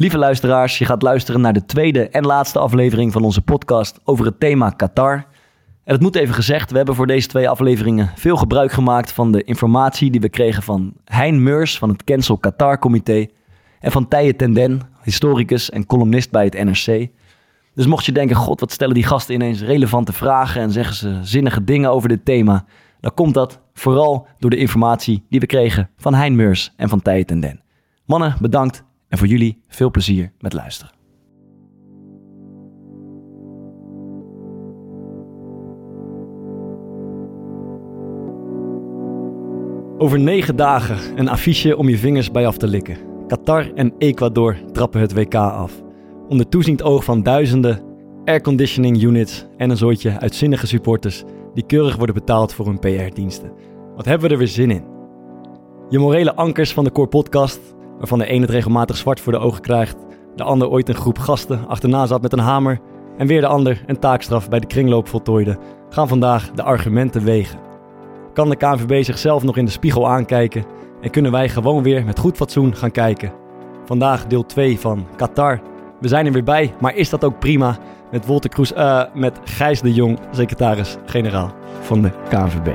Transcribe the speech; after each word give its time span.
Lieve 0.00 0.18
luisteraars, 0.18 0.78
je 0.78 0.84
gaat 0.84 1.02
luisteren 1.02 1.40
naar 1.40 1.52
de 1.52 1.64
tweede 1.64 2.08
en 2.08 2.26
laatste 2.26 2.58
aflevering 2.58 3.12
van 3.12 3.22
onze 3.22 3.42
podcast 3.42 4.00
over 4.04 4.24
het 4.24 4.40
thema 4.40 4.70
Qatar. 4.70 5.14
En 5.84 5.92
het 5.94 6.00
moet 6.00 6.16
even 6.16 6.34
gezegd, 6.34 6.70
we 6.70 6.76
hebben 6.76 6.94
voor 6.94 7.06
deze 7.06 7.28
twee 7.28 7.48
afleveringen 7.48 8.10
veel 8.14 8.36
gebruik 8.36 8.72
gemaakt 8.72 9.12
van 9.12 9.32
de 9.32 9.44
informatie 9.44 10.10
die 10.10 10.20
we 10.20 10.28
kregen 10.28 10.62
van 10.62 10.92
Hein 11.04 11.42
Meurs 11.42 11.78
van 11.78 11.88
het 11.88 12.04
Cancel 12.04 12.38
Qatar 12.38 12.78
Comité 12.78 13.26
en 13.80 13.90
van 13.90 14.08
Tije 14.08 14.36
Tenden, 14.36 14.80
historicus 15.02 15.70
en 15.70 15.86
columnist 15.86 16.30
bij 16.30 16.44
het 16.44 16.64
NRC. 16.64 17.08
Dus 17.74 17.86
mocht 17.86 18.04
je 18.04 18.12
denken, 18.12 18.36
god, 18.36 18.60
wat 18.60 18.72
stellen 18.72 18.94
die 18.94 19.06
gasten 19.06 19.34
ineens 19.34 19.62
relevante 19.62 20.12
vragen 20.12 20.62
en 20.62 20.70
zeggen 20.70 20.94
ze 20.94 21.18
zinnige 21.22 21.64
dingen 21.64 21.90
over 21.90 22.08
dit 22.08 22.24
thema, 22.24 22.64
dan 23.00 23.14
komt 23.14 23.34
dat 23.34 23.60
vooral 23.74 24.26
door 24.38 24.50
de 24.50 24.56
informatie 24.56 25.24
die 25.28 25.40
we 25.40 25.46
kregen 25.46 25.90
van 25.96 26.14
Hein 26.14 26.36
Meurs 26.36 26.72
en 26.76 26.88
van 26.88 27.02
Tije 27.02 27.24
Tenden. 27.24 27.60
Mannen, 28.04 28.36
bedankt 28.40 28.88
en 29.10 29.18
voor 29.18 29.26
jullie 29.26 29.60
veel 29.68 29.90
plezier 29.90 30.32
met 30.38 30.52
luisteren. 30.52 30.92
Over 39.98 40.20
negen 40.20 40.56
dagen 40.56 41.18
een 41.18 41.28
affiche 41.28 41.76
om 41.76 41.88
je 41.88 41.98
vingers 41.98 42.30
bij 42.30 42.46
af 42.46 42.56
te 42.56 42.66
likken. 42.66 42.96
Qatar 43.26 43.72
en 43.74 43.94
Ecuador 43.98 44.56
trappen 44.72 45.00
het 45.00 45.14
WK 45.14 45.34
af. 45.34 45.82
Onder 46.28 46.48
toeziend 46.48 46.82
oog 46.82 47.04
van 47.04 47.22
duizenden 47.22 47.82
airconditioning 48.24 49.02
units 49.02 49.46
en 49.56 49.70
een 49.70 49.76
soortje 49.76 50.20
uitzinnige 50.20 50.66
supporters 50.66 51.24
die 51.54 51.66
keurig 51.66 51.96
worden 51.96 52.14
betaald 52.14 52.52
voor 52.52 52.66
hun 52.66 52.78
PR-diensten. 52.78 53.52
Wat 53.96 54.04
hebben 54.04 54.26
we 54.26 54.32
er 54.32 54.38
weer 54.38 54.48
zin 54.48 54.70
in? 54.70 54.84
Je 55.88 55.98
morele 55.98 56.34
ankers 56.34 56.72
van 56.72 56.84
de 56.84 56.92
Core 56.92 57.08
Podcast, 57.08 57.60
waarvan 58.00 58.18
de 58.18 58.26
ene 58.26 58.40
het 58.40 58.50
regelmatig 58.50 58.96
zwart 58.96 59.20
voor 59.20 59.32
de 59.32 59.38
ogen 59.38 59.60
krijgt, 59.60 59.96
de 60.36 60.42
ander 60.42 60.68
ooit 60.68 60.88
een 60.88 60.94
groep 60.94 61.18
gasten 61.18 61.68
achterna 61.68 62.06
zat 62.06 62.22
met 62.22 62.32
een 62.32 62.38
hamer 62.38 62.78
en 63.16 63.26
weer 63.26 63.40
de 63.40 63.46
ander 63.46 63.82
een 63.86 63.98
taakstraf 63.98 64.48
bij 64.48 64.60
de 64.60 64.66
kringloop 64.66 65.08
voltooide, 65.08 65.58
gaan 65.88 66.08
vandaag 66.08 66.50
de 66.50 66.62
argumenten 66.62 67.24
wegen. 67.24 67.58
Kan 68.32 68.48
de 68.48 68.56
KNVB 68.56 69.04
zichzelf 69.04 69.42
nog 69.42 69.56
in 69.56 69.64
de 69.64 69.70
spiegel 69.70 70.08
aankijken 70.08 70.64
en 71.00 71.10
kunnen 71.10 71.32
wij 71.32 71.48
gewoon 71.48 71.82
weer 71.82 72.04
met 72.04 72.18
goed 72.18 72.36
fatsoen 72.36 72.76
gaan 72.76 72.90
kijken? 72.90 73.32
Vandaag 73.84 74.26
deel 74.26 74.46
2 74.46 74.78
van 74.78 75.06
Qatar. 75.16 75.60
We 76.00 76.08
zijn 76.08 76.26
er 76.26 76.32
weer 76.32 76.44
bij, 76.44 76.74
maar 76.80 76.94
is 76.94 77.10
dat 77.10 77.24
ook 77.24 77.38
prima? 77.38 77.78
Met 78.10 78.26
Wolter 78.26 78.50
Kroes, 78.50 78.72
eh, 78.72 79.02
met 79.14 79.40
Gijs 79.44 79.80
de 79.80 79.92
Jong, 79.92 80.18
secretaris-generaal 80.30 81.52
van 81.80 82.02
de 82.02 82.10
KNVB. 82.28 82.68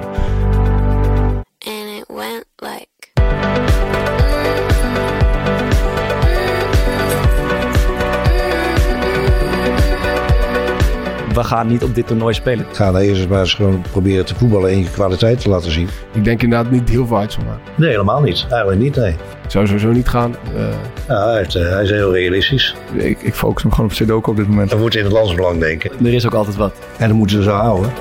We 11.35 11.43
gaan 11.43 11.67
niet 11.67 11.83
op 11.83 11.95
dit 11.95 12.07
toernooi 12.07 12.33
spelen. 12.33 12.65
Ga 12.71 12.91
nou 12.91 13.03
eerst 13.03 13.29
maar 13.29 13.39
eens 13.39 13.53
gewoon 13.53 13.83
proberen 13.91 14.25
te 14.25 14.35
voetballen 14.35 14.69
en 14.69 14.77
je 14.79 14.89
kwaliteit 14.89 15.39
te 15.41 15.49
laten 15.49 15.71
zien. 15.71 15.87
Ik 16.13 16.23
denk 16.23 16.41
inderdaad 16.43 16.71
niet 16.71 16.89
heel 16.89 17.07
veel 17.07 17.17
uit 17.17 17.31
zal 17.31 17.43
maken. 17.43 17.61
Nee, 17.75 17.89
helemaal 17.89 18.21
niet. 18.21 18.45
Eigenlijk 18.49 18.81
niet, 18.81 18.95
nee. 18.95 19.11
Ik 19.43 19.51
zou 19.51 19.65
sowieso 19.65 19.91
niet 19.91 20.07
gaan. 20.07 20.35
Eh, 20.55 20.63
Ja, 21.07 21.31
hij, 21.31 21.41
is, 21.41 21.55
eh, 21.55 21.69
hij 21.69 21.83
is 21.83 21.89
heel 21.89 22.13
realistisch. 22.13 22.75
Ik, 22.93 23.21
ik 23.21 23.33
focus 23.33 23.63
me 23.63 23.71
gewoon 23.71 23.85
op 23.85 23.93
Sudoku 23.93 24.29
op 24.31 24.37
dit 24.37 24.47
moment. 24.47 24.71
We 24.71 24.77
moeten 24.77 24.99
in 24.99 25.05
het 25.05 25.13
landsbelang 25.13 25.59
denken. 25.59 25.91
Er 26.05 26.13
is 26.13 26.25
ook 26.25 26.33
altijd 26.33 26.55
wat. 26.55 26.73
En 26.97 27.07
dat 27.07 27.17
moeten 27.17 27.37
ze 27.37 27.43
zo 27.43 27.51
houden. 27.55 27.91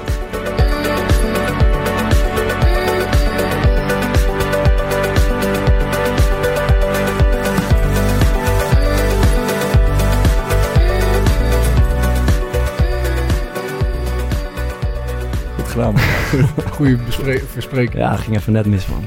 goede 16.76 16.96
bespre- 16.96 17.38
verspreking. 17.46 18.02
Ja, 18.02 18.16
ging 18.16 18.36
even 18.36 18.52
net 18.52 18.66
mis, 18.66 18.86
man. 18.86 19.02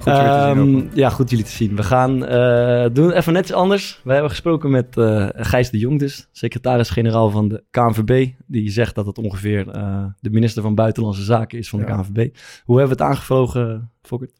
Goed 0.00 0.14
zien 0.14 0.24
Ehm, 0.24 0.70
man. 0.70 0.90
ja, 0.94 1.08
goed 1.10 1.30
jullie 1.30 1.44
te 1.44 1.50
zien. 1.50 1.76
We 1.76 1.82
gaan 1.82 2.26
eh, 2.26 2.86
doen 2.92 3.10
even 3.12 3.32
net 3.32 3.42
iets 3.42 3.52
anders. 3.52 4.00
We 4.04 4.12
hebben 4.12 4.30
gesproken 4.30 4.70
met 4.70 4.96
eh, 4.96 5.28
Gijs 5.32 5.70
de 5.70 5.78
Jong 5.78 5.98
dus, 5.98 6.28
secretaris-generaal 6.32 7.30
van 7.30 7.48
de 7.48 7.64
KNVB. 7.70 8.28
Die 8.46 8.70
zegt 8.70 8.94
dat 8.94 9.06
het 9.06 9.18
ongeveer 9.18 9.68
eh, 9.68 10.04
de 10.20 10.30
minister 10.30 10.62
van 10.62 10.74
Buitenlandse 10.74 11.22
Zaken 11.22 11.58
is 11.58 11.68
van 11.68 11.78
de. 11.78 11.84
KNVB. 11.84 12.36
Hoe 12.64 12.78
hebben 12.78 12.96
we 12.96 13.02
het 13.02 13.12
aangevlogen, 13.12 13.90
Fokkert? 14.02 14.32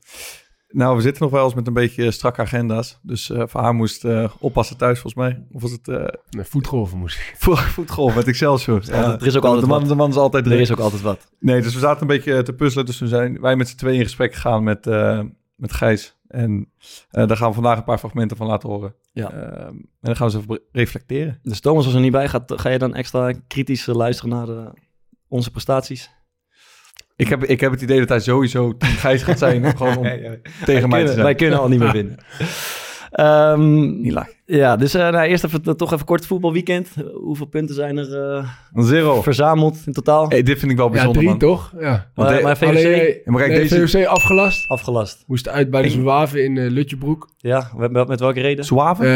Nou, 0.76 0.96
we 0.96 1.02
zitten 1.02 1.22
nog 1.22 1.32
wel 1.32 1.44
eens 1.44 1.54
met 1.54 1.66
een 1.66 1.72
beetje 1.72 2.10
strakke 2.10 2.40
agenda's. 2.40 2.98
Dus 3.02 3.30
eh 3.30 3.42
voor 3.46 3.60
haar 3.60 3.74
moest 3.74 4.04
eh, 4.04 4.30
oppassen 4.38 4.76
thuis, 4.76 4.98
volgens 5.00 5.22
mij. 5.22 5.44
Of 5.52 5.62
was 5.62 5.70
het 5.70 5.88
eh 5.88 6.04
Nee, 6.30 6.44
voetgolven 6.44 6.98
moest 6.98 7.16
ik. 7.18 7.34
vo- 7.38 7.54
voetgolf 7.54 8.14
met 8.14 8.26
Excelsior? 8.26 8.82
Ja, 8.84 9.12
er 9.20 9.26
is 9.26 9.36
ook 9.36 9.42
de, 9.42 9.48
altijd 9.48 9.66
man, 9.66 9.78
wat. 9.80 9.88
de 9.88 9.94
man 9.94 10.08
is 10.10 10.16
altijd 10.16 10.46
Er 10.46 10.60
is 10.60 10.72
ook 10.72 10.78
altijd 10.78 11.02
wat. 11.02 11.30
Nee, 11.40 11.62
dus 11.62 11.74
we 11.74 11.80
zaten 11.80 12.00
een 12.00 12.06
beetje 12.06 12.42
te 12.42 12.52
puzzelen. 12.52 12.86
Dus 12.86 12.96
toen 12.98 13.08
zijn 13.08 13.40
wij 13.40 13.56
met 13.56 13.68
z'n 13.68 13.76
tweeën 13.76 13.98
in 13.98 14.04
gesprek 14.04 14.34
gegaan 14.34 14.62
met, 14.64 14.86
eh, 14.86 15.20
met 15.54 15.72
Gijs. 15.72 16.16
En 16.28 16.70
eh, 17.10 17.26
daar 17.26 17.36
gaan 17.36 17.48
we 17.48 17.54
vandaag 17.54 17.78
een 17.78 17.84
paar 17.84 17.98
fragmenten 17.98 18.36
van 18.36 18.46
laten 18.46 18.68
horen. 18.68 18.94
Ja. 19.12 19.30
Ehm, 19.30 19.66
en 19.66 19.88
dan 20.00 20.16
gaan 20.16 20.28
we 20.28 20.34
eens 20.34 20.42
even 20.44 20.60
reflecteren. 20.72 21.38
Dus 21.42 21.60
Thomas 21.60 21.84
was 21.84 21.94
er 21.94 22.00
niet 22.00 22.12
bij. 22.12 22.28
Gaat, 22.28 22.52
ga 22.56 22.68
je 22.68 22.78
dan 22.78 22.94
extra 22.94 23.32
kritisch 23.46 23.88
eh, 23.88 23.94
luisteren 23.94 24.30
naar 24.30 24.48
eh, 24.48 24.66
onze 25.28 25.50
prestaties? 25.50 26.14
Ik 27.16 27.28
heb, 27.28 27.44
ik 27.44 27.60
heb 27.60 27.70
het 27.70 27.82
idee 27.82 27.98
dat 27.98 28.08
hij 28.08 28.20
sowieso 28.20 28.74
Gijs 29.02 29.22
gaat 29.22 29.38
zijn. 29.38 29.76
gewoon 29.76 29.96
om 29.96 30.04
tegen 30.04 30.18
mij 30.64 30.74
te 30.74 30.88
Kunnen- 30.88 31.08
zijn. 31.08 31.22
wij 31.24 31.34
kunnen 31.34 31.58
al 31.58 31.68
niet 31.68 31.78
meer 31.78 31.92
winnen. 31.92 32.16
Ehm, 33.10 34.00
Niet 34.00 34.12
laag. 34.12 34.28
ja, 34.44 34.76
dus 34.76 34.94
eh, 34.94 35.08
nou, 35.10 35.26
eerst 35.26 35.44
even, 35.44 35.62
eh, 35.64 35.72
toch 35.72 35.92
even 35.92 36.04
kort 36.06 36.26
voetbalweekend. 36.26 36.88
Hoeveel 37.14 37.46
punten 37.46 37.74
zijn 37.74 37.96
er 37.96 38.22
eh, 38.36 38.48
Een 38.72 38.84
zero. 38.84 39.22
verzameld 39.22 39.78
in 39.86 39.92
totaal? 39.92 40.28
Hey, 40.28 40.42
dit 40.42 40.58
vind 40.58 40.70
ik 40.70 40.76
wel 40.76 40.86
Ja, 40.86 40.92
bijzonder, 40.92 41.16
drie 41.16 41.28
man. 41.28 41.38
toch? 41.38 41.72
Ja. 41.78 42.10
Want 42.14 42.28
maar, 42.28 42.36
de- 42.38 42.42
maar 42.42 42.56
VOC 42.56 42.68
Alleen, 42.68 42.84
Ja, 43.06 43.14
maar 43.24 43.40
kijk, 43.40 43.52
nee, 43.52 43.68
deze- 43.68 43.98
VOC 43.98 44.06
afgelast. 44.06 44.68
afgelast. 44.68 45.24
Moest 45.26 45.48
uit 45.48 45.70
bij 45.70 45.82
de 45.82 45.90
Zwaven 45.90 46.44
in 46.44 46.58
eh, 46.58 46.70
Lutjebroek. 46.70 47.28
Ja, 47.36 47.70
met, 47.76 48.08
met 48.08 48.20
welke 48.20 48.40
reden? 48.40 48.64
Eh, 48.64 49.08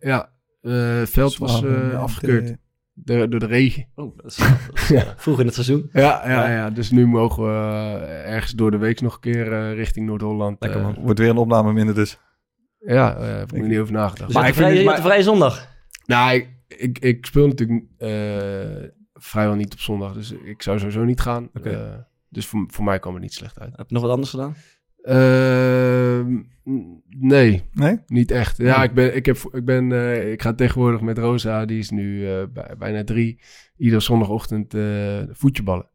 ja, 0.00 0.28
eh, 0.62 0.72
het 0.98 1.10
veld 1.10 1.38
was 1.38 1.62
eh, 1.64 1.70
ja, 1.92 1.98
afgekeurd. 1.98 2.54
De- 2.94 3.28
Door, 3.28 3.40
de 3.40 3.46
regen. 3.46 3.86
Oh, 3.94 4.16
dat 4.16 4.26
is, 4.30 4.36
dat 4.36 4.48
is, 4.74 4.90
eh, 4.92 5.02
vroeg 5.16 5.40
in 5.40 5.44
het 5.46 5.54
seizoen. 5.54 5.88
Ja, 5.92 6.22
ja, 6.28 6.50
ja. 6.50 6.70
dus 6.70 6.90
nu 6.90 7.06
mogen 7.06 7.42
we 7.42 7.50
eh, 7.50 8.32
ergens 8.32 8.52
door 8.52 8.70
de 8.70 8.76
week 8.76 9.00
nog 9.00 9.14
een 9.14 9.20
keer 9.20 9.52
eh, 9.52 9.74
richting 9.74 10.06
Noord-Holland. 10.06 10.56
Lekker, 10.60 10.82
man. 10.82 10.94
Wordt 11.00 11.18
weer 11.18 11.28
een 11.30 11.36
opname 11.36 11.72
minder 11.72 11.94
dus. 11.94 12.18
Ja, 12.78 13.16
eh 13.16 13.36
heb 13.36 13.52
ik 13.52 13.62
niet 13.62 13.78
over 13.78 13.92
nagedacht. 13.92 14.26
Dus 14.26 14.34
Maar 14.34 14.48
ik 14.48 14.54
hebt 14.54 14.68
vind 14.68 14.96
je 14.96 15.02
vrije 15.02 15.22
zondag. 15.22 15.68
Nou, 16.06 16.34
ik, 16.34 16.48
ik, 16.68 16.98
ik 16.98 17.26
speel 17.26 17.46
natuurlijk 17.46 17.84
vrijwel 19.14 19.54
niet 19.54 19.72
op 19.72 19.80
zondag, 19.80 20.12
dus 20.12 20.32
ik 20.32 20.62
zou 20.62 20.78
sowieso 20.78 21.04
niet 21.04 21.20
gaan. 21.20 21.50
Dus 22.28 22.46
voor, 22.46 22.64
voor 22.66 22.84
mij 22.84 22.98
kwam 22.98 23.12
het 23.12 23.22
niet 23.22 23.32
slecht 23.34 23.58
uit. 23.60 23.76
Heb 23.76 23.88
je 23.88 23.94
nog 23.94 24.02
wat 24.02 24.12
anders 24.12 24.30
gedaan? 24.30 24.54
Ehm, 25.04 26.40
nee, 27.18 27.62
Nee? 27.72 27.98
niet 28.06 28.30
echt. 28.30 28.56
Ja, 28.56 28.82
ik, 28.82 28.92
ben, 28.94 29.16
ik, 29.16 29.26
heb, 29.26 29.36
ik, 29.52 29.64
ben, 29.64 29.92
eh, 29.92 30.32
ik 30.32 30.42
ga 30.42 30.52
tegenwoordig 30.54 31.00
met 31.00 31.18
Rosa, 31.18 31.64
die 31.64 31.78
is 31.78 31.90
nu 31.90 32.28
eh, 32.30 32.42
bij- 32.52 32.74
bijna 32.78 33.04
drie, 33.04 33.40
iedere 33.76 34.00
zondagochtend 34.00 34.74
eh 34.74 35.18
voetjeballen. 35.30 35.88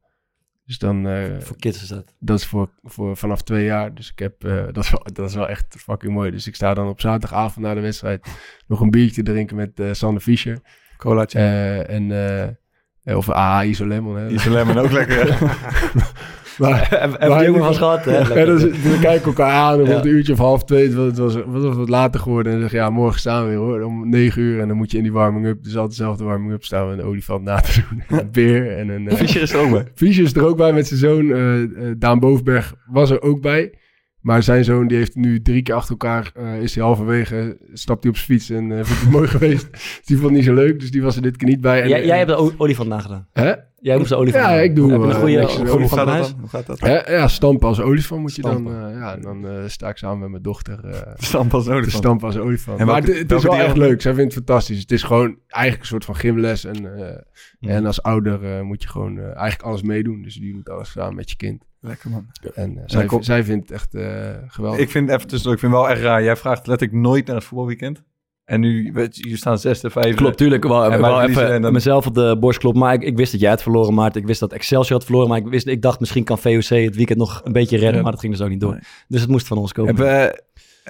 Dus 0.65 0.77
dan, 0.77 1.07
eh, 1.07 1.39
Voor 1.39 1.55
kids 1.57 1.81
is 1.81 1.87
dat. 1.87 2.13
dat 2.19 2.37
is 2.39 2.45
voor, 2.45 2.69
voor 2.83 3.17
vanaf 3.17 3.41
twee 3.41 3.65
jaar. 3.65 3.93
Dus 3.93 4.11
ik 4.11 4.19
heb, 4.19 4.43
eh, 4.43 4.65
dat, 4.71 4.83
is 4.83 4.89
wel, 4.91 5.03
dat 5.13 5.29
is 5.29 5.35
wel 5.35 5.49
echt 5.49 5.75
fucking 5.79 6.13
mooi. 6.13 6.31
Dus 6.31 6.47
ik 6.47 6.55
sta 6.55 6.73
dan 6.73 6.87
op 6.87 7.01
zaterdagavond 7.01 7.65
na 7.65 7.73
de 7.73 7.79
wedstrijd 7.81 8.27
nog 8.67 8.79
een 8.81 8.91
biertje 8.91 9.23
drinken 9.23 9.55
met 9.55 9.79
eh 9.79 9.89
Sander 9.93 10.21
Fischer. 10.21 10.59
Colaatje. 10.97 11.39
Eh, 11.39 11.89
en, 11.89 12.11
eh, 13.03 13.17
of 13.17 13.29
AA 13.29 13.63
Isolemon. 13.63 14.15
Hè. 14.17 14.29
Isolemon 14.29 14.77
ook 14.77 14.91
lekker. 14.91 15.27
hè? 16.59 16.69
Maar, 16.69 17.19
Heb 17.19 17.29
Maar 17.29 17.43
je 17.43 17.51
jongen 17.51 17.75
gehad? 17.75 18.05
Hè? 18.05 18.11
en 18.17 18.45
dan 18.57 18.99
kijken 18.99 19.21
we 19.21 19.27
elkaar 19.27 19.51
aan. 19.51 19.79
Ja. 19.79 19.85
wordt 19.85 20.05
een 20.05 20.11
uurtje 20.11 20.33
of 20.33 20.39
half 20.39 20.63
twee. 20.63 20.83
Het 20.85 21.17
was, 21.17 21.33
het 21.33 21.45
het 21.53 21.75
wat 21.75 21.89
later 21.89 22.19
geworden. 22.19 22.53
En 22.53 22.59
zeg 22.61 22.71
ja, 22.71 22.89
morgen 22.89 23.19
staan 23.19 23.43
we 23.43 23.49
weer 23.49 23.57
hoor. 23.57 23.81
Om 23.81 24.09
negen 24.09 24.41
uur. 24.41 24.59
En 24.59 24.67
dan 24.67 24.77
moet 24.77 24.91
je 24.91 24.97
in 24.97 25.03
die 25.03 25.11
warming-up. 25.11 25.63
Dus 25.63 25.75
altijd 25.77 25.97
dezelfde 25.97 26.23
warming-up 26.23 26.63
staan. 26.63 26.87
we 26.87 26.93
Een 26.93 27.03
olifant 27.03 27.43
na 27.43 27.59
te 27.59 27.81
doen. 27.89 28.03
En 28.07 28.19
een 28.25 28.31
beer. 28.31 28.77
En 28.77 28.89
een... 28.89 29.07
eh, 29.07 29.15
Fischer 29.15 29.41
is 29.41 29.53
er 29.53 29.59
ook 29.59 29.71
bij. 29.71 29.85
Fischer 29.95 30.23
is 30.23 30.33
er 30.35 30.45
ook 30.45 30.57
bij 30.57 30.73
met 30.73 30.87
zijn 30.87 30.99
zoon. 30.99 31.31
eh, 31.31 31.63
eh, 31.63 31.69
Daan 31.97 32.19
Bovenberg 32.19 32.73
was 32.85 33.09
er 33.09 33.21
ook 33.21 33.41
bij. 33.41 33.73
Maar 34.19 34.43
zijn 34.43 34.63
zoon 34.63 34.87
die 34.87 34.97
heeft 34.97 35.15
nu 35.15 35.41
drie 35.41 35.61
keer 35.61 35.73
achter 35.75 35.91
elkaar... 35.91 36.31
is 36.61 36.75
hij 36.75 36.83
halverwege, 36.83 37.57
stapt 37.73 38.03
hij 38.03 38.11
op 38.11 38.17
zijn 38.17 38.27
fiets 38.39 38.49
en 38.49 38.71
eh 38.71 38.83
vindt 38.85 39.01
het 39.01 39.11
mooi 39.17 39.27
geweest. 39.27 39.71
Dus 39.71 40.01
die 40.05 40.15
vond 40.17 40.27
het 40.29 40.37
niet 40.37 40.45
zo 40.45 40.53
leuk. 40.53 40.79
Dus 40.79 40.91
die 40.91 41.01
was 41.01 41.15
er 41.15 41.21
dit 41.21 41.37
keer 41.37 41.47
niet 41.47 41.61
bij. 41.61 41.81
En, 41.81 41.87
Jij, 41.89 42.17
hebt 42.17 42.29
de 42.29 42.59
olifant 42.59 42.89
nagedaan. 42.89 43.27
Hè? 43.33 43.53
Jij 43.81 43.97
moest 43.97 44.09
de 44.09 44.15
olifant 44.15 44.43
Ja, 44.45 44.51
ik 44.51 44.75
doe, 44.75 44.91
Heb 44.91 44.99
je 44.99 45.05
een 45.05 45.11
eh, 45.11 45.17
goede 45.19 45.37
niks. 45.37 45.55
Hoe 45.57 45.69
olifant 45.69 46.01
gaat 46.09 46.17
dat? 46.17 46.35
Hoe 46.39 46.49
gaat 46.49 46.65
dat? 46.65 46.79
Hè? 46.79 47.11
Ja, 47.15 47.27
stampen 47.27 47.67
als 47.67 47.79
olifant 47.81 48.21
moet 48.21 48.35
je 48.35 48.41
Stampen. 48.41 48.73
dan... 48.73 48.89
eh, 48.91 48.95
ja, 48.99 49.13
en 49.15 49.21
dan 49.21 49.47
eh, 49.47 49.63
sta 49.67 49.89
ik 49.89 49.97
samen 49.97 50.19
met 50.19 50.29
mijn 50.29 50.41
dochter... 50.43 50.85
eh, 50.85 51.11
Stamp 51.29 51.53
als 51.53 51.67
olifant. 51.67 51.91
stampen 52.03 52.27
als 52.27 52.37
olifant. 52.37 52.79
En 52.79 52.85
maar 52.85 52.95
welke- 52.95 53.11
het, 53.19 53.29
het 53.29 53.31
is 53.37 53.43
wel 53.43 53.55
echt 53.55 53.77
leuk. 53.77 54.01
Zij 54.01 54.13
vindt 54.13 54.35
het 54.35 54.43
fantastisch. 54.45 54.79
Het 54.79 54.91
is 54.91 55.03
gewoon 55.03 55.37
eigenlijk 55.47 55.81
een 55.83 55.87
soort 55.89 56.05
van 56.05 56.15
gymles. 56.15 56.65
En, 56.65 56.95
eh, 56.97 57.15
Mhm. 57.59 57.71
en 57.71 57.85
als 57.85 58.01
ouder 58.03 58.55
eh, 58.55 58.61
moet 58.61 58.81
je 58.83 58.89
gewoon 58.89 59.19
eigenlijk 59.19 59.61
alles 59.61 59.81
meedoen. 59.81 60.21
Dus 60.21 60.35
je 60.35 60.51
doet 60.53 60.69
alles 60.69 60.91
samen 60.91 61.15
met 61.15 61.29
je 61.29 61.35
kind. 61.35 61.63
Lekker 61.81 62.09
man. 62.09 62.25
En 62.53 62.83
zij, 62.85 63.05
kom- 63.05 63.23
zij 63.23 63.43
vindt 63.43 63.69
het 63.69 63.77
echt 63.77 63.95
eh, 63.95 64.29
geweldig. 64.47 64.79
Ik 64.79 64.89
vind 64.89 65.09
even 65.09 65.27
tussendoor, 65.27 65.53
ik 65.53 65.59
vind 65.59 65.71
wel 65.71 65.89
echt 65.89 66.01
raar. 66.01 66.23
Jij 66.23 66.35
vraagt 66.35 66.67
letterlijk 66.67 66.99
nooit 67.01 67.25
naar 67.25 67.35
het 67.35 67.45
voetbalweekend. 67.45 68.03
En 68.49 68.59
nu, 68.59 68.91
weet 68.93 69.15
je, 69.17 69.37
staan 69.37 69.59
zesde, 69.59 69.89
vijfde. 69.89 70.13
Klopt, 70.13 70.37
tuurlijk. 70.37 70.63
Ik 70.63 70.69
wou, 70.69 70.91
En 70.91 70.99
verliezen 70.99 71.29
even 71.29 71.53
en 71.53 71.61
dan- 71.61 71.73
mezelf 71.73 72.07
op 72.07 72.13
de 72.15 72.37
borst 72.39 72.59
kloppen. 72.59 72.81
Maar 72.81 72.93
ik, 72.93 73.01
ik 73.03 73.17
wist 73.17 73.31
dat 73.31 73.41
jij 73.41 73.49
had 73.49 73.61
verloren, 73.61 73.93
Maarten. 73.93 74.21
Ik 74.21 74.27
wist 74.27 74.39
dat 74.39 74.53
Excelsior 74.53 74.93
had 74.97 75.03
verloren. 75.05 75.29
Maar 75.29 75.37
ik, 75.37 75.47
wist, 75.47 75.67
ik 75.67 75.81
dacht, 75.81 75.99
misschien 75.99 76.23
kan 76.23 76.39
VOC 76.39 76.63
het 76.69 76.95
weekend 76.95 77.17
nog 77.17 77.41
een 77.43 77.51
beetje 77.51 77.77
redden. 77.77 77.95
Ja. 77.95 78.01
Maar 78.01 78.11
dat 78.11 78.19
ging 78.19 78.33
dus 78.33 78.41
ook 78.41 78.49
niet 78.49 78.59
door. 78.59 78.71
Nee. 78.71 78.81
Dus 79.07 79.21
het 79.21 79.29
moest 79.29 79.47
van 79.47 79.57
ons 79.57 79.71
komen. 79.71 79.95
Heb, 79.95 80.05
eh, 80.05 80.39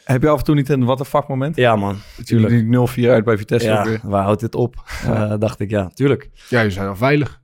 heb 0.03 0.21
je 0.21 0.29
af 0.29 0.37
en 0.39 0.43
toe 0.45 0.55
niet 0.55 0.69
een 0.69 0.85
wat 0.85 0.99
een 0.99 1.05
fuck 1.05 1.27
moment? 1.27 1.55
Ja, 1.55 1.75
man. 1.75 1.95
Natuurlijk. 2.17 2.49
Tuurlijk. 2.53 2.69
0-4 2.69 3.09
uit 3.09 3.23
bij 3.23 3.37
Vitesse 3.37 3.67
Ja, 3.67 3.83
weer. 3.83 3.99
waar 4.03 4.23
houdt 4.23 4.39
dit 4.41 4.55
op? 4.55 4.75
Eh, 5.05 5.33
dacht 5.39 5.59
ik, 5.59 5.69
ja, 5.69 5.89
tuurlijk. 5.93 6.29
Ja, 6.49 6.61
je 6.61 6.69
zijn 6.69 6.87
al 6.87 6.95
veilig. 6.95 7.41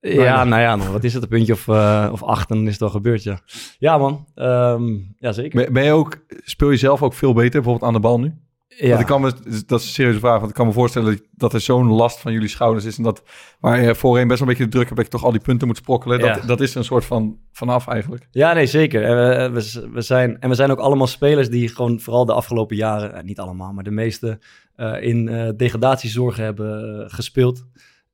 Ja, 0.00 0.44
nou 0.44 0.62
ja, 0.62 0.90
wat 0.92 1.04
is 1.04 1.14
het? 1.14 1.22
Een 1.22 1.28
puntje 1.28 1.52
of, 1.52 1.68
eh, 1.68 2.08
of 2.12 2.22
acht 2.22 2.50
en 2.50 2.56
dan 2.56 2.66
is 2.66 2.72
het 2.72 2.82
al 2.82 2.88
gebeurd, 2.90 3.22
ja. 3.22 3.40
Ja, 3.78 3.98
man. 3.98 4.26
Ehm 4.34 4.82
ja, 5.18 5.32
zeker. 5.32 5.62
Ben, 5.64 5.72
ben 5.72 5.84
je 5.84 5.92
ook, 5.92 6.24
speel 6.28 6.70
je 6.70 6.76
zelf 6.76 7.02
ook 7.02 7.14
veel 7.14 7.32
beter, 7.32 7.50
bijvoorbeeld 7.50 7.84
aan 7.84 7.92
de 7.92 8.00
bal 8.00 8.20
nu? 8.20 8.34
Ja. 8.78 8.88
Want 8.88 9.00
ik 9.00 9.06
kan 9.06 9.20
me, 9.20 9.32
dat 9.66 9.80
is 9.80 9.86
een 9.86 9.92
serieuze 9.92 10.18
vraag, 10.18 10.38
want 10.38 10.48
ik 10.48 10.54
kan 10.54 10.66
me 10.66 10.72
voorstellen 10.72 11.20
dat 11.30 11.52
er 11.52 11.60
zo'n 11.60 11.86
last 11.86 12.18
van 12.20 12.32
jullie 12.32 12.48
schouders 12.48 12.84
is. 12.84 12.96
En 12.96 13.02
dat 13.02 13.22
waar 13.60 13.82
je 13.82 13.94
voorheen 13.94 14.28
best 14.28 14.40
wel 14.40 14.48
een 14.48 14.54
beetje 14.54 14.70
de 14.70 14.76
druk 14.76 14.84
hebt 14.84 14.96
dat 14.96 15.04
je 15.04 15.12
toch 15.12 15.24
al 15.24 15.30
die 15.32 15.40
punten 15.40 15.66
moet 15.66 15.76
sprokkelen. 15.76 16.18
Dat, 16.18 16.36
Ja. 16.40 16.46
dat 16.46 16.60
is 16.60 16.74
een 16.74 16.84
soort 16.84 17.04
van 17.04 17.38
vanaf 17.52 17.86
eigenlijk. 17.86 18.28
Ja, 18.30 18.52
nee, 18.52 18.66
zeker. 18.66 19.04
En 19.04 19.16
we, 19.52 19.60
we, 19.60 19.88
we 19.92 20.00
zijn, 20.00 20.40
en 20.40 20.48
we 20.48 20.54
zijn 20.54 20.70
ook 20.70 20.78
allemaal 20.78 21.06
spelers 21.06 21.48
die 21.50 21.68
gewoon 21.68 22.00
vooral 22.00 22.24
de 22.24 22.32
afgelopen 22.32 22.76
jaren, 22.76 23.14
eh, 23.14 23.22
niet 23.22 23.38
allemaal, 23.38 23.72
maar 23.72 23.84
de 23.84 23.90
meeste, 23.90 24.38
eh, 24.74 25.02
in 25.02 25.28
eh, 25.28 25.48
degradatiezorgen 25.56 26.44
hebben 26.44 27.00
eh, 27.04 27.14
gespeeld. 27.14 27.64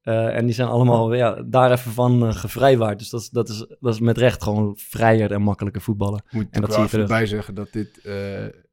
Eh, 0.03 0.37
en 0.37 0.45
die 0.45 0.55
zijn 0.55 0.69
allemaal 0.69 1.15
ja, 1.15 1.43
daar 1.47 1.71
even 1.73 1.93
van 1.93 2.27
eh, 2.27 2.35
gevrijwaard. 2.35 2.99
Dus 2.99 3.11
dat, 3.11 3.21
is- 3.21 3.29
dat, 3.31 3.49
is, 3.49 3.67
dat 3.81 3.95
is 3.95 4.01
met 4.01 4.19
recht 4.19 4.43
gewoon 4.43 4.77
vrijer 4.77 5.33
en 5.33 5.43
makkelijker 5.43 5.83
voetballen. 5.83 6.23
Moet 6.31 6.47
En 6.51 6.61
ik 6.63 6.67
dat 6.67 6.71
zie 6.71 6.81
je 6.81 6.87
even 6.87 6.91
terug. 6.91 7.09
bij 7.19 7.27
zeggen 7.27 7.55
dat 7.55 7.69
dit 7.73 8.01
eh, 8.05 8.15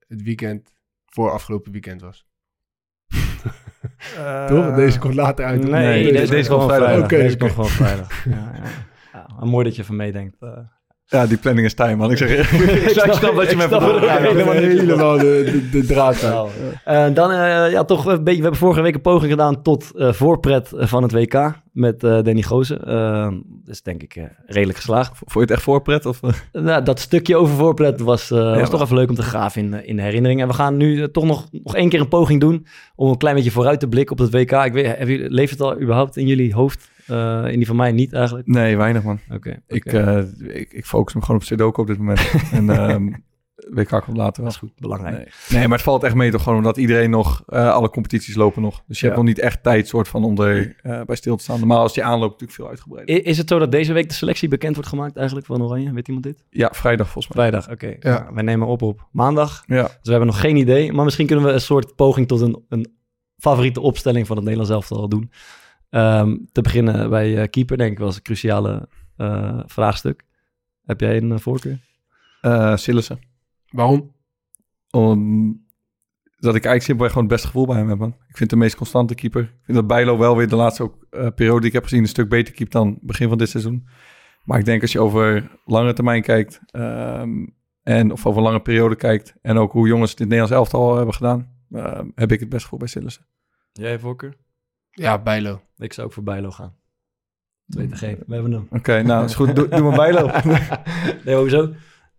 het 0.07 0.21
weekend 0.23 0.77
voor 1.09 1.31
afgelopen 1.31 1.71
weekend 1.71 2.01
was. 2.01 2.27
Toch? 4.47 4.75
Deze 4.75 4.99
komt 4.99 5.15
later 5.15 5.45
uit. 5.45 5.61
Nee, 5.63 5.69
Nee, 5.71 6.03
deze, 6.03 6.13
deze 6.13 6.37
is 6.37 6.47
komt 6.47 6.61
gewoon 6.61 6.77
vrijdag. 6.77 7.07
deze 7.09 7.37
komt 7.37 7.51
gewoon 7.51 7.69
vrijdag. 7.69 8.25
Ja, 8.25 8.51
ja. 8.55 8.63
Ja, 9.39 9.45
mooi 9.45 9.65
dat 9.65 9.75
je 9.75 9.83
van 9.85 9.95
meedenkt. 9.95 10.37
Ja, 11.11 11.27
die 11.27 11.37
planning 11.37 11.65
is 11.67 11.73
time, 11.73 11.95
man. 11.95 12.11
Ik 12.11 12.17
zeg 12.17 12.29
ik 12.51 12.89
snap 12.89 13.33
wat 13.33 13.49
je 13.49 13.55
met 13.55 13.69
me 13.69 14.51
helemaal 14.53 15.17
de, 15.17 15.49
de, 15.71 15.79
de 15.79 15.85
draad. 15.85 16.21
Nou, 16.21 16.49
eh, 16.85 17.13
dan 17.13 17.31
eh, 17.31 17.71
ja, 17.71 17.83
toch 17.83 18.05
een 18.05 18.23
beetje. 18.23 18.37
We 18.37 18.41
hebben 18.41 18.59
vorige 18.59 18.81
week 18.81 18.95
een 18.95 19.01
poging 19.01 19.31
gedaan 19.31 19.61
tot 19.61 19.91
eh, 19.95 20.13
voorpret 20.13 20.71
van 20.73 21.03
het 21.03 21.11
WK 21.11 21.53
met 21.71 21.99
Danny 21.99 22.41
Goosen. 22.41 22.85
Eh, 22.85 23.31
dat 23.63 23.75
is 23.75 23.81
denk 23.81 24.01
ik 24.03 24.19
redelijk 24.45 24.77
geslaagd. 24.77 25.17
Vond 25.17 25.33
je 25.33 25.39
het 25.39 25.51
echt 25.51 25.61
voorpret? 25.61 26.05
Of? 26.05 26.19
Nou, 26.51 26.83
dat 26.83 26.99
stukje 26.99 27.35
over 27.35 27.55
voorpret 27.55 27.99
was, 27.99 28.29
was 28.29 28.55
maar- 28.55 28.69
toch 28.69 28.81
even 28.81 28.95
leuk 28.95 29.09
om 29.09 29.15
te 29.15 29.21
graven 29.21 29.61
in, 29.61 29.85
in 29.85 29.95
de 29.95 30.01
herinnering. 30.01 30.41
En 30.41 30.47
we 30.47 30.53
gaan 30.53 30.77
nu 30.77 31.11
toch 31.11 31.23
nog, 31.25 31.47
nog 31.51 31.75
één 31.75 31.89
keer 31.89 31.99
een 31.99 32.07
poging 32.07 32.39
doen 32.41 32.65
om 32.95 33.09
een 33.09 33.17
klein 33.17 33.35
beetje 33.35 33.51
vooruit 33.51 33.79
te 33.79 33.87
blikken 33.87 34.17
op 34.17 34.21
het 34.21 34.33
WK. 34.33 34.51
Ik 34.51 34.73
weet, 34.73 34.85
hebben 34.85 35.07
jullie, 35.07 35.29
leeft 35.29 35.51
het 35.51 35.61
al 35.61 35.81
überhaupt 35.81 36.17
in 36.17 36.27
jullie 36.27 36.53
hoofd? 36.53 36.89
Eh, 37.09 37.45
in 37.51 37.57
die 37.57 37.67
van 37.67 37.75
mij 37.75 37.91
niet 37.91 38.13
eigenlijk. 38.13 38.47
Nee, 38.47 38.77
weinig, 38.77 39.03
man. 39.03 39.19
Oké. 39.31 39.61
Ik, 39.67 39.85
eh, 39.85 40.17
ik, 40.37 40.73
ik 40.73 40.85
focus 40.85 41.13
me 41.13 41.21
gewoon 41.21 41.35
op 41.35 41.43
Sudoku 41.43 41.81
op 41.81 41.87
dit 41.87 41.97
moment. 41.97 42.31
en 42.51 42.69
ehm 42.69 43.07
WK 43.69 43.89
komt 43.89 44.17
later 44.17 44.43
wel. 44.43 44.51
dat 44.51 44.51
is 44.51 44.57
goed, 44.57 44.71
belangrijk. 44.77 45.15
Nee. 45.15 45.27
nee, 45.49 45.67
maar 45.67 45.77
het 45.77 45.85
valt 45.85 46.03
echt 46.03 46.15
mee 46.15 46.31
toch 46.31 46.43
gewoon 46.43 46.57
omdat 46.57 46.77
iedereen 46.77 47.09
nog, 47.09 47.43
eh, 47.47 47.71
alle 47.73 47.89
competities 47.89 48.35
lopen 48.35 48.61
nog. 48.61 48.83
Dus 48.87 48.99
je 48.99 49.05
hebt 49.05 49.17
nog 49.17 49.27
niet 49.27 49.39
echt 49.39 49.63
tijd 49.63 49.87
soort 49.87 50.07
van 50.07 50.23
om 50.23 50.41
er 50.41 50.75
eh, 50.81 51.01
bij 51.01 51.15
stil 51.15 51.35
te 51.35 51.43
staan. 51.43 51.59
Normaal 51.59 51.81
als 51.81 51.93
die 51.93 52.03
aanloopt 52.03 52.31
natuurlijk 52.31 52.51
veel 52.51 52.67
uitgebreider. 52.67 53.25
Is 53.25 53.37
het 53.37 53.49
zo 53.49 53.59
dat 53.59 53.71
deze 53.71 53.93
week 53.93 54.09
de 54.09 54.15
selectie 54.15 54.47
bekend 54.47 54.73
wordt 54.73 54.89
gemaakt 54.89 55.15
eigenlijk 55.15 55.47
van 55.47 55.63
Oranje? 55.63 55.93
Weet 55.93 56.07
iemand 56.07 56.25
dit? 56.25 56.45
Ja, 56.49 56.69
vrijdag 56.73 57.09
volgens 57.09 57.35
mij. 57.35 57.47
Vrijdag, 57.47 57.71
oké. 57.71 57.95
Ja. 57.99 58.19
Nou, 58.19 58.33
wij 58.33 58.43
nemen 58.43 58.67
op 58.67 58.81
op 58.81 59.07
maandag. 59.11 59.63
Ja, 59.65 59.83
Dus 59.83 59.97
we 60.01 60.09
hebben 60.09 60.27
nog 60.27 60.39
geen 60.39 60.55
idee. 60.55 60.93
Maar 60.93 61.05
misschien 61.05 61.27
kunnen 61.27 61.45
we 61.45 61.51
een 61.51 61.61
soort 61.61 61.95
poging 61.95 62.27
tot 62.27 62.41
een, 62.41 62.65
een 62.69 62.97
favoriete 63.37 63.81
opstelling 63.81 64.27
van 64.27 64.35
het 64.35 64.45
Nederlands 64.45 64.73
elftal 64.73 65.09
doen. 65.09 65.31
Ehm, 65.89 66.37
te 66.51 66.61
beginnen 66.61 67.09
bij 67.09 67.41
eh, 67.41 67.49
keeper, 67.49 67.77
denk 67.77 67.91
ik 67.91 68.05
eens 68.05 68.15
een 68.15 68.21
cruciale 68.21 68.89
eh, 69.15 69.59
vraagstuk. 69.65 70.23
Heb 70.85 70.99
jij 70.99 71.17
een 71.17 71.31
eh, 71.31 71.37
voorkeur? 71.37 71.79
eh 72.41 72.75
Sillissen. 72.75 73.19
Waarom? 73.69 74.11
Om, 74.91 75.49
dat 76.39 76.55
ik 76.55 76.65
eigenlijk 76.65 76.81
simpelweg 76.81 77.11
gewoon 77.11 77.27
het 77.27 77.33
beste 77.33 77.47
gevoel 77.47 77.65
bij 77.65 77.77
hem 77.77 77.89
heb, 77.89 77.97
man. 77.97 78.15
Ik 78.27 78.37
vind 78.37 78.49
de 78.49 78.55
meest 78.55 78.75
constante 78.75 79.15
keeper. 79.15 79.41
Ik 79.41 79.65
vind 79.65 79.77
dat 79.77 79.87
Bijlo 79.87 80.17
wel 80.17 80.37
weer 80.37 80.47
de 80.47 80.55
laatste 80.55 80.83
ook, 80.83 81.05
eh, 81.09 81.27
periode 81.35 81.59
die 81.59 81.67
ik 81.67 81.73
heb 81.73 81.83
gezien... 81.83 82.01
een 82.01 82.07
stuk 82.07 82.29
beter 82.29 82.53
keept 82.53 82.71
dan 82.71 82.97
begin 83.01 83.29
van 83.29 83.37
dit 83.37 83.49
seizoen. 83.49 83.87
Maar 84.43 84.59
ik 84.59 84.65
denk 84.65 84.81
als 84.81 84.91
je 84.91 84.99
over 84.99 85.51
lange 85.65 85.93
termijn 85.93 86.21
kijkt... 86.21 86.61
ehm, 86.65 87.45
en 87.83 88.11
of 88.11 88.25
over 88.25 88.41
lange 88.41 88.61
periode 88.61 88.95
kijkt... 88.95 89.35
en 89.41 89.57
ook 89.57 89.71
hoe 89.71 89.87
jongens 89.87 90.15
dit 90.15 90.27
Nederlands 90.27 90.53
elftal 90.53 90.95
hebben 90.95 91.15
gedaan... 91.15 91.55
ehm, 91.71 92.07
heb 92.15 92.31
ik 92.31 92.39
het 92.39 92.49
best 92.49 92.63
gevoel 92.63 92.79
bij 92.79 92.87
Sillissen. 92.87 93.25
Jij 93.71 93.99
voorkeur? 93.99 94.37
Ja, 94.99 95.21
Bijlo. 95.21 95.61
Ik 95.77 95.93
zou 95.93 96.07
ook 96.07 96.13
voor 96.13 96.23
Bijlo 96.23 96.51
gaan. 96.51 96.73
Twee 97.69 97.87
te 97.87 97.95
geen. 97.95 98.17
We 98.27 98.33
hebben 98.33 98.51
hem. 98.51 98.67
Oké, 98.69 99.01
nou 99.01 99.25
is 99.25 99.35
goed. 99.35 99.55
Doe, 99.55 99.67
doe 99.67 99.81
maar 99.81 99.95
Bijlo. 99.95 100.31
Nee, 101.25 101.35
hoezo? 101.35 101.73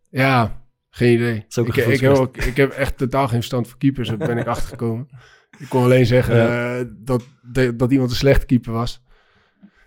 Ja, 0.09 0.63
geen 0.91 1.13
idee. 1.15 1.45
is 1.49 1.59
ook 1.59 1.67
een 1.77 1.83
ik, 1.83 1.89
ik, 1.89 2.01
heb, 2.01 2.13
ook- 2.17 2.37
ik 2.37 2.57
heb 2.57 2.71
echt 2.73 2.97
totaal 2.99 3.27
geen 3.27 3.37
verstand 3.37 3.69
voor 3.69 3.79
keepers. 3.79 4.09
Daar 4.09 4.17
ben 4.17 4.39
ik 4.39 4.47
achtergekomen. 4.47 5.09
Ik 5.59 5.69
kon 5.69 5.83
alleen 5.83 6.07
zeggen 6.07 6.37
Ja. 6.37 6.79
eh, 6.79 6.85
dat, 6.91 7.25
de- 7.43 7.77
dat 7.77 7.93
iemand 7.93 8.11
een 8.11 8.17
slechte 8.17 8.47
keeper 8.47 8.73
was. 8.73 9.03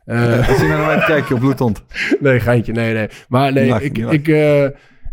Eh, 0.06 0.48
Als 0.50 0.60
je 0.62 0.68
naar 0.68 0.86
mij 0.86 1.06
kijkt, 1.06 1.28
je 1.28 1.34
op 1.34 1.40
bloedhond. 1.40 1.84
nee, 2.19 2.40
geintje. 2.40 2.72
Nee, 2.74 2.94
nee. 2.94 3.07
Maar 3.28 3.54
nee, 3.54 3.69
Lacht, 3.69 3.84
ik, 3.84 3.98
ik, 3.98 4.28
eh, 4.28 4.63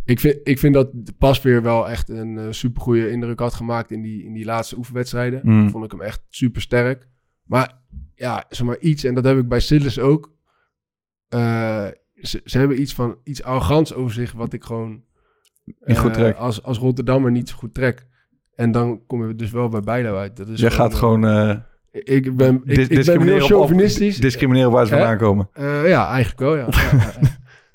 ik, 0.05 0.21
vind, 0.21 0.37
ik 0.45 0.59
vind 0.59 0.75
dat 0.75 0.91
Pasveer 1.19 1.63
wel 1.63 1.89
echt 1.91 2.09
een 2.09 2.37
uh, 2.39 2.47
supergoeie 2.51 3.11
indruk 3.11 3.39
had 3.39 3.55
gemaakt 3.55 3.91
in 3.91 4.03
die, 4.03 4.25
in 4.25 4.33
die 4.33 4.45
laatste 4.45 4.77
oefenwedstrijden. 4.77 5.41
Mm. 5.43 5.71
Vond 5.71 5.85
ik 5.85 5.91
hem 5.91 6.01
echt 6.01 6.23
super 6.29 6.61
sterk. 6.61 7.09
Maar 7.51 7.79
ja, 8.15 8.45
zeg 8.49 8.67
maar 8.67 8.79
iets, 8.79 9.05
en 9.05 9.15
dat 9.15 9.25
heb 9.25 9.39
ik 9.39 9.49
bij 9.49 9.61
Sillis 9.61 9.99
ook. 9.99 10.33
Eh, 11.29 11.87
ze, 12.15 12.41
ze 12.45 12.59
hebben 12.59 12.81
iets 12.81 12.95
van 12.95 13.19
iets 13.25 13.43
arrogants 13.43 13.95
over 13.95 14.13
zich, 14.13 14.33
wat 14.33 14.53
ik 14.53 14.65
gewoon 14.65 15.03
Niet 15.85 15.99
goed 15.99 16.11
eh, 16.11 16.17
trek. 16.17 16.37
als, 16.37 16.63
als 16.63 16.79
Rotterdammer 16.79 17.31
niet 17.31 17.49
zo 17.49 17.57
goed 17.57 17.75
trek. 17.75 18.07
En 18.55 18.73
dan 18.73 19.07
kom 19.07 19.29
je 19.29 19.35
dus 19.35 19.51
wel 19.51 19.69
bij 19.69 19.81
Bijlo 19.81 20.17
uit. 20.17 20.37
Dat 20.37 20.49
is 20.49 20.61
Jij 20.61 20.71
gaat 20.71 20.95
gewoon 20.95 21.27
eh 21.27 21.57
Ik 21.91 22.37
ben, 22.37 22.55
ik, 22.57 22.65
dis- 22.65 22.79
ik 22.79 22.89
ben 22.89 22.97
discrimineren 22.97 23.35
heel 23.35 23.43
op- 23.45 23.51
chauvinistisch. 23.51 24.17
op- 24.17 24.23
discrimineren 24.23 24.71
waar 24.71 24.87
ze 24.87 24.93
vandaan 24.93 25.19
komen. 25.19 25.49
Eh, 25.53 25.89
ja, 25.89 26.09
eigenlijk 26.09 26.41
wel, 26.41 26.57
ja. 26.63 26.67
ja, 26.71 26.91
ja, 26.93 27.13
ja. 27.21 27.29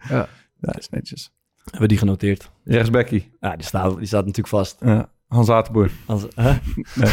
Ja, 0.10 0.28
dat 0.60 0.80
is 0.80 0.89
netjes. 0.89 1.33
Hebben 1.63 1.81
we 1.81 1.88
die 1.88 1.98
genoteerd? 1.98 2.51
Rechtsbackie. 2.63 3.31
Ja, 3.39 3.56
die 3.56 3.66
staat, 3.66 3.98
die 3.98 4.07
staat 4.07 4.19
natuurlijk 4.25 4.48
vast. 4.56 4.78
Ja, 4.80 5.10
Hans 5.36 5.50
Atenboer. 5.50 5.90
Hè? 6.36 6.52
Nee, 6.96 7.12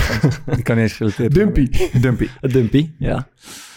die 0.54 0.62
kan 0.62 0.76
niet 0.76 0.84
eens 0.84 0.92
gerelateerd 0.92 1.34
Dumpy. 1.34 1.68
Dumpy. 2.00 2.28
Dumpy, 2.40 2.90
ja. 2.98 3.28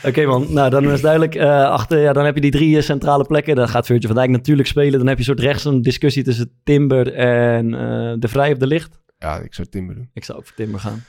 Oké 0.04 0.26
man, 0.26 0.54
nou 0.54 0.70
dan 0.70 0.84
is 0.86 0.92
het 0.92 1.02
duidelijk. 1.02 1.36
eh, 1.36 1.64
achter, 1.70 2.00
ja, 2.00 2.14
dan 2.14 2.26
heb 2.26 2.36
je 2.36 2.42
die 2.42 2.52
drie 2.52 2.78
eh, 2.78 2.84
centrale 2.84 3.24
plekken. 3.26 3.56
Dan 3.56 3.68
gaat 3.70 3.86
Virgil 3.86 4.08
van 4.08 4.18
Dijk 4.18 4.30
natuurlijk 4.30 4.68
spelen. 4.68 4.92
Dan 5.00 5.08
heb 5.08 5.18
je 5.18 5.30
een 5.30 5.36
soort 5.36 5.40
rechts 5.48 5.66
een 5.66 5.82
discussie 5.82 6.24
tussen 6.24 6.52
Timber 6.64 7.14
en 7.14 7.74
eh, 7.74 8.14
De 8.20 8.28
Vrij 8.28 8.52
op 8.54 8.60
de 8.60 8.68
licht. 8.68 9.00
Ja, 9.18 9.38
ik 9.38 9.54
zou 9.54 9.68
Timber 9.68 9.96
doen. 9.96 10.10
Ik 10.14 10.24
zou 10.24 10.38
ook 10.38 10.46
voor 10.46 10.56
Timber 10.56 10.80
gaan. 10.80 11.04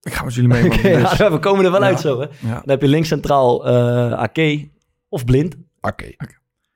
Ik 0.00 0.12
ga 0.12 0.24
met 0.24 0.34
jullie 0.34 0.48
mee, 0.50 0.62
man. 0.68 0.76
Dus- 1.02 1.16
ja, 1.16 1.30
we 1.32 1.38
komen 1.38 1.64
er 1.64 1.70
wel 1.70 1.80
Ja. 1.80 1.86
uit 1.86 2.00
zo 2.00 2.20
hè. 2.20 2.26
ja. 2.40 2.52
Dan 2.52 2.62
heb 2.64 2.82
je 2.82 2.88
links 2.88 3.08
centraal 3.08 3.66
eh 3.66 4.12
Ake 4.12 4.68
of 5.08 5.24
Blind. 5.24 5.56
Oké. 5.80 6.04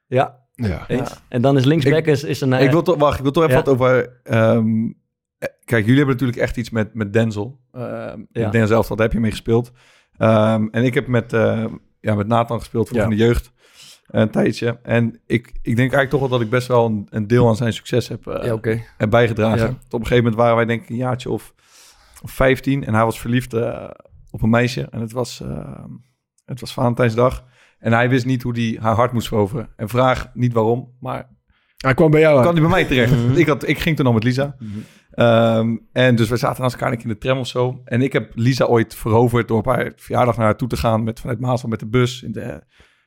Ja, 0.07 0.39
Ja. 0.55 0.85
eens. 0.89 1.11
En 1.29 1.43
dan 1.43 1.57
is 1.57 1.65
linksback 1.65 2.07
is, 2.07 2.25
is 2.25 2.41
een... 2.41 2.53
Ik 2.53 2.71
wil 2.71 2.83
toch, 2.83 2.97
wacht, 2.99 3.17
ik 3.17 3.23
wil 3.23 3.33
toch 3.33 3.43
even 3.45 3.57
Ja. 3.57 3.63
wat 3.63 3.73
over... 3.75 4.21
ehm, 4.23 4.67
eh, 4.85 4.91
kijk, 5.65 5.83
jullie 5.85 5.97
hebben 5.97 6.15
natuurlijk 6.15 6.39
echt 6.39 6.57
iets 6.57 6.71
met, 6.71 6.95
met 6.95 7.13
Denzel. 7.13 7.61
Um, 7.73 7.83
Ja. 8.33 8.51
Denzel 8.51 8.67
zelf, 8.67 8.87
daar 8.87 8.99
heb 8.99 9.13
je 9.13 9.21
mee 9.21 9.31
gespeeld. 9.31 9.73
Ehm, 10.17 10.67
en 10.71 10.85
ik 10.85 10.95
heb 10.95 11.07
met, 11.07 11.33
eh, 11.33 11.65
ja, 12.01 12.15
met 12.15 12.27
Nathan 12.27 12.59
gespeeld 12.59 12.89
voor 12.89 12.97
Ja. 12.97 13.09
de 13.09 13.17
jeugd. 13.17 13.53
Een 14.07 14.31
tijdje. 14.31 14.79
En 14.83 15.21
ik, 15.27 15.47
ik 15.47 15.77
denk 15.77 15.79
eigenlijk 15.79 16.11
toch 16.11 16.21
wel 16.21 16.29
dat 16.29 16.41
ik 16.41 16.51
best 16.51 16.69
wel 16.69 16.87
een, 16.87 17.07
een 17.11 17.27
deel 17.27 17.49
aan 17.49 17.57
zijn 17.57 17.73
succes 17.73 18.09
heb, 18.09 18.27
eh, 18.27 18.45
ja, 18.45 18.59
heb 18.97 19.11
bijgedragen. 19.11 19.67
Tot 19.67 19.77
op 19.93 20.01
een 20.01 20.07
gegeven 20.07 20.17
moment 20.17 20.35
waren 20.35 20.57
wij 20.57 20.65
denk 20.65 20.83
ik 20.83 20.89
een 20.89 20.97
jaartje 20.97 21.31
of, 21.31 21.55
of 22.23 22.31
15. 22.31 22.85
En 22.85 22.95
hij 22.95 23.05
was 23.05 23.21
verliefd 23.21 23.55
eh, 23.55 23.91
op 24.31 24.43
een 24.43 24.51
meisje. 24.51 24.89
En 24.91 25.01
het 25.01 25.13
was, 25.13 25.41
eh, 25.41 25.85
het 26.45 26.61
was 26.61 26.73
Valentijnsdag. 26.73 27.45
En 27.79 27.93
hij 27.93 28.09
wist 28.09 28.27
niet 28.27 28.43
hoe 28.43 28.53
hij 28.53 28.79
haar 28.81 28.95
hart 28.95 29.13
moest 29.13 29.29
veroveren. 29.29 29.69
En 29.77 29.89
vraag 29.89 30.31
niet 30.35 30.53
waarom, 30.53 30.97
maar 31.01 31.29
Hij 31.77 31.95
kwam 31.95 32.11
bij 32.11 32.21
jou 32.21 32.41
kwam 32.41 32.53
hij 32.53 32.63
bij 32.63 32.71
mij 32.71 32.85
terecht. 32.85 33.13
Mhm. 33.13 33.37
ik, 33.37 33.47
had, 33.47 33.69
ik 33.69 33.79
ging 33.79 33.97
toen 33.97 34.07
al 34.07 34.13
met 34.13 34.25
Lisa. 34.25 34.57
Ehm, 35.11 35.77
en 35.93 36.17
dus 36.17 36.29
we 36.29 36.37
zaten 36.37 36.63
naast 36.63 36.75
elkaar 36.75 36.93
in 36.93 37.09
de 37.09 37.19
tram 37.19 37.39
of 37.39 37.47
zo. 37.47 37.81
En 37.85 38.03
ik 38.03 38.13
heb 38.13 38.33
Lisa 38.35 38.65
ooit 38.65 38.95
veroverd 38.95 39.49
door 39.49 39.59
op 39.59 39.67
haar 39.67 39.93
verjaardag 39.97 40.37
naar 40.37 40.45
haar 40.45 40.57
toe 40.57 40.69
te 40.69 40.77
gaan. 40.77 41.05
Met, 41.05 41.21
vanuit 41.21 41.41
Maasel 41.41 41.69
met 41.69 41.81
de 41.81 41.87
bus 41.87 42.23
in 42.23 42.33
de 42.33 42.63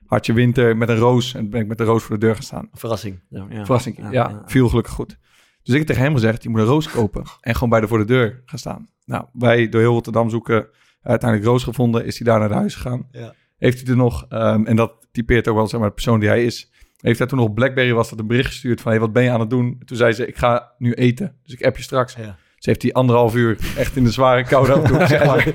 hartje 0.05 0.33
winter 0.33 0.77
met 0.77 0.89
een 0.89 0.98
roos. 0.98 1.33
En 1.33 1.50
ben 1.50 1.62
ik 1.62 1.67
met 1.67 1.77
de 1.77 1.83
roos 1.83 2.03
voor 2.03 2.19
de 2.19 2.25
deur 2.25 2.33
gaan 2.33 2.43
staan. 2.43 2.69
Verrassing. 2.72 3.19
Ja, 3.29 3.45
ja. 3.50 3.65
Verrassing. 3.65 4.12
Ja, 4.12 4.43
viel 4.45 4.69
gelukkig 4.69 4.93
goed. 4.93 5.17
Dus 5.63 5.74
ik 5.74 5.77
heb 5.77 5.88
tegen 5.88 6.03
hem 6.03 6.13
gezegd, 6.13 6.43
je 6.43 6.50
moet 6.50 6.60
een 6.60 6.65
roos 6.65 6.89
kopen. 6.89 7.24
En 7.41 7.53
gewoon 7.53 7.69
bij 7.69 7.79
de 7.79 7.88
voor 7.88 7.98
de 7.98 8.05
deur 8.05 8.41
gaan 8.45 8.60
staan. 8.60 8.89
Nou, 9.05 9.25
wij 9.33 9.69
door 9.69 9.81
heel 9.81 9.91
Rotterdam 9.91 10.29
zoeken. 10.29 10.67
Uiteindelijk 11.01 11.50
roos 11.50 11.63
gevonden. 11.63 12.05
Is 12.05 12.19
hij 12.19 12.27
daar 12.27 12.39
naar 12.39 12.57
huis 12.57 12.75
gegaan. 12.75 13.07
Ja. 13.12 13.33
Heeft 13.57 13.81
hij 13.81 13.89
er 13.89 13.95
nog, 13.95 14.25
ehm, 14.29 14.65
en 14.65 14.75
dat 14.75 15.07
typeert 15.12 15.48
ook 15.48 15.55
wel 15.55 15.67
zeg 15.67 15.79
maar, 15.79 15.89
de 15.89 15.95
persoon 15.95 16.19
die 16.19 16.29
hij 16.29 16.45
is. 16.45 16.72
Heeft 17.03 17.17
hij 17.19 17.27
toen 17.27 17.38
nog 17.38 17.48
op 17.48 17.55
Blackberry 17.55 17.93
was 17.93 18.10
dat 18.10 18.19
een 18.19 18.27
bericht 18.27 18.48
gestuurd 18.48 18.81
van... 18.81 18.91
Hey, 18.91 19.00
wat 19.00 19.13
ben 19.13 19.24
je 19.24 19.29
aan 19.29 19.39
het 19.39 19.50
doen? 19.50 19.81
Toen 19.86 19.98
zei 19.98 20.12
ze, 20.12 20.27
ik 20.27 20.38
ga 20.38 20.72
nu 20.77 20.93
eten. 20.93 21.36
Dus 21.43 21.53
ik 21.53 21.65
app 21.65 21.77
je 21.77 21.83
straks. 21.83 22.15
Ja. 22.15 22.36
Ze 22.57 22.69
heeft 22.69 22.81
die 22.81 22.95
anderhalf 22.95 23.36
uur 23.36 23.57
echt 23.77 23.95
in 23.95 24.03
de 24.03 24.12
zware 24.12 24.43
koude 24.43 24.72
auto, 24.72 25.05
zeg 25.05 25.25
maar. 25.25 25.48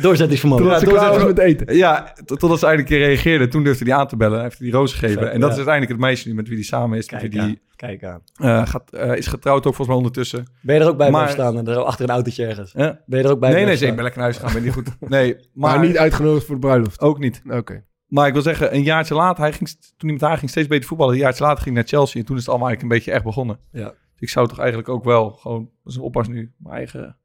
Doorzettingsvermogen. 0.00 0.64
Totdat 0.64 0.80
ze 0.80 0.86
Ja, 0.86 0.92
doorzetten. 1.00 1.26
met 1.26 1.38
eten. 1.38 1.76
Ja, 1.76 2.12
totdat 2.24 2.58
ze 2.58 2.66
eindelijk 2.66 2.90
een 2.92 2.98
keer 2.98 3.06
reageerde. 3.06 3.48
Toen 3.48 3.64
durfde 3.64 3.84
hij 3.84 3.94
aan 3.94 4.06
te 4.08 4.16
bellen. 4.16 4.34
Hij 4.34 4.42
heeft 4.44 4.58
die 4.58 4.72
roos 4.72 4.92
gegeven. 4.92 5.20
En 5.32 5.40
dat 5.40 5.40
ja. 5.40 5.48
is 5.48 5.54
uiteindelijk 5.56 5.90
het 5.90 6.00
meisje 6.00 6.28
nu 6.28 6.34
met 6.34 6.46
wie 6.48 6.56
hij 6.56 6.64
samen 6.66 6.98
is. 6.98 7.06
Kijk 7.06 7.36
aan. 7.38 7.46
die 7.46 7.60
Kijk 7.76 8.04
aan. 8.04 8.20
eh, 8.36 8.66
gaat, 8.66 8.90
eh, 8.92 9.16
is 9.16 9.26
getrouwd 9.26 9.56
ook 9.56 9.62
volgens 9.74 9.86
mij 9.88 9.96
ondertussen. 9.96 10.44
Ben 10.60 10.74
je 10.74 10.80
er 10.80 10.88
ook 10.88 10.96
bij 10.96 11.10
Maar- 11.10 11.28
staan? 11.28 11.68
Er, 11.68 11.76
achter 11.78 12.04
een 12.04 12.10
autootje 12.10 12.46
ergens. 12.46 12.74
Eh? 12.74 12.88
Ben 13.06 13.18
je 13.18 13.24
er 13.24 13.30
ook 13.30 13.40
bij 13.40 13.50
Nee, 13.52 13.64
nee, 13.64 13.72
zeker. 13.76 13.88
Ik 13.88 13.94
ben 13.94 14.02
lekker 14.04 14.20
naar 14.22 14.30
huis 14.30 14.40
gegaan. 14.42 14.54
Ben 14.54 14.64
niet 14.64 14.72
goed. 14.72 15.08
Nee, 15.10 15.36
Maar, 15.54 15.78
maar, 15.78 15.86
niet 15.86 15.98
uitgenodigd 15.98 16.46
voor 16.46 16.54
de 16.54 16.60
bruiloft. 16.60 17.00
ook 17.00 17.18
niet. 17.18 17.42
Oké. 17.50 17.84
Maar 18.06 18.26
ik 18.26 18.32
wil 18.32 18.42
zeggen, 18.42 18.74
een 18.74 18.82
jaartje 18.82 19.14
later, 19.14 19.42
hij 19.42 19.52
ging, 19.52 19.68
toen 19.70 19.78
hij 20.08 20.12
met 20.12 20.20
haar 20.20 20.38
ging 20.38 20.50
steeds 20.50 20.68
beter 20.68 20.88
voetballen. 20.88 21.14
Een 21.14 21.20
jaartje 21.20 21.42
later 21.44 21.62
ging 21.62 21.74
hij 21.74 21.82
naar 21.84 21.92
Chelsea. 21.92 22.20
En 22.20 22.26
toen 22.26 22.34
is 22.36 22.40
het 22.42 22.50
allemaal 22.50 22.68
eigenlijk 22.68 22.94
een 22.94 22.98
beetje 23.00 23.16
echt 23.16 23.24
begonnen. 23.26 23.58
Ja. 23.72 23.84
Dus 23.88 24.20
ik 24.20 24.28
zou 24.28 24.48
toch 24.48 24.58
eigenlijk 24.58 24.88
ook 24.88 25.04
wel 25.04 25.30
gewoon, 25.30 25.70
dat 25.82 25.92
is 25.92 25.98
een 25.98 26.04
oppas 26.04 26.28
nu, 26.28 26.52
mijn 26.58 26.74
eigen 26.76 27.16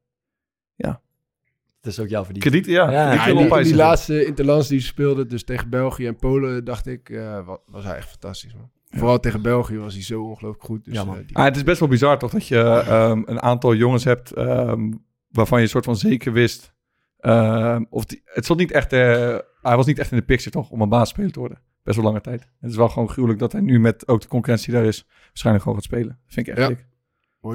Het 1.80 1.90
is 1.92 1.98
ook 2.00 2.08
jouw 2.08 2.24
verdienste. 2.24 2.50
krediet. 2.50 2.70
Ja, 2.70 2.90
Ja, 2.90 3.16
krediet 3.22 3.48
Ja, 3.48 3.62
die, 3.62 3.74
laatste 3.74 4.24
interlands 4.24 4.68
die 4.68 4.80
ze 4.80 4.86
speelden, 4.86 5.28
dus 5.28 5.44
tegen 5.44 5.68
België 5.70 6.06
en 6.06 6.16
Polen, 6.16 6.64
dacht 6.64 6.86
ik, 6.86 7.08
wa- 7.46 7.58
was 7.66 7.84
hij 7.84 7.96
echt 7.96 8.08
fantastisch, 8.08 8.54
man. 8.54 8.70
Vooral 8.90 9.20
tegen 9.20 9.42
België 9.42 9.78
was 9.78 9.94
hij 9.94 10.02
zo 10.02 10.22
ongelooflijk 10.22 10.64
goed. 10.64 10.84
Dus, 10.84 10.94
Ja, 10.94 11.00
eh, 11.02 11.12
die- 11.26 11.36
Ah, 11.36 11.44
het 11.44 11.56
is 11.56 11.62
best 11.64 11.80
wel 11.80 11.88
bizar 11.88 12.18
toch 12.18 12.30
dat 12.30 12.46
je 12.48 12.58
ehm, 12.60 13.22
een 13.24 13.42
aantal 13.42 13.74
jongens 13.74 14.04
hebt 14.04 14.32
ehm, 14.32 14.92
waarvan 15.28 15.58
je 15.58 15.64
een 15.64 15.70
soort 15.70 15.84
van 15.84 15.96
zeker 15.96 16.32
wist. 16.32 16.74
ehm, 17.18 17.84
of 17.90 18.04
die, 18.04 18.22
het 18.24 18.44
stond 18.44 18.58
niet 18.58 18.70
echt, 18.72 18.92
eh, 18.92 19.36
hij 19.62 19.76
was 19.76 19.86
niet 19.86 19.98
echt 19.98 20.10
in 20.10 20.16
de 20.16 20.24
picture 20.24 20.50
toch 20.50 20.70
om 20.70 20.80
een 20.80 20.88
baasspeler 20.88 21.32
te 21.32 21.38
worden. 21.38 21.58
Best 21.82 21.96
wel 21.96 22.04
lange 22.06 22.20
tijd. 22.20 22.48
Het 22.60 22.70
is 22.70 22.76
wel 22.76 22.88
gewoon 22.88 23.08
gruwelijk 23.08 23.40
dat 23.40 23.52
hij 23.52 23.60
nu 23.60 23.80
met 23.80 24.08
ook 24.08 24.20
de 24.20 24.28
concurrentie 24.28 24.72
daar 24.72 24.84
is, 24.84 25.06
waarschijnlijk 25.26 25.64
gewoon 25.64 25.78
gaat 25.78 25.88
spelen. 25.88 26.08
Dat 26.24 26.34
vind 26.34 26.46
ik 26.48 26.56
echt 26.56 26.68
Ja. 26.68 26.74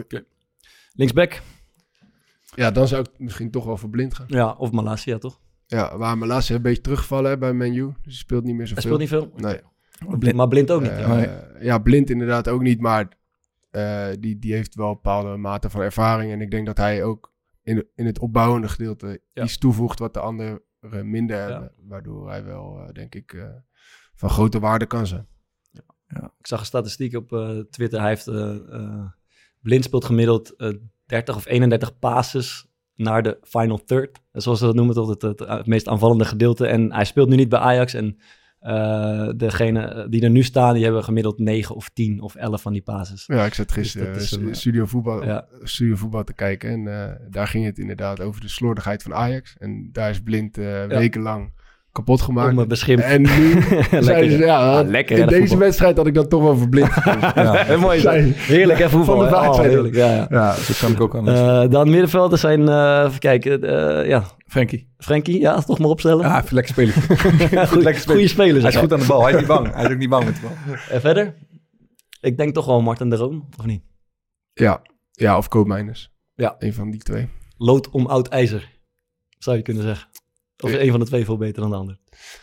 dik. 0.08 0.26
Linksback? 0.94 1.42
ja, 2.56 2.72
dan 2.72 2.88
zou 2.88 3.02
ik 3.02 3.20
misschien 3.20 3.52
toch 3.52 3.66
wel 3.66 3.78
voor 3.78 3.90
blind 3.90 4.14
gaan. 4.16 4.26
Ja, 4.30 4.52
of 4.52 4.72
Malasia 4.72 5.18
toch? 5.18 5.40
Ja, 5.66 5.98
waar 5.98 6.18
Malasia 6.18 6.56
een 6.56 6.62
beetje 6.62 6.82
teruggevallen 6.82 7.32
hè, 7.32 7.38
bij 7.38 7.54
Menu. 7.54 7.86
Dus 7.86 7.94
hij 8.04 8.14
speelt 8.14 8.44
niet 8.44 8.56
meer 8.56 8.66
Hij 8.66 8.82
zoveel. 8.82 8.82
speelt 8.82 9.00
niet 9.00 9.10
veel. 9.10 9.50
Nee. 9.50 9.62
Blind, 10.20 10.36
maar 10.36 10.48
blind 10.48 10.72
ook 10.72 10.82
niet. 10.82 10.92
Eh, 10.92 11.00
ja. 11.00 11.16
Nee. 11.16 11.30
ja, 11.60 11.78
blind 11.80 12.10
inderdaad 12.10 12.48
ook 12.48 12.62
niet, 12.62 12.80
maar 12.80 13.08
eh, 13.70 14.08
die, 14.20 14.40
die 14.40 14.54
heeft 14.54 14.76
wel 14.76 14.88
een 14.88 14.94
bepaalde 14.94 15.38
mate 15.38 15.70
van 15.70 15.82
ervaring. 15.82 16.32
En 16.32 16.42
ik 16.42 16.52
denk 16.52 16.66
dat 16.66 16.78
hij 16.78 17.04
ook 17.04 17.34
in, 17.64 17.76
de- 17.76 17.88
in 17.96 18.06
het 18.06 18.20
opbouwende 18.20 18.68
gedeelte 18.70 19.22
Ja. 19.34 19.44
iets 19.44 19.58
toevoegt 19.58 20.00
wat 20.00 20.14
de 20.14 20.20
anderen 20.20 20.62
minder 20.90 21.38
hebben. 21.38 21.72
Waardoor 21.78 22.30
hij 22.30 22.44
wel, 22.44 22.80
eh, 22.80 22.94
denk 22.94 23.16
ik, 23.16 23.34
eh, 23.34 23.50
van 24.16 24.30
grote 24.30 24.60
waarde 24.60 24.86
kan 24.86 25.08
zijn. 25.08 25.28
Ik 26.40 26.48
zag 26.48 26.60
een 26.60 26.66
statistiek 26.66 27.16
op 27.16 27.34
eh, 27.34 27.60
Twitter. 27.60 28.00
Hij 28.00 28.10
heeft 28.10 28.28
eh, 28.28 28.56
eh, 28.56 29.06
blind 29.62 29.84
speelt 29.84 30.06
gemiddeld 30.06 30.56
eh, 30.56 30.74
30 31.06 31.36
of 31.36 31.46
31 31.46 32.00
passes 32.00 32.68
naar 32.96 33.24
de 33.24 33.38
final 33.42 33.84
third. 33.84 34.20
Zoals 34.32 34.60
ze 34.60 34.66
dat 34.66 34.76
noemen, 34.76 34.96
toch? 34.96 35.10
Het, 35.10 35.22
het, 35.22 35.40
het 35.40 35.66
meest 35.66 35.88
aanvallende 35.88 36.26
gedeelte. 36.26 36.68
En 36.68 36.94
hij 36.94 37.06
speelt 37.06 37.30
nu 37.30 37.36
niet 37.36 37.50
bij 37.50 37.60
Ajax. 37.60 37.94
En 37.94 38.20
eh 38.60 39.30
degene 39.36 40.08
die 40.10 40.22
er 40.22 40.30
nu 40.30 40.44
staan, 40.44 40.74
die 40.74 40.84
hebben 40.84 41.04
gemiddeld 41.04 41.40
9 41.40 41.76
of 41.76 41.90
10 41.90 42.22
of 42.22 42.36
11 42.36 42.62
van 42.62 42.74
die 42.74 42.82
passes. 42.82 43.26
Ja, 43.26 43.46
ik 43.46 43.54
zat 43.54 43.72
gisteren 43.72 44.14
Dus 44.14 44.38
eh, 44.38 44.44
een, 44.44 44.56
studio, 44.56 44.86
voetbal, 44.86 45.24
Ja. 45.26 45.48
studio 45.64 45.96
voetbal 45.96 46.24
te 46.24 46.34
kijken. 46.34 46.70
En 46.70 46.88
eh, 46.88 47.16
daar 47.30 47.48
ging 47.48 47.66
het 47.66 47.78
inderdaad 47.80 48.22
over 48.22 48.42
de 48.42 48.48
slordigheid 48.48 49.04
van 49.04 49.14
Ajax. 49.14 49.56
En 49.58 49.90
daar 49.92 50.10
is 50.10 50.22
blind 50.22 50.58
eh, 50.58 50.86
wekenlang 50.86 51.52
kapot 51.98 52.22
gemaakt. 52.22 52.50
Om 52.50 52.56
me 52.56 52.66
beschimpt. 52.68 53.04
En 53.04 53.22
nu 53.22 53.62
ze, 54.04 54.36
ja, 54.40 54.80
Ah, 54.80 54.88
lekker, 54.90 55.18
in 55.18 55.28
deze 55.28 55.40
voetbal. 55.40 55.58
wedstrijd 55.58 55.98
had 55.98 56.08
ik 56.08 56.14
dan 56.14 56.28
toch 56.28 56.42
wel 56.42 56.58
verblind. 56.58 56.90
Ja, 57.36 57.78
mooi. 57.78 58.00
Zij- 58.00 58.34
Heerlijk, 58.36 58.80
hè, 58.80 58.90
voetbal. 58.90 59.16
Van 59.16 59.30
de 59.30 59.36
Oh, 59.36 59.54
zijn 59.56 59.70
heerlijk, 59.70 59.96
ja, 59.96 60.08
ja. 60.14 60.28
Ja, 60.30 60.48
Dat 60.68 60.78
kan 60.80 60.92
ik 60.92 61.02
ook 61.02 61.16
aan. 61.16 61.28
Eh, 61.30 61.70
dan 61.70 61.90
middenvelders 61.90 62.42
zijn, 62.42 62.68
eh, 62.70 63.04
even 63.08 63.20
kijken, 63.20 63.64
eh, 63.64 64.08
ja, 64.08 64.24
Frankie. 64.46 64.94
Frenkie, 64.98 65.40
ja, 65.40 65.62
toch 65.62 65.80
maar 65.80 65.90
opstellen. 65.90 66.26
Ja, 66.28 66.42
even 66.44 66.54
lekker 66.56 66.74
spelen. 66.74 66.94
Goeie-. 67.68 68.00
Goeie 68.06 68.28
spelers. 68.28 68.64
Hij 68.64 68.72
is 68.72 68.78
goed 68.78 68.94
aan 68.94 69.00
de 69.00 69.06
bal. 69.06 69.22
Hij 69.24 69.32
is 69.34 69.38
niet 69.38 69.48
bang. 69.48 69.74
Hij 69.74 69.86
is 69.86 69.92
ook 69.92 69.98
niet 69.98 70.10
bang 70.10 70.26
met 70.26 70.36
de 70.36 70.42
bal. 70.42 70.76
En 70.90 71.02
verder? 71.02 71.36
Ik 72.22 72.38
denk 72.38 72.54
toch 72.54 72.66
wel 72.66 72.82
Martin 72.82 73.10
de 73.10 73.16
Roon, 73.16 73.46
of 73.60 73.66
niet? 73.66 73.82
ja, 74.54 74.82
ja, 75.12 75.38
of 75.38 75.48
Koopmijners. 75.48 76.12
Ja. 76.36 76.56
Een 76.60 76.74
van 76.74 76.92
die 76.92 77.02
twee. 77.02 77.30
Lood 77.58 77.90
om 77.90 78.06
oud 78.06 78.28
ijzer, 78.28 78.70
zou 79.38 79.58
je 79.58 79.62
kunnen 79.64 79.84
zeggen. 79.84 80.07
Of 80.64 80.70
is 80.72 80.78
een 80.78 80.92
van 80.92 81.00
de 81.00 81.06
twee 81.06 81.26
veel 81.26 81.38
beter 81.38 81.62
dan 81.62 81.70
de 81.70 81.76
ander? 81.76 81.98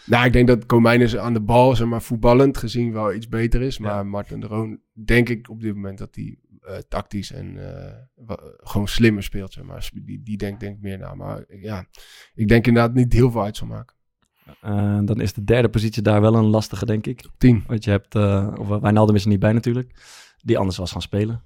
Nou, 0.07 0.27
ik 0.27 0.33
denk 0.33 0.47
dat 0.47 0.67
Koopmijners 0.67 1.17
aan 1.17 1.33
de 1.33 1.41
bal, 1.41 1.77
zeg 1.77 1.87
maar, 1.87 2.03
voetballend 2.03 2.57
gezien 2.57 2.93
wel 2.93 3.15
iets 3.15 3.29
beter 3.29 3.63
is. 3.63 3.79
Maar 3.79 3.95
Ja. 3.95 4.03
Martin 4.03 4.41
de 4.41 4.47
Roon, 4.47 4.81
denk 4.93 5.29
ik 5.29 5.51
op 5.51 5.61
dit 5.61 5.75
moment 5.75 5.99
dat 5.99 6.15
hij 6.15 6.39
eh, 6.61 6.77
tactisch 6.89 7.33
en 7.33 7.77
eh, 7.77 8.35
gewoon 8.57 8.89
slimmer 8.89 9.23
speelt, 9.23 9.53
zeg 9.53 9.65
maar. 9.65 9.91
Die, 9.95 10.23
die 10.23 10.37
denkt 10.37 10.61
denk 10.61 10.81
meer 10.81 10.99
na. 10.99 11.15
Maar 11.15 11.45
ja, 11.49 11.87
ik 12.35 12.49
denk 12.49 12.67
inderdaad 12.67 12.95
niet 12.95 13.13
heel 13.13 13.31
veel 13.31 13.43
uit 13.43 13.57
zal 13.57 13.67
maken. 13.67 13.97
Eh, 14.61 14.99
dan 15.05 15.21
is 15.21 15.33
de 15.33 15.45
derde 15.45 15.69
positie 15.69 16.03
daar 16.03 16.21
wel 16.21 16.35
een 16.35 16.45
lastige, 16.45 16.87
denk 16.87 17.07
ik. 17.07 17.29
Tien. 17.39 17.65
Want 17.67 17.85
je 17.85 17.91
hebt, 17.91 18.15
of 18.59 18.69
Wijnaldum 18.69 19.15
is 19.15 19.23
er 19.23 19.29
niet 19.29 19.39
bij 19.41 19.53
natuurlijk, 19.53 19.95
die 20.43 20.59
anders 20.59 20.77
was 20.77 20.93
gaan 20.93 21.03
spelen. 21.03 21.43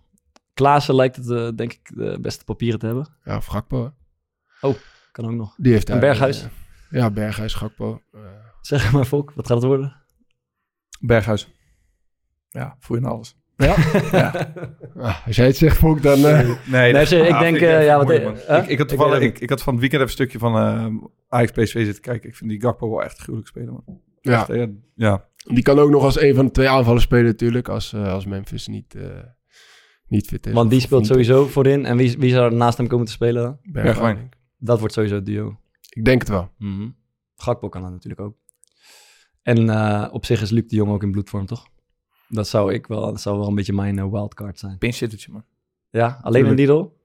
Klaassen 0.54 0.94
lijkt 0.94 1.16
het, 1.16 1.58
denk 1.58 1.72
ik, 1.72 1.90
de 1.94 2.18
beste 2.20 2.44
papieren 2.44 2.78
te 2.78 2.86
hebben. 2.86 3.08
Ja, 3.24 3.36
of 3.36 3.46
Gakpo. 3.46 3.84
hè. 3.84 4.68
Kan 5.12 5.24
ook 5.24 5.32
nog. 5.32 5.54
Die 5.56 5.72
heeft 5.72 5.88
En 5.88 5.92
daar, 6.00 6.08
Berghuis? 6.10 6.46
ja, 6.90 7.10
Berghuis, 7.10 7.54
Gakpo. 7.54 8.00
eh, 8.12 8.20
Zeg 8.60 8.92
maar, 8.92 9.04
Fok, 9.04 9.32
wat 9.34 9.46
gaat 9.46 9.56
het 9.56 9.66
worden? 9.66 9.96
Berghuis. 11.00 11.48
Ja, 12.48 12.76
voel 12.80 12.96
je 12.96 13.02
nou 13.02 13.14
alles. 13.14 13.36
ah, 14.96 15.26
als 15.26 15.36
jij 15.36 15.46
het 15.46 15.56
zegt, 15.56 15.76
Fok, 15.76 16.02
dan... 16.02 16.24
eh, 16.26 16.48
Nee, 16.66 16.92
Nee, 16.92 17.06
zeg, 17.06 17.26
ik 17.26 17.32
ah, 17.32 17.40
denk, 17.40 17.56
eh, 17.56 17.84
ja, 17.84 17.96
wat- 18.04 18.10
ik, 18.10 18.66
ik, 18.66 18.78
had 18.78 18.88
toevallig, 18.88 19.20
ik, 19.20 19.38
ik 19.38 19.50
had 19.50 19.62
van 19.62 19.72
het 19.72 19.80
weekend 19.80 20.02
even 20.02 20.20
een 20.20 20.26
stukje 20.28 20.38
van 20.38 21.10
Ajax 21.28 21.50
PSV 21.52 21.84
zitten 21.84 22.02
kijken. 22.02 22.28
Ik 22.28 22.36
vind 22.36 22.50
die 22.50 22.60
Gakpo 22.60 22.90
wel 22.90 23.02
echt 23.02 23.18
gruwelijk 23.18 23.48
spelen, 23.48 23.72
man. 23.72 24.00
ja, 24.20 24.48
Echt, 24.48 24.68
ja. 24.94 25.28
die 25.44 25.62
kan 25.62 25.78
ook 25.78 25.90
nog 25.90 26.02
als 26.02 26.20
een 26.20 26.34
van 26.34 26.44
de 26.44 26.50
twee 26.50 26.68
aanvallen 26.68 27.00
spelen 27.02 27.24
natuurlijk. 27.24 27.68
Als, 27.68 27.92
eh, 27.92 28.12
als 28.12 28.26
Memphis 28.26 28.66
niet, 28.66 28.94
eh, 28.94 29.02
niet 30.06 30.26
fit 30.26 30.46
is. 30.46 30.52
Want 30.52 30.70
die 30.70 30.80
speelt 30.80 31.06
sowieso 31.06 31.46
voorin. 31.46 31.84
En 31.86 31.96
wie, 31.96 32.16
wie 32.18 32.30
zou 32.32 32.50
er 32.50 32.56
naast 32.56 32.78
hem 32.78 32.86
komen 32.86 33.06
te 33.06 33.12
spelen 33.12 33.42
dan? 33.42 33.58
Bergwijn. 33.72 34.28
Dat 34.58 34.78
wordt 34.78 34.94
sowieso 34.94 35.14
het 35.14 35.26
duo. 35.26 35.56
Ik 35.88 36.04
denk 36.04 36.20
het 36.20 36.28
wel. 36.28 36.50
Mhm. 36.58 36.88
Gakpo 37.36 37.68
kan 37.68 37.82
dat 37.82 37.90
natuurlijk 37.90 38.20
ook. 38.20 38.36
En 39.42 39.68
eh, 39.68 40.08
op 40.12 40.24
zich 40.24 40.42
is 40.42 40.50
Luc 40.50 40.66
de 40.66 40.76
Jong 40.76 40.90
ook 40.90 41.02
in 41.02 41.10
bloedvorm, 41.10 41.46
toch? 41.46 41.68
Dat 42.28 42.48
zou 42.48 42.72
ik 42.72 42.86
wel, 42.86 43.00
dat 43.00 43.20
zou 43.20 43.38
wel 43.38 43.48
een 43.48 43.54
beetje 43.54 43.72
mijn 43.72 43.98
eh, 43.98 44.10
wildcard 44.10 44.58
zijn. 44.58 44.78
Pinchittertje, 44.78 45.32
man. 45.32 45.44
Ja, 45.90 46.18
alleen 46.22 46.56
die 46.56 46.66
rol? 46.66 46.96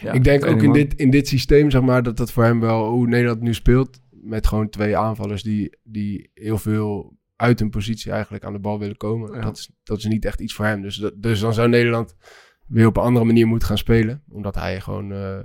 Ja, 0.00 0.12
ik 0.12 0.24
denk 0.24 0.44
ook 0.44 0.58
in 0.58 0.64
man. 0.64 0.72
dit, 0.72 0.94
in 0.94 1.10
dit 1.10 1.28
systeem, 1.28 1.70
zeg 1.70 1.82
maar, 1.82 2.02
dat 2.02 2.16
dat 2.16 2.32
voor 2.32 2.44
hem 2.44 2.60
wel, 2.60 2.88
hoe 2.88 3.06
Nederland 3.06 3.40
nu 3.40 3.54
speelt, 3.54 4.00
met 4.10 4.46
gewoon 4.46 4.68
twee 4.68 4.96
aanvallers 4.96 5.42
die, 5.42 5.76
die 5.82 6.30
heel 6.34 6.58
veel 6.58 7.16
uit 7.36 7.58
hun 7.58 7.70
positie 7.70 8.12
eigenlijk 8.12 8.44
aan 8.44 8.52
de 8.52 8.58
bal 8.58 8.78
willen 8.78 8.96
komen. 8.96 9.34
Ja. 9.34 9.40
Dat, 9.40 9.56
is, 9.56 9.70
dat 9.82 9.98
is 9.98 10.04
niet 10.04 10.24
echt 10.24 10.40
iets 10.40 10.54
voor 10.54 10.64
hem. 10.64 10.82
Dus, 10.82 10.96
dat, 10.96 11.22
dus 11.22 11.40
dan 11.40 11.54
zou 11.54 11.68
Nederland 11.68 12.14
weer 12.66 12.86
op 12.86 12.96
een 12.96 13.02
andere 13.02 13.24
manier 13.24 13.46
moeten 13.46 13.68
gaan 13.68 13.78
spelen. 13.78 14.22
Omdat 14.28 14.54
hij 14.54 14.80
gewoon 14.80 15.12
eh, 15.12 15.38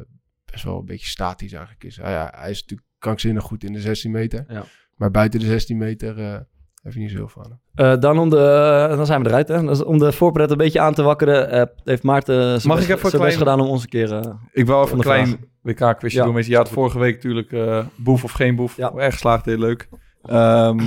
best 0.55 0.67
wel 0.67 0.79
een 0.79 0.85
beetje 0.85 1.07
statisch 1.07 1.51
eigenlijk 1.51 1.83
is. 1.83 1.97
Hij, 1.97 2.29
hij 2.31 2.49
is 2.49 2.61
natuurlijk 2.61 2.89
krankzinnig 2.99 3.43
goed 3.43 3.63
in 3.63 3.73
de 3.73 3.79
16 3.79 4.11
meter. 4.11 4.45
Ja. 4.47 4.63
Maar 4.95 5.11
buiten 5.11 5.39
de 5.39 5.45
16 5.45 5.77
meter 5.77 6.19
eh 6.19 6.39
heb 6.81 6.93
je 6.93 6.99
niet 6.99 7.09
zo 7.11 7.15
heel 7.17 7.27
veel 7.27 7.43
aan 7.43 7.49
hem. 7.73 7.93
Eh, 7.93 7.99
dan, 7.99 8.19
om 8.19 8.29
de, 8.29 8.37
eh, 8.89 8.97
dan 8.97 9.05
zijn 9.05 9.23
we 9.23 9.29
eruit, 9.29 9.47
hè? 9.47 9.61
Dus 9.65 9.83
om 9.83 9.97
de 9.99 10.11
voorpret 10.11 10.51
een 10.51 10.57
beetje 10.57 10.79
aan 10.79 10.93
te 10.93 11.01
wakkeren, 11.03 11.49
eh, 11.49 11.63
heeft 11.83 12.03
Maarten 12.03 12.35
zijn 12.35 12.67
Mag 12.67 12.77
best, 12.77 12.89
ik 12.89 12.95
even 13.05 13.19
klein- 13.19 13.37
gedaan 13.37 13.59
om 13.59 13.67
ons 13.67 13.83
een 13.83 13.89
keer... 13.89 14.09
Ik 14.51 14.65
wil 14.65 14.75
even 14.83 14.87
Van 14.87 14.91
een 14.91 14.97
de 14.97 15.03
klein 15.03 15.45
WK-quizje 15.61 16.17
Ja. 16.19 16.25
doen. 16.25 16.35
Je, 16.35 16.49
je 16.49 16.55
had 16.55 16.69
vorige 16.69 16.99
week 16.99 17.13
natuurlijk 17.15 17.51
eh, 17.51 17.85
boef 17.95 18.23
of 18.23 18.31
geen 18.31 18.55
boef. 18.55 18.77
Ja. 18.77 18.91
Erg 18.93 19.13
geslaagd, 19.13 19.45
heel 19.45 19.57
leuk. 19.57 19.89
Ehm, 20.21 20.79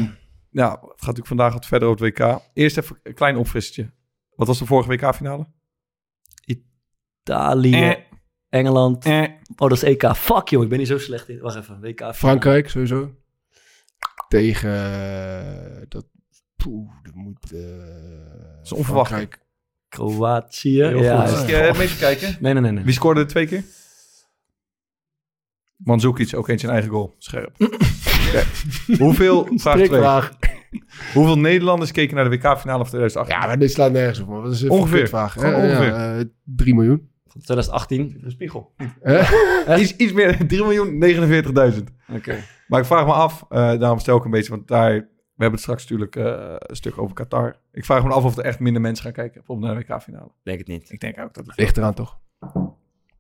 ja, 0.51 0.71
het 0.71 0.81
gaat 0.81 0.99
natuurlijk 1.01 1.27
vandaag 1.27 1.53
wat 1.53 1.67
verder 1.67 1.89
over 1.89 2.07
het 2.07 2.19
WK. 2.19 2.41
Eerst 2.53 2.79
even 2.79 2.99
een 3.03 3.15
klein 3.15 3.37
opfrissetje. 3.37 3.91
Wat 4.35 4.47
was 4.47 4.59
de 4.59 4.67
vorige 4.67 4.89
WK-finale? 4.89 5.47
Italië, 7.23 7.83
Eh. 7.83 7.95
Engeland. 8.49 9.05
Eh. 9.05 9.23
Oh, 9.57 9.69
dat 9.69 9.73
is 9.73 9.83
EK. 9.83 10.17
Fuck, 10.17 10.49
joh, 10.49 10.63
ik 10.63 10.69
ben 10.69 10.79
niet 10.79 10.87
zo 10.87 10.99
slecht 10.99 11.29
in. 11.29 11.39
Wacht 11.41 11.57
even, 11.57 11.81
WK. 11.81 12.15
Frankrijk 12.15 12.69
sowieso. 12.69 13.15
Tegen 14.29 14.75
eh, 14.75 15.83
dat. 15.89 16.07
Poeh, 16.57 16.91
dat 17.03 17.15
moet. 17.15 17.53
eh 17.53 17.61
is 18.63 18.73
onverwacht. 18.73 19.09
Frankrijk. 19.09 19.47
Kroatië. 19.89 20.83
Heel 20.85 21.03
ja, 21.03 21.27
goed. 21.27 21.51
eh, 21.51 21.79
mee 21.79 21.89
te 21.89 21.97
kijken? 21.97 22.37
Nee, 22.41 22.53
nee, 22.53 22.63
nee. 22.63 22.73
nee. 22.73 22.85
Wie 22.85 22.93
scoorde 22.93 23.21
er 23.21 23.27
twee 23.27 23.47
keer? 23.47 23.65
Mandzukic, 25.77 26.37
ook 26.37 26.49
eentje 26.49 26.67
een 26.67 26.73
eigen 26.73 26.91
goal. 26.91 27.15
Scherp. 27.19 27.55
Oké. 28.29 28.45
Hoeveel, 28.99 29.49
vraag 29.55 29.81
twee. 29.81 30.03
Hoeveel 31.15 31.39
Nederlanders 31.39 31.93
keken 31.93 32.15
naar 32.17 32.25
de 32.25 32.31
WK-finale 32.31 32.79
van 32.79 32.87
2018? 32.87 33.35
Ja, 33.35 33.47
maar 33.47 33.59
dit 33.59 33.73
slaat 33.73 33.93
nergens 33.93 34.21
op, 34.21 34.29
man. 34.29 34.51
Is 34.51 34.63
een 34.63 34.71
Ongeveer. 34.71 35.07
Gewoon 35.09 35.55
ongeveer. 35.55 35.87
Ja, 35.87 36.19
eh, 36.19 36.25
3 36.45 36.75
miljoen. 36.75 37.08
Van 37.39 37.57
2018. 37.57 38.21
Een 38.25 38.31
spiegel. 38.31 38.73
Hè? 39.01 39.77
Iets, 39.81 39.97
iets 39.97 40.13
meer, 40.13 40.47
3 40.47 40.63
miljoen 40.63 41.05
49.000. 41.75 41.83
Oké. 42.13 42.45
Maar 42.69 42.81
ik 42.81 42.87
vraag 42.87 43.07
me 43.07 43.13
af, 43.13 43.45
eh, 43.49 43.59
daarom 43.79 43.99
stel 43.99 44.17
ik 44.17 44.25
een 44.25 44.31
beetje, 44.31 44.51
want 44.51 44.69
daar, 44.69 44.93
we 44.93 45.05
hebben 45.45 45.51
het 45.51 45.61
straks 45.61 45.83
natuurlijk 45.83 46.17
eh, 46.17 46.55
een 46.59 46.77
stuk 46.77 46.99
over 46.99 47.15
Qatar. 47.15 47.57
Ik 47.73 47.85
vraag 47.85 48.05
me 48.05 48.13
af 48.13 48.25
of 48.25 48.37
er 48.37 48.45
echt 48.45 48.61
minder 48.61 48.83
mensen 48.83 49.05
gaan 49.05 49.13
kijken, 49.13 49.35
bijvoorbeeld 49.35 49.73
naar 49.73 49.81
de 49.81 49.95
WK-finale. 49.95 50.31
Denk 50.43 50.59
het 50.59 50.67
niet. 50.67 50.91
Ik 50.93 51.01
denk 51.01 51.19
ook 51.19 51.35
dat 51.35 51.47
het... 51.47 51.57
Ligt 51.57 51.77
eraan 51.77 51.95
toch? 51.95 52.19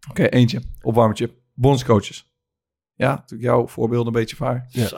Oké, 0.08 0.24
eentje. 0.24 0.62
Opwarmertje. 0.82 1.34
Bondscoaches. 1.54 2.32
Ja, 2.94 3.14
natuurlijk 3.14 3.50
jouw 3.50 3.66
voorbeeld 3.66 4.06
een 4.06 4.12
beetje 4.12 4.36
vaar. 4.36 4.66
Ja. 4.68 4.88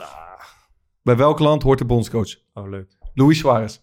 Bij 1.01 1.17
welk 1.17 1.39
land 1.39 1.63
hoort 1.63 1.79
de 1.79 1.85
bondscoach? 1.85 2.35
Oh, 2.53 2.69
leuk. 2.69 2.97
Luis 3.13 3.37
Suarez. 3.37 3.79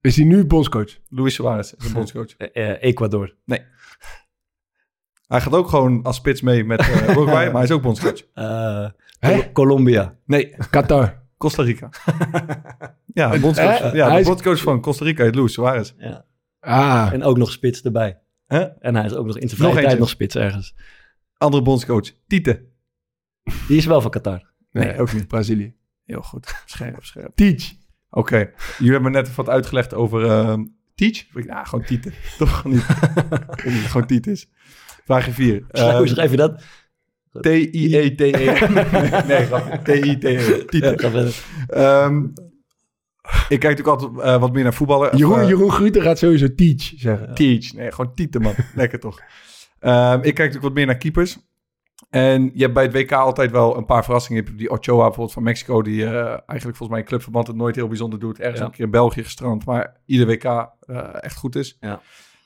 Is 0.00 0.16
hij 0.16 0.24
nu 0.24 0.46
bondscoach? 0.46 0.98
Luis 1.08 1.34
Suarez 1.34 1.72
is 1.72 1.84
een 1.86 1.92
bondscoach. 1.98 2.36
Eh, 2.36 2.82
Ecuador. 2.82 3.34
Hij 5.28 5.40
gaat 5.40 5.52
ook 5.52 5.68
gewoon 5.68 6.02
als 6.02 6.16
spits 6.16 6.40
mee 6.40 6.64
met 6.64 6.80
eh 6.80 7.02
Uruguay, 7.08 7.44
maar 7.46 7.52
hij 7.54 7.62
is 7.62 7.70
ook 7.70 7.82
bondscoach. 7.82 8.20
Eh? 8.34 8.88
Col- 9.20 9.52
Colombia. 9.52 10.16
Nee, 10.26 10.54
Qatar. 10.70 11.22
Costa 11.38 11.62
Rica. 11.62 11.88
ja, 13.06 13.30
de 13.30 13.40
bondscoach, 13.40 13.92
ja, 13.92 14.04
Hij 14.06 14.14
de 14.14 14.20
is- 14.20 14.26
bondscoach 14.26 14.60
van 14.60 14.80
Costa 14.80 15.04
Rica 15.04 15.24
heet 15.24 15.34
Luis 15.34 15.52
Suarez. 15.52 15.92
Ja. 15.98 16.24
Ah, 16.60 17.08
En 17.12 17.22
ook 17.22 17.36
nog 17.36 17.50
spits 17.52 17.82
erbij. 17.82 18.18
Hè? 18.46 18.60
En 18.60 18.94
hij 18.94 19.04
is 19.04 19.14
ook 19.14 19.26
nog 19.26 19.38
in 19.38 19.48
zijn 19.48 19.60
Nog 19.62 19.70
vrije 19.70 19.72
tijd 19.74 19.84
eentje. 19.84 19.98
nog 19.98 20.08
spits 20.08 20.34
ergens. 20.36 20.74
Andere 21.36 21.62
bondscoach, 21.62 22.10
Tite. 22.26 22.64
Die 23.68 23.76
is 23.76 23.86
wel 23.86 24.00
van 24.00 24.10
Qatar. 24.10 24.42
Nee, 24.72 24.98
ook 25.00 25.12
niet. 25.12 25.28
Brazilië. 25.28 25.74
Heel 26.04 26.22
goed. 26.22 26.62
Scherp, 26.66 27.04
scherp. 27.04 27.36
Teach. 27.36 27.72
Oké, 28.10 28.36
jullie 28.78 28.92
hebben 28.92 29.12
me 29.12 29.18
net 29.18 29.34
wat 29.34 29.48
uitgelegd 29.48 29.94
over 29.94 30.24
ehm 30.30 30.64
Teach. 30.94 31.24
Ik, 31.34 31.44
ja, 31.44 31.64
gewoon 31.64 31.84
Tite. 31.84 32.12
Toch 32.38 32.64
niet? 32.64 32.88
Ik 32.88 33.00
denk 33.16 33.30
dat 33.30 33.48
het 33.62 33.72
gewoon 33.90 34.06
Tite 34.06 34.30
is. 34.30 34.48
Vraag 35.08 35.28
4. 35.30 35.64
Hoe 35.96 36.06
schrijf 36.08 36.30
je 36.30 36.36
dat? 36.36 36.62
T-I-E-T-E. 37.40 38.30
nee, 39.28 39.46
grapje. 39.46 39.80
T-I-T-E. 39.82 41.30
Ehm, 41.66 42.24
ik 43.48 43.60
kijk 43.60 43.78
natuurlijk 43.78 43.88
altijd 43.88 44.26
eh, 44.26 44.40
wat 44.40 44.52
meer 44.52 44.62
naar 44.62 44.74
voetballen. 44.74 45.16
Jeroen, 45.16 45.40
eh, 45.40 45.48
Jeroen 45.48 45.72
Gruter 45.72 46.02
gaat 46.02 46.18
sowieso 46.18 46.54
teach 46.54 46.92
zeggen. 46.96 47.34
Teach. 47.34 47.72
Nee, 47.72 47.92
gewoon 47.92 48.14
Tite, 48.14 48.40
man. 48.40 48.54
Lekker 48.74 49.00
toch. 49.00 49.20
Ehm, 49.80 50.14
ik 50.14 50.20
kijk 50.22 50.36
natuurlijk 50.36 50.62
wat 50.62 50.74
meer 50.74 50.86
naar 50.86 50.96
keepers. 50.96 51.38
En 52.10 52.50
je 52.54 52.62
hebt 52.62 52.74
bij 52.74 52.82
het 52.82 52.92
WK 52.92 53.12
altijd 53.12 53.50
wel 53.50 53.76
een 53.76 53.84
paar 53.84 54.04
verrassingen. 54.04 54.42
Je 54.42 54.48
hebt 54.48 54.58
die 54.60 54.70
Ochoa 54.70 54.96
bijvoorbeeld 55.04 55.32
van 55.32 55.42
Mexico, 55.42 55.82
die 55.82 56.04
eh, 56.04 56.12
eigenlijk 56.26 56.62
volgens 56.62 56.88
mij 56.88 56.98
in 56.98 57.04
clubverband 57.04 57.46
het 57.46 57.56
nooit 57.56 57.74
heel 57.74 57.88
bijzonder 57.88 58.18
doet. 58.18 58.38
Ergens 58.38 58.58
Ja. 58.58 58.64
een 58.64 58.70
keer 58.72 58.84
in 58.84 58.90
België 58.90 59.22
gestrand, 59.22 59.64
maar 59.64 59.96
ieder 60.06 60.26
WK 60.26 60.44
eh, 60.44 60.68
echt 61.20 61.36
goed 61.36 61.56
is. 61.56 61.76
Ja. 61.80 62.00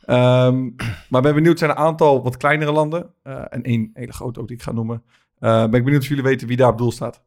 Ehm, 0.06 0.70
maar 1.08 1.22
ben 1.22 1.34
benieuwd, 1.34 1.58
zijn 1.58 1.70
een 1.70 1.76
aantal 1.76 2.22
wat 2.22 2.36
kleinere 2.36 2.72
landen. 2.72 3.14
eh, 3.22 3.44
en 3.50 3.62
één 3.62 3.90
hele 3.94 4.12
grote 4.12 4.40
ook 4.40 4.48
die 4.48 4.56
ik 4.56 4.62
ga 4.62 4.72
noemen. 4.72 5.04
Eh, 5.38 5.62
ben 5.68 5.74
ik 5.78 5.84
benieuwd 5.84 6.02
of 6.02 6.08
jullie 6.08 6.22
weten 6.22 6.48
wie 6.48 6.56
daar 6.56 6.70
op 6.70 6.78
doel 6.78 6.92
staat. 6.92 7.24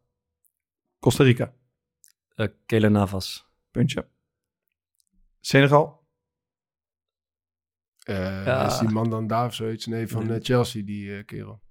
Costa 0.99 1.23
Rica, 1.23 1.53
Eh 2.35 2.47
Keylor 2.65 2.91
Navas. 2.91 3.49
puntje. 3.71 4.07
Senegal, 5.39 6.03
Eh, 8.03 8.45
Ja. 8.45 8.65
Is 8.65 8.77
die 8.79 8.89
man 8.89 9.09
dan 9.09 9.27
daar 9.27 9.45
of 9.45 9.53
zoiets? 9.53 9.85
Nee, 9.85 10.07
van 10.07 10.27
Nee. 10.27 10.39
Chelsea, 10.41 10.83
die 10.83 11.23
kerel. 11.23 11.61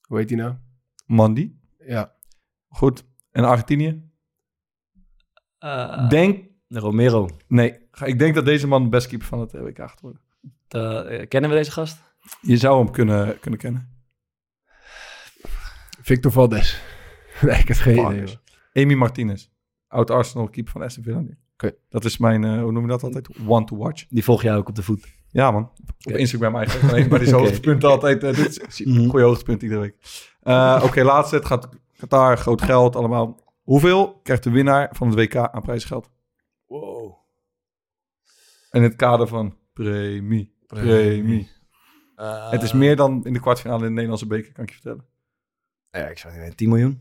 Hoe 0.00 0.18
heet 0.18 0.28
die 0.28 0.36
nou? 0.36 0.54
Mandi. 1.04 1.60
Ja. 1.78 2.14
Goed. 2.68 3.04
En 3.30 3.44
Argentinië? 3.44 4.10
Eh, 5.58 6.08
Denk 6.08 6.48
Romero. 6.68 7.28
Nee, 7.48 7.85
ik 8.04 8.18
denk 8.18 8.34
dat 8.34 8.44
deze 8.44 8.66
man 8.66 8.82
de 8.82 8.88
best 8.88 9.06
keeper 9.06 9.26
van 9.26 9.40
het 9.40 9.54
eh, 9.54 9.60
WK 9.62 9.76
gaat 9.78 10.00
worden. 10.00 10.20
Eh, 10.68 11.28
kennen 11.28 11.50
we 11.50 11.56
deze 11.56 11.70
gast? 11.70 11.98
Je 12.40 12.56
zou 12.56 12.78
hem 12.84 12.90
kunnen, 12.90 13.38
kunnen 13.40 13.60
kennen. 13.60 13.88
Victor 16.02 16.32
Valdes. 16.32 16.82
nee, 17.42 17.58
ik 17.58 17.68
heb 17.68 17.76
geen 17.76 17.92
idee. 17.92 18.04
Vargas. 18.04 18.38
hoor. 18.72 18.82
Amy 18.84 18.94
Martinez. 18.94 19.48
Oud 19.88 20.10
Arsenal 20.10 20.48
keeper 20.48 20.72
van 20.72 20.82
Aston 20.82 21.02
Villa 21.02 21.20
nu. 21.20 21.38
Oké. 21.52 21.72
Dat 21.88 22.04
is 22.04 22.18
mijn, 22.18 22.44
eh, 22.44 22.60
hoe 22.62 22.72
noem 22.72 22.82
je 22.82 22.88
dat 22.88 23.02
altijd? 23.02 23.28
One 23.46 23.64
to 23.64 23.76
watch. 23.76 24.06
Die 24.08 24.24
volg 24.24 24.42
jij 24.42 24.56
ook 24.56 24.68
op 24.68 24.74
de 24.74 24.82
voet. 24.82 25.14
Ja 25.28 25.50
man, 25.50 25.70
op 26.02 26.12
Instagram 26.12 26.56
eigenlijk. 26.56 26.82
Maar 26.92 27.08
bij 27.08 27.18
die 27.18 27.28
Oké. 27.34 27.36
hoogtepunten 27.36 27.88
altijd. 27.88 28.22
eh 28.24 28.34
dit 28.34 28.66
is 28.68 28.80
Mhm. 28.84 29.08
goede 29.08 29.24
hoogtepunt 29.24 29.62
iedere 29.62 29.80
week. 29.80 29.96
Eh, 30.40 30.80
Oké, 30.84 31.02
laatste. 31.02 31.36
Het 31.36 31.44
gaat 31.44 31.68
Qatar, 31.98 32.38
groot 32.38 32.62
geld, 32.62 32.96
allemaal. 32.96 33.40
Hoeveel 33.62 34.20
krijgt 34.22 34.42
de 34.42 34.50
winnaar 34.50 34.88
van 34.92 35.08
het 35.08 35.16
WK 35.18 35.36
aan 35.36 35.62
prijsgeld? 35.62 36.10
Wow. 36.66 37.14
In 38.76 38.82
het 38.82 38.96
kader 38.96 39.26
van 39.28 39.56
premie, 39.72 40.54
premie. 40.66 41.48
het 42.50 42.62
is 42.62 42.72
meer 42.72 42.96
dan 42.96 43.24
in 43.24 43.32
de 43.32 43.40
kwartfinale 43.40 43.78
in 43.80 43.86
de 43.86 43.90
Nederlandse 43.90 44.26
beker, 44.26 44.52
kan 44.52 44.64
ik 44.64 44.70
je 44.70 44.74
vertellen. 44.76 45.04
Ja, 45.90 46.06
ik 46.06 46.18
zou 46.18 46.32
niet 46.32 46.42
weten, 46.42 46.56
10 46.56 46.68
miljoen. 46.68 47.00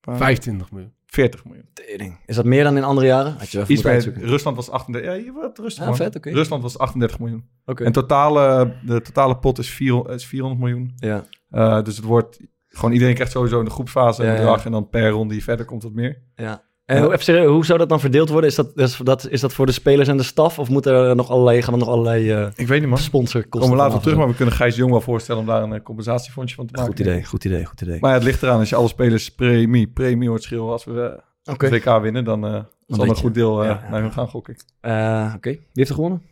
25 0.00 0.70
miljoen. 0.70 0.92
40 1.06 1.44
miljoen. 1.44 1.68
Tering. 1.72 2.18
Is 2.26 2.36
dat 2.36 2.44
meer 2.44 2.64
dan 2.64 2.76
in 2.76 2.84
andere 2.84 3.06
jaren? 3.06 3.32
Had 3.38 3.50
je 3.50 3.58
even 3.58 3.72
Iets 3.72 3.82
bij. 3.82 3.98
Rusland 4.00 4.56
was 4.56 4.70
38. 4.70 5.10
Ja, 5.10 5.16
je 5.24 5.32
wat 5.32 5.58
rustig 5.58 5.84
Ah, 5.84 5.94
vet. 5.94 6.18
Rusland 6.26 6.62
was 6.62 6.78
38 6.78 7.18
miljoen. 7.18 7.48
Oké. 7.64 7.84
En 7.84 7.92
totale, 7.92 8.74
de 8.84 9.00
totale 9.00 9.38
pot 9.38 9.58
is, 9.58 9.70
400, 9.70 10.14
is 10.14 10.26
400 10.26 10.60
miljoen. 10.60 10.92
Ja. 10.96 11.24
Eh, 11.50 11.82
dus 11.82 11.96
het 11.96 12.04
wordt 12.04 12.40
gewoon 12.68 12.92
iedereen 12.92 13.14
krijgt 13.14 13.32
sowieso 13.32 13.58
in 13.58 13.64
de 13.64 13.70
groepsfase 13.70 14.20
een 14.22 14.26
Ja, 14.28 14.32
ja. 14.34 14.38
bedrag 14.38 14.64
en 14.64 14.72
dan 14.72 14.88
per 14.88 15.08
ronde 15.10 15.32
die 15.34 15.42
verder 15.42 15.66
komt 15.66 15.82
wat 15.82 15.92
meer. 15.92 16.22
ja. 16.34 16.66
En 16.88 17.02
hoe, 17.02 17.44
hoe 17.46 17.64
zou 17.64 17.78
dat 17.78 17.88
dan 17.88 18.00
verdeeld 18.00 18.28
worden? 18.28 18.50
Is 18.50 18.56
dat, 18.56 18.70
is, 18.74 18.96
dat, 18.96 19.28
is 19.28 19.40
dat 19.40 19.52
voor 19.52 19.66
de 19.66 19.72
spelers 19.72 20.08
en 20.08 20.16
de 20.16 20.22
staf? 20.22 20.58
Of 20.58 20.68
moeten 20.68 20.92
er 20.92 21.16
nog 21.16 21.30
allerlei, 21.30 21.62
gaan 21.62 21.72
er 21.72 21.78
nog 21.78 21.88
allerlei 21.88 22.30
eh 22.30 22.46
Ik 22.54 22.68
weet 22.68 22.80
niet 22.80 22.88
man. 22.88 22.98
sponsorkosten 22.98 23.60
Komen 23.60 23.76
we 23.76 23.82
later 23.82 23.96
op 23.96 24.02
terug, 24.02 24.18
maar 24.18 24.28
we 24.28 24.34
kunnen 24.34 24.54
Gijs 24.54 24.76
Jong 24.76 24.90
wel 24.90 25.00
voorstellen 25.00 25.40
om 25.40 25.46
daar 25.46 25.62
een 25.62 25.72
eh, 25.72 25.82
compensatiefondsje 25.82 26.56
van 26.56 26.66
te 26.66 26.72
maken. 26.72 26.90
Goed 26.90 27.00
idee, 27.00 27.24
goed 27.24 27.44
idee, 27.44 27.64
goed 27.64 27.80
idee. 27.80 27.98
Maar 28.00 28.10
ja, 28.10 28.16
het 28.16 28.24
ligt 28.24 28.42
eraan. 28.42 28.58
Als 28.58 28.68
je 28.68 28.76
alle 28.76 28.88
spelers 28.88 29.34
premie, 29.34 29.86
premie 29.88 30.28
hoort 30.28 30.42
schreeuwen 30.42 30.72
als 30.72 30.84
we 30.84 31.18
eh, 31.44 31.54
Oké. 31.54 31.66
het 31.66 31.84
WK 31.84 32.00
winnen, 32.02 32.24
dan 32.24 32.46
eh 32.46 32.60
zal 32.86 33.08
een 33.08 33.16
goed 33.16 33.34
deel 33.34 33.60
eh, 33.62 33.68
Ja, 33.68 33.80
ja. 33.84 33.90
naar 33.90 34.00
hun 34.00 34.12
gaan, 34.12 34.28
gok 34.28 34.48
ik. 34.48 34.62
1-1 34.62 34.64
Eh, 34.80 35.32
Oké, 35.36 35.50
wie 35.50 35.60
heeft 35.72 35.88
er 35.88 35.94
gewonnen? 35.94 36.22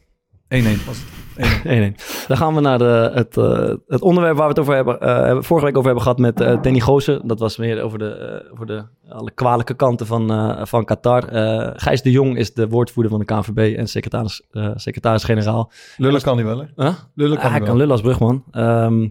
Was 0.86 0.96
het. 0.98 1.06
1-1. 1.36 1.64
Nee, 1.64 1.78
nee. 1.80 1.94
Dan 2.28 2.36
gaan 2.36 2.54
we 2.54 2.60
naar 2.60 2.78
de, 2.78 3.10
het, 3.14 3.36
eh, 3.36 3.74
het 3.86 4.00
onderwerp 4.02 4.36
waar 4.36 4.44
we 4.46 4.50
het 4.52 4.58
over 4.60 4.74
hebben, 4.74 5.00
eh, 5.00 5.22
hebben- 5.24 5.44
vorige 5.44 5.66
week 5.66 5.74
over 5.76 5.86
hebben 5.92 6.02
gehad 6.02 6.18
met 6.18 6.40
eh 6.40 6.62
Danny 6.62 6.80
Goosen. 6.80 7.26
Dat 7.26 7.38
was 7.38 7.56
meer 7.56 7.82
over 7.82 7.98
de, 7.98 8.42
over 8.52 8.66
de 8.66 8.84
alle 9.08 9.30
kwalijke 9.30 9.74
kanten 9.74 10.06
van, 10.06 10.30
eh, 10.30 10.64
van 10.66 10.84
Qatar. 10.84 11.28
Eh, 11.28 11.70
Gijs 11.74 12.02
de 12.02 12.10
Jong 12.10 12.36
is 12.38 12.54
de 12.54 12.68
woordvoerder 12.68 13.10
van 13.12 13.20
de 13.20 13.26
KNVB 13.26 13.76
en 13.76 13.88
secretaris, 13.88 14.42
eh, 14.50 14.70
secretaris-generaal. 14.74 15.70
Lullen 15.96 16.22
kan 16.22 16.36
niet 16.36 16.46
wel, 16.46 16.58
hè? 16.58 16.84
Huh? 16.84 16.94
Lullen 17.14 17.38
kan 17.38 17.50
hij 17.50 17.58
niet 17.58 17.68
kan 17.68 17.76
wel. 17.76 17.76
lullen 17.76 17.90
als 17.92 18.00
brugman. 18.00 18.44
Ehm, 18.50 19.08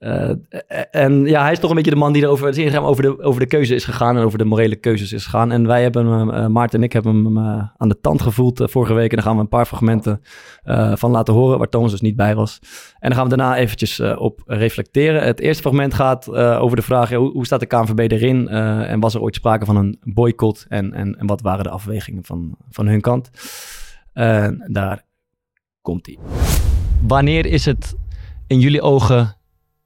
eh, 0.00 0.30
en 0.90 1.24
ja, 1.24 1.42
hij 1.42 1.52
is 1.52 1.58
toch 1.58 1.70
een 1.70 1.76
beetje 1.76 1.90
de 1.90 1.96
man 1.96 2.12
die 2.12 2.22
er 2.22 2.28
over, 2.28 2.46
het 2.46 2.76
over, 2.76 3.02
de, 3.02 3.22
over 3.22 3.40
de 3.40 3.46
keuze 3.46 3.74
is 3.74 3.84
gegaan 3.84 4.16
en 4.16 4.22
over 4.22 4.38
de 4.38 4.44
morele 4.44 4.76
keuzes 4.76 5.12
is 5.12 5.24
gegaan. 5.24 5.52
En 5.52 5.66
wij 5.66 5.82
hebben 5.82 6.06
hem, 6.06 6.30
eh, 6.30 6.46
Maarten 6.46 6.78
en 6.78 6.84
ik 6.84 6.92
hebben 6.92 7.24
hem 7.24 7.36
eh, 7.36 7.62
aan 7.76 7.88
de 7.88 8.00
tand 8.00 8.22
gevoeld 8.22 8.60
eh, 8.60 8.68
vorige 8.68 8.94
week. 8.94 9.10
En 9.10 9.16
daar 9.16 9.24
gaan 9.26 9.34
we 9.34 9.40
een 9.40 9.48
paar 9.48 9.66
fragmenten 9.66 10.20
eh, 10.62 10.96
van 10.96 11.10
laten 11.10 11.34
horen, 11.34 11.58
waar 11.58 11.68
Thomas 11.68 11.90
dus 11.90 12.00
niet 12.00 12.16
bij 12.16 12.34
was. 12.34 12.58
En 12.98 13.08
dan 13.08 13.18
gaan 13.18 13.28
we 13.28 13.36
daarna 13.36 13.56
eventjes 13.56 13.98
eh, 13.98 14.20
op 14.20 14.42
reflecteren. 14.46 15.22
Het 15.22 15.40
eerste 15.40 15.62
fragment 15.62 15.94
gaat 15.94 16.26
eh, 16.26 16.62
over 16.62 16.76
de 16.76 16.82
vraag, 16.82 17.10
hoe, 17.10 17.32
hoe 17.32 17.46
staat 17.46 17.60
de 17.60 17.66
KNVB 17.66 18.12
erin? 18.12 18.48
Eh, 18.48 18.90
en 18.90 19.00
was 19.00 19.14
er 19.14 19.20
ooit 19.20 19.34
sprake 19.34 19.64
van 19.64 19.76
een 19.76 19.98
boycott? 20.02 20.66
En, 20.68 20.92
en, 20.92 21.18
en 21.18 21.26
wat 21.26 21.40
waren 21.40 21.64
de 21.64 21.70
afwegingen 21.70 22.24
van, 22.24 22.56
van 22.70 22.86
hun 22.86 23.00
kant? 23.00 23.30
Daar 24.66 25.04
komt 25.82 26.06
hij. 26.06 26.18
Wanneer 27.06 27.46
is 27.46 27.64
het 27.64 27.96
in 28.46 28.60
jullie 28.60 28.82
ogen 28.82 29.39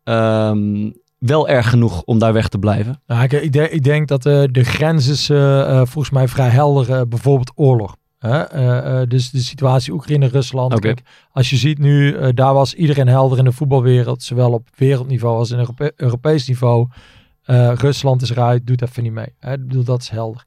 ehm, 0.04 0.90
wel 1.18 1.48
erg 1.48 1.70
genoeg 1.70 2.02
om 2.02 2.18
daar 2.18 2.32
weg 2.32 2.48
te 2.48 2.58
blijven? 2.58 3.02
Nou, 3.06 3.22
ik, 3.22 3.32
ik, 3.32 3.52
denk, 3.52 3.70
ik 3.70 3.84
denk 3.84 4.08
dat 4.08 4.26
eh, 4.26 4.42
de 4.50 4.64
grens 4.64 5.08
is 5.08 5.30
eh, 5.30 5.60
eh, 5.60 5.76
volgens 5.76 6.10
mij 6.10 6.28
vrij 6.28 6.48
helder. 6.48 7.08
bijvoorbeeld 7.08 7.52
oorlog. 7.54 7.96
Hè? 8.18 9.06
Dus 9.06 9.30
de 9.30 9.38
situatie 9.38 9.92
Oekraïne-Rusland. 9.92 10.72
Als 11.32 11.50
je 11.50 11.56
ziet 11.56 11.78
nu, 11.78 12.32
daar 12.32 12.54
was 12.54 12.74
iedereen 12.74 13.08
helder 13.08 13.38
in 13.38 13.44
de 13.44 13.52
voetbalwereld. 13.52 14.22
Zowel 14.22 14.52
op 14.52 14.68
wereldniveau 14.76 15.38
als 15.38 15.50
in 15.50 15.58
Europe- 15.58 15.92
Europees 15.96 16.48
niveau. 16.48 16.88
Rusland 17.74 18.22
is 18.22 18.30
eruit, 18.30 18.66
doet 18.66 18.82
even 18.82 19.02
niet 19.02 19.12
mee. 19.12 19.34
Hè? 19.38 19.52
Ik 19.52 19.66
bedoel, 19.66 19.84
dat 19.84 20.00
is 20.00 20.08
helder. 20.08 20.44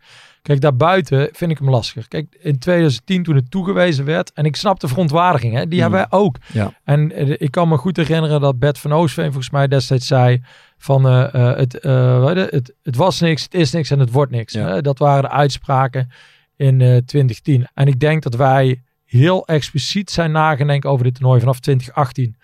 Kijk, 0.48 0.62
daarbuiten 0.62 1.30
vind 1.32 1.52
ik 1.52 1.58
hem 1.58 1.70
lastig. 1.70 2.08
Kijk, 2.08 2.38
in 2.40 2.60
2010 2.60 3.24
toen 3.24 3.36
het 3.36 3.52
toegewezen 3.52 4.06
werd. 4.06 4.34
En 4.34 4.46
ik 4.46 4.56
snap 4.56 4.80
de 4.80 4.88
verontwaardiging, 4.88 5.54
hè? 5.54 5.68
die 5.68 5.74
Mm. 5.74 5.82
hebben 5.82 6.00
wij 6.00 6.20
ook. 6.20 6.38
Ja. 6.54 6.74
En 6.84 7.12
eh, 7.12 7.30
ik 7.38 7.52
kan 7.52 7.70
me 7.70 7.78
goed 7.78 7.98
herinneren 7.98 8.42
dat 8.42 8.60
Bert 8.60 8.80
van 8.80 8.94
Oostveen 8.94 9.26
volgens 9.26 9.50
mij 9.50 9.68
destijds 9.68 10.08
zei 10.08 10.42
van 10.78 11.08
eh, 11.08 11.54
eh, 11.84 12.26
het, 12.26 12.74
het, 12.84 12.96
was 12.96 13.20
niks, 13.20 13.44
het 13.44 13.54
is 13.54 13.72
niks 13.72 13.92
en 13.92 14.00
het 14.00 14.12
wordt 14.12 14.32
niks. 14.32 14.54
Ja. 14.54 14.82
Dat 14.82 15.00
waren 15.00 15.24
de 15.24 15.30
uitspraken 15.30 16.10
in 16.56 16.82
eh 16.82 16.98
2010. 16.98 17.68
En 17.74 17.88
ik 17.88 18.00
denk 18.00 18.24
dat 18.24 18.36
wij 18.36 18.82
heel 19.06 19.48
expliciet 19.48 20.10
zijn 20.10 20.32
nagedenken 20.32 20.90
over 20.90 21.04
dit 21.04 21.16
toernooi 21.16 21.40
vanaf 21.40 21.60
2018. 21.60 22.36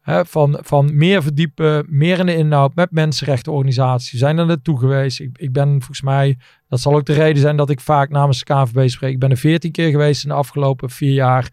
Hè, 0.00 0.24
van, 0.24 0.58
van 0.62 0.96
meer 0.96 1.22
verdiepen, 1.22 1.86
meer 1.88 2.18
in 2.18 2.26
de 2.26 2.36
inhoud 2.36 2.74
met 2.74 2.90
mensenrechtenorganisaties. 2.90 4.12
We 4.12 4.18
zijn 4.18 4.38
er 4.38 4.46
naartoe 4.46 4.78
geweest. 4.78 5.20
Ik, 5.20 5.38
ik 5.38 5.52
ben 5.52 5.68
volgens 5.68 6.02
mij, 6.02 6.38
dat 6.70 6.80
zal 6.80 6.94
ook 6.94 7.04
de 7.04 7.12
reden 7.12 7.42
zijn 7.42 7.56
dat 7.56 7.70
ik 7.70 7.80
vaak 7.80 8.10
namens 8.10 8.38
de 8.38 8.44
KNVB 8.44 8.88
spreek. 8.88 9.12
Ik 9.12 9.18
ben 9.18 9.30
er 9.30 9.36
veertien 9.36 9.72
keer 9.72 9.90
geweest 9.90 10.22
in 10.22 10.28
de 10.28 10.34
afgelopen 10.34 10.90
vier 10.90 11.12
jaar. 11.12 11.50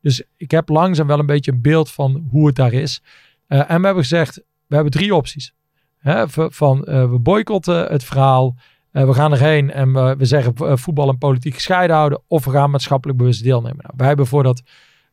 Dus 0.00 0.22
ik 0.36 0.50
heb 0.50 0.68
langzaam 0.68 1.06
wel 1.06 1.18
een 1.18 1.26
beetje 1.26 1.52
een 1.52 1.62
beeld 1.62 1.90
van 1.90 2.26
hoe 2.30 2.46
het 2.46 2.56
daar 2.56 2.72
is. 2.72 3.02
Eh, 3.46 3.58
en 3.58 3.80
we 3.80 3.84
hebben 3.84 4.02
gezegd, 4.02 4.36
we 4.66 4.74
hebben 4.74 4.92
drie 4.92 5.14
opties. 5.14 5.54
Hè, 5.98 6.24
van 6.28 6.84
eh, 6.84 7.10
we 7.10 7.18
boycotten 7.18 7.86
het 7.86 8.04
verhaal. 8.04 8.56
eh, 8.90 9.04
we 9.04 9.14
gaan 9.14 9.32
erheen 9.32 9.70
en 9.70 9.92
we, 9.92 10.14
we 10.18 10.24
zeggen 10.24 10.78
voetbal 10.78 11.08
en 11.08 11.18
politiek 11.18 11.54
gescheiden 11.54 11.96
houden. 11.96 12.22
Of 12.26 12.44
we 12.44 12.50
gaan 12.50 12.70
maatschappelijk 12.70 13.18
bewust 13.18 13.42
deelnemen. 13.42 13.82
Nou, 13.82 13.94
wij 13.96 14.06
hebben 14.06 14.26
voor 14.26 14.42
dat, 14.42 14.62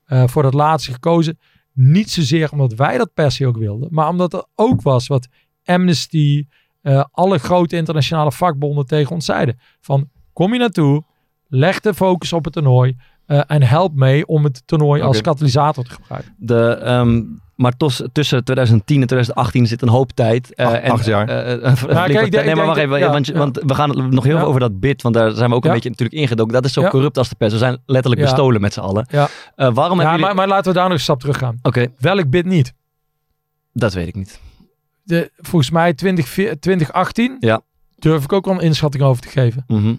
voor 0.06 0.44
dat 0.44 0.54
laatste 0.54 0.92
gekozen. 0.92 1.40
Niet 1.74 2.12
zozeer 2.12 2.52
omdat 2.52 2.74
wij 2.74 2.98
dat 2.98 3.14
per 3.14 3.32
se 3.32 3.48
ook 3.48 3.58
wilden, 3.58 3.88
maar 3.92 4.08
omdat 4.08 4.34
er 4.34 4.46
ook 4.56 4.82
was 4.82 5.08
wat 5.08 5.28
Amnesty, 5.64 6.46
eh, 6.88 7.04
alle 7.12 7.38
grote 7.38 7.76
internationale 7.76 8.32
vakbonden 8.32 8.86
tegen 8.86 9.12
ons 9.16 9.26
zeiden. 9.26 9.60
Van 9.82 10.10
kom 10.34 10.54
je 10.54 10.60
naartoe, 10.60 11.04
leg 11.48 11.80
de 11.80 11.94
focus 11.94 12.34
op 12.34 12.44
het 12.44 12.54
toernooi 12.54 12.96
eh, 13.26 13.42
en 13.48 13.64
help 13.64 13.94
mee 13.96 14.26
om 14.28 14.44
het 14.44 14.62
toernooi 14.66 15.02
als 15.02 15.22
katalysator 15.22 15.84
te 15.84 15.92
gebruiken. 15.92 16.34
De, 16.38 16.70
ehm, 16.70 17.24
maar 17.56 17.78
tos, 17.78 18.02
tussen 18.12 18.44
2010 18.44 19.02
en 19.02 19.08
2018 19.08 19.68
zit 19.68 19.82
een 19.82 19.88
hoop 19.90 20.12
tijd. 20.12 20.54
eh, 20.54 20.66
Ach- 20.68 20.74
en, 20.74 20.92
acht 20.92 21.06
jaar. 21.06 21.26
kijk, 21.26 22.32
denk- 22.32 22.46
nee, 22.46 22.56
maar 22.56 22.66
wacht 22.66 22.78
even. 22.80 23.00
ja, 23.00 23.12
want, 23.12 23.26
ja. 23.28 23.34
want 23.38 23.60
we 23.66 23.76
gaan 23.76 24.10
nog 24.10 24.24
heel 24.24 24.34
Ja. 24.34 24.40
veel 24.40 24.48
over 24.48 24.60
dat 24.60 24.80
bid. 24.80 25.02
Want 25.02 25.16
daar 25.16 25.32
zijn 25.32 25.50
we 25.50 25.56
ook 25.56 25.66
een 25.66 25.72
beetje 25.72 25.90
natuurlijk 25.90 26.20
ingedoken. 26.20 26.54
Dat 26.54 26.66
is 26.66 26.74
zo 26.74 26.84
corrupt 26.88 27.18
als 27.18 27.30
de 27.30 27.36
pers. 27.36 27.52
We 27.52 27.58
zijn 27.60 27.78
letterlijk 27.86 28.22
bestolen 28.22 28.62
met 28.62 28.74
z'n 28.74 28.80
allen. 28.80 29.08
Ja. 29.12 29.28
Waarom 29.56 29.78
hebben 29.78 30.06
jullie... 30.06 30.20
maar, 30.20 30.36
maar 30.36 30.48
laten 30.48 30.72
we 30.72 30.78
daar 30.78 30.88
nog 30.88 30.98
een 30.98 31.04
stap 31.04 31.20
terug 31.20 31.38
gaan. 31.38 31.58
Oké, 31.62 31.88
Welk 32.00 32.30
bid 32.30 32.46
niet? 32.46 32.74
dat 33.74 33.94
weet 33.94 34.08
ik 34.08 34.16
niet. 34.16 34.40
De, 35.08 35.32
volgens 35.38 35.72
mij 35.72 35.94
20, 35.94 36.34
2018 36.60 37.38
Ja. 37.40 37.62
durf 37.96 38.24
ik 38.24 38.34
ook 38.34 38.46
wel 38.46 38.54
een 38.54 38.60
inschatting 38.60 39.04
over 39.04 39.22
te 39.22 39.28
geven. 39.28 39.64
Mhm. 39.68 39.96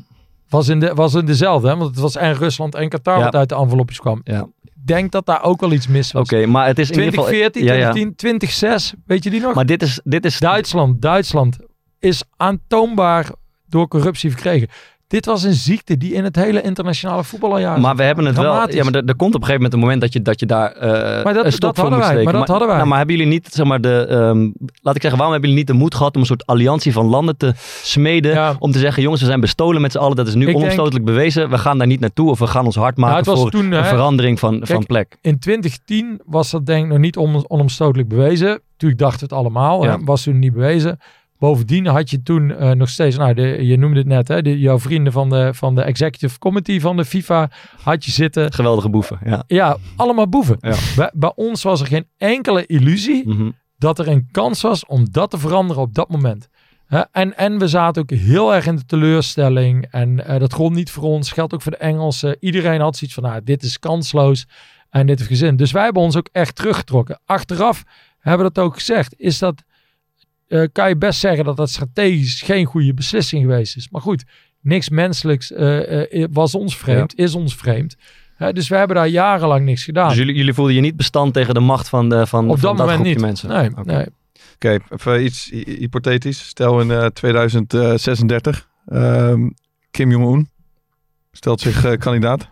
Was 0.49 0.68
in, 0.68 0.81
de, 0.81 0.94
was 0.94 1.14
in 1.14 1.25
dezelfde, 1.27 1.68
hè? 1.68 1.77
want 1.77 1.90
het 1.90 1.99
was 1.99 2.16
en 2.16 2.35
Rusland 2.35 2.75
en 2.75 2.88
Qatar 2.88 3.18
Ja. 3.18 3.25
wat 3.25 3.35
uit 3.35 3.49
de 3.49 3.55
envelopjes 3.55 3.99
kwam. 4.01 4.21
Ja. 4.25 4.49
Ik 4.62 4.71
denk 4.94 5.12
dat 5.12 5.27
daar 5.27 5.42
ook 5.42 5.61
wel 5.61 5.73
iets 5.73 5.87
mis 5.87 6.12
was. 6.12 6.23
Oké, 6.23 6.47
maar 6.47 6.66
het 6.66 6.79
is 6.79 6.90
in 6.90 6.94
ieder 6.97 7.09
geval... 7.11 7.25
2014, 7.27 7.64
Ja, 7.64 7.73
ja. 7.87 7.90
2010, 7.90 8.16
2006, 8.16 8.94
weet 9.07 9.25
je 9.25 9.31
die 9.31 9.40
nog? 9.40 9.55
Maar 9.55 9.66
dit 9.66 9.83
is... 9.83 10.01
Dit 10.05 10.25
is 10.25 10.38
Duitsland, 10.38 11.03
Duitsland 11.03 11.57
is 11.99 12.23
aantoonbaar 12.37 13.27
door 13.68 13.88
corruptie 13.88 14.31
verkregen. 14.31 14.68
Dit 15.09 15.27
was 15.27 15.42
een 15.42 15.53
ziekte 15.53 15.97
die 15.97 16.12
in 16.12 16.25
het 16.25 16.37
hele 16.37 16.62
internationale 16.62 17.25
voetbal 17.25 17.51
al 17.53 17.59
jaren 17.59 17.81
Maar 17.81 17.97
we 17.97 18.03
hebben 18.03 18.25
het 18.25 18.37
wel. 18.37 18.71
Ja, 18.71 18.85
maar 18.85 18.94
er, 18.94 19.05
er 19.05 19.16
komt 19.16 19.35
op 19.35 19.40
een 19.40 19.47
gegeven 19.47 19.55
moment 19.55 19.73
een 19.73 19.79
moment 19.79 20.01
dat 20.01 20.12
je, 20.12 20.23
dat 20.23 20.40
je 20.40 20.47
daar 20.47 20.73
eh 20.73 21.25
Maar 21.25 21.35
dat- 21.35 21.44
een 21.44 21.53
stop 21.53 21.75
dat 21.77 21.85
hadden 21.85 21.99
wij, 22.14 22.23
maar 22.25 22.33
dat 22.33 22.49
hadden 22.49 22.66
wij. 22.68 22.77
Nou, 22.77 22.88
maar 22.88 22.99
hebben 22.99 23.16
jullie 23.16 23.33
niet, 23.33 23.49
zeg 23.53 23.66
maar, 23.66 23.81
de. 23.81 24.07
ehm, 24.09 24.40
laat 24.83 24.94
ik 24.97 25.01
zeggen, 25.03 25.11
waarom 25.11 25.31
hebben 25.33 25.40
jullie 25.51 25.57
niet 25.57 25.66
de 25.66 25.73
moed 25.73 25.94
gehad 25.94 26.14
om 26.14 26.21
een 26.21 26.27
soort 26.27 26.47
alliantie 26.47 26.92
van 26.92 27.07
landen 27.07 27.37
te 27.37 27.53
smeden? 27.83 28.33
Ja. 28.33 28.57
Om 28.59 28.73
te 28.73 28.79
zeggen, 28.79 29.03
jongens, 29.03 29.21
we 29.21 29.27
zijn 29.27 29.40
bestolen 29.40 29.81
met 29.81 29.92
z'n 29.92 29.99
allen. 29.99 30.16
Dat 30.16 30.27
is 30.27 30.35
nu 30.35 30.55
onomstotelijk 30.55 31.05
bewezen. 31.05 31.51
We 31.51 31.59
gaan 31.59 31.79
daar 31.79 31.87
niet 31.87 32.01
naartoe 32.01 32.31
of 32.31 32.38
we 32.38 32.47
gaan 32.47 32.64
ons 32.64 32.77
hard 32.77 32.97
maken 32.97 33.14
Nou, 33.14 33.25
was 33.31 33.40
voor 33.40 33.51
toen, 33.51 33.73
een 33.73 33.83
hè, 33.83 33.88
verandering 33.88 34.38
van, 34.38 34.61
van 34.62 34.87
plek. 34.87 35.16
In 35.21 35.38
2010 35.38 36.21
was 36.27 36.51
dat 36.51 36.66
denk 36.66 36.85
ik 36.85 36.90
nog 36.90 36.99
niet 36.99 37.16
on, 37.16 37.44
onomstotelijk 37.51 38.09
bewezen. 38.09 38.61
Natuurlijk 38.73 39.01
dachten 39.01 39.18
we 39.29 39.35
het 39.35 39.44
allemaal, 39.44 39.85
Ja. 39.85 39.90
hè, 39.99 40.05
was 40.05 40.23
toen 40.23 40.38
niet 40.38 40.53
bewezen. 40.53 40.99
Bovendien 41.38 41.87
had 41.87 42.11
je 42.11 42.22
toen 42.22 42.51
eh, 42.57 42.70
nog 42.70 42.88
steeds, 42.88 43.16
nou, 43.16 43.35
de, 43.35 43.42
je 43.66 43.77
noemde 43.79 43.98
het 43.98 44.07
net, 44.07 44.29
hè, 44.29 44.42
de, 44.42 44.59
jouw 44.59 44.79
vrienden 44.79 45.12
van 45.12 45.29
de, 45.29 45.55
van 45.55 45.74
de 45.74 45.83
executive 45.83 46.38
committee 46.38 46.81
van 46.81 46.96
de 46.96 47.05
FIFA 47.05 47.51
had 47.83 48.05
je 48.05 48.11
zitten. 48.11 48.53
Geweldige 48.53 48.88
boeven. 48.90 49.18
Ja. 49.24 49.42
Ja, 49.46 49.77
allemaal 49.96 50.29
boeven. 50.29 50.57
Ja. 50.61 50.74
Bij, 50.96 51.11
bij 51.14 51.33
ons 51.35 51.62
was 51.62 51.81
er 51.81 51.87
geen 51.87 52.07
enkele 52.16 52.66
illusie 52.66 53.29
Mhm. 53.29 53.51
dat 53.77 53.98
er 53.98 54.09
een 54.09 54.29
kans 54.31 54.61
was 54.62 54.87
om 54.87 55.07
dat 55.11 55.31
te 55.31 55.38
veranderen 55.38 55.83
op 55.83 55.94
dat 55.94 56.09
moment. 56.09 56.48
Hè, 56.87 57.01
en, 57.12 57.37
en 57.37 57.59
we 57.59 57.68
zaten 57.68 58.03
ook 58.03 58.11
heel 58.11 58.55
erg 58.55 58.66
in 58.66 58.77
de 58.77 58.85
teleurstelling. 58.85 59.87
En 59.90 60.27
eh, 60.27 60.38
dat 60.38 60.53
gold 60.53 60.72
niet 60.72 60.90
voor 60.90 61.03
ons, 61.05 61.33
geldt 61.33 61.55
ook 61.55 61.62
voor 61.62 61.72
de 61.72 61.79
Engelsen. 61.79 62.37
Iedereen 62.40 62.81
had 62.81 62.96
zoiets 62.96 63.16
van, 63.16 63.24
nou, 63.29 63.40
dit 63.44 63.62
is 63.62 63.79
kansloos 63.79 64.46
en 64.90 65.07
dit 65.07 65.18
heeft 65.18 65.31
gezin. 65.31 65.57
Dus 65.57 65.72
wij 65.72 65.85
hebben 65.85 66.03
ons 66.03 66.16
ook 66.16 66.29
echt 66.33 66.55
teruggetrokken. 66.55 67.20
Achteraf 67.27 67.83
hebben 68.18 68.46
we 68.46 68.53
dat 68.53 68.64
ook 68.64 68.74
gezegd. 68.74 69.14
Is 69.18 69.38
dat, 69.38 69.62
eh, 70.49 70.63
kan 70.73 70.89
je 70.89 70.97
best 70.97 71.21
zeggen 71.21 71.45
dat 71.45 71.57
dat 71.57 71.71
strategisch 71.71 72.43
geen 72.43 72.65
goede 72.65 72.95
beslissing 72.95 73.43
geweest 73.43 73.77
is. 73.77 73.89
Maar 73.91 74.01
goed, 74.01 74.25
niks 74.61 74.89
menselijks 74.89 75.53
eh, 75.53 76.23
eh, 76.23 76.29
was 76.33 76.55
ons 76.55 76.77
vreemd, 76.77 77.19
is 77.19 77.35
ons 77.35 77.55
vreemd. 77.55 77.97
Hè, 78.37 78.53
dus 78.53 78.69
we 78.69 78.77
hebben 78.77 78.97
daar 78.97 79.09
jarenlang 79.09 79.65
niks 79.65 79.85
gedaan. 79.85 80.09
Dus 80.09 80.19
jullie, 80.19 80.35
jullie 80.35 80.55
voelden 80.55 80.75
je 80.75 80.81
niet 80.81 80.97
bestand 80.97 81.33
tegen 81.35 81.55
de 81.55 81.61
macht 81.61 81.89
van, 81.89 82.09
de, 82.09 82.27
van, 82.27 82.51
op 82.51 82.59
van 82.59 82.77
dat 82.77 82.87
moment 82.87 82.95
groepje 82.95 83.13
niet. 83.13 83.21
mensen? 83.23 83.49
Nee, 83.49 83.71
Oké. 83.71 83.93
nee. 83.93 84.07
Oké, 84.55 84.79
even 84.89 85.25
iets 85.25 85.49
hy- 85.51 85.77
hypothetisch. 85.79 86.47
Stel 86.49 86.81
in 86.81 86.91
eh, 86.91 87.07
2036, 87.07 88.69
ehm, 88.87 89.49
Kim 89.91 90.11
Jong-un 90.11 90.51
stelt 91.33 91.61
zich 91.61 91.85
eh, 91.85 91.99
kandidaat. 91.99 92.49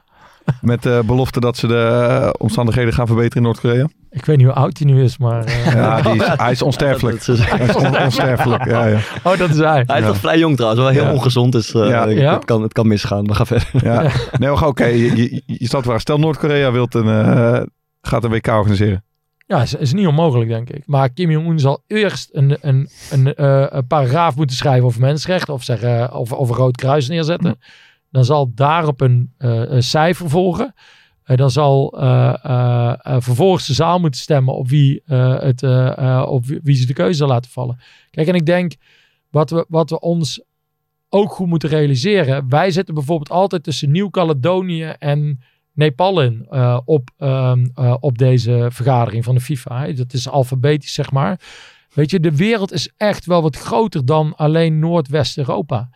Met 0.60 0.82
de 0.82 1.02
belofte 1.06 1.40
dat 1.40 1.56
ze 1.56 1.66
de 1.66 1.74
eh, 2.22 2.30
omstandigheden 2.38 2.92
gaan 2.92 3.06
verbeteren 3.06 3.36
in 3.36 3.42
Noord-Korea. 3.42 3.88
Ik 4.10 4.24
weet 4.24 4.36
niet 4.36 4.46
hoe 4.46 4.54
oud 4.54 4.78
hij 4.78 4.86
nu 4.86 5.02
is, 5.02 5.18
maar... 5.18 5.44
eh, 5.44 5.72
Ja, 5.74 6.00
die 6.02 6.14
is, 6.14 6.26
hij 6.36 6.50
is 6.50 6.62
onsterfelijk. 6.70 7.26
Is- 7.26 7.38
Hij 7.46 7.66
is 7.66 7.74
on- 7.74 7.98
onsterfelijk, 8.02 8.64
ja, 8.64 8.86
ja. 8.86 8.98
Oh, 9.22 9.36
dat 9.38 9.50
is 9.50 9.56
hij. 9.56 9.82
Hij 9.86 10.00
is 10.00 10.06
nog 10.06 10.16
vrij 10.16 10.38
jong 10.38 10.56
trouwens, 10.56 10.82
wel 10.82 10.90
heel 10.92 11.04
Ja. 11.04 11.12
ongezond. 11.12 11.52
Dus 11.52 11.74
eh, 11.74 11.88
Ja. 11.88 12.04
ik- 12.04 12.18
Ja. 12.18 12.34
Het, 12.34 12.44
kan, 12.44 12.62
het 12.62 12.72
kan 12.72 12.86
misgaan. 12.86 13.24
We 13.26 13.34
gaan 13.34 13.46
verder. 13.46 13.68
ja. 13.72 14.02
Nee, 14.38 14.50
maar 14.50 14.66
oké, 14.66 14.84
je, 14.84 15.16
je, 15.22 15.42
je 15.46 15.66
staat 15.66 15.84
waar. 15.84 16.00
Stel 16.00 16.18
Noord-Korea 16.18 16.72
wilt 16.72 16.94
een, 16.94 17.08
eh, 17.08 17.62
gaat 18.00 18.24
een 18.24 18.30
WK 18.30 18.46
organiseren. 18.46 19.04
Ja, 19.46 19.62
is, 19.62 19.74
is 19.74 19.92
niet 19.92 20.06
onmogelijk, 20.06 20.48
denk 20.50 20.70
ik. 20.70 20.82
Maar 20.86 21.08
Kim 21.10 21.30
Jong-un 21.30 21.58
zal 21.60 21.82
eerst 21.86 22.28
een, 22.32 22.56
een, 22.60 22.88
een, 23.10 23.34
eh, 23.34 23.66
een 23.68 23.86
paragraaf 23.86 24.36
moeten 24.36 24.56
schrijven 24.56 24.84
over 24.84 25.00
mensenrechten. 25.00 25.54
Of, 25.54 25.62
zeggen, 25.62 26.12
of, 26.14 26.32
of 26.32 26.48
een 26.48 26.54
rood 26.56 26.76
kruis 26.76 27.08
neerzetten. 27.08 27.58
Dan 28.16 28.24
zal 28.24 28.52
daarop 28.54 29.00
een, 29.00 29.32
eh, 29.38 29.70
een 29.70 29.82
cijfer 29.82 30.30
volgen. 30.30 30.74
Dan 31.24 31.50
zal 31.50 31.98
eh, 32.00 32.34
eh, 32.42 33.16
vervolgens 33.18 33.66
de 33.66 33.74
zaal 33.74 33.98
moeten 33.98 34.20
stemmen 34.20 34.54
op 34.54 34.68
wie, 34.68 35.02
het, 35.06 35.62
op 36.26 36.44
wie, 36.62 36.76
ze 36.76 36.86
de 36.86 36.92
keuze 36.92 37.16
zal 37.16 37.28
laten 37.28 37.50
vallen. 37.50 37.78
Kijk, 38.10 38.28
en 38.28 38.34
ik 38.34 38.46
denk 38.46 38.74
wat 39.30 39.50
we, 39.50 39.64
wat 39.68 39.90
we 39.90 40.00
ons 40.00 40.42
ook 41.08 41.32
goed 41.32 41.46
moeten 41.46 41.68
realiseren. 41.68 42.48
Wij 42.48 42.70
zitten 42.70 42.94
bijvoorbeeld 42.94 43.30
altijd 43.30 43.62
tussen 43.62 43.90
Nieuw-Caledonië 43.90 44.94
en 44.98 45.40
Nepal 45.72 46.22
in 46.22 46.46
op, 46.84 47.10
ehm, 47.16 47.66
eh, 47.74 47.96
op 48.00 48.18
deze 48.18 48.68
vergadering 48.70 49.24
van 49.24 49.34
de 49.34 49.40
FIFA. 49.40 49.92
Dat 49.92 50.12
is 50.12 50.28
alfabetisch, 50.28 50.94
zeg 50.94 51.10
maar. 51.10 51.40
Weet 51.92 52.10
je, 52.10 52.20
de 52.20 52.36
wereld 52.36 52.72
is 52.72 52.90
echt 52.96 53.26
wel 53.26 53.42
wat 53.42 53.56
groter 53.56 54.04
dan 54.04 54.36
alleen 54.36 54.78
Noordwest-Europa. 54.78 55.88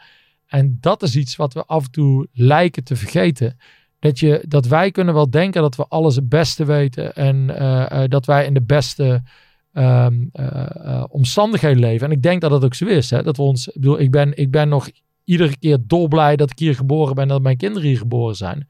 En 0.51 0.79
dat 0.81 1.03
is 1.03 1.17
iets 1.17 1.37
wat 1.37 1.55
we 1.55 1.65
af 1.65 1.85
en 1.85 1.91
toe 1.91 2.29
lijken 2.33 2.85
te 2.85 2.97
vergeten. 2.97 3.57
Dat, 3.99 4.19
je, 4.19 4.45
dat 4.49 4.67
wij 4.67 4.91
kunnen 4.91 5.15
wel 5.15 5.31
denken 5.31 5.63
dat 5.63 5.77
we 5.77 5.87
alles 5.89 6.17
het 6.17 6.29
beste 6.29 6.65
weten 6.65 7.15
en 7.15 7.57
eh, 7.57 8.03
eh, 8.03 8.11
dat 8.11 8.27
wij 8.27 8.47
in 8.47 8.55
de 8.55 8.63
beste 8.63 9.23
ehm, 9.73 10.23
eh, 10.33 11.05
omstandigheden 11.09 11.79
leven. 11.79 12.07
En 12.07 12.13
ik 12.13 12.23
denk 12.23 12.41
dat 12.41 12.51
dat 12.51 12.65
ook 12.65 12.75
zo 12.75 12.87
is. 12.87 13.11
Hè? 13.11 13.23
Dat 13.23 13.37
we 13.37 13.43
ons, 13.43 13.69
ik 13.69 13.75
bedoel, 13.75 14.01
ik 14.01 14.11
ben, 14.11 14.37
ik 14.37 14.51
ben 14.51 14.69
nog 14.69 14.91
iedere 15.25 15.57
keer 15.57 15.79
dolblij 15.87 16.37
dat 16.37 16.51
ik 16.51 16.59
hier 16.59 16.75
geboren 16.75 17.15
ben 17.15 17.23
en 17.23 17.31
dat 17.31 17.43
mijn 17.43 17.57
kinderen 17.57 17.89
hier 17.89 17.99
geboren 17.99 18.37
zijn. 18.37 18.69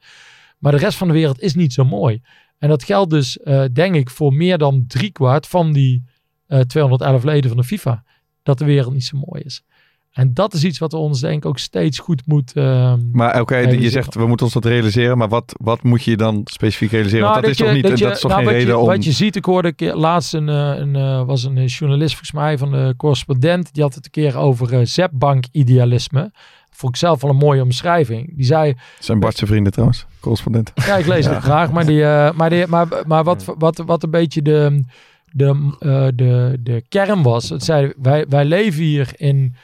Maar 0.57 0.71
de 0.71 0.77
rest 0.77 0.97
van 0.97 1.07
de 1.07 1.13
wereld 1.13 1.41
is 1.41 1.55
niet 1.55 1.73
zo 1.73 1.83
mooi. 1.85 2.21
En 2.57 2.69
dat 2.69 2.83
geldt 2.83 3.09
dus, 3.09 3.39
denk 3.73 3.95
ik, 3.95 4.09
voor 4.09 4.33
meer 4.33 4.57
dan 4.57 4.85
driekwart 4.87 5.47
van 5.47 5.73
die 5.73 6.03
eh 6.47 6.59
211 6.59 7.23
leden 7.23 7.49
van 7.49 7.59
de 7.59 7.63
FIFA. 7.63 8.03
Dat 8.43 8.57
de 8.57 8.65
wereld 8.65 8.93
niet 8.93 9.03
zo 9.03 9.17
mooi 9.17 9.41
is. 9.43 9.63
En 10.11 10.33
dat 10.33 10.53
is 10.53 10.63
iets 10.63 10.77
wat 10.79 10.91
we 10.91 10.97
ons, 10.97 11.19
denk 11.19 11.35
ik, 11.35 11.45
ook 11.45 11.57
steeds 11.59 11.99
goed 11.99 12.21
moet. 12.25 12.53
ehm, 12.53 12.99
Maar 13.11 13.41
oké, 13.41 13.57
je 13.57 13.89
zegt 13.89 14.15
we 14.15 14.27
moeten 14.27 14.45
ons 14.45 14.53
dat 14.55 14.65
realiseren. 14.65 15.17
Maar 15.17 15.27
wat, 15.29 15.55
wat 15.61 15.83
moet 15.83 16.03
je 16.03 16.17
dan 16.17 16.41
specifiek 16.43 16.91
realiseren? 16.91 17.21
Nou, 17.21 17.31
Want 17.33 17.45
dat, 17.45 17.51
is 17.53 17.57
je- 17.57 17.63
toch 17.63 17.73
niet, 17.73 17.83
dat, 17.87 17.99
je- 17.99 18.05
is 18.09 18.19
toch 18.19 18.31
nou, 18.31 18.43
geen 18.43 18.43
wat 18.51 18.53
reden 18.59 18.73
je, 18.75 18.79
om... 18.81 18.87
Wat 18.87 19.03
je 19.03 19.11
ziet, 19.11 19.35
ik 19.35 19.45
hoorde 19.45 19.67
een 19.67 19.75
keer, 19.75 19.95
laatst 19.95 20.33
een, 20.33 20.49
eh, 20.49 20.71
een, 20.77 20.95
eh, 20.95 21.23
was 21.25 21.43
een 21.43 21.65
journalist 21.65 22.09
volgens 22.09 22.31
mij 22.31 22.57
van 22.57 22.71
de 22.71 22.93
correspondent. 22.97 23.73
Die 23.73 23.83
had 23.83 23.95
het 23.95 24.05
een 24.05 24.11
keer 24.11 24.37
over 24.37 24.73
eh 24.73 24.85
Zepbank-idealisme. 24.85 26.31
Vond 26.71 26.93
ik 26.93 26.99
zelf 26.99 27.21
wel 27.21 27.31
een 27.31 27.37
mooie 27.37 27.61
omschrijving. 27.61 28.35
Die 28.35 28.45
zei, 28.45 28.73
Zijn 28.99 29.19
Bartse 29.19 29.45
vrienden 29.45 29.71
trouwens, 29.71 30.05
correspondent. 30.19 30.71
Ja, 30.75 30.95
ik 30.97 31.05
lees 31.07 31.25
het 31.25 31.37
graag. 31.43 31.71
Maar, 31.71 31.85
die, 31.85 32.03
maar, 32.35 32.49
die, 32.49 32.67
maar, 32.67 32.87
maar 33.07 33.23
wat, 33.23 33.53
wat, 33.57 33.83
wat 33.85 34.03
een 34.03 34.09
beetje 34.11 34.41
de, 34.41 34.83
de, 35.31 36.11
de, 36.15 36.57
de 36.63 36.83
kern 36.89 37.21
was. 37.23 37.49
Het 37.49 37.63
zei, 37.63 37.93
wij, 38.01 38.25
wij 38.29 38.45
leven 38.45 38.83
hier 38.83 39.09
in 39.15 39.55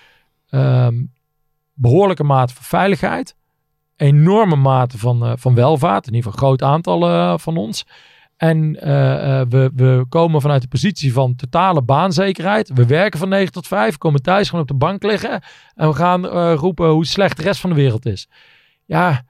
ehm, 0.49 0.95
behoorlijke 1.73 2.23
mate 2.23 2.53
van 2.53 2.63
veiligheid. 2.63 3.35
Enorme 3.95 4.55
mate 4.55 4.97
van, 4.97 5.25
eh, 5.25 5.31
van 5.35 5.55
welvaart. 5.55 6.07
In 6.07 6.13
ieder 6.13 6.31
geval 6.31 6.49
een 6.49 6.57
groot 6.57 6.69
aantal 6.69 7.07
eh, 7.07 7.37
van 7.37 7.57
ons. 7.57 7.85
En 8.37 8.81
eh, 8.81 9.41
we, 9.49 9.71
we 9.75 10.05
komen 10.09 10.41
vanuit 10.41 10.61
de 10.61 10.67
positie 10.67 11.13
van 11.13 11.35
totale 11.35 11.81
baanzekerheid. 11.81 12.71
We 12.73 12.85
werken 12.85 13.19
van 13.19 13.29
9 13.29 13.51
tot 13.51 13.67
5, 13.67 13.97
komen 13.97 14.21
thuis 14.21 14.49
gewoon 14.49 14.61
op 14.61 14.67
de 14.67 14.73
bank 14.73 15.03
liggen. 15.03 15.41
En 15.75 15.87
we 15.87 15.93
gaan 15.93 16.25
roepen 16.53 16.89
hoe 16.89 17.05
slecht 17.05 17.37
de 17.37 17.43
rest 17.43 17.61
van 17.61 17.69
de 17.69 17.75
wereld 17.75 18.05
is. 18.05 18.29
Ja, 18.85 19.25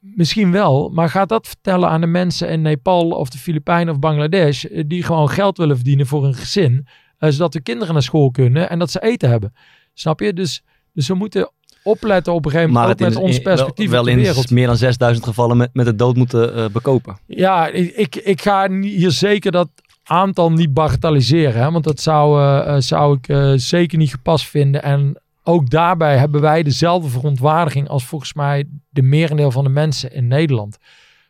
Misschien 0.00 0.52
wel, 0.52 0.88
maar 0.88 1.08
ga 1.08 1.24
dat 1.24 1.46
vertellen 1.46 1.88
aan 1.88 2.00
de 2.00 2.06
mensen 2.06 2.48
in 2.48 2.62
Nepal 2.62 3.10
of 3.10 3.28
de 3.28 3.38
Filipijnen 3.38 3.94
of 3.94 4.00
Bangladesh, 4.00 4.64
die 4.86 5.02
gewoon 5.02 5.28
geld 5.28 5.58
willen 5.58 5.76
verdienen 5.76 6.06
voor 6.06 6.24
een 6.24 6.34
gezin, 6.34 6.86
zodat 7.18 7.52
de 7.52 7.60
kinderen 7.60 7.92
naar 7.92 8.02
school 8.02 8.30
kunnen 8.30 8.70
en 8.70 8.78
dat 8.78 8.90
ze 8.90 9.02
eten 9.02 9.30
hebben. 9.30 9.52
Snap 10.00 10.20
je? 10.20 10.32
Dus, 10.32 10.62
dus 10.92 11.08
we 11.08 11.14
moeten 11.14 11.50
opletten 11.82 12.32
op 12.32 12.44
een 12.44 12.50
gegeven 12.50 12.72
moment 12.72 12.98
Maar 12.98 13.08
met 13.08 13.16
in- 13.16 13.22
ons 13.22 13.36
in- 13.36 13.42
perspectief 13.42 13.90
wel, 13.90 14.06
in 14.06 14.34
meer 14.48 14.66
dan 14.66 14.76
6000 14.76 15.26
gevallen 15.26 15.56
met, 15.56 15.70
met 15.72 15.86
de 15.86 15.94
dood 15.94 16.16
moeten 16.16 16.54
eh, 16.54 16.64
bekopen. 16.72 17.18
Ja, 17.26 17.66
ik, 17.68 18.16
ik, 18.16 18.42
ga 18.42 18.70
hier 18.70 19.10
zeker 19.10 19.52
dat 19.52 19.68
aantal 20.04 20.52
niet 20.52 20.74
bagatelliseren. 20.74 21.62
Hè? 21.62 21.70
Want 21.70 21.84
dat 21.84 22.00
zou, 22.00 22.40
eh, 22.42 22.74
eh, 22.74 22.80
zou 22.80 23.18
ik 23.22 23.58
zeker 23.60 23.98
niet 23.98 24.10
gepast 24.10 24.46
vinden. 24.46 24.82
En 24.82 25.20
ook 25.42 25.70
daarbij 25.70 26.16
hebben 26.16 26.40
wij 26.40 26.62
dezelfde 26.62 27.08
verontwaardiging 27.08 27.88
als 27.88 28.04
volgens 28.04 28.34
mij 28.34 28.64
de 28.88 29.02
merendeel 29.02 29.50
van 29.50 29.64
de 29.64 29.70
mensen 29.70 30.12
in 30.12 30.26
Nederland. 30.28 30.78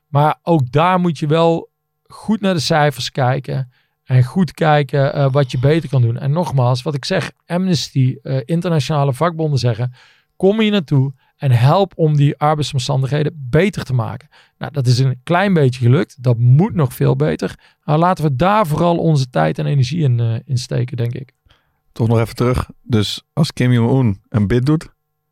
Maar 0.08 0.38
ook 0.42 0.72
daar 0.72 1.00
moet 1.00 1.18
je 1.18 1.26
wel 1.26 1.70
goed 2.06 2.40
naar 2.40 2.54
de 2.54 2.60
cijfers 2.60 3.10
kijken. 3.10 3.72
En 4.10 4.24
goed 4.24 4.52
kijken 4.52 5.14
eh, 5.14 5.32
wat 5.32 5.50
je 5.50 5.58
beter 5.58 5.88
kan 5.88 6.02
doen. 6.02 6.18
En 6.18 6.32
nogmaals, 6.32 6.82
wat 6.82 6.94
ik 6.94 7.04
zeg, 7.04 7.32
Amnesty, 7.46 8.16
eh, 8.22 8.38
internationale 8.44 9.12
vakbonden 9.12 9.58
zeggen, 9.58 9.92
kom 10.36 10.60
hier 10.60 10.70
naartoe 10.70 11.12
en 11.36 11.50
help 11.50 11.92
om 11.96 12.16
die 12.16 12.38
arbeidsomstandigheden 12.38 13.46
beter 13.50 13.84
te 13.84 13.94
maken. 13.94 14.28
Nou, 14.58 14.72
dat 14.72 14.86
is 14.86 14.98
een 14.98 15.20
klein 15.22 15.54
beetje 15.54 15.80
gelukt. 15.80 16.22
Dat 16.22 16.38
moet 16.38 16.74
nog 16.74 16.94
veel 16.94 17.16
beter. 17.16 17.58
Nou, 17.84 17.98
laten 17.98 18.24
we 18.24 18.36
daar 18.36 18.66
vooral 18.66 18.96
onze 18.96 19.30
tijd 19.30 19.58
en 19.58 19.66
energie 19.66 20.02
in, 20.02 20.20
eh, 20.20 20.34
in 20.44 20.58
steken, 20.58 20.96
denk 20.96 21.14
ik. 21.14 21.32
Toch 21.92 22.08
nog 22.08 22.18
even 22.18 22.34
terug. 22.34 22.70
Dus 22.82 23.22
als 23.32 23.52
Kim 23.52 23.72
Jong-un 23.72 24.20
een 24.28 24.46
bid 24.46 24.66
doet 24.66 24.88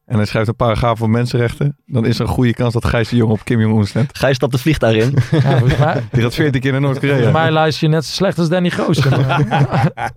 en 0.08 0.16
hij 0.16 0.24
schrijft 0.26 0.48
een 0.48 0.56
paragraaf 0.56 0.98
voor 0.98 1.10
mensenrechten, 1.10 1.76
dan 1.86 2.04
is 2.06 2.14
er 2.18 2.20
een 2.26 2.32
goede 2.32 2.54
kans 2.54 2.72
dat 2.72 2.84
Gijs 2.84 3.08
de 3.08 3.16
Jong 3.16 3.32
op 3.32 3.44
Kim 3.44 3.60
Jong-un 3.60 3.86
stemt. 3.86 4.18
Gijs 4.18 4.36
stapt 4.36 4.52
het 4.52 4.60
vliegtuig 4.62 5.04
in. 5.04 5.14
Ja, 5.30 5.40
volgens 5.58 5.78
mij, 5.78 6.02
Die 6.12 6.22
gaat 6.22 6.34
14 6.34 6.60
keer 6.60 6.72
naar 6.72 6.80
Noord-Korea. 6.80 7.30
mij 7.30 7.50
luister 7.50 7.88
je 7.88 7.94
net 7.94 8.04
zo 8.04 8.12
slecht 8.12 8.38
als 8.38 8.48
Danny 8.48 8.72
maar- 8.76 9.92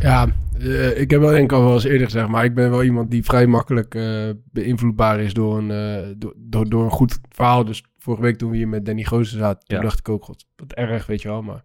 Ja, 0.00 0.26
eh, 0.60 1.00
ik 1.00 1.10
heb 1.10 1.20
wel 1.20 1.30
denk 1.30 1.44
ik 1.44 1.52
al 1.52 1.62
wel 1.64 1.72
eens 1.74 1.84
eerder 1.84 2.06
gezegd, 2.06 2.28
maar 2.28 2.44
ik 2.44 2.54
ben 2.54 2.70
wel 2.70 2.82
iemand 2.82 3.10
die 3.10 3.24
vrij 3.24 3.46
makkelijk 3.46 3.94
eh, 3.94 4.28
beïnvloedbaar 4.52 5.20
is 5.20 5.32
door 5.34 5.58
een, 5.58 5.70
eh, 5.70 6.06
door, 6.16 6.34
door, 6.36 6.68
door 6.68 6.84
een 6.84 6.90
goed 6.90 7.18
verhaal. 7.28 7.64
Dus 7.64 7.84
vorige 7.98 8.22
week 8.22 8.38
toen 8.38 8.50
we 8.50 8.56
hier 8.56 8.68
met 8.68 8.86
Danny 8.86 9.02
Goosen 9.04 9.38
zaten, 9.38 9.66
toen 9.66 9.76
Ja. 9.76 9.82
dacht 9.82 9.98
ik 9.98 10.08
ook, 10.08 10.24
god, 10.24 10.46
wat 10.56 10.72
erg, 10.72 11.06
weet 11.06 11.22
je 11.22 11.28
wel. 11.28 11.42
Maar 11.42 11.60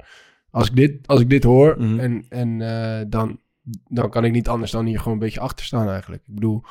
als 0.50 0.68
ik 0.70 0.76
dit, 0.76 1.08
als 1.08 1.20
ik 1.22 1.30
dit 1.30 1.44
hoor, 1.44 1.76
Mhm. 1.78 2.00
en, 2.00 2.26
en 2.30 2.62
eh, 2.62 3.06
dan, 3.08 3.40
dan 3.88 4.10
kan 4.10 4.26
ik 4.26 4.32
niet 4.32 4.48
anders 4.50 4.72
dan 4.72 4.86
hier 4.86 4.98
gewoon 4.98 5.14
een 5.14 5.20
beetje 5.20 5.40
achter 5.40 5.66
staan 5.66 5.90
eigenlijk. 5.90 6.22
Ik 6.28 6.34
bedoel, 6.34 6.64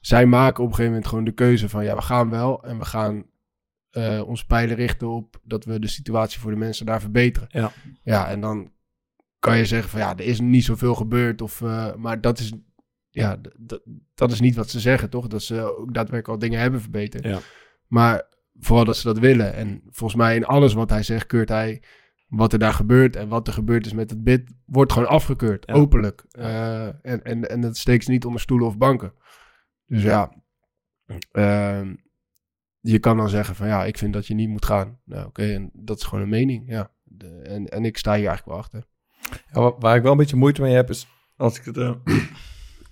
zij 0.00 0.26
maken 0.26 0.62
op 0.62 0.68
een 0.68 0.74
gegeven 0.74 0.92
moment 0.92 1.08
gewoon 1.08 1.24
de 1.24 1.32
keuze 1.32 1.68
van, 1.68 1.84
ja, 1.84 1.94
we 1.94 2.02
gaan 2.02 2.30
wel 2.30 2.64
en 2.64 2.78
we 2.78 2.84
gaan 2.84 3.28
eh 3.90 4.22
ons 4.26 4.44
pijlen 4.44 4.76
richten 4.76 5.08
op 5.08 5.40
dat 5.42 5.64
we 5.64 5.78
de 5.78 5.86
situatie 5.86 6.40
voor 6.40 6.50
de 6.50 6.56
mensen 6.56 6.86
daar 6.86 7.00
verbeteren. 7.00 7.48
Ja. 7.50 7.72
Ja, 8.02 8.28
en 8.28 8.40
dan 8.40 8.72
kan 9.38 9.56
je 9.56 9.64
zeggen 9.64 9.90
van 9.90 10.00
ja, 10.00 10.16
er 10.16 10.24
is 10.24 10.40
niet 10.40 10.64
zoveel 10.64 10.94
gebeurd. 10.94 11.42
Of, 11.42 11.62
eh, 11.62 11.94
maar 11.94 12.20
dat 12.20 12.38
is, 12.38 12.52
ja, 13.08 13.40
dat 14.14 14.32
is 14.32 14.40
niet 14.40 14.54
wat 14.54 14.70
ze 14.70 14.80
zeggen, 14.80 15.10
toch? 15.10 15.26
Dat 15.26 15.42
ze 15.42 15.76
ook 15.76 15.94
daadwerkelijk 15.94 16.28
al 16.28 16.38
dingen 16.38 16.60
hebben 16.60 16.80
verbeterd. 16.80 17.24
Ja. 17.24 17.38
Maar 17.86 18.28
vooral 18.58 18.84
dat 18.84 18.96
ze 18.96 19.06
dat 19.06 19.18
willen. 19.18 19.54
En 19.54 19.82
volgens 19.84 20.20
mij 20.20 20.36
in 20.36 20.44
alles 20.44 20.72
wat 20.72 20.90
hij 20.90 21.02
zegt, 21.02 21.26
keurt 21.26 21.48
hij 21.48 21.82
wat 22.28 22.52
er 22.52 22.58
daar 22.58 22.72
gebeurt. 22.72 23.16
En 23.16 23.28
wat 23.28 23.46
er 23.46 23.52
gebeurd 23.52 23.86
is 23.86 23.92
met 23.92 24.10
het 24.10 24.24
bid, 24.24 24.50
wordt 24.66 24.92
gewoon 24.92 25.08
afgekeurd. 25.08 25.66
Ja. 25.66 25.74
Openlijk. 25.74 26.24
Eh, 26.30 26.86
en, 26.86 27.22
en, 27.22 27.48
en 27.48 27.60
dat 27.60 27.76
steekt 27.76 28.04
ze 28.04 28.10
niet 28.10 28.24
onder 28.24 28.40
stoelen 28.40 28.66
of 28.66 28.78
banken. 28.78 29.12
Dus 29.90 30.02
ja, 30.02 30.32
ehm, 31.32 31.94
je 32.80 32.98
kan 32.98 33.16
dan 33.16 33.28
zeggen 33.28 33.54
van 33.54 33.66
ja, 33.66 33.84
ik 33.84 33.98
vind 33.98 34.12
dat 34.12 34.26
je 34.26 34.34
niet 34.34 34.48
moet 34.48 34.64
gaan. 34.64 34.98
Nou 35.04 35.26
oké, 35.26 35.52
en 35.52 35.70
dat 35.72 35.96
is 35.96 36.04
gewoon 36.04 36.22
een 36.24 36.30
mening, 36.30 36.64
ja. 36.68 36.90
De- 37.04 37.40
en, 37.42 37.68
en 37.68 37.84
ik 37.84 37.96
sta 37.98 38.14
hier 38.14 38.26
eigenlijk 38.28 38.48
wel 38.48 38.58
achter. 38.58 38.84
Ja, 39.52 39.60
wa- 39.60 39.74
waar 39.78 39.96
ik 39.96 40.02
wel 40.02 40.12
een 40.12 40.18
beetje 40.18 40.36
moeite 40.36 40.62
mee 40.62 40.74
heb, 40.74 40.90
is 40.90 41.06
als 41.36 41.58
ik 41.58 41.64
het 41.64 41.76
eh, 41.76 41.92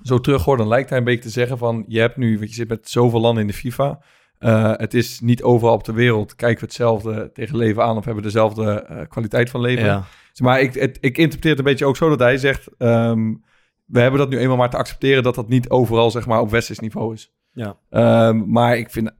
zo 0.02 0.20
terug 0.20 0.44
hoor, 0.44 0.56
dan 0.56 0.68
lijkt 0.68 0.88
hij 0.88 0.98
een 0.98 1.04
beetje 1.04 1.22
te 1.22 1.30
zeggen 1.30 1.58
van, 1.58 1.84
je 1.88 2.00
hebt 2.00 2.16
nu, 2.16 2.36
want 2.38 2.48
je 2.48 2.54
zit 2.54 2.68
met 2.68 2.88
zoveel 2.90 3.20
landen 3.20 3.42
in 3.42 3.48
de 3.48 3.54
FIFA. 3.54 4.02
Eh, 4.38 4.72
het 4.76 4.94
is 4.94 5.20
niet 5.20 5.42
overal 5.42 5.74
op 5.74 5.84
de 5.84 5.92
wereld, 5.92 6.34
kijken 6.34 6.58
we 6.60 6.64
hetzelfde 6.66 7.30
tegen 7.32 7.56
leven 7.56 7.82
aan 7.82 7.96
of 7.96 8.04
hebben 8.04 8.22
we 8.22 8.28
dezelfde 8.30 8.72
eh, 8.72 9.08
kwaliteit 9.08 9.50
van 9.50 9.60
leven. 9.60 9.84
Ja. 9.84 10.04
Maar 10.42 10.60
ik, 10.60 10.74
het, 10.74 10.98
ik 11.00 11.18
interpreteer 11.18 11.50
het 11.50 11.58
een 11.58 11.64
beetje 11.64 11.86
ook 11.86 11.96
zo 11.96 12.08
dat 12.08 12.18
hij 12.18 12.36
zegt, 12.36 12.68
ehm, 12.76 13.34
we 13.88 14.00
hebben 14.00 14.20
dat 14.20 14.28
nu 14.28 14.38
eenmaal 14.38 14.56
maar 14.56 14.70
te 14.70 14.76
accepteren 14.76 15.22
dat 15.22 15.34
dat 15.34 15.48
niet 15.48 15.68
overal 15.68 16.10
zeg 16.10 16.26
maar 16.26 16.40
op 16.40 16.50
westers 16.50 16.78
niveau 16.78 17.14
is. 17.14 17.32
Ja. 17.52 17.78
Ehm, 17.90 18.50
maar 18.50 18.76
ik 18.76 18.90
vind, 18.90 19.10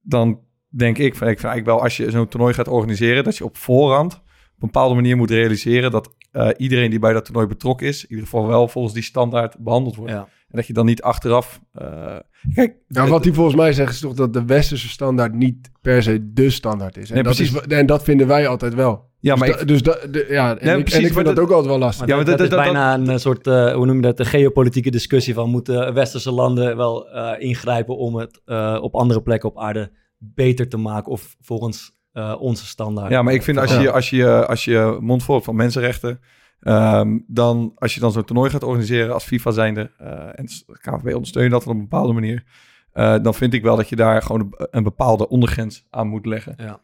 dan 0.00 0.40
denk 0.68 0.98
ik, 0.98 1.14
van, 1.14 1.28
ik 1.28 1.38
vind 1.38 1.52
eigenlijk 1.52 1.66
wel 1.66 1.82
als 1.82 1.96
je 1.96 2.10
zo'n 2.10 2.28
toernooi 2.28 2.54
gaat 2.54 2.68
organiseren, 2.68 3.24
dat 3.24 3.36
je 3.36 3.44
op 3.44 3.56
voorhand 3.56 4.14
op 4.14 4.66
een 4.66 4.72
bepaalde 4.72 4.94
manier 4.94 5.16
moet 5.16 5.30
realiseren 5.30 5.90
dat 5.90 6.14
eh, 6.30 6.48
iedereen 6.56 6.90
die 6.90 6.98
bij 6.98 7.12
dat 7.12 7.24
toernooi 7.24 7.46
betrokken 7.46 7.86
is, 7.86 8.02
in 8.02 8.10
ieder 8.10 8.24
geval 8.24 8.46
wel 8.46 8.68
volgens 8.68 8.94
die 8.94 9.02
standaard 9.02 9.58
behandeld 9.58 9.96
wordt. 9.96 10.12
Ja. 10.12 10.28
En 10.50 10.56
dat 10.56 10.66
je 10.66 10.72
dan 10.72 10.86
niet 10.86 11.02
achteraf. 11.02 11.60
eh, 11.72 12.16
kijk, 12.54 12.74
Nou, 12.88 13.08
wat 13.10 13.24
hij 13.24 13.32
volgens 13.32 13.56
mij 13.56 13.72
zegt 13.72 13.92
is 13.92 14.00
toch 14.00 14.14
dat 14.14 14.32
de 14.32 14.44
westerse 14.44 14.88
standaard 14.88 15.34
niet 15.34 15.70
per 15.80 16.02
se 16.02 16.32
de 16.32 16.50
standaard 16.50 16.96
is. 16.96 17.08
En, 17.08 17.14
Nee, 17.14 17.22
dat, 17.22 17.34
precies. 17.36 17.54
is 17.54 17.60
en 17.66 17.86
dat 17.86 18.02
vinden 18.02 18.26
wij 18.26 18.48
altijd 18.48 18.74
wel. 18.74 19.08
ja, 19.20 19.36
maar 19.36 19.46
dus 19.48 19.56
ik, 19.56 19.58
da- 19.60 19.72
dus 19.72 19.82
da- 19.82 20.06
de- 20.10 20.26
ja, 20.28 20.48
en, 20.48 20.78
ik, 20.78 20.84
precies, 20.84 20.92
en 20.92 20.98
ik 20.98 21.02
maar 21.04 21.12
vind 21.12 21.26
dat, 21.26 21.34
dat- 21.36 21.44
ook 21.44 21.50
altijd 21.50 21.66
wel 21.68 21.78
lastig. 21.78 22.00
Maar 22.00 22.08
Ja, 22.08 22.16
maar 22.16 22.24
dat 22.24 22.38
dat- 22.38 22.46
is 22.46 22.54
dat- 22.54 22.64
bijna 22.64 22.94
een 23.12 23.20
soort, 23.20 23.46
eh, 23.46 23.72
hoe 23.74 23.86
noem 23.86 23.96
je 23.96 24.02
dat, 24.02 24.16
de 24.16 24.24
geopolitieke 24.24 24.90
discussie 24.90 25.34
van 25.34 25.50
moeten 25.50 25.94
westerse 25.94 26.30
landen 26.32 26.76
wel 26.76 27.08
eh, 27.10 27.48
ingrijpen 27.48 27.96
om 27.96 28.14
het 28.16 28.40
eh, 28.44 28.78
op 28.80 28.94
andere 28.94 29.22
plekken 29.22 29.48
op 29.48 29.58
aarde 29.58 29.90
beter 30.18 30.68
te 30.68 30.76
maken 30.76 31.12
of 31.12 31.36
volgens 31.40 31.98
eh, 32.12 32.34
onze 32.38 32.66
standaard. 32.66 33.10
Ja, 33.10 33.22
maar 33.22 33.34
ik 33.34 33.42
vind 33.42 33.58
als 33.58 33.76
je, 33.76 33.90
als 33.90 34.10
je, 34.10 34.46
als 34.46 34.64
je 34.64 34.96
mond 35.00 35.22
vol 35.22 35.34
hebt 35.34 35.46
van 35.46 35.56
mensenrechten, 35.56 36.20
ehm, 36.60 37.18
dan 37.26 37.72
als 37.74 37.94
je 37.94 38.00
dan 38.00 38.12
zo'n 38.12 38.24
toernooi 38.24 38.50
gaat 38.50 38.62
organiseren 38.62 39.14
als 39.14 39.24
FIFA 39.24 39.50
zijnde, 39.50 39.90
eh 39.98 40.38
en 40.38 40.44
de 40.46 40.78
KNVB 40.80 41.14
ondersteunt 41.14 41.50
dat 41.50 41.66
op 41.66 41.72
een 41.72 41.80
bepaalde 41.80 42.12
manier, 42.12 42.44
eh, 42.92 43.16
dan 43.22 43.34
vind 43.34 43.54
ik 43.54 43.62
wel 43.62 43.76
dat 43.76 43.88
je 43.88 43.96
daar 43.96 44.22
gewoon 44.22 44.54
een, 44.70 44.82
bepaalde 44.82 45.28
ondergrens 45.28 45.86
aan 45.90 46.08
moet 46.08 46.26
leggen. 46.26 46.54
Ja. 46.56 46.80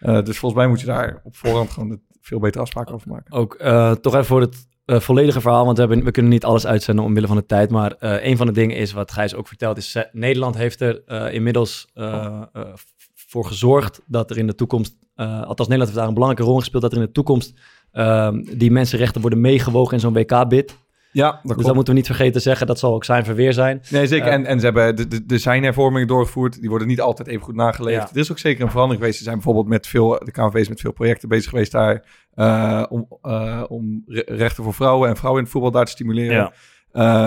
Eh, 0.00 0.22
dus 0.22 0.38
volgens 0.38 0.60
mij 0.60 0.70
moet 0.70 0.80
je 0.80 0.86
daar 0.86 1.20
op 1.22 1.36
voorhand 1.36 1.70
gewoon 1.70 2.00
veel 2.20 2.38
betere 2.38 2.62
afspraken 2.62 2.94
over 2.94 3.08
maken. 3.08 3.32
Ook 3.32 3.56
toch 4.00 4.12
even 4.14 4.24
voor 4.24 4.40
het 4.40 4.66
volledige 4.86 5.40
verhaal, 5.40 5.64
want 5.64 5.76
we, 5.78 5.84
hebben, 5.84 6.04
we 6.04 6.10
kunnen 6.10 6.32
niet 6.32 6.44
alles 6.44 6.66
uitzenden 6.66 7.04
omwille 7.04 7.26
van 7.26 7.36
de 7.36 7.46
tijd. 7.46 7.70
Maar 7.70 7.94
een 7.98 8.36
van 8.36 8.46
de 8.46 8.52
dingen 8.52 8.76
is, 8.76 8.92
wat 8.92 9.12
Gijs 9.12 9.34
ook 9.34 9.48
vertelt, 9.48 9.76
is 9.76 9.96
Nederland 10.12 10.56
heeft 10.56 10.80
er 10.80 11.30
inmiddels 11.32 11.86
v- 11.94 12.82
voor 13.14 13.44
gezorgd 13.44 14.00
dat 14.06 14.30
er 14.30 14.38
in 14.38 14.46
de 14.46 14.54
toekomst, 14.54 14.96
althans 15.14 15.68
Nederland 15.68 15.82
heeft 15.82 15.94
daar 15.94 16.08
een 16.08 16.14
belangrijke 16.14 16.44
rol 16.44 16.54
in 16.54 16.60
gespeeld, 16.60 16.82
dat 16.82 16.92
er 16.92 16.98
in 16.98 17.04
de 17.04 17.12
toekomst 17.12 17.60
ehm, 17.92 18.42
die 18.58 18.70
mensenrechten 18.70 19.20
worden 19.20 19.40
meegewogen 19.40 19.92
in 19.94 20.00
zo'n 20.00 20.12
WK-bid. 20.12 20.76
Ja, 21.12 21.24
dat 21.30 21.32
Dus 21.42 21.50
klopt. 21.50 21.64
dat 21.66 21.74
moeten 21.74 21.92
we 21.92 21.98
niet 21.98 22.08
vergeten 22.08 22.32
te 22.32 22.40
zeggen, 22.40 22.66
dat 22.66 22.78
zal 22.78 22.94
ook 22.94 23.04
zijn 23.04 23.24
verweer 23.24 23.52
zijn. 23.52 23.82
Nee, 23.90 24.06
zeker. 24.06 24.26
Eh, 24.26 24.32
en, 24.32 24.46
en 24.46 24.58
ze 24.60 24.64
hebben 24.64 24.96
de, 24.96 25.08
de, 25.08 25.22
er 25.34 25.38
zijn 25.38 25.62
hervormingen 25.62 26.06
doorgevoerd. 26.08 26.60
Die 26.60 26.68
worden 26.70 26.88
niet 26.88 27.00
altijd 27.00 27.28
even 27.28 27.42
goed 27.42 27.54
nageleefd. 27.54 28.02
Ja. 28.02 28.08
Er 28.12 28.16
is 28.16 28.30
ook 28.30 28.38
zeker 28.38 28.62
een 28.64 28.70
verandering 28.70 29.00
geweest. 29.00 29.18
Ze 29.18 29.24
zijn 29.24 29.34
bijvoorbeeld 29.36 29.68
met 29.68 29.86
veel, 29.86 30.08
de 30.24 30.30
KNVB 30.30 30.54
is 30.56 30.68
met 30.68 30.80
veel 30.80 30.92
projecten 30.92 31.28
bezig 31.28 31.50
geweest 31.50 31.72
daar. 31.72 32.04
eh, 32.34 32.84
om, 32.88 33.06
eh, 33.22 33.64
om 33.68 34.02
re- 34.06 34.22
rechten 34.26 34.64
voor 34.64 34.74
vrouwen 34.74 35.08
en 35.08 35.16
vrouwen 35.16 35.40
in 35.40 35.44
het 35.44 35.52
voetbal 35.52 35.72
daar 35.72 35.84
te 35.84 35.90
stimuleren. 35.90 36.34
Ja. 36.34 36.52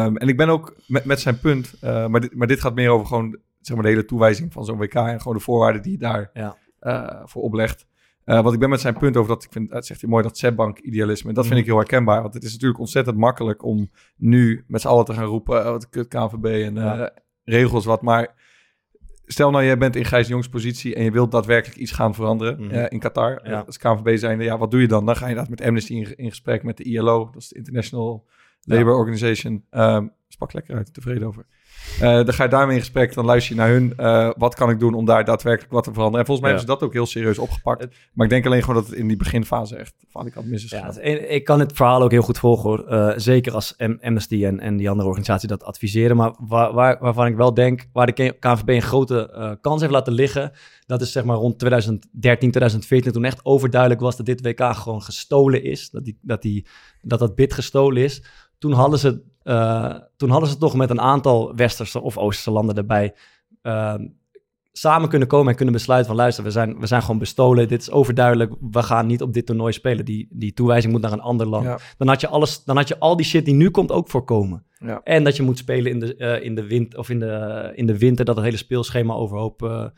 Ehm, 0.05 0.15
en 0.15 0.27
ik 0.27 0.37
ben 0.37 0.49
ook 0.49 0.75
met, 0.87 1.05
met 1.05 1.19
zijn 1.19 1.39
punt. 1.39 1.73
maar, 1.81 2.19
dit, 2.19 2.35
maar 2.35 2.47
dit 2.47 2.61
gaat 2.61 2.75
meer 2.75 2.89
over 2.89 3.07
gewoon 3.07 3.37
zeg 3.61 3.75
maar, 3.75 3.85
de 3.85 3.91
hele 3.91 4.05
toewijzing 4.05 4.53
van 4.53 4.65
zo'n 4.65 4.77
WK. 4.77 4.93
En 4.93 5.21
gewoon 5.21 5.37
de 5.37 5.43
voorwaarden 5.43 5.81
die 5.81 5.91
je 5.91 5.97
daar 5.97 6.29
Ja. 6.33 6.55
voor 7.25 7.41
oplegt. 7.41 7.85
Eh 8.25 8.41
want 8.41 8.53
ik 8.53 8.59
ben 8.59 8.69
met 8.69 8.81
zijn 8.81 8.97
punt 8.97 9.17
over 9.17 9.29
dat, 9.33 9.43
ik 9.43 9.51
vind, 9.51 9.69
dat 9.69 9.85
zegt 9.85 10.01
hij 10.01 10.09
mooi, 10.09 10.23
dat 10.23 10.37
setbank 10.37 10.79
idealisme. 10.79 11.29
En 11.29 11.35
dat 11.35 11.47
vind 11.47 11.59
ik 11.59 11.65
heel 11.65 11.75
herkenbaar. 11.77 12.21
Want 12.21 12.33
het 12.33 12.43
is 12.43 12.51
natuurlijk 12.51 12.79
ontzettend 12.79 13.17
makkelijk 13.17 13.63
om 13.63 13.89
nu 14.17 14.63
met 14.67 14.81
z'n 14.81 14.87
allen 14.87 15.05
te 15.05 15.13
gaan 15.13 15.25
roepen, 15.25 15.57
oh, 15.59 15.63
wat 15.63 15.89
kut 15.89 16.07
KNVB 16.07 16.45
en 16.45 16.77
eh, 16.77 17.07
regels 17.43 17.85
wat. 17.85 18.01
Maar 18.01 18.33
stel 19.25 19.51
nou, 19.51 19.65
jij 19.65 19.77
bent 19.77 19.95
in 19.95 20.05
Gijs 20.05 20.27
Jongs 20.27 20.49
positie 20.49 20.95
en 20.95 21.03
je 21.03 21.11
wilt 21.11 21.31
daadwerkelijk 21.31 21.79
iets 21.79 21.91
gaan 21.91 22.15
veranderen 22.15 22.61
Mhm. 22.65 22.71
eh, 22.73 22.85
in 22.89 22.99
Qatar. 22.99 23.39
Ja. 23.49 23.59
Als 23.65 23.77
KNVB 23.77 24.17
zijnde, 24.17 24.43
ja, 24.43 24.57
wat 24.57 24.71
doe 24.71 24.81
je 24.81 24.87
dan? 24.87 25.05
Dan 25.05 25.15
ga 25.15 25.23
je 25.23 25.29
inderdaad 25.29 25.57
met 25.57 25.67
Amnesty 25.67 25.93
in, 25.93 26.15
in 26.17 26.29
gesprek 26.29 26.63
met 26.63 26.77
de 26.77 26.83
ILO, 26.83 27.29
dat 27.33 27.41
is 27.41 27.47
de 27.47 27.55
International 27.57 28.27
Labour 28.61 28.95
Organization. 28.95 29.65
Ehm 29.69 30.07
spak 30.31 30.53
lekker 30.53 30.75
uit, 30.75 30.93
tevreden 30.93 31.27
over. 31.27 31.45
Eh, 31.95 32.01
dan 32.01 32.33
ga 32.33 32.43
je 32.43 32.49
daarmee 32.49 32.75
in 32.75 32.81
gesprek, 32.81 33.13
dan 33.13 33.25
luister 33.25 33.55
je 33.55 33.61
naar 33.61 33.69
hun. 33.69 33.93
eh, 33.97 34.29
wat 34.37 34.55
kan 34.55 34.69
ik 34.69 34.79
doen 34.79 34.93
om 34.93 35.05
daar 35.05 35.25
daadwerkelijk 35.25 35.71
wat 35.73 35.83
te 35.83 35.89
veranderen? 35.93 36.19
En 36.19 36.25
volgens 36.25 36.47
mij 36.47 36.55
Ja. 36.55 36.57
hebben 36.57 36.75
ze 36.75 36.79
dat 36.79 36.89
ook 36.89 36.93
heel 36.95 37.05
serieus 37.11 37.37
opgepakt. 37.37 37.87
Maar 38.13 38.25
ik 38.25 38.31
denk 38.31 38.45
alleen 38.45 38.61
gewoon 38.61 38.75
dat 38.75 38.85
het 38.89 38.95
in 38.95 39.07
die 39.07 39.17
beginfase 39.17 39.75
echt 39.75 39.93
van 40.09 40.25
ik 40.25 40.33
had 40.33 40.45
mis 40.45 40.63
is 40.63 40.69
Ja, 40.69 40.85
het 40.85 40.99
ik 41.31 41.43
kan 41.43 41.59
het 41.59 41.73
verhaal 41.73 42.01
ook 42.01 42.11
heel 42.11 42.21
goed 42.21 42.37
volgen 42.39 42.69
hoor. 42.69 42.87
Eh, 42.87 43.13
zeker 43.15 43.53
als 43.53 43.73
Am- 43.77 43.97
Amnesty 44.01 44.45
en, 44.45 44.59
en 44.59 44.77
die 44.77 44.89
andere 44.89 45.07
organisatie 45.07 45.47
dat 45.47 45.63
adviseren. 45.63 46.15
Maar 46.17 46.33
waar, 46.39 46.73
waar, 46.73 46.97
waarvan 46.99 47.27
ik 47.27 47.35
wel 47.35 47.53
denk, 47.53 47.87
waar 47.93 48.05
de 48.13 48.35
KNVB 48.39 48.67
een 48.69 48.81
grote 48.81 49.29
eh, 49.31 49.51
kans 49.61 49.81
heeft 49.81 49.93
laten 49.93 50.13
liggen. 50.13 50.51
Dat 50.85 51.01
is 51.01 51.11
zeg 51.11 51.23
maar 51.23 51.35
rond 51.37 51.59
2013, 51.59 52.51
2014 52.51 53.11
toen 53.11 53.23
echt 53.25 53.45
overduidelijk 53.45 54.01
was 54.01 54.17
dat 54.17 54.25
dit 54.25 54.41
WK 54.45 54.61
gewoon 54.75 55.01
gestolen 55.01 55.63
is. 55.63 55.89
Dat 55.89 56.03
die, 56.05 56.17
dat, 56.21 56.41
die, 56.41 56.65
dat, 57.01 57.19
dat 57.19 57.35
bid 57.35 57.53
gestolen 57.53 58.03
is. 58.03 58.23
Toen 58.59 58.71
hadden 58.71 58.99
ze, 58.99 59.21
eh, 59.43 59.95
toen 60.17 60.29
hadden 60.29 60.49
ze 60.49 60.57
toch 60.57 60.75
met 60.75 60.89
een 60.89 61.01
aantal 61.01 61.55
westerse 61.55 62.01
of 62.01 62.17
oosterse 62.17 62.51
landen 62.51 62.75
erbij 62.75 63.13
eh, 63.61 63.95
samen 64.71 65.09
kunnen 65.09 65.27
komen 65.27 65.49
en 65.49 65.55
kunnen 65.55 65.73
besluiten 65.73 66.07
van 66.07 66.17
luister, 66.17 66.43
we 66.43 66.51
zijn, 66.51 66.79
we 66.79 66.87
zijn 66.87 67.01
gewoon 67.01 67.17
bestolen. 67.17 67.67
Dit 67.67 67.81
is 67.81 67.91
overduidelijk. 67.91 68.53
We 68.71 68.83
gaan 68.83 69.07
niet 69.07 69.21
op 69.21 69.33
dit 69.33 69.45
toernooi 69.45 69.73
spelen. 69.73 70.05
Die, 70.05 70.27
die 70.29 70.53
toewijzing 70.53 70.93
moet 70.93 71.01
naar 71.01 71.11
een 71.11 71.21
ander 71.21 71.47
land. 71.47 71.65
Ja. 71.65 71.79
Dan, 71.97 72.07
had 72.07 72.21
je 72.21 72.27
alles, 72.27 72.63
dan 72.63 72.75
had 72.75 72.87
je 72.87 72.99
al 72.99 73.15
die 73.15 73.25
shit 73.25 73.45
die 73.45 73.53
nu 73.53 73.69
komt 73.69 73.91
ook 73.91 74.09
voorkomen. 74.09 74.65
Ja. 74.77 75.01
En 75.03 75.23
dat 75.23 75.35
je 75.35 75.43
moet 75.43 75.57
spelen 75.57 75.91
in 75.91 75.99
de, 75.99 76.15
eh, 76.15 76.45
in 76.45 76.55
de, 76.55 76.67
wind, 76.67 76.97
of 76.97 77.09
in 77.09 77.19
de, 77.19 77.71
in 77.75 77.85
de 77.85 77.97
winter, 77.97 78.25
dat 78.25 78.35
het 78.35 78.45
hele 78.45 78.57
speelschema 78.57 79.13
overhoop 79.13 79.91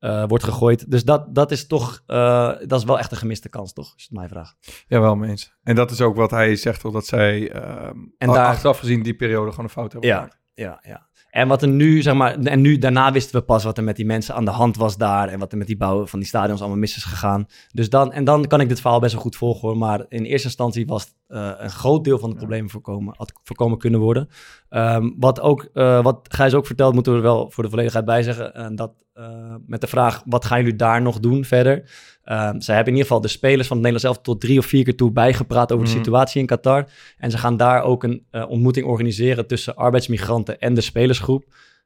eh, 0.00 0.24
wordt 0.26 0.44
gegooid. 0.44 0.90
Dus 0.90 1.04
dat, 1.04 1.34
dat 1.34 1.50
is 1.50 1.66
toch, 1.66 2.02
eh, 2.06 2.52
dat 2.66 2.78
is 2.78 2.84
wel 2.84 2.98
echt 2.98 3.10
een 3.10 3.16
gemiste 3.18 3.48
kans, 3.48 3.72
toch? 3.72 3.92
Als 3.92 4.02
je 4.02 4.06
het 4.10 4.18
mij 4.18 4.28
vraagt. 4.28 4.56
Ja, 4.86 5.00
wel 5.00 5.24
eens. 5.24 5.54
En 5.62 5.74
dat 5.74 5.90
is 5.90 6.00
ook 6.00 6.16
wat 6.16 6.30
hij 6.30 6.56
zegt, 6.56 6.80
toch, 6.80 6.92
dat 6.92 7.06
zij 7.06 7.50
ehm, 7.52 7.96
En 8.18 8.28
daar- 8.28 8.46
achteraf 8.46 8.78
gezien 8.78 9.02
die 9.02 9.14
periode 9.14 9.50
gewoon 9.50 9.64
een 9.64 9.70
fout 9.70 9.92
hebben 9.92 10.10
Ja, 10.10 10.16
gemaakt. 10.16 10.38
Ja, 10.54 10.78
ja. 10.82 11.08
En 11.30 11.48
wat 11.48 11.62
er 11.62 11.68
nu, 11.68 12.02
zeg 12.02 12.14
maar, 12.14 12.38
en 12.38 12.60
nu 12.60 12.78
daarna 12.78 13.12
wisten 13.12 13.38
we 13.40 13.44
pas 13.44 13.64
wat 13.64 13.78
er 13.78 13.84
met 13.84 13.96
die 13.96 14.06
mensen 14.06 14.34
aan 14.34 14.44
de 14.44 14.50
hand 14.50 14.76
was 14.76 14.96
daar 14.96 15.28
en 15.28 15.38
wat 15.38 15.52
er 15.52 15.58
met 15.58 15.66
die 15.66 15.76
bouw 15.76 16.06
van 16.06 16.18
die 16.18 16.28
stadions 16.28 16.60
allemaal 16.60 16.78
mis 16.78 16.96
is 16.96 17.04
gegaan. 17.04 17.46
Dus 17.72 17.90
dan, 17.90 18.12
en 18.12 18.24
dan 18.24 18.46
kan 18.46 18.60
ik 18.60 18.68
dit 18.68 18.80
verhaal 18.80 19.00
best 19.00 19.12
wel 19.12 19.22
goed 19.22 19.36
volgen 19.36 19.68
hoor. 19.68 19.76
Maar 19.78 20.04
in 20.08 20.24
eerste 20.24 20.46
instantie 20.46 20.86
was 20.86 21.14
eh, 21.26 21.50
een 21.56 21.70
groot 21.70 22.04
deel 22.04 22.18
van 22.18 22.30
de 22.30 22.36
problemen 22.36 22.70
voorkomen, 22.70 23.14
had 23.16 23.32
voorkomen 23.44 23.78
kunnen 23.78 24.00
worden. 24.00 24.28
Ehm, 24.68 25.10
wat 25.18 25.40
ook, 25.40 25.68
eh, 25.72 26.02
wat 26.02 26.26
Gijs 26.30 26.54
ook 26.54 26.66
vertelt, 26.66 26.94
moeten 26.94 27.12
we 27.12 27.18
er 27.18 27.24
wel 27.24 27.50
voor 27.50 27.62
de 27.64 27.70
volledigheid 27.70 28.04
bij 28.04 28.22
zeggen. 28.22 28.54
En 28.54 28.76
dat 28.76 28.92
eh, 29.20 29.54
met 29.66 29.80
de 29.80 29.86
vraag, 29.86 30.22
wat 30.26 30.44
gaan 30.44 30.58
jullie 30.58 30.76
daar 30.76 31.02
nog 31.02 31.20
doen 31.20 31.44
verder? 31.44 31.90
Ehm, 32.24 32.60
zij 32.60 32.74
hebben 32.74 32.92
in 32.92 32.98
ieder 32.98 33.02
geval 33.02 33.20
de 33.20 33.28
spelers 33.28 33.68
van 33.68 33.76
het 33.76 33.86
Nederlands 33.86 34.02
zelf 34.02 34.18
tot 34.20 34.40
drie 34.40 34.58
of 34.58 34.66
vier 34.66 34.84
keer 34.84 34.96
toe 34.96 35.12
bijgepraat 35.12 35.72
over 35.72 35.84
de 35.84 35.90
Mhm. 35.90 36.00
situatie 36.00 36.40
in 36.40 36.46
Qatar. 36.46 36.84
En 37.18 37.30
ze 37.30 37.38
gaan 37.38 37.56
daar 37.56 37.82
ook 37.82 38.02
een 38.04 38.24
eh, 38.30 38.50
ontmoeting 38.50 38.86
organiseren 38.86 39.46
tussen 39.46 39.76
arbeidsmigranten 39.76 40.60
en 40.60 40.74
de 40.74 40.80
spelersgroep. 40.80 41.44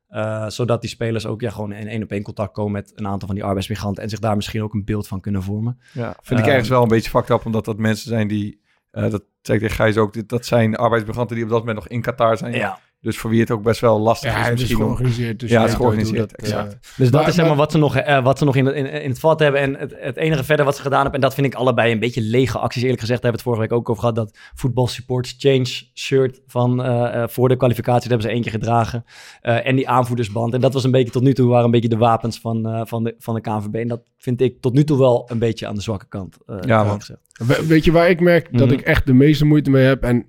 Eh, 0.09 0.49
zodat 0.49 0.81
die 0.81 0.91
spelers 0.91 1.27
ook 1.27 1.41
ja, 1.41 1.51
gewoon 1.51 1.73
in 1.73 1.89
één 1.89 2.03
op 2.03 2.11
één 2.11 2.23
contact 2.23 2.53
komen 2.53 2.73
met 2.73 2.93
een 2.95 3.07
aantal 3.07 3.27
van 3.27 3.37
die 3.37 3.45
arbeidsmigranten. 3.45 4.03
En 4.03 4.09
zich 4.09 4.19
daar 4.19 4.37
misschien 4.37 4.63
ook 4.63 4.75
een 4.75 4.85
beeld 4.85 5.09
van 5.09 5.21
kunnen 5.21 5.43
vormen. 5.43 5.79
Ja, 5.93 6.17
vind 6.23 6.39
ik 6.41 6.45
Ehm, 6.47 6.55
ergens 6.55 6.69
wel 6.69 6.83
een 6.83 6.89
beetje 6.89 7.11
fucked 7.11 7.31
up, 7.31 7.45
omdat 7.47 7.65
dat 7.65 7.79
mensen 7.79 8.09
zijn 8.09 8.29
die, 8.29 8.61
dat 8.91 9.11
zei 9.43 9.59
ik 9.59 9.65
tegen 9.65 9.71
Gijs 9.71 9.97
ook, 9.97 10.29
dat 10.29 10.47
zijn 10.47 10.77
arbeidsmigranten 10.77 11.37
die 11.37 11.45
op 11.45 11.51
dat 11.51 11.59
moment 11.59 11.77
nog 11.79 11.89
in 11.89 12.01
Qatar 12.03 12.37
zijn. 12.37 12.53
Ja. 12.55 12.79
Dus 13.05 13.19
voor 13.19 13.31
wie 13.31 13.41
het 13.41 13.51
ook 13.51 13.63
best 13.63 13.81
wel 13.81 14.01
lastig 14.01 14.31
Ja, 14.33 14.41
is 14.43 14.49
het 14.49 14.61
is 14.61 14.73
georganiseerd. 14.75 15.41
Dus 15.41 15.51
Ja, 15.51 15.61
het 15.61 15.71
is 15.71 15.77
georganiseerd, 15.77 16.31
dat, 16.31 16.33
eh, 16.33 16.45
exact. 16.49 16.73
Dus 16.97 17.11
dat 17.11 17.21
Maar- 17.21 17.29
is 17.29 17.35
zeg 17.35 17.47
maar 17.47 17.57
wat 17.57 17.73
ze 17.73 17.79
nog, 17.79 17.97
eh, 17.97 18.23
wat 18.25 18.39
ze 18.39 18.45
nog 18.45 18.57
in, 18.57 18.67
het- 18.67 18.75
in, 18.75 18.87
in 19.03 19.09
het 19.11 19.19
vat 19.19 19.39
hebben. 19.41 19.61
En 19.61 19.75
het, 19.75 19.95
het 19.99 20.17
enige 20.17 20.45
verder 20.45 20.65
wat 20.65 20.77
ze 20.77 20.83
gedaan 20.83 21.03
hebben, 21.03 21.15
en 21.21 21.27
dat 21.27 21.35
vind 21.35 21.47
ik 21.47 21.55
allebei 21.55 21.93
een 21.93 21.99
beetje 21.99 22.21
lege 22.21 22.59
acties. 22.59 22.83
Eerlijk 22.83 23.01
gezegd, 23.01 23.23
daar 23.23 23.31
hebben 23.33 23.45
we 23.45 23.51
het 23.51 23.59
vorige 23.61 23.61
week 23.61 23.73
ook 23.73 23.89
over 23.91 24.01
gehad. 24.03 24.17
Dat 24.17 24.39
Football 24.55 24.87
Supports 24.87 25.35
Change 25.39 25.83
shirt 25.95 26.41
van 26.47 26.83
eh, 26.85 27.23
eh, 27.23 27.29
voor 27.29 27.49
de 27.49 27.57
kwalificatie, 27.57 28.01
dat 28.01 28.09
hebben 28.11 28.27
ze 28.29 28.33
één 28.33 28.43
keer 28.43 28.53
gedragen. 28.61 29.05
Eh, 29.41 29.67
en 29.67 29.77
die 29.77 29.89
aanvoerdersband. 29.89 30.55
En 30.55 30.61
dat 30.61 30.73
was 30.73 30.85
een 30.85 30.91
beetje 30.91 31.13
tot 31.13 31.23
nu 31.23 31.35
toe, 31.35 31.49
waren 31.49 31.65
een 31.65 31.71
beetje 31.71 31.89
de 31.89 31.97
wapens 31.97 32.39
van, 32.41 32.67
eh, 32.69 32.81
van, 32.85 33.05
de, 33.05 33.15
van 33.19 33.35
de 33.35 33.41
KNVB. 33.41 33.75
En 33.75 33.89
dat 33.89 34.01
vind 34.19 34.41
ik 34.41 34.61
tot 34.61 34.73
nu 34.75 34.85
toe 34.85 34.99
wel 34.99 35.29
een 35.31 35.39
beetje 35.39 35.67
aan 35.67 35.75
de 35.75 35.81
zwakke 35.83 36.07
kant. 36.09 36.37
eh, 36.47 36.55
eerlijk 36.55 36.85
man. 36.89 37.01
gezegd. 37.01 37.21
We- 37.47 37.67
weet 37.67 37.85
je 37.85 37.93
waar 37.93 38.09
ik 38.11 38.21
merk 38.21 38.59
dat 38.59 38.67
Mhm. 38.69 38.79
ik 38.79 38.81
echt 38.81 39.07
de 39.07 39.13
meeste 39.15 39.45
moeite 39.45 39.71
mee 39.71 39.85
heb? 39.85 40.03
En, 40.03 40.27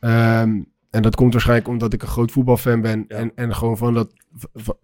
ehm, 0.00 0.50
en 0.90 1.02
dat 1.02 1.14
komt 1.14 1.32
waarschijnlijk 1.32 1.68
omdat 1.68 1.92
ik 1.92 2.02
een 2.02 2.08
groot 2.08 2.30
voetbalfan 2.30 2.80
ben. 2.80 3.04
Ja. 3.08 3.16
En, 3.16 3.32
en 3.34 3.54
gewoon 3.54 3.76
van 3.76 3.94
dat 3.94 4.12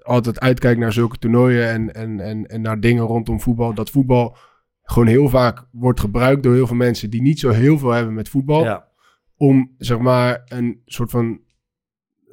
altijd 0.03 0.41
uitkijk 0.41 0.79
naar 0.79 0.93
zulke 0.93 1.19
toernooien 1.19 1.69
en, 1.69 1.95
en, 1.95 2.21
en, 2.21 2.47
en 2.47 2.61
naar 2.61 2.81
dingen 2.81 3.05
rondom 3.05 3.41
voetbal. 3.41 3.75
Dat 3.75 3.91
voetbal 3.91 4.37
gewoon 4.83 5.09
heel 5.09 5.29
vaak 5.29 5.67
wordt 5.71 6.01
gebruikt 6.01 6.43
door 6.43 6.55
heel 6.55 6.67
veel 6.67 6.77
mensen 6.77 7.11
die 7.11 7.23
niet 7.23 7.39
zo 7.39 7.51
heel 7.51 7.79
veel 7.79 7.91
hebben 7.91 8.15
met 8.15 8.29
voetbal. 8.29 8.65
Ja. 8.65 8.89
Om 9.37 9.75
zeg 9.79 9.99
maar 9.99 10.43
een 10.45 10.83
soort 10.85 11.11
van 11.11 11.41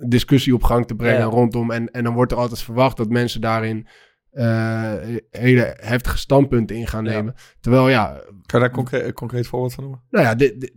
discussie 0.07 0.53
op 0.53 0.63
gang 0.63 0.85
te 0.87 0.95
brengen 0.95 1.19
Ja. 1.19 1.25
rondom. 1.25 1.71
En, 1.71 1.91
en 1.91 2.03
dan 2.03 2.13
wordt 2.13 2.31
er 2.31 2.37
altijd 2.37 2.61
verwacht 2.61 2.97
dat 2.97 3.09
mensen 3.09 3.41
daarin 3.41 3.87
eh, 4.33 4.93
hele 5.31 5.77
heftige 5.79 6.17
standpunten 6.17 6.75
in 6.75 6.87
gaan 6.87 7.05
Ja. 7.05 7.11
nemen. 7.11 7.33
Terwijl 7.59 7.89
ja, 7.89 8.21
Kan 8.45 8.59
je 8.61 8.67
daar 8.67 8.75
concre- 8.75 9.03
een 9.03 9.13
concreet 9.13 9.47
voorbeeld 9.47 9.73
van 9.73 9.83
noemen? 9.83 10.01
nou 10.09 10.25
ja, 10.25 10.35
dit, 10.35 10.71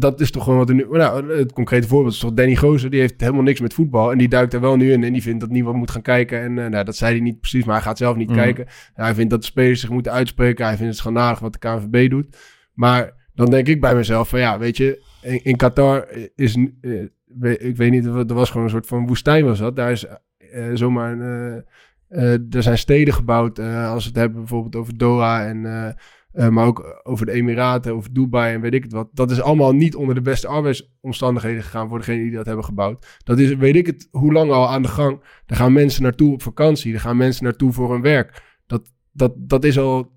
dat 0.00 0.20
is 0.20 0.30
toch 0.30 0.42
gewoon 0.44 0.58
wat 0.58 0.68
er 0.68 0.74
nu... 0.74 0.86
Nou, 0.90 1.36
het 1.38 1.52
concrete 1.52 1.88
voorbeeld 1.88 2.12
is 2.14 2.18
toch 2.20 2.32
Danny 2.32 2.56
Gozer. 2.56 2.90
Die 2.90 3.00
heeft 3.00 3.20
helemaal 3.20 3.42
niks 3.42 3.60
met 3.60 3.74
voetbal. 3.74 4.12
En 4.12 4.18
die 4.18 4.28
duikt 4.28 4.54
er 4.54 4.60
wel 4.60 4.76
nu 4.76 4.92
in. 4.92 5.04
En 5.04 5.12
die 5.12 5.22
vindt 5.22 5.40
dat 5.40 5.50
niemand 5.50 5.76
moet 5.76 5.90
gaan 5.90 6.02
kijken. 6.02 6.40
En 6.40 6.58
eh, 6.58 6.66
nou, 6.70 6.84
dat 6.84 6.96
zei 6.96 7.12
hij 7.12 7.20
niet 7.20 7.40
precies, 7.40 7.64
maar 7.64 7.74
hij 7.74 7.84
gaat 7.84 7.98
zelf 7.98 8.16
niet 8.16 8.28
Mhm. 8.28 8.38
kijken. 8.38 8.66
hij 8.94 9.14
vindt 9.14 9.30
dat 9.30 9.40
de 9.40 9.46
spelers 9.46 9.80
zich 9.80 9.90
moeten 9.90 10.12
uitspreken. 10.12 10.64
Hij 10.66 10.74
vindt 10.76 10.90
het 10.90 11.00
schandalig 11.00 11.38
wat 11.38 11.52
de 11.52 11.58
KNVB 11.58 12.10
doet. 12.10 12.36
Maar 12.72 13.28
dan 13.34 13.50
denk 13.50 13.66
ik 13.66 13.80
bij 13.80 13.94
mezelf 13.94 14.28
van 14.28 14.38
ja, 14.38 14.58
weet 14.58 14.76
je... 14.76 15.02
In, 15.22 15.44
in 15.44 15.56
Qatar 15.56 16.06
is... 16.34 16.56
eh, 16.80 17.02
ik 17.58 17.76
weet 17.76 17.90
niet, 17.90 18.04
er 18.06 18.34
was 18.34 18.48
gewoon 18.50 18.64
een 18.66 18.72
soort 18.72 18.86
van 18.86 19.06
woestijn 19.06 19.44
was 19.44 19.58
dat. 19.58 19.76
Daar 19.76 19.90
is 19.90 20.06
zomaar... 20.74 21.12
een, 21.12 21.64
er 22.50 22.62
zijn 22.62 22.78
steden 22.78 23.14
gebouwd. 23.14 23.58
eh, 23.58 23.90
als 23.90 24.02
we 24.02 24.08
het 24.08 24.18
hebben 24.18 24.38
bijvoorbeeld 24.38 24.76
over 24.76 24.96
Doha 24.98 25.46
en... 25.46 25.66
eh, 25.66 25.88
eh, 26.32 26.48
maar 26.48 26.66
ook 26.66 27.00
over 27.02 27.26
de 27.26 27.32
Emiraten, 27.32 27.94
over 27.94 28.12
Dubai 28.12 28.54
en 28.54 28.60
weet 28.60 28.74
ik 28.74 28.82
het 28.82 28.92
wat. 28.92 29.08
Dat 29.12 29.30
is 29.30 29.40
allemaal 29.40 29.72
niet 29.72 29.94
onder 29.94 30.14
de 30.14 30.20
beste 30.20 30.46
arbeidsomstandigheden 30.46 31.62
gegaan 31.62 31.88
voor 31.88 31.98
degenen 31.98 32.22
die 32.22 32.32
dat 32.32 32.46
hebben 32.46 32.64
gebouwd. 32.64 33.20
Dat 33.24 33.38
is, 33.38 33.54
weet 33.54 33.76
ik 33.76 33.86
het, 33.86 34.08
hoe 34.10 34.32
lang 34.32 34.50
al 34.50 34.68
aan 34.68 34.82
de 34.82 34.88
gang. 34.88 35.20
Daar 35.46 35.58
gaan 35.58 35.72
mensen 35.72 36.02
naartoe 36.02 36.32
op 36.32 36.42
vakantie. 36.42 36.92
Daar 36.92 37.00
gaan 37.00 37.16
mensen 37.16 37.44
naartoe 37.44 37.72
voor 37.72 37.92
hun 37.92 38.02
werk. 38.02 38.58
Dat, 38.66 38.92
dat, 39.12 39.32
dat 39.36 39.64
is 39.64 39.78
al, 39.78 40.12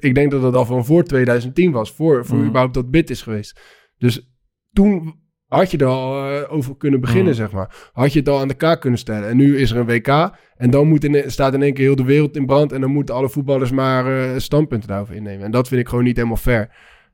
ik 0.00 0.14
denk 0.14 0.30
dat 0.30 0.42
dat 0.42 0.54
al 0.54 0.64
van 0.66 0.84
voor 0.84 1.04
2010 1.04 1.72
was. 1.72 1.92
Voor, 1.92 2.26
voor 2.26 2.36
Mhm. 2.38 2.46
überhaupt 2.46 2.74
dat 2.74 2.90
bid 2.90 3.10
is 3.10 3.22
geweest. 3.22 3.60
Dus 3.98 4.32
toen 4.72 5.20
had 5.58 5.70
je 5.70 5.78
er 5.78 5.86
al 5.86 6.30
eh, 6.30 6.52
over 6.52 6.76
kunnen 6.76 7.00
beginnen, 7.00 7.24
Mhm. 7.32 7.34
zeg 7.34 7.52
maar. 7.52 7.90
Had 7.92 8.12
je 8.12 8.18
het 8.18 8.28
al 8.28 8.40
aan 8.40 8.48
de 8.48 8.54
kaak 8.54 8.80
kunnen 8.80 8.98
stellen. 8.98 9.28
En 9.28 9.36
nu 9.36 9.58
is 9.58 9.70
er 9.70 9.76
een 9.76 9.86
WK. 9.86 10.30
En 10.56 10.70
dan 10.70 10.88
moet 10.88 11.04
in, 11.04 11.30
staat 11.30 11.54
in 11.54 11.62
één 11.62 11.74
keer 11.74 11.84
heel 11.84 11.96
de 11.96 12.04
wereld 12.04 12.36
in 12.36 12.46
brand. 12.46 12.72
En 12.72 12.80
dan 12.80 12.90
moeten 12.90 13.14
alle 13.14 13.28
voetballers 13.28 13.70
maar 13.70 14.06
eh, 14.20 14.38
standpunten 14.38 14.88
daarover 14.88 15.14
innemen. 15.14 15.44
En 15.44 15.50
dat 15.50 15.68
vind 15.68 15.80
ik 15.80 15.88
gewoon 15.88 16.04
niet 16.04 16.16
helemaal 16.16 16.36
fair. 16.36 16.70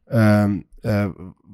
Ehm, 0.07 0.61
eh, 0.81 1.07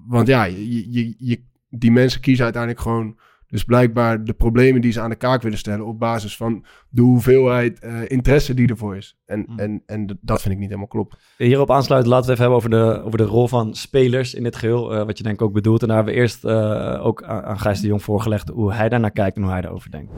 want 0.07 0.27
ja, 0.27 0.45
je, 0.45 0.93
je, 0.93 1.15
je, 1.19 1.41
die 1.71 1.91
mensen 1.93 2.21
kiezen 2.21 2.45
uiteindelijk 2.45 2.83
gewoon... 2.83 3.19
Dus 3.55 3.65
blijkbaar 3.65 4.25
de 4.25 4.33
problemen 4.33 4.81
die 4.81 4.93
ze 4.93 5.01
aan 5.01 5.11
de 5.11 5.17
kaak 5.17 5.43
willen 5.43 5.59
stellen... 5.59 5.87
op 5.87 5.99
basis 5.99 6.37
van 6.37 6.65
de 6.89 7.03
hoeveelheid 7.03 7.79
eh, 7.79 7.93
interesse 8.11 8.55
die 8.55 8.69
ervoor 8.69 8.97
is. 8.97 9.17
En, 9.27 9.45
Mm. 9.49 9.59
en, 9.59 9.83
en 9.87 10.19
dat 10.21 10.41
vind 10.41 10.53
ik 10.55 10.59
niet 10.61 10.69
helemaal 10.69 10.89
kloppen. 10.89 11.19
Hierop 11.39 11.71
aansluiten, 11.71 12.11
laten 12.11 12.27
we 12.27 12.33
even 12.33 12.43
hebben 12.51 12.59
over 12.65 12.71
de, 12.71 13.03
over 13.07 13.19
de 13.19 13.25
rol 13.25 13.49
van 13.49 13.75
spelers 13.75 14.35
in 14.35 14.43
dit 14.43 14.57
geheel. 14.57 14.93
eh, 14.95 15.05
wat 15.07 15.17
je 15.19 15.23
denk 15.25 15.35
ik 15.35 15.43
ook 15.43 15.53
bedoelt. 15.53 15.81
En 15.83 15.87
daar 15.89 15.97
hebben 15.97 16.15
we 16.15 16.21
eerst 16.21 16.45
eh, 16.45 17.07
ook 17.07 17.23
aan, 17.23 17.43
aan 17.45 17.59
Gijs 17.59 17.81
de 17.81 17.87
Jong 17.87 18.03
voorgelegd 18.03 18.49
hoe 18.49 18.73
hij 18.73 18.89
daar 18.89 19.01
naar 19.01 19.11
kijkt 19.11 19.37
en 19.37 19.43
hoe 19.43 19.51
hij 19.53 19.61
daarover 19.61 19.91
denkt. 19.91 20.13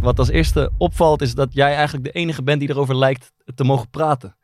Wat 0.00 0.18
als 0.18 0.28
eerste 0.30 0.70
opvalt 0.78 1.22
is 1.22 1.34
dat 1.34 1.48
jij 1.54 1.74
eigenlijk 1.74 2.04
de 2.04 2.10
enige 2.10 2.42
bent 2.42 2.60
die 2.60 2.70
erover 2.70 2.96
lijkt 2.96 3.32
te 3.54 3.64
mogen 3.64 3.90
praten. 3.90 4.36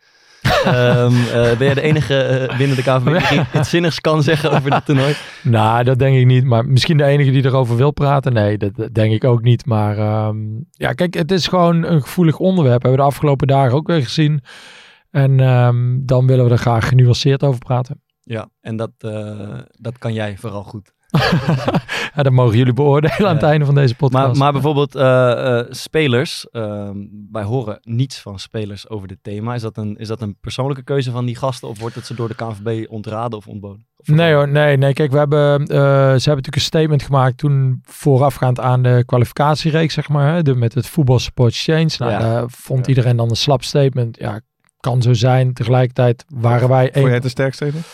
Ehm, 0.64 1.14
eh, 1.14 1.56
ben 1.56 1.66
jij 1.66 1.74
de 1.74 1.80
enige 1.80 2.22
eh, 2.22 2.58
binnen 2.58 2.76
de 2.76 2.82
KVB 2.82 3.28
die 3.30 3.60
iets 3.60 3.70
zinnigs 3.70 4.00
kan 4.00 4.22
zeggen 4.22 4.52
over 4.52 4.70
dit 4.70 4.84
toernooi? 4.84 5.14
Nou, 5.42 5.84
dat 5.84 5.98
denk 5.98 6.16
ik 6.16 6.26
niet. 6.26 6.44
Maar 6.44 6.66
misschien 6.66 6.96
de 6.96 7.04
enige 7.04 7.30
die 7.30 7.44
erover 7.44 7.76
wil 7.76 7.90
praten. 7.90 8.32
Nee, 8.32 8.58
dat, 8.58 8.76
dat 8.76 8.94
denk 8.94 9.12
ik 9.12 9.24
ook 9.24 9.42
niet. 9.42 9.66
Maar 9.66 9.98
ehm, 9.98 10.36
ja, 10.70 10.92
kijk, 10.92 11.14
het 11.14 11.30
is 11.30 11.46
gewoon 11.46 11.84
een 11.84 12.02
gevoelig 12.02 12.38
onderwerp. 12.38 12.82
Hebben 12.82 13.00
we 13.00 13.06
de 13.06 13.12
afgelopen 13.12 13.46
dagen 13.46 13.76
ook 13.76 13.86
weer 13.86 14.02
gezien. 14.02 14.42
En 15.10 15.40
ehm, 15.40 15.98
dan 16.00 16.26
willen 16.26 16.44
we 16.44 16.50
er 16.50 16.58
graag 16.58 16.88
genuanceerd 16.88 17.42
over 17.42 17.58
praten. 17.58 18.00
Ja, 18.20 18.48
en 18.60 18.76
dat, 18.76 18.90
eh, 18.98 19.58
dat 19.70 19.98
kan 19.98 20.12
jij 20.12 20.36
vooral 20.36 20.62
goed. 20.62 20.92
Ja, 22.14 22.22
dat 22.22 22.32
mogen 22.32 22.56
jullie 22.56 22.72
beoordelen 22.72 23.28
aan 23.28 23.34
het 23.34 23.42
einde 23.44 23.64
van 23.64 23.74
deze 23.74 23.94
podcast. 23.94 24.26
Maar, 24.26 24.36
maar 24.36 24.52
bijvoorbeeld 24.52 24.94
eh, 24.94 25.58
eh, 25.58 25.66
spelers, 25.70 26.46
ehm, 26.50 26.96
wij 27.32 27.42
horen 27.42 27.78
niets 27.82 28.20
van 28.20 28.38
spelers 28.38 28.88
over 28.88 29.08
dit 29.08 29.18
thema. 29.22 29.54
Is 29.54 29.62
dat, 29.62 29.76
een, 29.76 29.96
is 29.96 30.08
dat 30.08 30.20
een 30.20 30.36
persoonlijke 30.40 30.82
keuze 30.84 31.10
van 31.10 31.24
die 31.26 31.36
gasten 31.36 31.68
of 31.68 31.78
wordt 31.80 31.94
het 31.94 32.06
ze 32.06 32.14
door 32.14 32.28
de 32.28 32.34
KNVB 32.34 32.90
ontraden 32.90 33.38
of 33.38 33.46
ontboden? 33.46 33.86
Of 33.96 34.06
Nee 34.08 34.34
hoor, 34.34 34.48
nee, 34.48 34.76
nee. 34.76 34.92
Kijk, 34.92 35.10
we 35.10 35.18
hebben, 35.18 35.60
eh, 35.60 35.66
ze 35.66 35.78
hebben 36.04 36.16
natuurlijk 36.24 36.54
een 36.56 36.60
statement 36.60 37.02
gemaakt 37.02 37.38
toen 37.38 37.80
voorafgaand 37.84 38.60
aan 38.60 38.82
de 38.82 39.02
kwalificatiereeks, 39.06 39.94
zeg 39.94 40.08
maar, 40.08 40.34
hè, 40.34 40.42
de, 40.42 40.54
met 40.54 40.74
het 40.74 40.86
voetbal 40.86 41.18
support 41.18 41.54
change. 41.56 41.90
Nou, 41.98 42.10
Ja. 42.10 42.18
daar 42.18 42.44
vond 42.48 42.80
Ja. 42.80 42.88
iedereen 42.88 43.16
dan 43.16 43.30
een 43.30 43.36
slap 43.36 43.62
statement. 43.64 44.16
Ja, 44.20 44.40
kan 44.80 45.02
zo 45.02 45.12
zijn. 45.14 45.52
Tegelijkertijd 45.52 46.24
waren 46.34 46.68
wij 46.68 46.82
Vond 46.82 46.94
jij 46.94 47.04
één. 47.04 47.12
het 47.12 47.24
een 47.24 47.30
sterk 47.30 47.54
statement? 47.54 47.86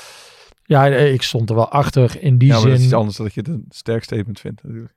Ja, 0.72 0.88
nee, 0.88 1.12
ik 1.12 1.22
stond 1.22 1.48
er 1.50 1.54
wel 1.56 1.68
achter 1.68 2.22
in 2.22 2.38
die 2.38 2.48
Ja, 2.48 2.54
maar 2.54 2.62
dat 2.62 2.72
is 2.72 2.76
zin. 2.78 2.86
iets 2.86 2.96
anders 2.96 3.16
dat 3.16 3.34
je 3.34 3.40
het 3.40 3.48
een 3.48 3.64
sterk 3.68 4.04
statement 4.04 4.40
vindt 4.40 4.62
natuurlijk. 4.62 4.94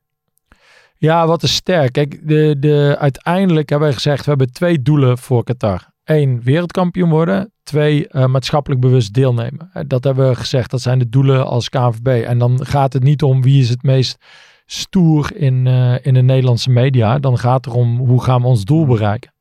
Ja, 0.98 1.28
wat 1.28 1.44
is 1.44 1.56
sterk. 1.56 1.92
Kijk, 1.94 2.28
de, 2.28 2.56
de, 2.60 2.96
uiteindelijk 3.00 3.70
hebben 3.70 3.88
we 3.88 3.94
gezegd, 3.94 4.24
we 4.24 4.30
hebben 4.30 4.52
twee 4.52 4.82
doelen 4.82 5.18
voor 5.18 5.44
Qatar. 5.44 5.94
Eén, 6.04 6.42
wereldkampioen 6.44 7.10
worden. 7.10 7.52
Twee, 7.64 8.08
eh, 8.08 8.26
maatschappelijk 8.26 8.82
bewust 8.82 9.14
deelnemen. 9.14 9.70
Eh, 9.74 9.84
Dat 9.88 10.04
hebben 10.04 10.30
we 10.30 10.36
gezegd, 10.36 10.72
dat 10.72 10.82
zijn 10.82 11.00
de 11.00 11.10
doelen 11.10 11.46
als 11.46 11.70
KNVB. 11.70 12.08
En 12.08 12.38
dan 12.38 12.66
gaat 12.66 12.94
het 12.94 13.04
niet 13.04 13.24
om 13.24 13.42
wie 13.42 13.62
is 13.62 13.70
het 13.70 13.84
meest 13.84 14.18
stoer 14.66 15.36
in, 15.36 15.68
eh, 15.68 16.06
in 16.06 16.14
de 16.14 16.22
Nederlandse 16.22 16.70
media. 16.70 17.20
Dan 17.20 17.38
gaat 17.38 17.66
het 17.66 17.74
erom 17.74 17.98
hoe 17.98 18.24
gaan 18.24 18.42
we 18.42 18.48
ons 18.48 18.64
doel 18.64 18.86
bereiken. 18.86 19.34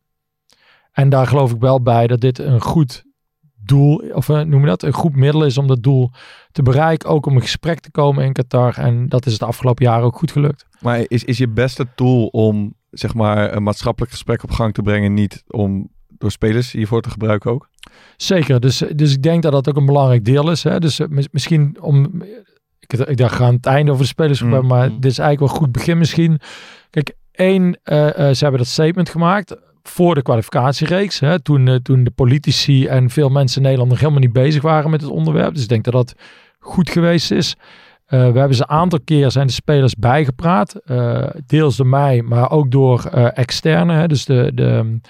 En 0.92 1.08
daar 1.08 1.26
geloof 1.26 1.52
ik 1.52 1.60
wel 1.60 1.82
bij 1.82 2.06
dat 2.06 2.20
dit 2.20 2.38
een 2.38 2.60
goed 2.60 3.04
doel, 3.66 4.02
of 4.12 4.28
eh, 4.28 4.40
noem 4.40 4.60
je 4.60 4.66
dat, 4.66 4.82
een 4.82 4.92
goed 4.92 5.16
middel 5.16 5.44
is 5.44 5.58
om 5.58 5.66
dat 5.66 5.82
doel 5.82 6.10
te 6.52 6.62
bereiken. 6.62 7.08
Ook 7.08 7.26
om 7.26 7.34
in 7.34 7.40
gesprek 7.40 7.80
te 7.80 7.90
komen 7.90 8.24
in 8.24 8.32
Qatar. 8.32 8.74
En 8.78 9.08
dat 9.08 9.26
is 9.26 9.32
het 9.32 9.42
afgelopen 9.42 9.84
jaar 9.84 10.02
ook 10.02 10.16
goed 10.18 10.32
gelukt. 10.32 10.66
Maar 10.80 11.04
is, 11.08 11.24
is 11.24 11.38
je 11.38 11.48
beste 11.48 11.86
tool 11.94 12.26
om 12.26 12.74
zeg 12.90 13.14
maar 13.14 13.54
een 13.56 13.62
maatschappelijk 13.62 14.12
gesprek 14.12 14.42
op 14.42 14.50
gang 14.50 14.74
te 14.74 14.82
brengen 14.82 15.14
niet 15.14 15.44
om 15.46 15.88
door 16.08 16.30
spelers 16.30 16.72
hiervoor 16.72 17.00
te 17.00 17.10
gebruiken 17.10 17.50
ook? 17.50 17.68
Zeker, 18.16 18.60
dus, 18.60 18.82
dus 18.94 19.12
ik 19.12 19.22
denk 19.22 19.42
dat 19.42 19.52
dat 19.52 19.68
ook 19.68 19.76
een 19.76 19.86
belangrijk 19.86 20.24
deel 20.24 20.50
is. 20.50 20.62
Hè? 20.62 20.78
Dus 20.80 20.98
eh, 20.98 21.08
mis- 21.08 21.28
misschien 21.30 21.76
om. 21.80 22.22
Ik, 22.78 22.92
ik 22.92 23.16
dacht 23.16 23.40
aan 23.40 23.54
het 23.54 23.66
einde 23.66 23.90
over 23.90 24.02
de 24.02 24.08
spelers, 24.08 24.42
Mm, 24.42 24.66
maar 24.66 24.88
dit 24.88 25.10
is 25.10 25.18
eigenlijk 25.18 25.40
wel 25.40 25.48
een 25.48 25.64
goed 25.64 25.72
begin 25.72 25.98
misschien. 25.98 26.40
Kijk, 26.90 27.12
één, 27.30 27.78
eh, 27.82 28.06
ze 28.06 28.38
hebben 28.38 28.58
dat 28.58 28.66
statement 28.66 29.08
gemaakt 29.08 29.56
voor 29.88 30.14
de 30.14 30.22
kwalificatiereeks. 30.22 31.20
Hè? 31.20 31.40
Toen, 31.40 31.68
eh, 31.68 31.74
toen 31.74 32.04
de 32.04 32.10
politici 32.10 32.86
en 32.86 33.10
veel 33.10 33.28
mensen 33.28 33.56
in 33.56 33.62
Nederland 33.62 33.90
nog 33.90 34.00
helemaal 34.00 34.20
niet 34.20 34.32
bezig 34.32 34.62
waren 34.62 34.90
met 34.90 35.00
het 35.00 35.10
onderwerp. 35.10 35.54
Dus 35.54 35.62
ik 35.62 35.68
denk 35.68 35.84
dat 35.84 35.92
dat 35.92 36.14
goed 36.58 36.90
geweest 36.90 37.30
is. 37.30 37.56
Eh, 38.06 38.18
we 38.18 38.38
hebben 38.38 38.54
ze 38.54 38.62
een 38.62 38.76
aantal 38.76 39.00
keer 39.04 39.30
zijn 39.30 39.46
de 39.46 39.52
spelers 39.52 39.94
bijgepraat. 39.94 40.74
Eh, 40.74 41.26
deels 41.46 41.76
door 41.76 41.86
mij, 41.86 42.22
maar 42.22 42.50
ook 42.50 42.70
door 42.70 43.04
eh 43.04 43.38
externe. 43.38 44.08
Dus 44.08 44.24
de, 44.24 44.50
de, 44.54 45.00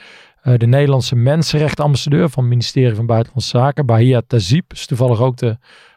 de 0.56 0.66
Nederlandse 0.66 1.16
mensenrechtenambassadeur 1.16 2.28
van 2.28 2.42
het 2.42 2.52
ministerie 2.52 2.94
van 2.94 3.06
Buitenlandse 3.06 3.58
Zaken. 3.58 3.86
Bahia 3.86 4.22
Tazib 4.26 4.72
is 4.72 4.86
toevallig 4.86 5.20
ook 5.20 5.36
de 5.36 5.56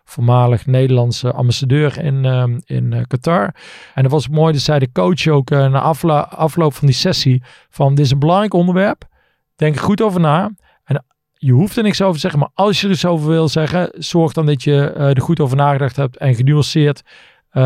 voormalig 0.10 0.66
Nederlandse 0.66 1.32
ambassadeur 1.32 2.04
in, 2.04 2.26
ehm, 2.26 2.60
in 2.66 2.94
eh, 2.94 3.02
Qatar. 3.08 3.56
En 3.94 4.04
dat 4.04 4.12
was 4.12 4.28
mooi, 4.28 4.54
dat 4.54 4.62
zei 4.62 4.80
de 4.80 4.92
coach 4.92 5.28
ook 5.28 5.52
eh, 5.52 5.72
na 5.72 5.80
afloop 6.30 6.74
van 6.74 6.88
die 6.88 6.96
sessie 6.96 7.44
van 7.70 7.96
dit 7.96 8.06
is 8.06 8.12
een 8.12 8.20
belangrijk 8.20 8.54
onderwerp. 8.54 9.04
Denk 9.56 9.76
er 9.76 9.82
goed 9.82 10.02
over 10.02 10.20
na. 10.20 10.52
En 10.84 11.06
je 11.34 11.52
hoeft 11.52 11.78
er 11.78 11.84
niks 11.84 12.02
over 12.02 12.14
te 12.14 12.20
zeggen, 12.20 12.40
maar 12.40 12.50
als 12.54 12.82
je 12.82 12.88
er 12.88 12.94
iets 12.94 13.06
over 13.06 13.28
wil 13.28 13.48
zeggen, 13.48 13.92
zorg 13.98 14.34
dan 14.34 14.46
dat 14.46 14.64
je 14.64 14.92
eh, 14.92 15.10
er 15.10 15.22
goed 15.22 15.40
over 15.40 15.58
nagedacht 15.58 15.96
hebt 15.96 16.18
en 16.18 16.36
genuanceerd 16.36 17.02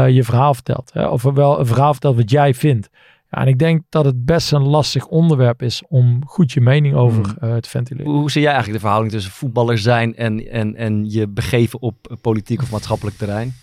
je 0.08 0.24
verhaal 0.24 0.54
vertelt. 0.54 0.92
Hè? 0.94 1.08
Of 1.08 1.22
wel 1.24 1.60
een 1.60 1.66
verhaal 1.66 1.92
vertelt 1.92 2.16
wat 2.16 2.30
jij 2.30 2.54
vindt. 2.54 2.90
Ja, 3.32 3.42
en 3.42 3.48
ik 3.48 3.60
denk 3.60 3.82
dat 3.90 4.06
het 4.06 4.26
best 4.26 4.52
een 4.52 4.68
lastig 4.68 5.08
onderwerp 5.08 5.62
is 5.62 5.84
om 5.90 6.22
goed 6.26 6.52
je 6.52 6.62
mening 6.62 6.96
over 6.96 7.20
Mm. 7.26 7.50
eh, 7.50 7.56
te 7.56 7.70
ventileren. 7.70 8.12
Hoe, 8.12 8.32
zie 8.32 8.42
jij 8.42 8.52
eigenlijk 8.52 8.80
de 8.82 8.86
verhouding 8.88 9.14
tussen 9.16 9.32
voetballer 9.34 9.78
zijn 9.78 10.16
en, 10.16 10.52
en, 10.52 10.76
en 10.76 11.10
je 11.10 11.28
begeven 11.28 11.82
op 11.82 11.96
eh, 12.10 12.18
politiek 12.22 12.62
of 12.62 12.72
maatschappelijk 12.72 13.18
terrein? 13.18 13.54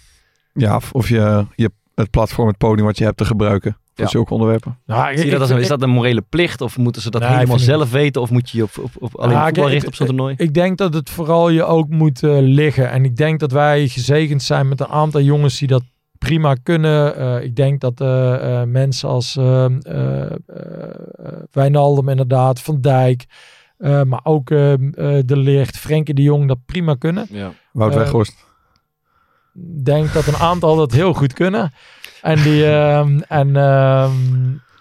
Ja, 0.53 0.77
of, 0.77 0.93
of 0.93 1.09
je, 1.09 1.47
je 1.55 1.71
het 1.95 2.11
platform, 2.11 2.47
het 2.49 2.59
podium 2.59 2.87
wat 2.87 2.99
je 2.99 3.05
hebt 3.05 3.17
te 3.17 3.25
gebruiken 3.25 3.73
voor 3.95 4.05
Ja. 4.05 4.11
zulke 4.11 4.33
onderwerpen. 4.33 4.79
Nou, 4.87 5.17
Zie 5.17 5.25
je 5.25 5.31
dat 5.31 5.41
als 5.41 5.51
is 5.51 5.69
dat 5.69 5.83
een 5.83 5.91
morele 5.91 6.23
plicht 6.29 6.61
of 6.61 6.77
moeten 6.79 7.03
ze 7.03 7.11
dat 7.11 7.27
helemaal 7.27 7.57
ik 7.57 7.63
zelf 7.63 7.91
weten 7.91 8.23
of 8.23 8.31
moet 8.31 8.51
je 8.51 8.57
je 8.59 8.63
op, 8.65 8.71
op, 8.83 8.91
op 8.99 9.17
alleen 9.17 9.45
voetbal 9.45 9.69
richten 9.69 9.89
op 9.89 9.95
zo'n 9.95 10.07
toernooi? 10.07 10.35
Ik 10.39 10.55
denk 10.55 10.79
dat 10.79 10.95
het 10.95 11.11
vooral 11.11 11.49
je 11.49 11.65
ook 11.65 11.89
moet 11.89 12.23
eh, 12.23 12.39
liggen. 12.41 12.91
En 12.91 13.05
ik 13.05 13.17
denk 13.17 13.41
dat 13.41 13.53
wij 13.53 13.89
gezegend 13.89 14.43
zijn 14.43 14.69
met 14.69 14.81
een 14.81 14.87
aantal 14.89 15.21
jongens 15.21 15.59
die 15.59 15.69
dat 15.69 15.83
prima 16.19 16.55
kunnen. 16.63 17.17
Eh, 17.17 17.43
ik 17.43 17.57
denk 17.57 17.81
dat 17.81 18.01
eh, 18.01 18.61
eh, 18.61 18.69
mensen 18.69 19.09
als 19.09 19.37
eh, 19.37 19.65
eh, 19.65 20.23
eh, 20.23 20.33
Wijnaldum 21.51 22.09
inderdaad, 22.09 22.61
Van 22.61 22.81
Dijk, 22.81 23.25
eh, 23.79 24.03
maar 24.03 24.21
ook 24.23 24.51
eh, 24.51 24.73
eh, 24.73 24.81
De 25.25 25.37
Licht, 25.37 25.77
Frenkie 25.79 26.15
de 26.15 26.23
Jong 26.23 26.49
dat 26.49 26.59
prima 26.67 26.95
kunnen. 26.95 27.27
Ja. 27.31 27.53
Wout 27.73 27.95
Weghorst. 27.95 28.47
Ik 29.55 29.85
denk 29.85 30.13
dat 30.13 30.27
een 30.27 30.37
aantal 30.37 30.77
dat 30.77 30.93
heel 30.93 31.13
goed 31.13 31.33
kunnen. 31.33 31.73
En 32.23 32.43
die... 32.43 32.67
ehm, 32.67 33.19
en, 33.29 33.57
ehm, 33.57 34.11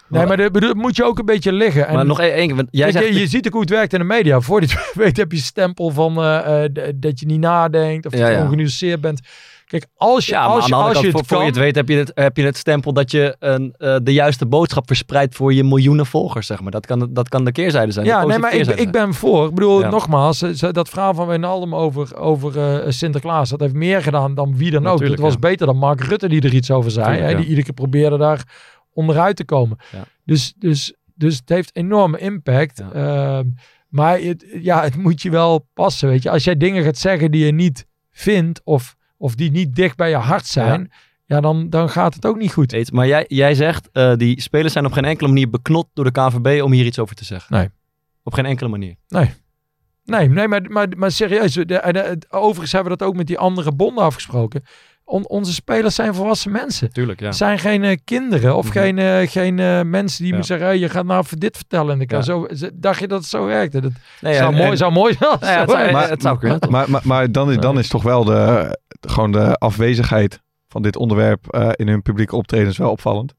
nee, 0.08 0.26
maar 0.26 0.36
dat 0.36 0.74
moet 0.74 0.96
je 0.96 1.04
ook 1.04 1.18
een 1.18 1.24
beetje 1.24 1.52
liggen. 1.52 1.86
En, 1.86 1.94
Maar 1.94 2.06
nog 2.06 2.20
één 2.20 2.34
één 2.34 2.46
keer, 2.46 2.56
want 2.56 2.68
jij 2.70 2.92
zegt... 2.92 3.06
je, 3.06 3.20
je 3.20 3.26
ziet 3.26 3.46
ook 3.46 3.52
hoe 3.52 3.60
het 3.60 3.70
werkt 3.70 3.92
in 3.92 3.98
de 3.98 4.04
media. 4.04 4.40
Voor 4.40 4.60
je 4.60 4.90
weet 4.94 5.16
heb 5.16 5.32
je 5.32 5.38
stempel 5.38 5.90
van 5.90 6.16
eh, 6.16 6.64
eh, 6.64 6.72
dat 6.96 7.20
je 7.20 7.26
niet 7.26 7.40
nadenkt 7.40 8.06
of 8.06 8.12
Ja, 8.12 8.18
dat 8.18 8.28
je 8.28 8.34
ja. 8.34 8.42
ongenuanceerd 8.42 9.00
bent. 9.00 9.20
Kijk, 9.68 9.86
als 9.96 10.26
je, 10.26 10.32
ja, 10.32 10.44
als 10.44 10.66
je, 10.66 10.74
als 10.74 11.00
je 11.00 11.06
het 11.06 11.26
voor, 11.26 11.40
je 11.40 11.44
het 11.44 11.56
weet 11.56 11.74
heb 11.74 11.88
je 11.88 11.96
het, 11.96 12.10
heb 12.14 12.36
je 12.36 12.44
het 12.44 12.56
stempel 12.56 12.92
dat 12.92 13.10
je 13.10 13.36
een, 13.38 13.74
eh, 13.78 13.96
de 14.02 14.12
juiste 14.12 14.46
boodschap 14.46 14.86
verspreidt 14.86 15.34
voor 15.34 15.54
je 15.54 15.64
miljoenen 15.64 16.06
volgers, 16.06 16.46
zeg 16.46 16.60
maar. 16.60 16.70
Dat 16.70 16.86
kan, 16.86 17.08
dat 17.10 17.28
kan 17.28 17.44
de 17.44 17.52
keerzijde 17.52 17.92
zijn. 17.92 18.06
Ja, 18.06 18.26
nee, 18.26 18.38
maar 18.38 18.54
ik, 18.54 18.66
ik 18.66 18.90
ben 18.90 19.14
voor. 19.14 19.48
Ik 19.48 19.54
bedoel, 19.54 19.80
Ja. 19.80 19.90
nogmaals, 19.90 20.42
eh, 20.42 20.72
dat 20.72 20.88
verhaal 20.88 21.14
van 21.14 21.26
Wijnaldum 21.26 21.74
over, 21.74 22.16
over 22.16 22.58
eh, 22.58 22.90
Sinterklaas, 22.90 23.50
dat 23.50 23.60
heeft 23.60 23.74
meer 23.74 24.02
gedaan 24.02 24.34
dan 24.34 24.56
wie 24.56 24.70
dan 24.70 24.86
ook. 24.86 25.00
Het 25.00 25.18
was 25.18 25.32
ja. 25.32 25.38
beter 25.38 25.66
dan 25.66 25.76
Mark 25.76 26.00
Rutte 26.00 26.28
die 26.28 26.40
er 26.40 26.54
iets 26.54 26.70
over 26.70 26.90
zei. 26.90 27.18
Hè. 27.18 27.34
Die 27.34 27.44
iedere 27.44 27.62
keer 27.62 27.74
probeerde 27.74 28.18
daar 28.18 28.42
onderuit 28.92 29.36
te 29.36 29.44
komen. 29.44 29.78
Dus, 30.24 30.54
dus, 30.58 30.94
dus 31.14 31.36
het 31.36 31.48
heeft 31.48 31.76
enorme 31.76 32.18
impact. 32.18 32.82
Ehm, 32.92 33.44
maar 33.88 34.20
het, 34.20 34.44
ja, 34.60 34.82
het 34.82 34.96
moet 34.96 35.22
je 35.22 35.30
wel 35.30 35.68
passen, 35.74 36.08
weet 36.08 36.22
je. 36.22 36.30
Als 36.30 36.44
jij 36.44 36.56
dingen 36.56 36.84
gaat 36.84 36.98
zeggen 36.98 37.30
die 37.30 37.44
je 37.44 37.52
niet 37.52 37.86
vindt 38.10 38.60
of, 38.64 38.96
of 39.18 39.34
die 39.34 39.50
niet 39.50 39.74
dicht 39.74 39.96
bij 39.96 40.08
je 40.10 40.16
hart 40.16 40.46
zijn, 40.46 40.90
ja, 41.24 41.40
dan, 41.40 41.70
dan 41.70 41.90
gaat 41.90 42.14
het 42.14 42.26
ook 42.26 42.36
niet 42.36 42.52
goed. 42.52 42.72
Weet, 42.72 42.92
maar 42.92 43.06
jij, 43.06 43.24
jij 43.28 43.54
zegt, 43.54 43.88
eh, 43.92 44.14
die 44.16 44.40
spelers 44.40 44.72
zijn 44.72 44.86
op 44.86 44.92
geen 44.92 45.04
enkele 45.04 45.28
manier 45.28 45.50
beknot 45.50 45.88
door 45.94 46.04
de 46.04 46.10
KNVB 46.12 46.62
om 46.62 46.72
hier 46.72 46.84
iets 46.86 46.98
over 46.98 47.16
te 47.16 47.24
zeggen. 47.24 47.56
Nee. 47.56 47.68
Op 48.22 48.32
geen 48.34 48.46
enkele 48.46 48.68
manier. 48.68 48.94
Nee, 50.04 50.28
nee 50.28 50.48
maar, 50.48 50.62
maar, 50.70 50.88
maar 50.96 51.10
serieus. 51.12 51.52
De, 51.52 51.64
de- 51.66 51.80
de- 51.92 52.18
overigens 52.30 52.72
hebben 52.72 52.92
we 52.92 52.98
dat 52.98 53.08
ook 53.08 53.16
met 53.16 53.26
die 53.26 53.38
andere 53.38 53.72
bonden 53.72 54.04
afgesproken. 54.04 54.62
On- 55.10 55.28
onze 55.28 55.52
spelers 55.52 55.94
zijn 55.94 56.14
volwassen 56.14 56.52
mensen. 56.52 56.92
Tuurlijk, 56.92 57.20
ja. 57.20 57.26
Het 57.26 57.36
zijn 57.36 57.58
geen 57.58 57.84
eh, 57.84 57.96
kinderen 58.04 58.56
of 58.56 58.64
Mhm. 58.64 58.72
geen, 58.72 58.98
eh, 58.98 59.28
geen 59.28 59.58
eh, 59.58 59.82
mensen 59.82 60.18
die 60.22 60.26
Ja. 60.32 60.38
moeten 60.38 60.44
zeggen: 60.44 60.66
hey, 60.66 60.78
je 60.78 60.88
gaat 60.88 61.04
nou 61.04 61.20
even 61.24 61.38
dit 61.38 61.56
vertellen. 61.56 61.94
En 61.94 62.00
ik 62.00 62.08
kan 62.08 62.18
Ja. 62.18 62.24
zo, 62.24 62.46
z- 62.50 62.68
dacht 62.74 63.00
je 63.00 63.08
dat 63.08 63.18
het 63.20 63.28
zo 63.28 63.44
werkte? 63.44 63.80
Dat 63.80 63.92
Nee, 64.20 64.34
zou, 64.34 64.52
en- 64.52 64.58
mooi, 64.58 64.70
en- 64.70 64.76
zou 64.76 64.92
mooi 64.92 65.14
zijn. 65.18 65.30
Nou 65.40 65.60
het 65.60 65.70
zou- 65.70 65.96
het 66.10 66.22
zou 66.22 66.38
kunnen? 66.38 66.58
Maar, 66.70 66.90
maar, 66.90 67.00
maar 67.04 67.32
dan, 67.32 67.50
is, 67.50 67.56
dan 67.56 67.78
is 67.78 67.88
toch 67.88 68.02
wel 68.02 68.24
de, 68.24 68.78
gewoon 69.00 69.32
de 69.32 69.54
afwezigheid 69.58 70.40
van 70.68 70.82
dit 70.82 70.96
onderwerp 70.96 71.46
eh, 71.54 71.68
in 71.74 71.88
hun 71.88 72.02
publieke 72.02 72.36
optredens 72.36 72.76
wel 72.78 72.90
opvallend. 72.90 73.34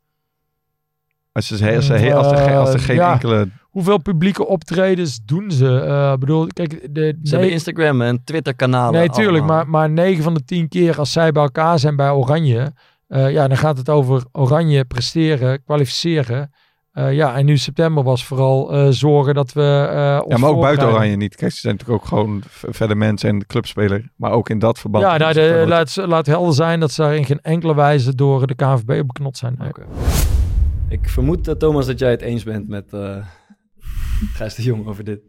Als, 1.31 1.47
ze, 1.47 1.53
als, 1.75 1.85
ze, 1.85 1.93
als, 2.15 2.31
er, 2.31 2.37
geen- 2.37 2.55
als 2.57 2.73
er 2.73 2.79
geen 2.79 2.95
Ja. 2.95 3.11
enkele... 3.13 3.47
Hoeveel 3.69 3.97
publieke 4.01 4.47
optredens 4.47 5.19
doen 5.25 5.51
ze? 5.51 5.79
Eh, 5.79 6.11
Ik 6.13 6.19
bedoel, 6.19 6.47
kijk, 6.47 6.69
de, 6.69 7.01
Ze 7.01 7.13
nee, 7.21 7.31
hebben 7.31 7.51
Instagram 7.51 8.01
en 8.01 8.23
Twitter 8.23 8.55
kanalen. 8.55 8.99
nee, 8.99 9.09
tuurlijk. 9.09 9.37
allemaal. 9.43 9.55
Maar, 9.55 9.69
maar 9.69 9.89
9 9.89 10.23
van 10.23 10.33
de 10.33 10.43
10 10.43 10.67
keer 10.67 10.97
als 10.99 11.11
zij 11.11 11.31
bij 11.31 11.43
elkaar 11.43 11.79
zijn 11.79 11.95
bij 11.95 12.09
Oranje, 12.09 12.71
eh, 13.07 13.31
ja, 13.31 13.47
dan 13.47 13.57
gaat 13.57 13.77
het 13.77 13.89
over 13.89 14.23
Oranje 14.31 14.85
presteren, 14.85 15.63
kwalificeren. 15.63 16.51
Eh, 16.91 17.13
ja, 17.13 17.35
en 17.35 17.45
nu 17.45 17.57
september 17.57 18.03
was 18.03 18.25
vooral 18.25 18.71
eh, 18.73 18.87
zorgen 18.89 19.33
dat 19.33 19.53
we. 19.53 19.87
eh, 19.91 20.19
ons 20.23 20.33
Ja, 20.33 20.37
maar 20.39 20.49
ook 20.49 20.61
buiten. 20.61 20.87
Oranje 20.87 21.15
niet. 21.15 21.35
Kijk, 21.35 21.51
ze 21.51 21.59
zijn 21.59 21.75
natuurlijk 21.75 22.01
ook 22.03 22.07
gewoon 22.09 22.41
verder 22.49 22.97
mensen 22.97 23.29
en 23.29 23.45
clubspeler. 23.47 24.11
Maar 24.15 24.31
ook 24.31 24.49
in 24.49 24.59
dat 24.59 24.79
verband. 24.79 25.03
Ja, 25.03 25.17
nou, 25.17 25.33
de, 25.33 25.63
laat, 25.67 25.95
laat 25.95 26.25
helder 26.25 26.53
zijn 26.53 26.79
dat 26.79 26.91
ze 26.91 27.01
daar 27.01 27.15
in 27.15 27.25
geen 27.25 27.39
enkele 27.41 27.75
wijze 27.75 28.15
door 28.15 28.47
de 28.47 28.55
KNVB 28.55 28.99
op 29.01 29.07
beknot 29.07 29.37
zijn. 29.37 29.55
Nee. 29.57 29.67
Oké. 29.69 29.81
Ik 30.89 31.09
vermoed, 31.09 31.59
Thomas, 31.59 31.85
dat 31.85 31.99
jij 31.99 32.11
het 32.11 32.21
eens 32.21 32.43
bent 32.43 32.67
met 32.67 32.93
eh 32.93 33.15
Gijs 34.33 34.55
de 34.55 34.63
Jong 34.63 34.87
over 34.87 35.03
dit. 35.03 35.19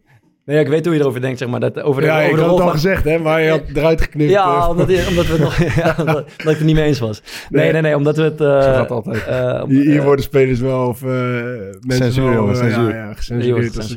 Nee, 0.45 0.61
ik 0.61 0.68
weet 0.68 0.84
hoe 0.84 0.95
je 0.95 1.01
erover 1.01 1.20
denkt, 1.20 1.38
zeg 1.38 1.49
maar. 1.49 1.61
Dat 1.61 1.80
over 1.80 2.01
de, 2.03 2.07
Ja, 2.09 2.16
over 2.18 2.28
ik 2.30 2.34
de 2.36 2.41
had 2.41 2.51
het 2.51 2.61
al 2.61 2.66
van- 2.66 2.74
gezegd, 2.74 3.05
hè, 3.05 3.18
maar 3.18 3.43
je 3.43 3.51
had 3.51 3.62
eruit 3.74 4.01
geknipt. 4.01 4.30
Ja, 4.30 4.57
eh, 4.62 4.68
omdat, 4.68 4.88
omdat 5.09 5.26
we 5.26 5.32
het 5.32 5.41
nog, 5.41 5.57
ja, 5.82 5.95
omdat, 5.99 6.16
omdat 6.16 6.53
ik 6.53 6.57
het 6.59 6.62
niet 6.64 6.74
mee 6.74 6.84
eens 6.84 6.99
was. 6.99 7.22
Nee, 7.49 7.62
nee, 7.62 7.72
Nee. 7.72 7.82
nee, 7.82 7.97
omdat 7.97 8.16
we 8.16 8.22
het... 8.22 8.41
eh, 8.41 8.47
Zo 8.47 8.61
gaat 8.72 8.78
het 8.80 8.91
altijd. 8.91 9.24
eh, 9.26 9.64
Hier, 9.64 9.82
hier 9.84 9.99
eh, 9.99 10.05
worden 10.05 10.24
spelers 10.24 10.61
wel, 10.61 10.86
of 10.88 11.03
eh 11.03 11.09
mensen 11.09 11.72
Censuur, 11.97 12.45
wel, 12.47 12.55
censuur. 12.55 12.95
Ja, 12.95 13.14
gecensureerd. 13.14 13.76
als 13.76 13.95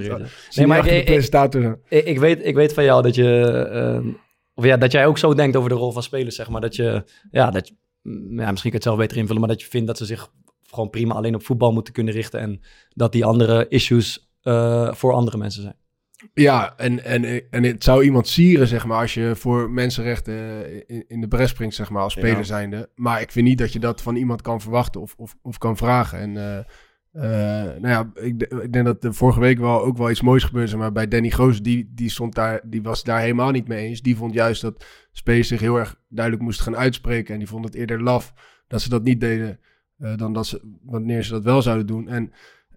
Nee, 0.56 0.68
maar 0.68 0.80
achter 0.80 0.96
ik- 0.98 1.06
de 1.06 1.12
presentator 1.12 1.62
zijn. 1.62 1.78
Ik, 1.90 2.06
ik, 2.06 2.20
weet, 2.20 2.46
ik 2.46 2.56
weet 2.56 2.74
van 2.74 2.84
jou 2.84 3.02
dat 3.02 3.16
je... 3.16 4.14
of 4.56 4.66
ja, 4.66 4.78
dat 4.78 4.92
jij 4.92 5.06
ook 5.06 5.18
zo 5.18 5.34
denkt 5.34 5.56
over 5.56 5.70
de 5.70 5.76
rol 5.76 5.92
van 5.92 6.04
spelers, 6.04 6.36
zeg 6.36 6.50
maar. 6.50 6.62
Dat 6.62 6.76
je... 6.76 7.04
Ja, 7.32 7.52
dat 7.52 7.68
je, 7.68 7.74
ja, 8.12 8.12
misschien 8.52 8.54
kan 8.54 8.62
je 8.62 8.72
het 8.72 8.84
zelf 8.84 8.98
beter 8.98 9.18
invullen, 9.18 9.40
maar 9.42 9.50
dat 9.50 9.62
je 9.62 9.68
vindt 9.68 9.88
dat 9.88 9.98
ze 9.98 10.06
zich 10.06 10.28
gewoon 10.70 10.90
prima 10.90 11.14
alleen 11.14 11.36
op 11.36 11.44
voetbal 11.46 11.72
moeten 11.74 11.94
kunnen 11.94 12.14
richten. 12.14 12.40
En 12.40 12.62
dat 12.90 13.12
die 13.12 13.26
andere 13.26 13.66
issues 13.70 14.32
eh, 14.44 14.94
voor 14.94 15.14
andere 15.14 15.38
mensen 15.38 15.62
zijn. 15.62 15.76
Ja, 16.34 16.74
en, 16.78 17.04
en, 17.04 17.50
en 17.52 17.64
het 17.64 17.84
zou 17.84 18.04
iemand 18.04 18.28
sieren, 18.28 18.68
zeg 18.68 18.86
maar, 18.86 19.00
als 19.00 19.14
je 19.14 19.36
voor 19.36 19.70
mensenrechten 19.72 20.66
in, 20.88 21.06
in 21.08 21.22
de 21.22 21.28
bres 21.28 21.50
springt, 21.50 21.76
zeg 21.76 21.90
maar, 21.90 22.02
als 22.02 22.14
speler 22.14 22.38
Ja. 22.38 22.44
zijnde. 22.44 22.90
Maar 22.96 23.22
ik 23.22 23.32
vind 23.32 23.48
niet 23.48 23.58
dat 23.58 23.74
je 23.74 23.80
dat 23.80 24.02
van 24.02 24.16
iemand 24.16 24.42
kan 24.42 24.62
verwachten 24.62 25.02
of, 25.02 25.14
of, 25.18 25.36
of 25.42 25.58
kan 25.58 25.78
vragen. 25.78 26.20
En 26.20 26.38
eh, 26.38 26.58
eh, 27.14 27.82
nou 27.82 27.88
ja, 27.88 28.12
ik, 28.14 28.42
ik 28.44 28.74
denk 28.74 28.86
dat 28.86 29.04
er 29.04 29.14
vorige 29.14 29.40
week 29.40 29.60
wel 29.60 29.84
ook 29.84 29.98
wel 29.98 30.10
iets 30.10 30.22
moois 30.22 30.44
gebeurde, 30.44 30.78
maar 30.78 30.92
bij 30.92 31.08
Danny 31.08 31.30
Goos, 31.30 31.62
die, 31.62 31.92
die, 31.96 32.10
stond 32.10 32.36
daar, 32.36 32.62
die 32.64 32.82
was 32.82 33.04
daar 33.04 33.20
helemaal 33.20 33.52
niet 33.52 33.68
mee 33.68 33.88
eens. 33.88 34.02
Die 34.02 34.16
vond 34.16 34.34
juist 34.34 34.62
dat 34.62 34.86
spelers 35.12 35.48
zich 35.48 35.60
heel 35.60 35.78
erg 35.78 36.00
duidelijk 36.10 36.44
moesten 36.46 36.64
gaan 36.64 36.78
uitspreken. 36.78 37.34
En 37.34 37.40
die 37.40 37.48
vond 37.48 37.66
het 37.66 37.76
eerder 37.76 38.04
laf 38.04 38.34
dat 38.68 38.82
ze 38.82 38.90
dat 38.90 39.04
niet 39.04 39.20
deden, 39.20 39.60
eh, 39.98 40.18
dan 40.18 40.34
dat 40.34 40.46
ze, 40.46 40.78
wanneer 40.84 41.24
ze 41.24 41.32
dat 41.32 41.44
wel 41.44 41.62
zouden 41.62 41.88
doen. 41.88 42.08
En 42.08 42.32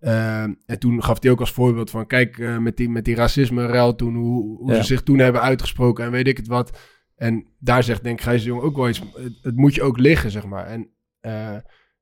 eh, 0.07 0.43
en 0.43 0.79
toen 0.79 1.03
gaf 1.05 1.23
hij 1.23 1.31
ook 1.31 1.41
als 1.41 1.53
voorbeeld 1.53 1.91
van, 1.91 2.07
kijk, 2.07 2.39
eh, 2.39 2.59
met 2.59 2.77
die, 2.77 2.89
met 2.91 3.05
die 3.05 3.15
racisme-ruil 3.15 3.95
toen, 3.95 4.15
hoe, 4.15 4.59
hoe 4.59 4.71
Ja. 4.73 4.77
ze 4.77 4.83
zich 4.83 5.03
toen 5.03 5.19
hebben 5.19 5.41
uitgesproken 5.43 6.05
en 6.05 6.11
weet 6.11 6.27
ik 6.27 6.37
het 6.37 6.47
wat. 6.47 6.79
En 7.17 7.47
daar 7.59 7.83
zegt 7.83 8.03
denk 8.03 8.19
ik 8.19 8.25
Gijs 8.25 8.43
de 8.43 8.49
Jong 8.49 8.63
ook 8.63 8.77
wel 8.77 8.89
iets, 8.89 8.99
het, 9.15 9.39
het 9.43 9.57
moet 9.57 9.75
je 9.75 9.83
ook 9.83 9.99
liggen, 9.99 10.31
zeg 10.31 10.47
maar. 10.47 10.67
En, 10.67 10.89
eh, 11.21 11.55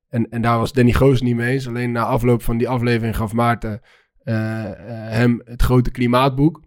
en, 0.08 0.28
en 0.30 0.42
daar 0.42 0.58
was 0.58 0.72
Danny 0.72 0.92
Goos 0.92 1.20
niet 1.22 1.36
mee 1.36 1.52
eens. 1.52 1.68
Alleen 1.68 1.92
na 1.92 2.04
afloop 2.04 2.42
van 2.42 2.58
die 2.58 2.68
aflevering 2.68 3.16
gaf 3.16 3.32
Maarten 3.32 3.80
hem 4.24 5.40
het 5.44 5.62
grote 5.62 5.90
klimaatboek. 5.90 6.62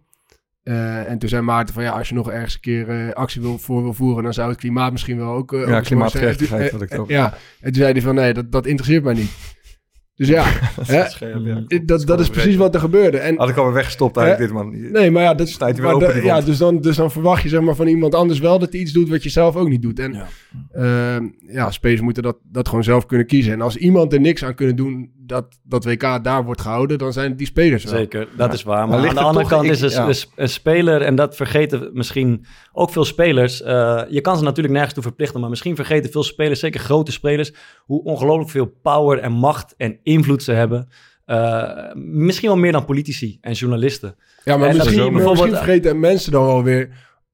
En 0.62 1.18
toen 1.18 1.28
zei 1.28 1.42
Maarten 1.42 1.74
van 1.74 1.82
ja, 1.82 1.90
als 1.90 2.08
je 2.08 2.14
nog 2.14 2.30
ergens 2.30 2.54
een 2.54 2.60
keer 2.60 3.14
actie 3.14 3.40
wil, 3.40 3.58
voor 3.58 3.82
wil 3.82 3.92
voeren, 3.94 4.22
dan 4.24 4.32
zou 4.34 4.48
het 4.50 4.58
klimaat 4.58 4.92
misschien 4.92 5.16
wel 5.16 5.32
ook... 5.34 5.52
eh, 5.52 5.68
Ja, 5.68 5.80
klimaatgerechtigheid 5.80 6.98
over. 6.98 7.12
Ja, 7.14 7.34
en 7.60 7.72
toen 7.72 7.82
zei 7.82 7.92
hij 7.92 8.02
van 8.02 8.14
nee, 8.14 8.32
dat, 8.34 8.52
dat 8.52 8.66
interesseert 8.66 9.04
mij 9.04 9.14
niet. 9.14 9.30
Dus 10.18 10.28
ja, 10.28 10.44
hè, 10.86 11.08
Scherp, 11.08 11.46
ja. 11.46 11.80
dat, 11.84 12.06
dat 12.06 12.20
is 12.20 12.28
precies 12.28 12.56
wat 12.56 12.74
er 12.74 12.80
gebeurde. 12.80 13.18
En, 13.18 13.36
Had 13.36 13.48
ik 13.48 13.56
alweer 13.56 13.74
weggestopt 13.74 14.16
eigenlijk, 14.16 14.50
dit 14.50 14.62
man. 14.62 14.90
Nee, 14.92 15.10
maar 15.10 15.22
ja, 15.22 15.34
dat 15.34 15.48
Snijdt 15.48 15.78
hij 15.78 15.92
open, 15.92 16.24
ja, 16.24 16.40
dus 16.40 16.58
dan, 16.58 16.80
dus 16.80 16.96
dan 16.96 17.10
verwacht 17.10 17.42
je 17.42 17.48
zeg 17.48 17.60
maar, 17.60 17.74
van 17.74 17.86
iemand 17.86 18.14
anders 18.14 18.38
wel 18.38 18.58
dat 18.58 18.72
hij 18.72 18.80
iets 18.80 18.92
doet 18.92 19.08
wat 19.08 19.22
je 19.22 19.28
zelf 19.28 19.56
ook 19.56 19.68
niet 19.68 19.82
doet. 19.82 19.98
En 19.98 20.12
Ja. 20.12 20.26
ja, 20.72 21.20
ja 21.48 21.70
spelers 21.70 22.00
moeten 22.00 22.22
dat, 22.22 22.36
dat 22.42 22.68
gewoon 22.68 22.84
zelf 22.84 23.06
kunnen 23.06 23.26
kiezen. 23.26 23.52
En 23.52 23.60
als 23.60 23.76
iemand 23.76 24.12
er 24.12 24.20
niks 24.20 24.44
aan 24.44 24.54
kunnen 24.54 24.76
doen, 24.76 25.10
dat, 25.28 25.58
dat 25.62 25.84
WK 25.84 26.24
daar 26.24 26.44
wordt 26.44 26.60
gehouden, 26.60 26.98
dan 26.98 27.12
zijn 27.12 27.36
die 27.36 27.46
spelers 27.46 27.84
wel. 27.84 27.94
Zeker, 27.94 28.28
dat 28.36 28.52
is 28.52 28.62
waar. 28.62 28.88
Maar, 28.88 28.98
Maar 28.98 29.08
aan 29.08 29.14
de 29.14 29.20
er 29.20 29.26
andere 29.26 29.42
toch- 29.44 29.52
kant 29.52 29.64
ik- 29.64 29.70
is 29.70 29.80
een, 29.80 29.90
ja. 29.90 30.06
een 30.08 30.14
sp- 30.14 30.32
een 30.36 30.48
speler, 30.48 31.02
en 31.02 31.14
dat 31.14 31.36
vergeten 31.36 31.90
misschien 31.92 32.44
ook 32.72 32.90
veel 32.90 33.04
spelers. 33.04 33.62
eh, 33.62 34.02
je 34.08 34.20
kan 34.20 34.36
ze 34.36 34.42
natuurlijk 34.44 34.74
nergens 34.74 34.94
toe 34.94 35.02
verplichten, 35.02 35.40
maar 35.40 35.48
misschien 35.50 35.76
vergeten 35.76 36.10
veel 36.10 36.22
spelers, 36.22 36.60
zeker 36.60 36.80
grote 36.80 37.12
spelers, 37.12 37.52
hoe 37.78 38.02
ongelooflijk 38.04 38.50
veel 38.50 38.72
power 38.82 39.18
en 39.18 39.32
macht 39.32 39.74
en 39.76 39.98
invloed 40.02 40.42
ze 40.42 40.52
hebben. 40.52 40.88
Eh, 41.24 41.68
misschien 41.94 42.48
wel 42.48 42.58
meer 42.58 42.72
dan 42.72 42.84
politici 42.84 43.38
en 43.40 43.52
journalisten. 43.52 44.16
Ja, 44.44 44.56
maar 44.56 44.68
En 44.68 44.76
dat 44.76 44.86
misschien, 44.86 45.12
bijvoorbeeld- 45.12 45.56
vergeten 45.56 46.00
mensen 46.00 46.32
dan 46.32 46.46
wel 46.46 46.62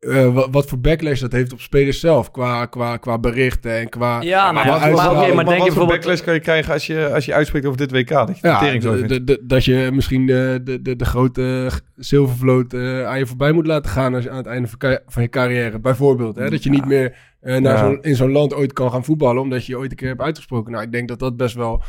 eh, 0.09 0.35
wat, 0.35 0.49
wat 0.51 0.67
voor 0.69 0.79
backlash 0.81 1.21
dat 1.21 1.33
heeft 1.33 1.53
op 1.53 1.61
spelers 1.61 2.01
zelf. 2.01 2.31
Qua, 2.31 2.67
qua, 2.67 2.97
qua 2.97 3.19
berichten 3.19 3.73
en 3.79 3.89
qua... 3.89 4.21
Ja, 4.23 4.53
maar, 4.53 4.63
qua 4.63 4.73
maar, 4.73 4.81
uitstraling. 4.81 5.19
oké, 5.23 5.27
maar 5.27 5.35
maar 5.35 5.45
denk 5.45 5.57
je 5.57 5.65
wat 5.65 5.75
voor 5.75 5.87
bijvoorbeeld... 5.87 5.99
backlash 5.99 6.21
kan 6.21 6.35
je 6.35 6.41
krijgen 6.41 6.73
als 6.73 6.87
je, 6.87 7.11
als 7.15 7.25
je 7.25 7.35
uitspreekt 7.35 7.67
over 7.67 7.79
dit 7.79 7.91
WK? 7.91 8.09
Dat 8.09 8.39
je 8.41 8.47
Ja, 8.49 8.79
de- 8.79 9.07
de- 9.07 9.25
de- 9.25 9.43
dat 9.47 9.65
je 9.65 9.89
misschien 9.93 10.27
de, 10.27 10.61
de, 10.65 10.83
de, 10.83 10.97
de 10.97 11.05
grote 11.05 11.71
zilvervloot 11.97 12.73
eh, 12.73 13.07
aan 13.07 13.19
je 13.19 13.27
voorbij 13.27 13.53
moet 13.53 13.67
laten 13.67 13.91
gaan 13.91 14.15
als 14.15 14.25
je 14.25 14.31
aan 14.31 14.37
het 14.37 14.47
einde 14.47 14.69
van, 15.07 15.23
je 15.23 15.29
carrière. 15.29 15.79
Bijvoorbeeld. 15.81 16.37
Hè? 16.37 16.51
Dat 16.51 16.63
je 16.63 16.71
niet 16.71 16.87
meer 16.87 17.17
eh, 17.41 17.57
naar 17.61 17.73
Ja. 17.77 17.79
zo'n- 17.85 18.03
in 18.03 18.17
zo'n 18.17 18.33
land 18.33 18.55
ooit 18.55 18.73
kan 18.73 18.91
gaan 18.91 19.05
voetballen 19.05 19.43
omdat 19.43 19.67
je 19.67 19.73
je 19.73 19.79
ooit 19.79 19.91
een 19.91 19.97
keer 19.97 20.09
hebt 20.09 20.21
uitgesproken. 20.21 20.73
Nou, 20.73 20.85
ik 20.85 20.93
denk 20.93 21.09
dat 21.09 21.19
dat 21.19 21.37
best 21.37 21.55
wel... 21.55 21.83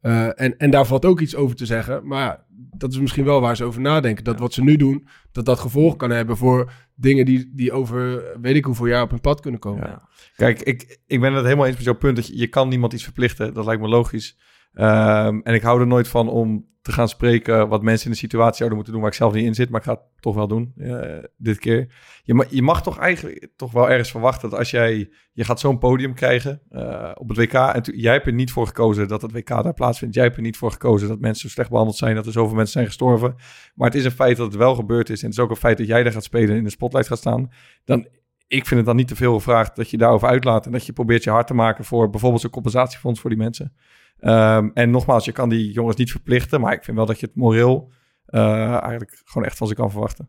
eh, 0.00 0.40
en, 0.40 0.56
en 0.58 0.70
daar 0.70 0.86
valt 0.86 1.04
ook 1.04 1.20
iets 1.20 1.36
over 1.36 1.56
te 1.56 1.66
zeggen. 1.66 2.00
Maar 2.06 2.20
ja, 2.24 2.44
dat 2.80 2.92
is 2.92 2.98
misschien 2.98 3.24
wel 3.24 3.40
waar 3.40 3.56
ze 3.56 3.64
over 3.64 3.80
nadenken. 3.80 4.24
Dat 4.24 4.38
wat 4.38 4.52
ze 4.52 4.62
nu 4.62 4.76
doen, 4.76 5.08
dat 5.32 5.44
dat 5.44 5.58
gevolg 5.58 5.96
kan 5.96 6.10
hebben 6.10 6.36
voor 6.36 6.72
dingen 6.94 7.24
die, 7.24 7.50
die 7.54 7.72
over 7.72 8.22
weet 8.40 8.56
ik 8.56 8.64
hoeveel 8.64 8.86
jaar 8.86 9.02
op 9.02 9.10
hun 9.10 9.20
pad 9.20 9.40
kunnen 9.40 9.60
komen. 9.60 9.86
Ja. 9.86 10.08
Kijk, 10.36 10.62
ik, 10.62 10.98
ik 11.06 11.20
ben 11.20 11.32
het 11.32 11.44
helemaal 11.44 11.66
eens 11.66 11.76
met 11.76 11.84
jouw 11.84 11.94
punt. 11.94 12.16
Dat 12.16 12.26
je, 12.26 12.38
je 12.38 12.46
kan 12.46 12.68
niemand 12.68 12.92
iets 12.92 13.04
verplichten. 13.04 13.54
Dat 13.54 13.64
lijkt 13.64 13.82
me 13.82 13.88
logisch. 13.88 14.38
Ehm, 14.72 15.40
en 15.42 15.54
ik 15.54 15.62
hou 15.62 15.80
er 15.80 15.86
nooit 15.86 16.08
van 16.08 16.28
om 16.28 16.68
te 16.82 16.92
gaan 16.92 17.08
spreken 17.08 17.68
wat 17.68 17.82
mensen 17.82 18.06
in 18.06 18.12
de 18.12 18.18
situatie 18.18 18.56
zouden 18.56 18.76
moeten 18.76 18.92
doen 18.92 19.02
waar 19.02 19.12
ik 19.12 19.18
zelf 19.18 19.32
niet 19.32 19.44
in 19.44 19.54
zit. 19.54 19.70
Maar 19.70 19.80
ik 19.80 19.86
ga 19.86 19.92
het 19.92 20.22
toch 20.22 20.34
wel 20.34 20.48
doen, 20.48 20.72
eh, 20.76 21.18
dit 21.36 21.58
keer. 21.58 21.94
Je, 22.24 22.46
je 22.50 22.62
mag 22.62 22.82
toch 22.82 22.98
eigenlijk 22.98 23.48
toch 23.56 23.72
wel 23.72 23.90
ergens 23.90 24.10
verwachten 24.10 24.50
dat 24.50 24.58
als 24.58 24.70
jij... 24.70 25.10
Je 25.32 25.44
gaat 25.44 25.60
zo'n 25.60 25.78
podium 25.78 26.14
krijgen 26.14 26.62
eh, 26.70 27.10
op 27.14 27.28
het 27.28 27.38
WK. 27.38 27.52
En 27.52 27.82
jij 27.96 28.12
hebt 28.12 28.26
er 28.26 28.32
niet 28.32 28.52
voor 28.52 28.66
gekozen 28.66 29.08
dat 29.08 29.22
het 29.22 29.32
WK 29.32 29.48
daar 29.48 29.74
plaatsvindt. 29.74 30.14
Jij 30.14 30.24
hebt 30.24 30.36
er 30.36 30.42
niet 30.42 30.56
voor 30.56 30.72
gekozen 30.72 31.08
dat 31.08 31.20
mensen 31.20 31.48
zo 31.48 31.54
slecht 31.54 31.70
behandeld 31.70 31.96
zijn. 31.96 32.14
Dat 32.14 32.26
er 32.26 32.32
zoveel 32.32 32.54
mensen 32.54 32.72
zijn 32.72 32.86
gestorven. 32.86 33.34
Maar 33.74 33.88
het 33.88 33.96
is 33.96 34.04
een 34.04 34.10
feit 34.10 34.36
dat 34.36 34.46
het 34.46 34.56
wel 34.56 34.74
gebeurd 34.74 35.10
is. 35.10 35.20
En 35.20 35.28
het 35.28 35.38
is 35.38 35.44
ook 35.44 35.50
een 35.50 35.56
feit 35.56 35.78
dat 35.78 35.86
jij 35.86 36.02
daar 36.02 36.12
gaat 36.12 36.24
spelen 36.24 36.50
en 36.50 36.56
in 36.56 36.64
de 36.64 36.70
spotlight 36.70 37.08
gaat 37.08 37.18
staan. 37.18 37.50
Dan, 37.84 38.06
ik 38.46 38.66
vind 38.66 38.76
het 38.76 38.86
dan 38.86 38.96
niet 38.96 39.08
te 39.08 39.16
veel 39.16 39.34
gevraagd 39.34 39.76
dat 39.76 39.90
je 39.90 39.96
daarover 39.96 40.28
uitlaat. 40.28 40.66
En 40.66 40.72
dat 40.72 40.86
je 40.86 40.92
probeert 40.92 41.24
je 41.24 41.30
hard 41.30 41.46
te 41.46 41.54
maken 41.54 41.84
voor 41.84 42.10
bijvoorbeeld 42.10 42.42
zo'n 42.42 42.50
compensatiefonds 42.50 43.20
voor 43.20 43.30
die 43.30 43.38
mensen. 43.38 43.72
Ehm, 44.20 44.68
en 44.74 44.90
nogmaals, 44.90 45.24
je 45.24 45.32
kan 45.32 45.48
die 45.48 45.72
jongens 45.72 45.96
niet 45.96 46.10
verplichten. 46.10 46.60
Maar 46.60 46.72
ik 46.72 46.84
vind 46.84 46.96
wel 46.96 47.06
dat 47.06 47.20
je 47.20 47.26
het 47.26 47.36
moreel 47.36 47.92
eh, 48.26 48.70
eigenlijk 48.70 49.22
gewoon 49.24 49.46
echt 49.46 49.56
van 49.56 49.66
ze 49.66 49.74
kan 49.74 49.90
verwachten. 49.90 50.28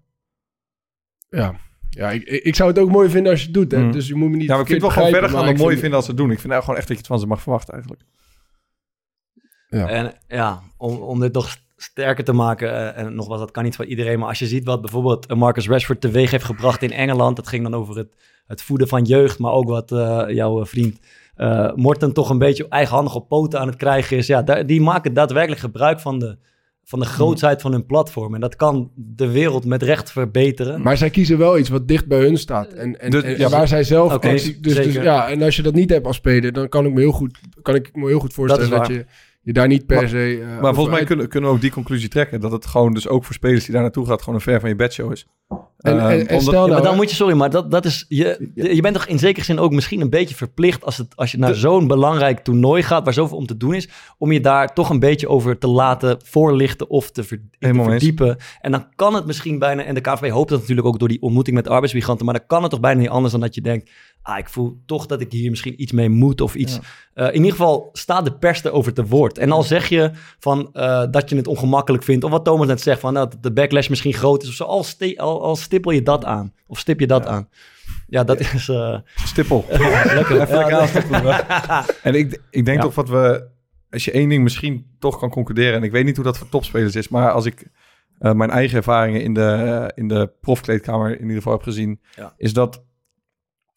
Ja, 1.29 1.55
ja 1.89 2.11
ik, 2.11 2.23
ik 2.23 2.55
zou 2.55 2.69
het 2.69 2.79
ook 2.79 2.91
mooi 2.91 3.09
vinden 3.09 3.31
als 3.31 3.39
je 3.39 3.45
het 3.45 3.55
doet. 3.55 3.71
Hè? 3.71 3.79
Mm. 3.79 3.91
Dus 3.91 4.07
je 4.07 4.15
moet 4.15 4.29
me 4.29 4.37
niet 4.37 4.47
Ja, 4.47 4.51
maar 4.51 4.61
ik 4.61 4.67
vind 4.67 4.81
het 4.81 4.93
wel 4.93 5.03
gewoon 5.03 5.13
verder 5.13 5.29
gaan 5.29 5.45
maar 5.45 5.55
dan 5.55 5.63
mooi 5.63 5.77
vinden 5.77 5.95
als 5.95 6.05
ze 6.05 6.11
het 6.11 6.19
doen. 6.19 6.31
Ik 6.31 6.39
vind 6.39 6.49
nou 6.49 6.61
gewoon 6.61 6.77
echt 6.77 6.87
dat 6.87 6.97
je 6.97 7.03
het 7.03 7.11
van 7.11 7.19
ze 7.19 7.27
mag 7.27 7.41
verwachten 7.41 7.73
eigenlijk. 7.73 8.03
En 9.69 10.13
ja, 10.27 10.61
om, 10.77 10.95
om 10.95 11.19
dit 11.19 11.33
nog 11.33 11.57
sterker 11.77 12.23
te 12.23 12.33
maken, 12.33 12.73
eh, 12.73 13.03
en 13.03 13.15
nogmaals, 13.15 13.39
dat 13.39 13.51
kan 13.51 13.63
niet 13.63 13.75
van 13.75 13.85
iedereen, 13.85 14.19
maar 14.19 14.27
als 14.27 14.39
je 14.39 14.47
ziet 14.47 14.65
wat 14.65 14.81
bijvoorbeeld 14.81 15.25
eh, 15.25 15.37
Marcus 15.37 15.67
Rashford 15.67 16.01
teweeg 16.01 16.31
heeft 16.31 16.43
gebracht 16.43 16.81
in 16.81 16.91
Engeland, 16.91 17.35
dat 17.35 17.47
ging 17.47 17.63
dan 17.63 17.73
over 17.73 17.97
het, 17.97 18.15
het 18.47 18.61
voeden 18.61 18.87
van 18.87 19.03
jeugd, 19.03 19.39
maar 19.39 19.51
ook 19.51 19.67
wat 19.67 19.91
eh, 19.91 20.23
jouw 20.27 20.65
vriend 20.65 20.99
eh, 21.41 21.71
Morten 21.75 22.13
toch 22.13 22.29
een 22.29 22.37
beetje 22.37 22.67
eigenhandig 22.67 23.15
op 23.15 23.27
poten 23.27 23.59
aan 23.59 23.67
het 23.67 23.75
krijgen 23.75 24.17
is. 24.17 24.27
Ja, 24.27 24.41
daar, 24.41 24.65
die 24.65 24.81
maken 24.81 25.13
daadwerkelijk 25.13 25.61
gebruik 25.61 25.99
van 25.99 26.19
de, 26.19 26.37
van 26.83 26.99
de 26.99 27.05
grootsheid 27.05 27.61
van 27.61 27.71
hun 27.71 27.85
platform. 27.85 28.33
En 28.33 28.39
dat 28.39 28.55
kan 28.55 28.91
de 28.95 29.31
wereld 29.31 29.65
met 29.65 29.83
recht 29.83 30.11
verbeteren. 30.11 30.81
Maar 30.81 30.97
zij 30.97 31.09
kiezen 31.09 31.37
wel 31.37 31.57
iets 31.57 31.69
wat 31.69 31.87
dicht 31.87 32.07
bij 32.07 32.19
hun 32.19 32.37
staat. 32.37 32.73
En, 32.73 32.99
en, 32.99 33.11
Dus- 33.11 33.23
en 33.23 33.37
ja, 33.37 33.49
waar 33.49 33.67
zij 33.67 33.83
zelf... 33.83 34.13
Oké, 34.13 34.29
actie- 34.29 34.59
dus, 34.59 34.75
dus 34.75 34.93
ja, 34.93 35.29
en 35.29 35.41
als 35.41 35.55
je 35.55 35.61
dat 35.61 35.73
niet 35.73 35.89
hebt 35.89 36.05
als 36.05 36.15
speler, 36.15 36.53
dan 36.53 36.69
kan 36.69 36.85
ik 36.85 36.93
me 36.93 36.99
heel 36.99 37.11
goed, 37.11 37.39
kan 37.61 37.75
ik 37.75 37.95
me 37.95 38.07
heel 38.07 38.19
goed 38.19 38.33
voorstellen 38.33 38.69
Dat 38.69 38.87
je 38.87 39.05
je 39.41 39.53
daar 39.53 39.67
niet 39.67 39.85
per 39.85 39.95
Maar- 39.97 40.07
se... 40.09 40.37
uh, 40.39 40.61
Maar 40.61 40.73
volgens 40.73 40.95
mij 40.95 41.05
kunnen, 41.05 41.27
kunnen 41.27 41.49
we 41.49 41.55
ook 41.55 41.61
die 41.61 41.71
conclusie 41.71 42.09
trekken. 42.09 42.41
Dat 42.41 42.51
het 42.51 42.65
gewoon 42.65 42.93
dus 42.93 43.07
ook 43.07 43.23
voor 43.25 43.33
spelers 43.35 43.63
die 43.63 43.73
daar 43.73 43.81
naartoe 43.83 44.05
gaat 44.05 44.19
gewoon 44.19 44.35
een 44.35 44.41
ver 44.41 44.59
van 44.59 44.69
je 44.69 44.75
bedshow 44.75 45.11
is. 45.11 45.25
En, 45.77 45.97
Ehm, 45.99 46.07
en, 46.07 46.11
en 46.11 46.19
omdat- 46.19 46.41
stel 46.41 46.51
Ja, 46.53 46.59
nou... 46.59 46.71
maar 46.71 46.81
dan 46.81 46.95
moet 46.95 47.09
je, 47.09 47.15
sorry, 47.15 47.35
maar 47.35 47.49
dat, 47.49 47.71
dat 47.71 47.85
is, 47.85 48.05
je, 48.07 48.51
je 48.55 48.81
bent 48.81 48.95
toch 48.95 49.05
in 49.05 49.19
zekere 49.19 49.45
zin 49.45 49.59
ook 49.59 49.71
misschien 49.71 50.01
een 50.01 50.09
beetje 50.09 50.35
verplicht 50.35 50.85
als, 50.85 50.97
het, 50.97 51.15
als 51.15 51.31
je 51.31 51.37
naar 51.37 51.51
De- 51.51 51.57
zo'n 51.57 51.87
belangrijk 51.87 52.39
toernooi 52.39 52.83
gaat, 52.83 53.03
waar 53.03 53.13
zoveel 53.13 53.37
om 53.37 53.45
te 53.45 53.57
doen 53.57 53.73
is, 53.73 53.89
om 54.17 54.31
je 54.31 54.39
daar 54.41 54.73
toch 54.73 54.89
een 54.89 54.99
beetje 54.99 55.27
over 55.29 55.57
te 55.57 55.67
laten 55.67 56.17
voorlichten 56.23 56.89
of 56.89 57.11
te, 57.11 57.23
ver- 57.23 57.41
te 57.59 57.67
eens. 57.67 57.77
verdiepen. 57.83 58.37
En 58.61 58.71
dan 58.71 58.85
kan 58.95 59.13
het 59.13 59.25
misschien 59.25 59.59
bijna, 59.59 59.83
en 59.83 59.93
de 59.95 60.01
KVB 60.01 60.29
hoopt 60.31 60.49
dat 60.49 60.59
natuurlijk 60.59 60.87
ook 60.87 60.99
door 60.99 61.07
die 61.07 61.21
ontmoeting 61.21 61.55
met 61.55 61.67
arbeidsmigranten, 61.67 62.25
maar 62.25 62.33
dan 62.35 62.47
kan 62.47 62.61
het 62.61 62.71
toch 62.71 62.79
bijna 62.79 62.99
niet 62.99 63.09
anders 63.09 63.31
dan 63.31 63.41
dat 63.41 63.55
je 63.55 63.61
denkt, 63.61 63.89
ah, 64.21 64.37
ik 64.37 64.49
voel 64.49 64.81
toch 64.85 65.05
dat 65.05 65.21
ik 65.21 65.31
hier 65.31 65.49
misschien 65.49 65.81
iets 65.81 65.91
mee 65.91 66.09
moet 66.09 66.41
of 66.41 66.55
iets. 66.55 66.79
Eh, 67.13 67.27
in 67.27 67.33
ieder 67.35 67.51
geval 67.51 67.89
staat 67.93 68.25
de 68.25 68.33
pers 68.37 68.63
erover 68.63 68.93
te 68.93 69.05
woord. 69.05 69.37
En 69.37 69.51
al 69.51 69.63
zeg 69.63 69.89
je 69.89 70.11
van 70.39 70.69
eh, 70.73 71.03
dat 71.11 71.29
je 71.29 71.35
het 71.35 71.47
ongemakkelijk 71.47 72.03
vindt, 72.03 72.23
of 72.23 72.31
wat 72.31 72.45
Thomas 72.45 72.67
net 72.67 72.81
zegt, 72.81 72.99
van 72.99 73.13
nou, 73.13 73.29
dat 73.29 73.43
de 73.43 73.51
backlash 73.51 73.87
misschien 73.87 74.13
groot 74.13 74.43
is 74.43 74.49
of 74.49 74.55
zo, 74.55 74.63
al, 74.63 74.83
sti- 74.83 75.17
al, 75.17 75.43
al 75.43 75.55
stippel 75.55 75.91
je 75.91 76.01
dat 76.03 76.25
aan. 76.25 76.53
Of 76.67 76.79
stip 76.79 76.99
je 76.99 77.07
dat 77.07 77.25
aan. 77.25 77.49
Ja, 78.07 78.23
dat 78.23 78.39
is 78.39 78.69
eh, 78.69 78.97
Stippel. 79.15 79.65
lekker. 79.69 80.41
Even 80.41 80.47
Ja, 80.47 80.55
lekker 80.55 80.69
dat- 80.69 80.79
aanstippelen. 80.81 81.45
En 82.03 82.15
ik, 82.15 82.41
ik 82.49 82.65
denk 82.65 82.81
toch 82.81 82.95
wat 82.95 83.09
we... 83.09 83.49
Als 83.89 84.05
je 84.05 84.11
één 84.11 84.29
ding 84.29 84.43
misschien 84.43 84.85
toch 84.99 85.19
kan 85.19 85.29
concluderen... 85.29 85.73
en 85.73 85.83
ik 85.83 85.91
weet 85.91 86.05
niet 86.05 86.15
hoe 86.15 86.25
dat 86.25 86.37
voor 86.37 86.49
topspelers 86.49 86.95
is... 86.95 87.07
maar 87.09 87.31
als 87.31 87.45
ik 87.45 87.67
mijn 88.17 88.49
eigen 88.49 88.77
ervaringen 88.77 89.21
in 89.21 89.33
de, 89.33 89.91
in 89.95 90.07
de 90.07 90.31
profkleedkamer 90.41 91.11
in 91.13 91.21
ieder 91.21 91.35
geval 91.35 91.53
heb 91.53 91.61
gezien... 91.61 92.01
Is 92.37 92.53
dat 92.53 92.83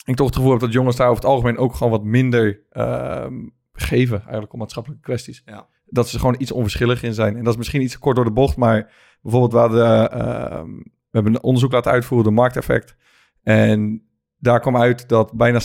ik 0.05 0.16
toch 0.16 0.26
het 0.26 0.36
gevoel 0.36 0.50
heb 0.50 0.61
dat 0.61 0.72
jongens 0.72 0.96
daar 0.96 1.09
over 1.09 1.22
het 1.22 1.32
algemeen... 1.32 1.59
ook 1.59 1.74
gewoon 1.74 1.92
wat 1.92 2.05
minder 2.05 2.61
ehm, 2.70 3.34
geven 3.72 4.20
eigenlijk 4.20 4.52
om 4.52 4.59
maatschappelijke 4.59 5.05
kwesties. 5.05 5.42
Ja. 5.44 5.66
Dat 5.86 6.09
ze 6.09 6.18
gewoon 6.18 6.36
iets 6.38 6.52
onverschillig 6.52 7.02
in 7.02 7.14
zijn. 7.14 7.36
En 7.36 7.44
dat 7.44 7.52
is 7.52 7.59
misschien 7.59 7.82
iets 7.82 7.98
kort 7.98 8.16
door 8.16 8.24
de 8.24 8.32
bocht... 8.32 8.57
maar 8.57 8.92
bijvoorbeeld 9.22 9.52
we, 9.52 9.59
hadden, 9.59 10.11
ehm, 10.11 10.70
we 10.76 11.11
hebben 11.11 11.34
een 11.34 11.42
onderzoek 11.42 11.72
laten 11.72 11.92
uitvoeren... 11.92 12.28
de 12.28 12.34
markteffect... 12.34 12.96
En 13.42 14.02
daar 14.38 14.61
kwam 14.61 14.76
uit 14.76 15.09
dat 15.09 15.32
bijna 15.32 15.61
60% 15.61 15.64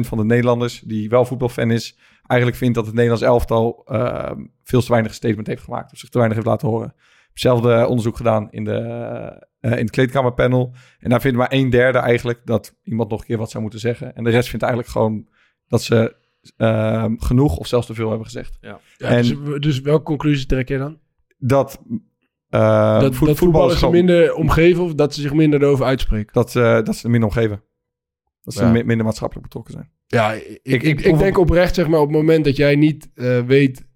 van 0.00 0.18
de 0.18 0.24
Nederlanders 0.24 0.80
die 0.80 1.08
wel 1.08 1.24
voetbalfan 1.24 1.70
is, 1.70 1.98
eigenlijk 2.26 2.60
vindt 2.60 2.74
dat 2.74 2.86
het 2.86 2.94
Nederlands 2.94 3.24
elftal 3.24 3.84
ehm, 3.84 4.44
veel 4.62 4.80
te 4.80 4.90
weinig 4.90 5.14
statement 5.14 5.46
heeft 5.46 5.62
gemaakt. 5.62 5.92
Of 5.92 5.98
zich 5.98 6.08
te 6.08 6.18
weinig 6.18 6.36
heeft 6.36 6.50
laten 6.50 6.68
horen. 6.68 6.94
Hetzelfde 7.30 7.86
onderzoek 7.86 8.16
gedaan 8.16 8.50
in, 8.50 8.64
de, 8.64 8.74
eh, 9.60 9.70
in 9.70 9.76
het 9.78 9.90
kleedkamerpanel. 9.90 10.74
En 10.98 11.10
daar 11.10 11.20
vindt 11.20 11.36
maar 11.36 11.52
een 11.52 11.70
derde 11.70 11.98
eigenlijk 11.98 12.40
dat 12.44 12.76
iemand 12.82 13.10
nog 13.10 13.20
een 13.20 13.26
keer 13.26 13.38
wat 13.38 13.50
zou 13.50 13.62
moeten 13.62 13.80
zeggen. 13.80 14.14
En 14.14 14.24
de 14.24 14.30
rest 14.30 14.48
vindt 14.48 14.64
eigenlijk 14.64 14.92
gewoon 14.92 15.28
dat 15.68 15.82
ze 15.82 16.18
ehm, 16.56 17.16
genoeg 17.18 17.56
of 17.56 17.66
zelfs 17.66 17.86
te 17.86 17.94
veel 17.94 18.08
hebben 18.08 18.26
gezegd. 18.26 18.58
ja, 18.60 18.80
en- 18.98 19.22
dus, 19.22 19.60
dus 19.60 19.80
welke 19.80 20.02
conclusie 20.04 20.46
trek 20.46 20.68
je 20.68 20.78
dan? 20.78 20.98
Dat, 21.38 21.80
eh, 22.48 23.00
dat 23.00 23.02
voet- 23.02 23.02
dat 23.02 23.18
voetbal 23.18 23.34
voetballers 23.36 23.78
gewoon- 23.78 23.94
minder 23.94 24.34
omgeven 24.34 24.82
of 24.84 24.94
dat 24.94 25.14
ze 25.14 25.20
zich 25.20 25.32
minder 25.32 25.62
erover 25.62 25.84
uitspreken? 25.84 26.32
dat, 26.32 26.56
eh, 26.56 26.82
dat 26.82 26.96
ze 26.96 27.04
er 27.04 27.10
minder 27.10 27.28
omgeven. 27.28 27.62
Dat 28.42 28.54
ze 28.54 28.64
Ja. 28.64 28.70
mi- 28.70 28.82
minder 28.84 29.04
maatschappelijk 29.06 29.46
betrokken 29.46 29.72
zijn. 29.72 29.90
Ja, 30.06 30.32
ik, 30.32 30.42
ik, 30.46 30.58
Ik- 30.62 30.82
ik, 30.82 31.00
ik- 31.00 31.18
denk 31.18 31.38
oprecht, 31.38 31.74
zeg 31.74 31.88
maar, 31.88 32.00
op 32.00 32.06
het 32.08 32.16
moment 32.16 32.44
dat 32.44 32.56
jij 32.56 32.74
niet 32.76 33.10
eh, 33.14 33.40
weet 33.40 33.88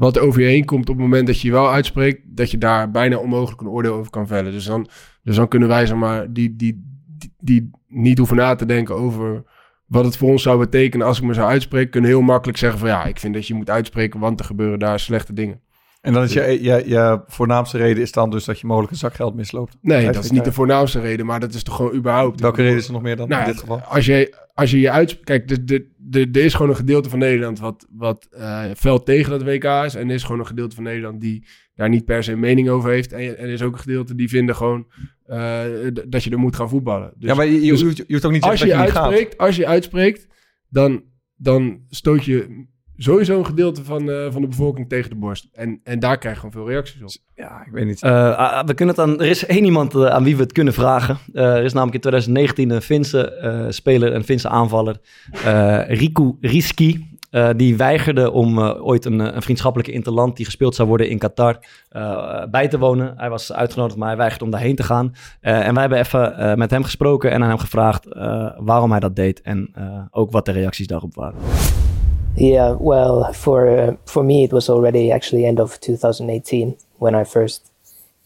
wat 0.00 0.16
er 0.16 0.22
over 0.22 0.40
je 0.40 0.46
heen 0.46 0.64
komt, 0.64 0.88
op 0.88 0.94
het 0.94 1.04
moment 1.04 1.26
dat 1.26 1.40
je 1.40 1.46
je 1.46 1.52
wel 1.52 1.70
uitspreekt, 1.70 2.20
dat 2.24 2.50
je 2.50 2.58
daar 2.58 2.90
bijna 2.90 3.16
onmogelijk 3.16 3.60
een 3.60 3.68
oordeel 3.68 3.94
over 3.94 4.10
kan 4.10 4.26
vellen. 4.26 4.52
Dus 4.52 4.64
dan, 4.64 4.88
dus 5.22 5.36
dan 5.36 5.48
kunnen 5.48 5.68
wij, 5.68 5.86
zeg 5.86 5.96
maar, 5.96 6.32
die, 6.32 6.56
die, 6.56 6.84
die, 7.18 7.34
die 7.38 7.70
niet 7.88 8.18
hoeven 8.18 8.36
na 8.36 8.54
te 8.54 8.66
denken 8.66 8.94
over 8.94 9.42
wat 9.86 10.04
het 10.04 10.16
voor 10.16 10.30
ons 10.30 10.42
zou 10.42 10.58
betekenen 10.58 11.06
als 11.06 11.18
ik 11.18 11.24
me 11.24 11.34
zou 11.34 11.50
uitspreken, 11.50 11.90
kunnen 11.90 12.10
heel 12.10 12.20
makkelijk 12.20 12.58
zeggen 12.58 12.78
van 12.78 12.88
ja, 12.88 13.04
ik 13.04 13.18
vind 13.18 13.34
dat 13.34 13.46
je 13.46 13.54
moet 13.54 13.70
uitspreken, 13.70 14.20
want 14.20 14.40
er 14.40 14.46
gebeuren 14.46 14.78
daar 14.78 15.00
slechte 15.00 15.32
dingen. 15.32 15.60
En 16.00 16.12
dan 16.12 16.22
is 16.22 16.32
je, 16.32 16.62
je, 16.62 16.82
je 16.86 17.22
voornaamste 17.26 17.78
reden 17.78 18.02
is 18.02 18.12
dan 18.12 18.30
dus 18.30 18.44
dat 18.44 18.60
je 18.60 18.66
mogelijk 18.66 18.92
een 18.92 18.98
zakgeld 18.98 19.34
misloopt. 19.34 19.76
Nee, 19.80 20.10
dat 20.12 20.24
is 20.24 20.30
niet 20.30 20.44
de 20.44 20.52
voornaamste 20.52 21.00
reden, 21.00 21.26
maar 21.26 21.40
dat 21.40 21.54
is 21.54 21.62
toch 21.62 21.76
gewoon 21.76 21.94
überhaupt. 21.94 22.40
Welke 22.40 22.62
reden 22.62 22.78
is 22.78 22.86
er 22.86 22.92
nog 22.92 23.02
meer 23.02 23.16
dan 23.16 23.28
Nou, 23.28 23.40
in 23.40 23.50
dit 23.50 23.60
geval? 23.60 23.80
Als 23.80 24.06
je 24.06 24.48
als 24.60 24.70
je, 24.70 24.80
je 24.80 24.90
uitspreekt... 24.90 25.26
Kijk, 25.26 25.48
de, 25.48 25.64
de, 25.64 25.90
de, 25.96 26.28
er 26.32 26.44
is 26.44 26.54
gewoon 26.54 26.70
een 26.70 26.76
gedeelte 26.76 27.08
van 27.08 27.18
Nederland 27.18 27.58
wat, 27.58 27.86
wat 27.90 28.28
eh, 28.30 28.64
fel 28.76 29.02
tegen 29.02 29.30
dat 29.30 29.42
WK 29.42 29.64
is. 29.64 29.94
En 29.94 30.08
er 30.08 30.14
is 30.14 30.22
gewoon 30.22 30.40
een 30.40 30.46
gedeelte 30.46 30.74
van 30.74 30.84
Nederland 30.84 31.20
die 31.20 31.46
daar 31.74 31.88
niet 31.88 32.04
per 32.04 32.24
se 32.24 32.32
een 32.32 32.40
mening 32.40 32.68
over 32.68 32.90
heeft. 32.90 33.12
En, 33.12 33.38
en 33.38 33.44
er 33.44 33.52
is 33.52 33.62
ook 33.62 33.72
een 33.72 33.78
gedeelte 33.78 34.14
die 34.14 34.28
vinden 34.28 34.56
gewoon 34.56 34.86
eh, 35.26 35.62
dat 36.08 36.24
je 36.24 36.30
er 36.30 36.38
moet 36.38 36.56
gaan 36.56 36.68
voetballen. 36.68 37.12
Dus 37.16 37.28
ja, 37.28 37.34
maar 37.34 37.46
je, 37.46 37.64
je, 37.64 37.70
dus 37.70 37.82
hoeft, 37.82 37.96
je 37.96 38.04
hoeft 38.08 38.24
ook 38.24 38.32
niet 38.32 38.42
te 38.42 38.48
als 38.48 38.60
je 38.60 38.66
zeggen 38.66 38.84
dat 38.84 38.94
je 38.94 39.00
gaat. 39.00 39.10
uitspreekt, 39.10 39.38
als 39.38 39.56
je 39.56 39.62
je 39.62 39.68
uitspreekt 39.68 40.26
dan, 40.68 41.02
dan 41.36 41.80
stoot 41.88 42.24
je 42.24 42.66
sowieso 43.02 43.38
een 43.38 43.46
gedeelte 43.46 43.84
van, 43.84 44.10
eh, 44.10 44.26
van 44.30 44.42
de 44.42 44.48
bevolking 44.48 44.88
tegen 44.88 45.10
de 45.10 45.16
borst. 45.16 45.48
En, 45.52 45.80
en 45.84 45.98
daar 45.98 46.18
krijg 46.18 46.34
je 46.34 46.40
gewoon 46.40 46.64
veel 46.64 46.70
reacties 46.72 47.02
op. 47.02 47.10
Ja, 47.34 47.62
ik 47.66 47.72
weet 47.72 47.86
niet. 47.86 48.02
Eh, 48.02 48.36
ah, 48.36 48.66
we 48.66 48.74
kunnen 48.74 48.94
het 48.94 49.04
aan, 49.04 49.20
er 49.20 49.26
is 49.26 49.46
één 49.46 49.64
iemand 49.64 49.94
eh, 49.94 50.06
aan 50.06 50.24
wie 50.24 50.36
we 50.36 50.42
het 50.42 50.52
kunnen 50.52 50.72
vragen. 50.72 51.18
Eh, 51.32 51.56
er 51.56 51.64
is 51.64 51.72
namelijk 51.72 51.94
in 51.94 52.00
2019 52.00 52.70
een 52.70 52.82
Finse 52.82 53.30
eh, 53.34 53.66
speler, 53.68 54.14
een 54.14 54.24
Finse 54.24 54.48
aanvaller, 54.48 54.96
eh 55.44 55.88
Riku 55.88 56.36
Riski. 56.40 57.08
Eh, 57.30 57.48
die 57.56 57.76
weigerde 57.76 58.30
om 58.30 58.58
eh, 58.58 58.86
ooit 58.86 59.04
een, 59.04 59.18
een 59.18 59.42
vriendschappelijke 59.42 59.92
interland 59.92 60.36
die 60.36 60.44
gespeeld 60.44 60.74
zou 60.74 60.88
worden 60.88 61.08
in 61.08 61.18
Qatar 61.18 61.58
eh, 61.88 62.44
bij 62.50 62.68
te 62.68 62.78
wonen. 62.78 63.14
Hij 63.16 63.30
was 63.30 63.52
uitgenodigd, 63.52 63.98
maar 63.98 64.08
hij 64.08 64.16
weigerde 64.16 64.44
om 64.44 64.50
daarheen 64.50 64.76
te 64.76 64.82
gaan. 64.82 65.12
Eh, 65.40 65.66
en 65.66 65.72
wij 65.72 65.80
hebben 65.82 65.98
even 65.98 66.36
eh, 66.36 66.54
met 66.54 66.70
hem 66.70 66.84
gesproken 66.84 67.30
en 67.30 67.42
aan 67.42 67.48
hem 67.48 67.58
gevraagd 67.58 68.06
eh, 68.06 68.50
waarom 68.56 68.90
hij 68.90 69.00
dat 69.00 69.16
deed 69.16 69.40
en 69.40 69.70
eh, 69.74 69.84
ook 70.10 70.30
wat 70.30 70.44
de 70.44 70.52
reacties 70.52 70.86
daarop 70.86 71.14
waren. 71.14 71.38
Yeah, 72.36 72.76
well, 72.78 73.32
for 73.32 73.68
uh, 73.68 73.96
for 74.06 74.22
me, 74.22 74.44
it 74.44 74.52
was 74.52 74.68
already 74.68 75.12
actually 75.12 75.44
end 75.44 75.60
of 75.60 75.80
2018 75.80 76.76
when 76.98 77.14
I 77.14 77.24
first 77.24 77.70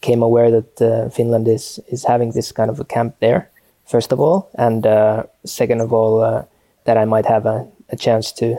came 0.01 0.23
aware 0.23 0.51
that 0.51 0.83
uh, 0.83 1.09
Finland 1.11 1.49
is 1.49 1.81
is 1.89 2.05
having 2.05 2.33
this 2.33 2.53
kind 2.53 2.71
of 2.71 2.81
a 2.81 2.85
camp 2.85 3.17
there. 3.21 3.51
First 3.87 4.13
of 4.13 4.21
all, 4.21 4.49
and 4.55 4.87
uh, 4.87 5.25
second 5.45 5.81
of 5.81 5.93
all, 5.93 6.23
uh, 6.23 6.45
that 6.85 6.97
I 6.97 7.05
might 7.05 7.27
have 7.27 7.47
a, 7.47 7.67
a 7.89 7.97
chance 7.97 8.33
to 8.33 8.59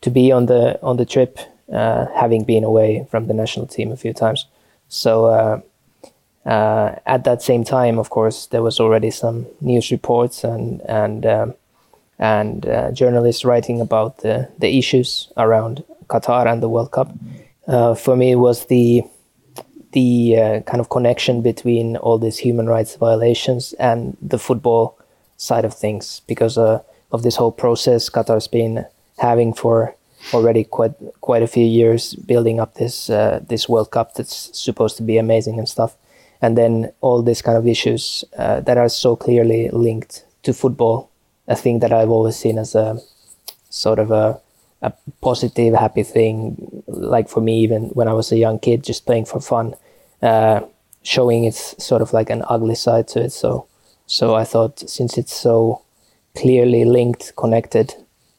to 0.00 0.10
be 0.10 0.32
on 0.32 0.46
the 0.46 0.78
on 0.82 0.96
the 0.96 1.06
trip, 1.06 1.38
uh, 1.72 2.06
having 2.14 2.44
been 2.44 2.64
away 2.64 3.06
from 3.10 3.26
the 3.26 3.34
national 3.34 3.66
team 3.66 3.92
a 3.92 3.96
few 3.96 4.12
times. 4.12 4.46
So 4.88 5.60
uh, 6.46 6.94
at 7.04 7.24
that 7.24 7.42
same 7.42 7.64
time, 7.64 7.98
of 7.98 8.10
course, 8.10 8.46
there 8.46 8.62
was 8.62 8.80
already 8.80 9.10
some 9.10 9.46
news 9.60 9.90
reports 9.90 10.44
and 10.44 10.80
and 10.88 11.26
um, 11.26 11.54
and 12.18 12.66
uh, 12.66 12.90
journalists 12.92 13.44
writing 13.44 13.80
about 13.80 14.18
the, 14.18 14.48
the 14.58 14.78
issues 14.78 15.30
around 15.36 15.84
Qatar 16.08 16.50
and 16.50 16.62
the 16.62 16.68
World 16.68 16.90
Cup. 16.90 17.12
Uh, 17.66 17.94
for 17.94 18.16
me, 18.16 18.32
it 18.32 18.36
was 18.36 18.66
the 18.66 19.02
the 19.92 20.36
uh, 20.36 20.60
kind 20.60 20.80
of 20.80 20.90
connection 20.90 21.40
between 21.40 21.96
all 21.96 22.18
these 22.18 22.36
human 22.36 22.66
rights 22.66 22.94
violations 22.96 23.72
and 23.74 24.16
the 24.20 24.38
football 24.38 24.98
side 25.38 25.64
of 25.64 25.72
things 25.72 26.20
because 26.26 26.58
uh, 26.58 26.82
of 27.10 27.22
this 27.22 27.36
whole 27.36 27.52
process 27.52 28.10
Qatar's 28.10 28.48
been 28.48 28.84
having 29.16 29.54
for 29.54 29.94
already 30.34 30.64
quite 30.64 30.92
quite 31.20 31.42
a 31.42 31.46
few 31.46 31.64
years, 31.64 32.14
building 32.14 32.60
up 32.60 32.74
this 32.74 33.08
uh, 33.10 33.40
this 33.48 33.68
World 33.68 33.90
Cup 33.90 34.14
that's 34.14 34.50
supposed 34.58 34.96
to 34.96 35.02
be 35.02 35.18
amazing 35.18 35.58
and 35.58 35.68
stuff, 35.68 35.96
and 36.42 36.56
then 36.56 36.92
all 37.00 37.22
these 37.22 37.42
kind 37.42 37.56
of 37.56 37.66
issues 37.66 38.24
uh, 38.36 38.60
that 38.60 38.76
are 38.76 38.88
so 38.88 39.16
clearly 39.16 39.70
linked 39.70 40.24
to 40.42 40.52
football 40.52 41.07
a 41.48 41.56
thing 41.56 41.80
that 41.80 41.92
I've 41.92 42.10
always 42.10 42.36
seen 42.36 42.58
as 42.58 42.74
a 42.74 43.00
sort 43.70 43.98
of 43.98 44.10
a, 44.10 44.40
a 44.82 44.92
positive, 45.20 45.74
happy 45.74 46.04
thing. 46.04 46.84
Like 46.86 47.28
for 47.28 47.40
me, 47.40 47.60
even 47.60 47.84
when 47.94 48.06
I 48.06 48.12
was 48.12 48.30
a 48.30 48.36
young 48.36 48.58
kid, 48.58 48.84
just 48.84 49.06
playing 49.06 49.24
for 49.24 49.40
fun, 49.40 49.74
uh, 50.22 50.60
showing 51.02 51.44
its 51.44 51.82
sort 51.82 52.02
of 52.02 52.12
like 52.12 52.30
an 52.30 52.44
ugly 52.48 52.74
side 52.74 53.08
to 53.08 53.20
it. 53.24 53.32
So, 53.32 53.66
so 54.06 54.34
I 54.34 54.44
thought 54.44 54.78
since 54.88 55.18
it's 55.18 55.34
so 55.34 55.82
clearly 56.36 56.84
linked, 56.84 57.34
connected, 57.36 57.94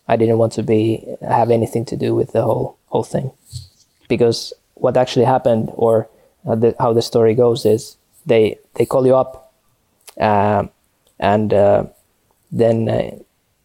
I 0.08 0.16
didn't 0.16 0.38
want 0.38 0.54
to 0.54 0.64
be 0.64 1.06
have 1.22 1.52
anything 1.52 1.86
to 1.86 1.98
do 1.98 2.16
with 2.16 2.32
the 2.32 2.42
whole 2.42 2.78
whole 2.88 3.04
thing, 3.04 3.32
because 4.08 4.54
what 4.76 4.98
actually 4.98 5.26
happened, 5.26 5.70
or 5.76 6.08
uh, 6.48 6.56
the, 6.56 6.76
how 6.80 6.94
the 6.94 7.02
story 7.02 7.36
goes, 7.36 7.66
is 7.66 7.98
they 8.26 8.58
they 8.74 8.86
call 8.86 9.06
you 9.06 9.16
up, 9.16 9.54
uh, 10.20 10.66
and 11.20 11.54
uh, 11.54 11.84
then 12.52 12.90
uh, 12.90 13.12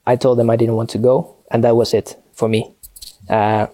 I 0.06 0.16
told 0.16 0.38
them 0.38 0.50
I 0.50 0.56
didn't 0.56 0.76
want 0.76 0.90
to 0.90 0.98
go, 0.98 1.36
and 1.50 1.64
that 1.64 1.76
was 1.76 1.94
it 1.94 2.16
for 2.32 2.48
me. 2.48 2.70
Uh, 3.28 3.66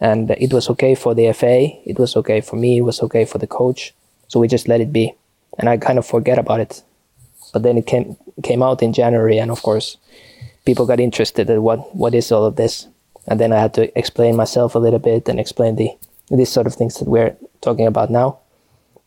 and 0.00 0.30
it 0.32 0.52
was 0.52 0.68
okay 0.70 0.94
for 0.94 1.14
the 1.14 1.32
FA, 1.32 1.68
it 1.88 1.98
was 1.98 2.16
okay 2.16 2.40
for 2.40 2.56
me, 2.56 2.78
it 2.78 2.82
was 2.82 3.02
okay 3.02 3.24
for 3.24 3.38
the 3.38 3.46
coach. 3.46 3.94
So 4.28 4.40
we 4.40 4.48
just 4.48 4.68
let 4.68 4.80
it 4.80 4.92
be, 4.92 5.14
and 5.58 5.68
I 5.68 5.76
kind 5.76 5.98
of 5.98 6.06
forget 6.06 6.38
about 6.38 6.60
it. 6.60 6.82
But 7.52 7.62
then 7.62 7.78
it 7.78 7.86
came 7.86 8.16
came 8.42 8.62
out 8.62 8.82
in 8.82 8.92
January, 8.92 9.38
and 9.38 9.50
of 9.50 9.62
course, 9.62 9.96
people 10.64 10.86
got 10.86 11.00
interested 11.00 11.48
in 11.48 11.62
what 11.62 11.94
what 11.94 12.14
is 12.14 12.32
all 12.32 12.44
of 12.44 12.56
this, 12.56 12.88
and 13.26 13.40
then 13.40 13.52
I 13.52 13.60
had 13.60 13.74
to 13.74 13.98
explain 13.98 14.36
myself 14.36 14.74
a 14.74 14.78
little 14.78 14.98
bit 14.98 15.28
and 15.28 15.38
explain 15.40 15.76
the 15.76 15.90
these 16.30 16.50
sort 16.50 16.66
of 16.66 16.74
things 16.74 16.98
that 16.98 17.08
we're 17.08 17.36
talking 17.60 17.86
about 17.86 18.10
now, 18.10 18.38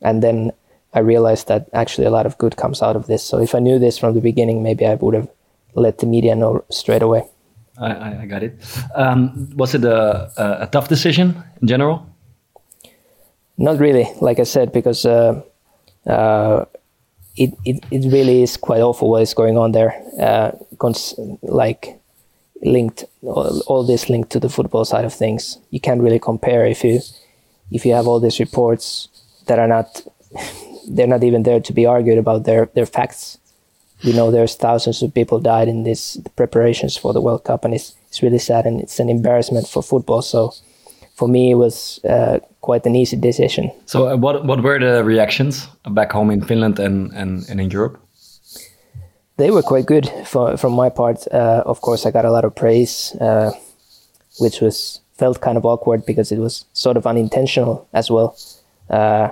and 0.01 0.23
then 0.23 0.53
I 0.93 0.99
realized 0.99 1.47
that 1.47 1.69
actually 1.73 2.07
a 2.07 2.11
lot 2.11 2.25
of 2.25 2.37
good 2.37 2.57
comes 2.57 2.81
out 2.81 2.95
of 2.95 3.07
this. 3.07 3.23
So 3.23 3.39
if 3.39 3.53
I 3.53 3.59
knew 3.59 3.77
this 3.77 3.97
from 3.97 4.15
the 4.15 4.21
beginning, 4.21 4.63
maybe 4.63 4.85
I 4.85 4.95
would 4.95 5.13
have 5.13 5.29
let 5.75 5.99
the 5.99 6.05
media 6.05 6.35
know 6.35 6.63
straight 6.69 7.01
away. 7.01 7.23
I, 7.77 8.23
I, 8.23 8.25
got 8.25 8.43
it. 8.43 8.59
Um, 8.93 9.49
was 9.55 9.73
it 9.73 9.85
a, 9.85 10.31
a, 10.37 10.63
a 10.63 10.67
tough 10.67 10.89
decision 10.89 11.41
in 11.61 11.67
general? 11.67 12.05
Not 13.57 13.79
really, 13.79 14.07
like 14.19 14.39
I 14.39 14.43
said, 14.43 14.73
because 14.73 15.05
uh, 15.05 15.41
uh, 16.05 16.65
it, 17.35 17.53
it 17.65 17.83
it 17.89 18.11
really 18.11 18.43
is 18.43 18.57
quite 18.57 18.81
awful 18.81 19.09
what 19.09 19.21
is 19.21 19.33
going 19.33 19.57
on 19.57 19.71
there. 19.71 19.95
Uh, 20.19 20.51
cons- 20.77 21.15
like 21.41 21.99
linked, 22.61 23.05
all, 23.21 23.61
all 23.67 23.83
this 23.83 24.09
linked 24.09 24.29
to 24.31 24.39
the 24.39 24.49
football 24.49 24.85
side 24.85 25.05
of 25.05 25.13
things. 25.13 25.57
You 25.71 25.79
can't 25.79 26.01
really 26.01 26.19
compare 26.19 26.65
if 26.65 26.83
you 26.83 26.99
if 27.71 27.85
you 27.85 27.93
have 27.93 28.07
all 28.07 28.19
these 28.19 28.39
reports 28.39 29.07
that 29.47 29.59
are 29.59 29.67
not 29.67 30.05
they're 30.89 31.07
not 31.07 31.23
even 31.23 31.43
there 31.43 31.59
to 31.59 31.73
be 31.73 31.85
argued 31.85 32.17
about 32.17 32.43
their 32.43 32.69
their 32.75 32.85
facts. 32.85 33.37
We 34.03 34.13
know 34.13 34.31
there's 34.31 34.55
thousands 34.55 35.01
of 35.01 35.13
people 35.13 35.39
died 35.39 35.67
in 35.67 35.83
this 35.83 36.17
preparations 36.35 36.97
for 36.97 37.13
the 37.13 37.21
World 37.21 37.43
Cup, 37.43 37.65
and 37.65 37.73
it's 37.73 37.95
it's 38.07 38.23
really 38.23 38.39
sad 38.39 38.65
and 38.65 38.81
it's 38.81 38.99
an 38.99 39.09
embarrassment 39.09 39.67
for 39.67 39.83
football. 39.83 40.21
So 40.21 40.53
for 41.13 41.27
me, 41.27 41.51
it 41.51 41.55
was 41.55 41.99
uh, 42.05 42.39
quite 42.61 42.85
an 42.85 42.95
easy 42.95 43.17
decision. 43.17 43.71
So 43.85 44.07
uh, 44.07 44.15
what 44.15 44.45
what 44.45 44.63
were 44.63 44.79
the 44.79 45.03
reactions 45.03 45.67
back 45.89 46.11
home 46.11 46.31
in 46.31 46.41
Finland 46.41 46.79
and, 46.79 47.13
and, 47.13 47.49
and 47.49 47.59
in 47.61 47.69
Europe? 47.71 47.99
They 49.37 49.51
were 49.51 49.61
quite 49.61 49.85
good 49.85 50.11
for, 50.25 50.57
from 50.57 50.73
my 50.73 50.89
part. 50.89 51.25
Uh, 51.31 51.63
of 51.65 51.79
course, 51.79 52.05
I 52.05 52.11
got 52.11 52.25
a 52.25 52.31
lot 52.31 52.43
of 52.43 52.53
praise, 52.55 53.15
uh, 53.21 53.51
which 54.39 54.59
was 54.59 54.99
felt 55.17 55.39
kind 55.39 55.57
of 55.57 55.65
awkward 55.65 56.05
because 56.05 56.35
it 56.35 56.39
was 56.39 56.65
sort 56.73 56.97
of 56.97 57.05
unintentional 57.05 57.87
as 57.93 58.11
well. 58.11 58.35
Uh, 58.89 59.29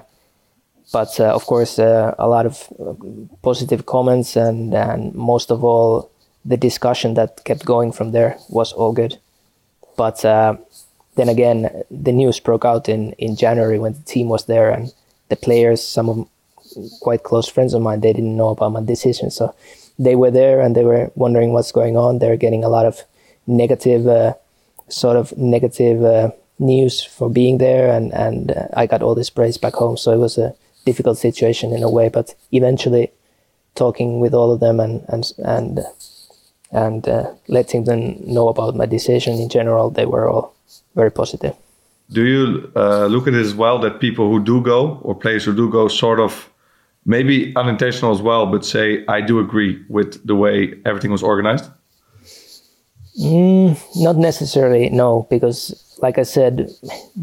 but 0.91 1.19
uh, 1.19 1.33
of 1.35 1.45
course, 1.45 1.79
uh, 1.79 2.15
a 2.17 2.27
lot 2.27 2.45
of 2.45 2.67
uh, 2.79 2.93
positive 3.41 3.85
comments 3.85 4.35
and, 4.35 4.73
and 4.73 5.13
most 5.13 5.51
of 5.51 5.63
all, 5.63 6.11
the 6.45 6.57
discussion 6.57 7.13
that 7.15 7.43
kept 7.43 7.65
going 7.65 7.91
from 7.91 8.11
there 8.11 8.37
was 8.49 8.71
all 8.71 8.93
good. 8.93 9.17
But 9.97 10.23
uh, 10.23 10.55
then 11.15 11.27
again, 11.27 11.83
the 11.91 12.13
news 12.13 12.39
broke 12.39 12.63
out 12.63 12.87
in, 12.87 13.11
in 13.13 13.35
January 13.35 13.79
when 13.79 13.93
the 13.93 14.03
team 14.03 14.29
was 14.29 14.45
there 14.45 14.69
and 14.69 14.93
the 15.27 15.35
players, 15.35 15.83
some 15.83 16.07
of 16.09 16.27
quite 17.01 17.23
close 17.23 17.49
friends 17.49 17.73
of 17.73 17.81
mine, 17.81 17.99
they 17.99 18.13
didn't 18.13 18.37
know 18.37 18.49
about 18.49 18.71
my 18.71 18.81
decision. 18.81 19.29
So 19.29 19.53
they 19.99 20.15
were 20.15 20.31
there 20.31 20.61
and 20.61 20.75
they 20.75 20.83
were 20.83 21.11
wondering 21.15 21.51
what's 21.51 21.71
going 21.71 21.97
on. 21.97 22.19
They're 22.19 22.37
getting 22.37 22.63
a 22.63 22.69
lot 22.69 22.85
of 22.85 23.03
negative, 23.45 24.07
uh, 24.07 24.35
sort 24.87 25.17
of 25.17 25.35
negative 25.37 26.03
uh, 26.03 26.31
news 26.59 27.03
for 27.03 27.29
being 27.29 27.57
there, 27.57 27.91
and 27.91 28.13
and 28.13 28.51
uh, 28.51 28.67
I 28.73 28.87
got 28.87 29.01
all 29.01 29.15
this 29.15 29.29
praise 29.29 29.57
back 29.57 29.73
home. 29.73 29.97
So 29.97 30.11
it 30.11 30.17
was 30.17 30.37
a 30.37 30.55
difficult 30.89 31.17
situation 31.17 31.67
in 31.77 31.83
a 31.83 31.91
way, 31.97 32.07
but 32.17 32.27
eventually, 32.51 33.05
talking 33.75 34.09
with 34.23 34.33
all 34.33 34.49
of 34.53 34.59
them 34.59 34.79
and 34.85 34.95
and 35.13 35.23
and 35.55 35.73
and 36.71 37.01
uh, 37.07 37.25
letting 37.47 37.85
them 37.89 38.01
know 38.35 38.47
about 38.53 38.75
my 38.81 38.87
decision 38.97 39.33
in 39.43 39.49
general, 39.49 39.89
they 39.89 40.05
were 40.05 40.27
all 40.31 40.45
very 40.95 41.11
positive. 41.11 41.55
Do 42.09 42.23
you 42.33 42.71
uh, 42.75 43.07
look 43.13 43.27
at 43.27 43.33
it 43.33 43.45
as 43.49 43.53
well 43.53 43.79
that 43.79 43.99
people 43.99 44.25
who 44.31 44.39
do 44.43 44.61
go 44.61 44.99
or 45.03 45.13
players 45.15 45.45
who 45.45 45.53
do 45.53 45.69
go 45.69 45.87
sort 45.87 46.19
of 46.19 46.49
maybe 47.05 47.53
unintentional 47.55 48.11
as 48.11 48.21
well, 48.21 48.45
but 48.45 48.65
say 48.65 49.03
I 49.07 49.19
do 49.21 49.39
agree 49.39 49.73
with 49.89 50.09
the 50.25 50.35
way 50.35 50.73
everything 50.85 51.11
was 51.11 51.23
organized? 51.23 51.65
Mm, 53.19 53.75
not 53.95 54.15
necessarily, 54.15 54.89
no, 54.89 55.27
because 55.29 55.73
like 55.99 56.17
I 56.17 56.23
said, 56.23 56.69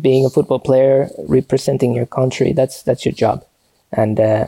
being 0.00 0.24
a 0.26 0.30
football 0.30 0.58
player, 0.58 1.08
representing 1.28 1.94
your 1.94 2.06
country, 2.06 2.52
that's 2.52 2.82
that's 2.82 3.04
your 3.04 3.14
job, 3.14 3.44
and 3.96 4.20
uh, 4.20 4.46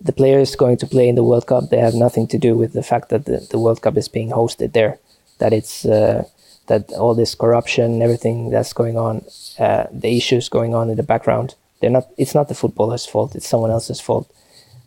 the 0.00 0.12
players 0.12 0.56
going 0.56 0.76
to 0.78 0.86
play 0.86 1.08
in 1.08 1.14
the 1.14 1.24
World 1.24 1.46
Cup, 1.46 1.70
they 1.70 1.78
have 1.78 1.94
nothing 1.94 2.26
to 2.28 2.38
do 2.38 2.56
with 2.56 2.72
the 2.72 2.82
fact 2.82 3.08
that 3.10 3.24
the, 3.26 3.46
the 3.50 3.58
World 3.58 3.82
Cup 3.82 3.96
is 3.96 4.08
being 4.08 4.30
hosted 4.30 4.72
there, 4.72 4.98
that 5.38 5.52
it's 5.52 5.84
uh, 5.84 6.24
that 6.66 6.92
all 6.92 7.14
this 7.14 7.34
corruption, 7.34 8.02
everything 8.02 8.50
that's 8.50 8.72
going 8.72 8.96
on, 8.98 9.24
uh, 9.58 9.84
the 9.92 10.16
issues 10.16 10.48
going 10.48 10.74
on 10.74 10.90
in 10.90 10.96
the 10.96 11.02
background, 11.02 11.54
they're 11.80 11.90
not. 11.90 12.08
It's 12.16 12.34
not 12.34 12.48
the 12.48 12.54
footballer's 12.54 13.06
fault. 13.06 13.34
It's 13.34 13.48
someone 13.48 13.70
else's 13.70 14.00
fault. 14.00 14.30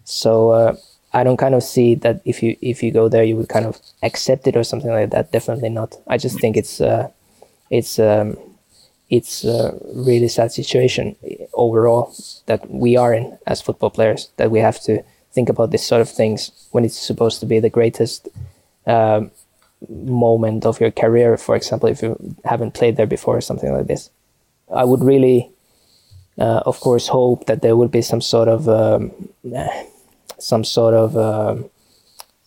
So 0.04 0.52
uh, 0.52 0.76
I 1.14 1.24
don't 1.24 1.38
kind 1.38 1.56
of 1.56 1.64
see 1.64 1.95
that 1.95 2.22
if 2.26 2.43
you 2.43 2.58
if 2.62 2.84
you 2.84 2.91
go 2.91 3.08
there, 3.08 3.24
you 3.24 3.36
would 3.38 3.49
kind 3.49 3.66
of 3.66 3.80
accept 4.04 4.47
it 4.47 4.58
or 4.58 4.64
something 4.64 4.91
like 4.91 5.12
that. 5.12 5.32
Definitely 5.32 5.70
not. 5.70 5.95
I 6.08 6.18
just 6.18 6.39
think 6.39 6.58
it's 6.58 6.82
uh, 6.82 7.10
it's 7.70 7.97
um, 7.99 8.38
it's 9.12 9.43
a 9.43 9.78
really 9.93 10.30
sad 10.30 10.51
situation 10.53 11.16
overall 11.53 12.16
that 12.45 12.68
we 12.72 12.95
are 12.95 13.14
in 13.14 13.38
as 13.45 13.62
football 13.62 13.89
players. 13.89 14.30
That 14.38 14.49
we 14.49 14.59
have 14.59 14.80
to 14.84 15.03
think 15.34 15.49
about 15.49 15.72
this 15.72 15.86
sort 15.86 16.01
of 16.01 16.09
things 16.09 16.51
when 16.72 16.86
it's 16.86 16.97
supposed 16.97 17.41
to 17.41 17.45
be 17.45 17.59
the 17.59 17.70
greatest 17.70 18.30
um, 18.88 19.30
moment 19.89 20.66
of 20.66 20.80
your 20.80 20.91
career. 20.91 21.38
For 21.38 21.55
example, 21.57 21.89
if 21.89 22.01
you 22.01 22.36
haven't 22.45 22.74
played 22.74 22.95
there 22.95 23.05
before 23.05 23.38
or 23.38 23.41
something 23.41 23.72
like 23.72 23.88
this, 23.88 24.09
I 24.74 24.86
would 24.86 25.03
really. 25.03 25.51
Uh, 26.39 26.64
of 26.66 26.80
course, 26.80 27.09
hope 27.09 27.45
that 27.45 27.62
there 27.62 27.76
would 27.76 27.91
be 27.91 28.01
some 28.01 28.22
sort 28.22 28.47
of 28.47 28.68
um, 28.70 29.12
some 30.39 30.64
sort 30.64 30.93
of 30.93 31.18
um 31.18 31.70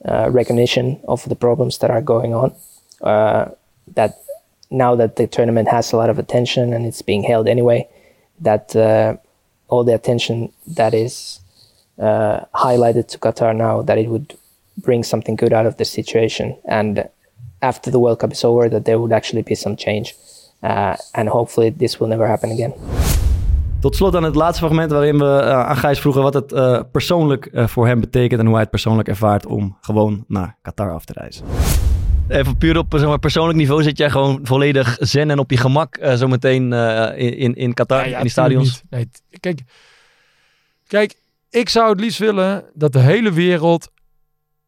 uh, 0.05 0.29
recognition 0.31 1.01
of 1.07 1.29
the 1.29 1.37
problems 1.37 1.79
that 1.79 1.91
are 1.91 2.03
going 2.03 2.35
on. 2.35 2.55
Uh, 3.03 3.51
that 3.95 4.24
now 4.71 4.95
that 4.97 5.17
the 5.17 5.27
tournament 5.27 5.69
has 5.69 5.93
a 5.93 5.97
lot 5.97 6.11
of 6.11 6.19
attention 6.19 6.73
and 6.73 6.87
it's 6.87 7.03
being 7.03 7.23
held 7.23 7.49
anyway, 7.49 7.89
that 8.41 8.75
uh, 8.77 9.17
all 9.69 9.85
the 9.85 9.95
attention 9.95 10.53
that 10.67 10.95
is 10.95 11.41
uh, 11.99 12.41
highlighted 12.55 13.09
to 13.09 13.19
Qatar 13.19 13.55
now, 13.55 13.83
that 13.83 13.99
it 13.99 14.09
would 14.09 14.37
bring 14.77 15.05
something 15.05 15.37
good 15.37 15.53
out 15.53 15.67
of 15.67 15.77
the 15.77 15.85
situation. 15.85 16.57
And 16.65 17.09
after 17.63 17.91
the 17.91 17.99
World 17.99 18.19
Cup 18.19 18.33
is 18.33 18.45
over, 18.45 18.69
that 18.69 18.85
there 18.85 18.99
would 18.99 19.13
actually 19.13 19.43
be 19.43 19.55
some 19.55 19.77
change. 19.77 20.15
Uh, 20.63 20.97
and 21.15 21.29
hopefully 21.29 21.71
this 21.71 21.99
will 21.99 22.09
never 22.09 22.27
happen 22.27 22.51
again. 22.51 22.73
Tot 23.81 23.97
slot 23.97 24.17
aan 24.17 24.23
het 24.23 24.35
laatste 24.35 24.65
fragment 24.65 24.91
waarin 24.91 25.19
we 25.19 25.25
eh, 25.25 25.67
aan 25.67 25.77
Gijs 25.77 26.01
vroegen 26.01 26.23
wat 26.23 26.35
het 26.35 26.53
eh, 26.53 26.81
persoonlijk 26.93 27.51
voor 27.53 27.87
hem 27.87 28.01
betekent 28.01 28.41
en 28.41 28.47
hoe 28.47 28.55
hij 28.55 28.63
het 28.63 28.71
persoonlijk 28.71 29.09
ervaart 29.09 29.47
om 29.47 29.77
gewoon 29.81 30.25
naar 30.29 30.57
Qatar 30.63 30.93
af 30.93 31.05
te 31.05 31.13
reizen. 31.13 31.45
Even 32.29 32.57
puur 32.57 32.77
op 32.77 32.87
zeg 32.91 33.07
maar, 33.09 33.19
persoonlijk 33.19 33.59
niveau 33.59 33.83
zit 33.83 33.99
jij 33.99 34.11
gewoon 34.11 34.41
volledig 34.43 34.97
zen 35.01 35.31
en 35.31 35.39
op 35.39 35.51
je 35.51 35.57
gemak 35.57 35.97
eh, 35.97 36.15
zometeen 36.15 36.73
eh, 36.73 37.41
in, 37.41 37.55
in, 37.55 37.75
Qatar, 37.75 37.99
Ja, 37.99 38.07
ja, 38.07 38.17
in 38.17 38.23
die 38.23 38.31
stadions. 38.31 38.83
Nee, 38.91 39.09
kijk, 39.41 39.61
kijk, 40.87 41.15
ik 41.51 41.69
zou 41.69 41.91
het 41.91 42.01
liefst 42.01 42.19
willen 42.19 42.65
dat 42.75 42.93
de 42.93 42.99
hele 42.99 43.33
wereld, 43.33 43.91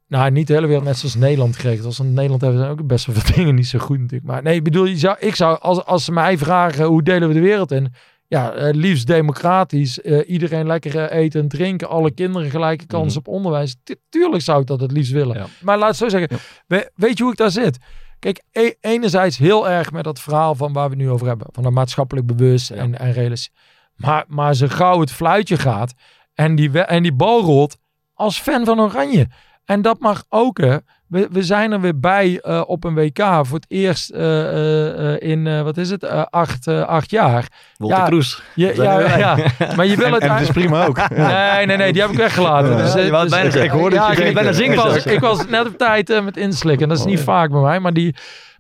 nou 0.07 0.31
niet 0.31 0.47
de 0.47 0.53
hele 0.53 0.67
wereld 0.67 0.85
net 0.85 0.99
zoals 0.99 1.15
Nederland 1.15 1.57
kreeg. 1.57 1.85
Als 1.85 1.99
in 1.99 2.13
Nederland 2.13 2.41
hebben 2.41 2.61
ze 2.61 2.69
ook 2.69 2.87
best 2.87 3.07
wel 3.07 3.15
veel 3.15 3.35
dingen 3.37 3.55
niet 3.55 3.67
zo 3.67 3.79
goed 3.79 3.99
natuurlijk. 3.99 4.31
Maar 4.31 4.43
nee, 4.43 4.55
ik 4.55 4.65
bedoel, 4.65 4.85
je 4.85 4.99
zou, 4.99 5.17
ik 5.19 5.35
zou, 5.35 5.61
als, 5.61 5.85
als 5.85 6.05
ze 6.05 6.13
mij 6.13 6.39
vragen 6.39 6.85
hoe 6.85 7.03
delen 7.03 7.29
we 7.29 7.35
de 7.35 7.41
wereld 7.41 7.71
in, 7.71 7.93
ja, 8.29 8.53
eh, 8.53 8.74
liefst 8.74 9.07
democratisch, 9.07 10.01
eh, 10.01 10.29
iedereen 10.31 10.66
lekker 10.66 10.99
eh, 10.99 11.18
eten 11.18 11.41
en 11.41 11.49
drinken, 11.49 11.89
alle 11.89 12.11
kinderen 12.11 12.51
gelijke 12.51 12.87
kans 12.87 13.09
Mhm. 13.09 13.18
op 13.18 13.29
onderwijs. 13.29 13.77
Tu- 13.85 13.97
tuurlijk 14.09 14.43
zou 14.43 14.61
ik 14.61 14.66
dat 14.66 14.81
het 14.81 14.93
liefst 14.93 15.12
willen. 15.12 15.37
Ja. 15.37 15.47
Maar 15.61 15.79
laat 15.79 15.89
het 15.89 15.97
zo 15.97 16.09
zeggen, 16.09 16.39
we- 16.66 16.91
weet 16.95 17.16
je 17.16 17.22
hoe 17.22 17.33
ik 17.33 17.39
daar 17.39 17.51
zit? 17.51 17.79
Kijk, 18.18 18.43
e- 18.53 18.72
enerzijds 18.81 19.39
heel 19.39 19.68
erg 19.68 19.93
met 19.93 20.05
dat 20.05 20.20
verhaal 20.20 20.55
van 20.55 20.72
waar 20.72 20.85
we 20.91 20.95
het 20.95 21.05
nu 21.05 21.11
over 21.11 21.27
hebben. 21.27 21.47
Van 21.51 21.62
dat 21.62 21.72
maatschappelijk 21.72 22.27
bewust 22.27 22.70
en, 22.70 22.99
en 22.99 23.12
realistisch. 23.12 23.55
Maar, 23.97 24.24
maar 24.29 24.55
zo 24.55 24.66
gauw 24.68 25.01
het 25.01 25.12
fluitje 25.12 25.57
gaat 25.57 25.95
en 26.35 26.55
die, 26.55 26.81
en 26.81 27.03
die 27.03 27.12
bal 27.12 27.41
rolt 27.43 27.77
als 28.14 28.39
fan 28.41 28.64
van 28.64 28.81
Oranje. 28.81 29.27
En 29.64 29.83
dat 29.83 29.99
mag 30.01 30.24
ook, 30.29 30.59
hè. 30.59 30.77
We, 31.09 31.29
we 31.31 31.43
zijn 31.43 31.73
er 31.73 31.81
weer 31.81 32.01
bij 32.01 32.41
eh, 32.41 32.63
op 32.67 32.85
een 32.85 32.95
WK 32.95 33.19
voor 33.43 33.57
het 33.59 33.65
eerst 33.69 34.11
eh, 34.11 34.41
eh, 34.41 35.15
eh, 35.15 35.31
in, 35.31 35.47
eh, 35.47 35.63
wat 35.63 35.77
is 35.77 35.91
het, 35.91 36.03
Eh, 36.05 36.23
acht, 36.31 36.67
eh, 36.67 36.83
acht 36.83 37.11
jaar. 37.11 37.47
Wolter 37.77 37.99
Ja, 37.99 38.05
Kroes. 38.05 38.43
Ja, 38.55 38.73
weer 38.75 39.19
ja, 39.19 39.37
maar 39.77 39.87
je 39.87 39.97
wil 39.97 40.13
het... 40.13 40.23
En 40.23 40.33
het 40.33 40.41
is 40.41 40.51
prima 40.51 40.87
ook. 40.87 40.97
Nee, 41.09 41.67
nee, 41.67 41.77
nee, 41.77 41.93
die 41.93 42.03
heb 42.03 42.11
ik 42.11 42.17
weggelaten. 42.17 42.71
Ja, 42.71 42.77
Dus, 42.77 42.93
dus- 42.93 43.31
bijna. 43.31 43.55
Ik 43.55 43.71
hoorde 43.71 43.97
het 43.97 44.05
ja, 44.05 44.07
je 44.07 44.11
ik- 44.13 44.17
denken. 44.17 44.35
bijna 44.35 44.53
zingen 44.53 44.73
ik 44.73 44.79
was, 44.79 44.93
zelfs. 44.93 45.07
ik 45.07 45.21
was 45.21 45.47
net 45.49 45.67
op 45.67 45.79
tijd 45.79 46.25
met 46.25 46.37
inslikken. 46.37 46.89
Dat 46.89 46.99
is 46.99 47.05
niet 47.05 47.21
vaak 47.21 47.51
bij 47.51 47.61
mij. 47.61 47.81
Maar, 47.81 47.93
die, 47.93 48.15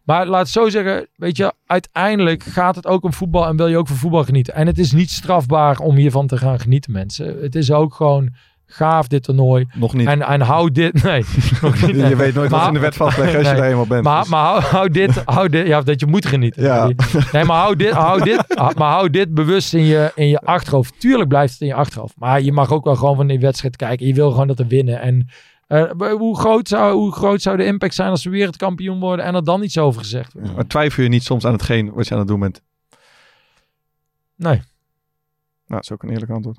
maar 0.04 0.26
laat 0.26 0.40
het 0.40 0.48
zo 0.48 0.68
zeggen, 0.68 1.06
weet 1.16 1.36
je, 1.36 1.52
uiteindelijk 1.66 2.42
gaat 2.42 2.76
het 2.76 2.86
ook 2.86 3.04
om 3.04 3.12
voetbal 3.12 3.46
en 3.46 3.56
wil 3.56 3.66
je 3.66 3.76
ook 3.78 3.86
van 3.88 3.96
voetbal 3.96 4.24
genieten. 4.24 4.54
En 4.54 4.66
het 4.66 4.78
is 4.78 4.92
niet 4.92 5.10
strafbaar 5.10 5.78
om 5.78 5.96
hiervan 5.96 6.26
te 6.26 6.36
gaan 6.36 6.60
genieten, 6.60 6.92
mensen. 6.92 7.36
Het 7.42 7.54
is 7.54 7.70
ook 7.72 7.94
gewoon 7.94 8.28
gaaf, 8.66 9.06
dit 9.06 9.22
toernooi. 9.22 9.66
Nog 9.74 9.94
niet. 9.94 10.06
En, 10.06 10.22
en 10.22 10.40
hou 10.40 10.70
dit... 10.70 11.02
Nee, 11.02 11.24
nog 11.62 11.86
niet. 11.86 11.96
je 11.96 12.16
weet 12.16 12.34
nooit 12.34 12.50
wat 12.50 12.66
in 12.66 12.72
de 12.72 12.78
wet 12.78 12.96
vastlegt 12.96 13.34
als 13.34 13.48
je 13.48 13.54
daar 13.54 13.68
eenmaal 13.70 13.86
bent. 13.86 14.04
Maar, 14.04 14.20
Dus- 14.20 14.30
maar 14.30 14.44
hou, 14.44 14.62
hou 14.62 14.88
dit, 14.90 15.22
hou 15.24 15.48
dit, 15.48 15.66
ja, 15.66 15.80
dat 15.80 16.00
je 16.00 16.06
moet 16.06 16.26
genieten. 16.26 16.62
Ja. 16.62 16.90
Nee, 17.32 17.44
maar 17.44 17.60
hou 17.60 17.76
dit, 17.76 17.90
hou 17.90 18.22
dit, 18.22 18.44
maar 18.76 18.90
hou 18.90 19.10
dit 19.10 19.34
bewust 19.34 19.74
in 19.74 19.84
je, 19.84 20.12
in 20.14 20.28
je 20.28 20.40
achterhoofd. 20.40 21.00
Tuurlijk 21.00 21.28
blijft 21.28 21.52
het 21.52 21.60
in 21.60 21.66
je 21.66 21.74
achterhoofd. 21.74 22.14
Maar 22.16 22.40
je 22.42 22.52
mag 22.52 22.72
ook 22.72 22.84
wel 22.84 22.96
gewoon 22.96 23.16
van 23.16 23.26
die 23.26 23.40
wedstrijd 23.40 23.76
kijken. 23.76 24.06
Je 24.06 24.14
wil 24.14 24.30
gewoon 24.30 24.46
dat 24.46 24.58
er 24.58 24.66
winnen. 24.66 25.00
En 25.00 25.28
eh, 25.66 25.90
hoe, 26.12 26.38
groot 26.38 26.68
zou, 26.68 26.94
hoe 26.94 27.12
groot 27.12 27.42
zou 27.42 27.56
de 27.56 27.64
impact 27.64 27.94
zijn 27.94 28.10
als 28.10 28.24
we 28.24 28.30
wereldkampioen 28.30 29.00
worden 29.00 29.24
en 29.24 29.34
er 29.34 29.44
dan 29.44 29.62
iets 29.62 29.78
over 29.78 30.00
gezegd 30.00 30.32
wordt? 30.32 30.54
Maar 30.54 30.66
twijfel 30.66 31.02
je 31.02 31.08
niet 31.08 31.22
soms 31.24 31.44
aan 31.46 31.52
hetgeen 31.52 31.92
wat 31.92 32.06
je 32.06 32.12
aan 32.12 32.18
het 32.20 32.28
doen 32.28 32.40
bent? 32.40 32.62
Nee. 34.36 34.54
Nou, 34.56 34.62
dat 35.66 35.82
is 35.82 35.92
ook 35.92 36.02
een 36.02 36.10
eerlijk 36.10 36.30
antwoord. 36.30 36.58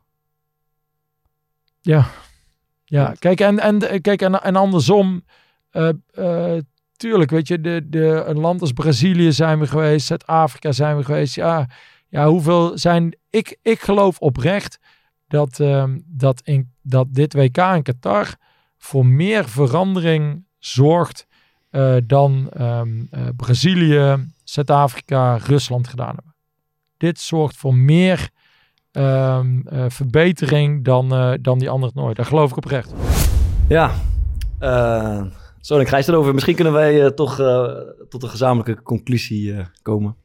Ja, 1.88 2.08
ja. 2.86 3.14
kijk, 3.20 3.40
en, 3.40 3.60
en, 3.60 4.02
kijk, 4.02 4.22
en, 4.22 4.44
en 4.44 4.56
andersom, 4.56 5.24
eh, 5.70 5.90
eh, 6.12 6.62
tuurlijk, 6.96 7.32
weet 7.32 7.48
je, 7.48 7.62
de, 7.62 7.86
de, 7.90 8.24
een 8.26 8.40
land 8.40 8.62
als 8.62 8.72
Brazilië 8.72 9.32
zijn 9.32 9.60
we 9.60 9.68
geweest, 9.68 10.08
Zuid-Afrika 10.08 10.72
zijn 10.72 10.98
we 10.98 11.04
geweest. 11.04 11.36
Ja, 11.36 11.68
ja 12.10 12.28
hoeveel 12.28 12.78
zijn. 12.78 13.18
Ik, 13.30 13.58
ik 13.62 13.80
geloof 13.80 14.20
oprecht 14.20 14.80
dat, 15.28 15.60
ehm, 15.60 16.00
dat, 16.06 16.42
in, 16.44 16.72
dat 16.82 17.08
dit 17.14 17.34
WK 17.34 17.58
in 17.58 17.84
Qatar 17.84 18.36
voor 18.78 19.06
meer 19.06 19.50
verandering 19.50 20.46
zorgt 20.60 21.28
eh, 21.70 21.96
dan 22.04 22.50
ehm, 22.50 23.06
eh, 23.12 23.28
Brazilië, 23.36 24.28
Zuid-Afrika, 24.44 25.36
Rusland 25.36 25.88
gedaan 25.88 26.16
hebben. 26.16 26.36
Dit 26.98 27.20
zorgt 27.20 27.56
voor 27.56 27.76
meer 27.76 28.30
ehm, 28.98 29.60
eh, 29.68 29.86
verbetering 29.88 30.84
dan, 30.86 31.14
eh, 31.14 31.34
dan 31.42 31.60
die 31.60 31.70
andere 31.70 31.92
nooit. 31.96 32.16
Daar 32.16 32.26
geloof 32.26 32.50
ik 32.52 32.58
oprecht. 32.58 32.94
Ja, 33.68 33.92
eh 34.60 35.26
zo, 35.62 35.80
ik 35.80 35.88
Gijs 35.88 36.08
erover. 36.08 36.34
Misschien 36.34 36.56
kunnen 36.56 36.74
wij 36.74 37.04
eh, 37.04 37.10
toch 37.10 37.40
eh, 37.40 37.66
tot 38.10 38.24
een 38.24 38.30
gezamenlijke 38.30 38.84
conclusie 38.84 39.54
eh, 39.54 39.66
komen. 39.82 40.16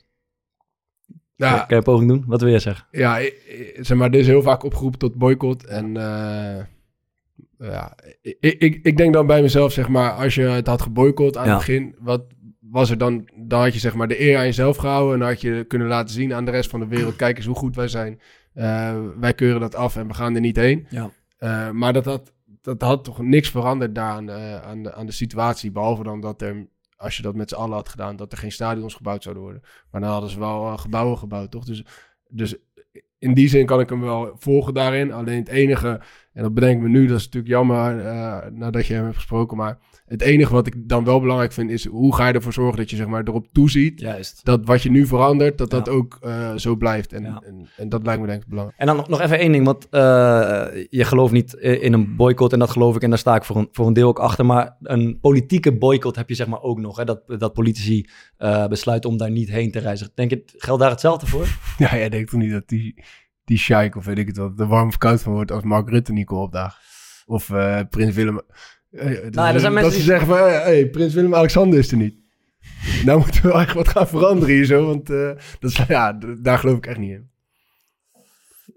Ja, 1.35 1.57
Kan 1.57 1.65
je 1.69 1.75
een 1.75 1.83
poging 1.83 2.09
doen? 2.09 2.25
Wat 2.27 2.41
wil 2.41 2.51
jij 2.51 2.59
zeggen? 2.59 2.87
Ja, 2.91 3.21
zeg 3.77 3.97
maar, 3.99 4.11
dit 4.11 4.21
is 4.21 4.27
heel 4.27 4.43
vaak 4.43 4.63
opgeroepen 4.65 4.99
tot 4.99 5.15
boycott. 5.15 5.67
En 5.67 5.97
eh, 5.97 6.65
ja, 7.59 7.97
ik, 8.23 8.37
ik, 8.59 8.81
ik 8.83 8.97
denk 8.97 9.13
dan 9.13 9.27
bij 9.27 9.43
mezelf, 9.43 9.73
zeg 9.73 9.89
maar, 9.89 10.11
als 10.13 10.35
je 10.35 10.43
het 10.43 10.67
had 10.67 10.83
geboycott 10.83 11.37
aan 11.37 11.45
Ja. 11.47 11.51
het 11.51 11.59
begin, 11.67 11.95
wat 11.99 12.23
was 12.61 12.91
er 12.91 12.99
dan? 12.99 13.29
Dan 13.37 13.61
had 13.61 13.73
je 13.73 13.79
zeg 13.81 13.95
maar 13.95 14.09
de 14.09 14.21
eer 14.21 14.39
aan 14.39 14.45
jezelf 14.45 14.77
gehouden 14.77 15.13
en 15.13 15.19
dan 15.19 15.29
had 15.29 15.41
je 15.41 15.65
kunnen 15.69 15.89
laten 15.89 16.15
zien 16.15 16.35
aan 16.35 16.45
de 16.45 16.51
rest 16.51 16.71
van 16.71 16.81
de 16.81 16.87
wereld, 16.87 17.17
kijk 17.17 17.37
eens 17.37 17.47
hoe 17.47 17.57
goed 17.57 17.77
wij 17.77 17.89
zijn. 17.89 18.21
Eh, 18.55 18.99
wij 19.21 19.35
keuren 19.35 19.61
dat 19.61 19.75
af 19.75 19.97
en 19.97 20.07
we 20.07 20.15
gaan 20.15 20.35
er 20.35 20.41
niet 20.41 20.57
heen. 20.57 20.87
Ja. 20.89 21.11
Eh, 21.39 21.71
maar 21.71 21.93
dat 21.93 22.05
had, 22.05 22.33
dat 22.61 22.83
had 22.83 23.05
toch 23.05 23.23
niks 23.23 23.51
veranderd 23.51 23.95
daar 23.95 24.13
aan 24.13 24.27
de, 24.27 24.61
aan, 24.65 24.83
de, 24.83 24.95
aan 24.95 25.07
de 25.07 25.13
situatie, 25.13 25.71
behalve 25.71 26.03
dan 26.03 26.21
dat 26.21 26.43
er, 26.43 26.67
als 26.97 27.17
je 27.17 27.23
dat 27.23 27.35
met 27.35 27.49
z'n 27.49 27.55
allen 27.55 27.75
had 27.75 27.89
gedaan, 27.89 28.17
dat 28.17 28.33
er 28.33 28.39
geen 28.39 28.53
stadions 28.53 28.95
gebouwd 28.95 29.23
zouden 29.23 29.43
worden. 29.43 29.63
Maar 29.91 30.01
dan 30.01 30.11
hadden 30.11 30.31
ze 30.31 30.39
wel 30.39 30.67
eh, 30.67 30.79
gebouwen 30.79 31.19
gebouwd, 31.19 31.51
toch? 31.51 31.65
Dus, 31.65 31.85
dus 32.29 32.57
in 33.19 33.35
die 33.35 33.49
zin 33.49 33.67
kan 33.67 33.81
ik 33.81 33.89
hem 33.89 34.01
wel 34.01 34.33
volgen 34.35 34.75
daarin. 34.75 35.13
Alleen 35.13 35.39
het 35.39 35.49
enige, 35.49 36.01
en 36.33 36.43
dat 36.43 36.55
bedenk 36.55 36.77
ik 36.77 36.83
me 36.83 36.89
nu, 36.89 37.07
dat 37.07 37.19
is 37.19 37.25
natuurlijk 37.25 37.53
jammer 37.53 37.95
nadat 38.53 38.87
je 38.87 38.95
hem 38.95 39.05
hebt 39.05 39.17
gesproken. 39.17 39.57
Maar 39.57 39.79
het 40.13 40.23
enige 40.23 40.53
wat 40.53 40.67
ik 40.67 40.75
dan 40.89 41.05
wel 41.05 41.21
belangrijk 41.21 41.53
vind 41.53 41.71
is 41.71 41.87
hoe 41.87 42.15
ga 42.15 42.27
je 42.29 42.33
ervoor 42.33 42.53
zorgen 42.53 42.77
dat 42.77 42.91
je 42.91 42.97
zeg 42.97 43.07
maar 43.07 43.23
erop 43.25 43.47
toeziet. 43.53 44.01
Juist. 44.01 44.41
Dat 44.45 44.61
wat 44.65 44.83
je 44.83 44.91
nu 44.91 45.07
verandert, 45.07 45.59
dat 45.59 45.71
dat 45.71 45.89
ook 45.89 46.19
eh, 46.21 46.55
zo 46.57 46.77
blijft. 46.77 47.13
En, 47.13 47.23
Ja. 47.23 47.43
en, 47.47 47.69
en 47.77 47.89
dat 47.89 48.03
lijkt 48.05 48.21
me 48.21 48.27
denk 48.27 48.43
ik 48.43 48.49
belangrijk. 48.49 48.79
En 48.81 48.87
dan 48.87 48.97
nog- 48.97 49.09
nog 49.09 49.21
even 49.21 49.39
één 49.39 49.53
ding, 49.53 49.65
want 49.65 49.89
eh, 49.89 50.01
je 50.91 51.05
gelooft 51.05 51.33
niet 51.33 51.53
in 51.55 51.93
een 51.93 52.17
boycott 52.17 52.53
en 52.53 52.59
dat 52.59 52.71
geloof 52.71 52.97
ik 52.97 53.03
en 53.03 53.09
daar 53.09 53.19
sta 53.19 53.35
ik 53.37 53.45
voor 53.45 53.57
een, 53.57 53.69
voor 53.73 53.87
een 53.87 53.93
deel 53.93 54.09
ook 54.09 54.19
achter. 54.19 54.47
Maar 54.47 54.77
een 54.83 55.19
politieke 55.21 55.73
boycott 55.79 56.17
heb 56.17 56.29
je 56.29 56.35
zeg 56.35 56.47
maar 56.47 56.63
ook 56.63 56.79
nog, 56.79 56.97
hè, 56.97 57.05
dat, 57.05 57.23
dat 57.27 57.53
politici 57.53 58.09
eh, 58.37 58.67
besluiten 58.67 59.11
om 59.11 59.17
daar 59.17 59.31
niet 59.31 59.49
heen 59.51 59.71
te 59.71 59.79
reizen. 59.79 60.11
Denk 60.15 60.31
je, 60.31 60.43
geldt 60.57 60.81
daar 60.81 60.91
hetzelfde 60.91 61.27
voor? 61.27 61.47
Ja, 61.79 61.97
jij 61.97 62.09
denkt 62.09 62.31
toch 62.31 62.41
niet 62.41 62.53
dat 62.53 62.69
die, 62.69 63.05
die 63.45 63.59
sheik 63.59 63.97
of 63.97 64.05
weet 64.05 64.19
ik 64.19 64.27
het 64.27 64.37
wat, 64.37 64.61
er 64.61 64.67
warm 64.67 64.89
of 64.89 64.99
koud 64.99 65.23
van 65.23 65.33
wordt 65.33 65.51
als 65.53 65.63
Mark 65.63 65.89
Rutte 65.89 66.13
niet 66.13 66.27
komt 66.27 66.41
opdagen? 66.41 66.81
Of 67.27 67.47
Prins 67.91 68.15
Willem... 68.15 68.41
Eh, 68.93 69.23
dat, 69.23 69.35
Nou, 69.35 69.55
er 69.55 69.61
zijn 69.61 69.63
dat 69.63 69.73
mensen 69.73 69.91
ze 69.91 69.97
die- 69.97 70.07
zeggen 70.07 70.27
van, 70.27 70.37
hey, 70.37 70.63
hey, 70.63 70.89
Prins 70.91 71.15
Willem-Alexander 71.15 71.79
is 71.79 71.91
er 71.91 71.97
niet. 71.97 72.15
Nou 73.05 73.19
moeten 73.19 73.43
we 73.43 73.53
echt 73.53 73.75
wat 73.75 73.89
gaan 73.89 74.09
veranderen 74.09 74.55
hier 74.55 74.65
zo, 74.65 74.87
want 74.87 75.11
eh, 75.11 75.31
dat 75.61 75.71
is, 75.71 75.81
ja, 75.89 76.19
daar 76.43 76.59
geloof 76.59 76.77
ik 76.77 76.87
echt 76.87 76.99
niet 76.99 77.11
in. 77.11 77.31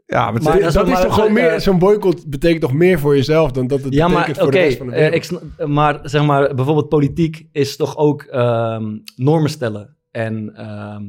Ja, 0.05 0.31
maar, 0.31 0.41
Maar 0.43 0.53
dat, 0.53 0.61
dat 0.61 0.61
is 0.61 0.67
is 0.75 0.77
ook 0.77 0.87
maar- 0.87 1.01
toch 1.01 1.13
gewoon 1.13 1.33
meer, 1.33 1.61
zo'n 1.61 1.79
boycott 1.79 2.29
betekent 2.29 2.61
toch 2.61 2.73
meer 2.73 2.99
voor 2.99 3.15
jezelf 3.15 3.51
dan 3.51 3.67
dat 3.67 3.83
het 3.83 3.93
Ja, 3.93 4.07
betekent 4.07 4.37
voor 4.37 4.51
de 4.51 4.57
rest 4.57 4.77
van 4.77 4.85
de 4.87 4.91
eh, 4.93 4.97
wereld. 4.97 5.15
ik 5.15 5.23
snap- 5.23 5.67
maar 5.67 5.99
zeg 6.03 6.25
maar 6.25 6.55
bijvoorbeeld 6.55 6.89
politiek 6.89 7.47
is 7.51 7.75
toch 7.75 7.97
ook 7.97 8.21
ehm, 8.23 8.97
normen 9.15 9.49
stellen 9.49 9.95
en 10.11 10.55
ehm, 10.55 11.03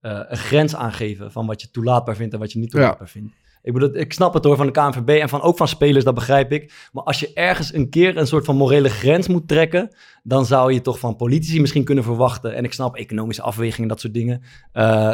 eh, 0.00 0.20
een 0.28 0.36
grens 0.36 0.74
aangeven 0.76 1.32
van 1.32 1.46
wat 1.46 1.60
je 1.62 1.70
toelaatbaar 1.70 2.16
vindt 2.16 2.32
en 2.34 2.38
wat 2.40 2.52
je 2.52 2.58
niet 2.58 2.70
toelaatbaar 2.70 3.08
vindt. 3.08 3.34
Ik 3.62 3.72
bedoel, 3.72 3.96
ik 3.96 4.12
snap 4.12 4.34
het 4.34 4.44
hoor 4.44 4.56
van 4.56 4.66
de 4.66 4.72
KNVB 4.72 5.08
en 5.08 5.28
van, 5.28 5.40
ook 5.40 5.56
van 5.56 5.68
spelers, 5.68 6.04
dat 6.04 6.14
begrijp 6.14 6.52
ik. 6.52 6.88
Maar 6.92 7.04
als 7.04 7.20
je 7.20 7.32
ergens 7.32 7.74
een 7.74 7.88
keer 7.88 8.16
een 8.16 8.26
soort 8.26 8.44
van 8.44 8.56
morele 8.56 8.88
grens 8.88 9.28
moet 9.28 9.48
trekken, 9.48 9.94
dan 10.22 10.46
zou 10.46 10.72
je 10.72 10.80
toch 10.80 10.98
van 10.98 11.16
politici 11.16 11.60
misschien 11.60 11.84
kunnen 11.84 12.04
verwachten. 12.04 12.54
En 12.54 12.64
ik 12.64 12.72
snap 12.72 12.96
economische 12.96 13.42
afwegingen, 13.42 13.88
dat 13.88 14.00
soort 14.00 14.14
dingen. 14.14 14.42
eh, 14.72 15.12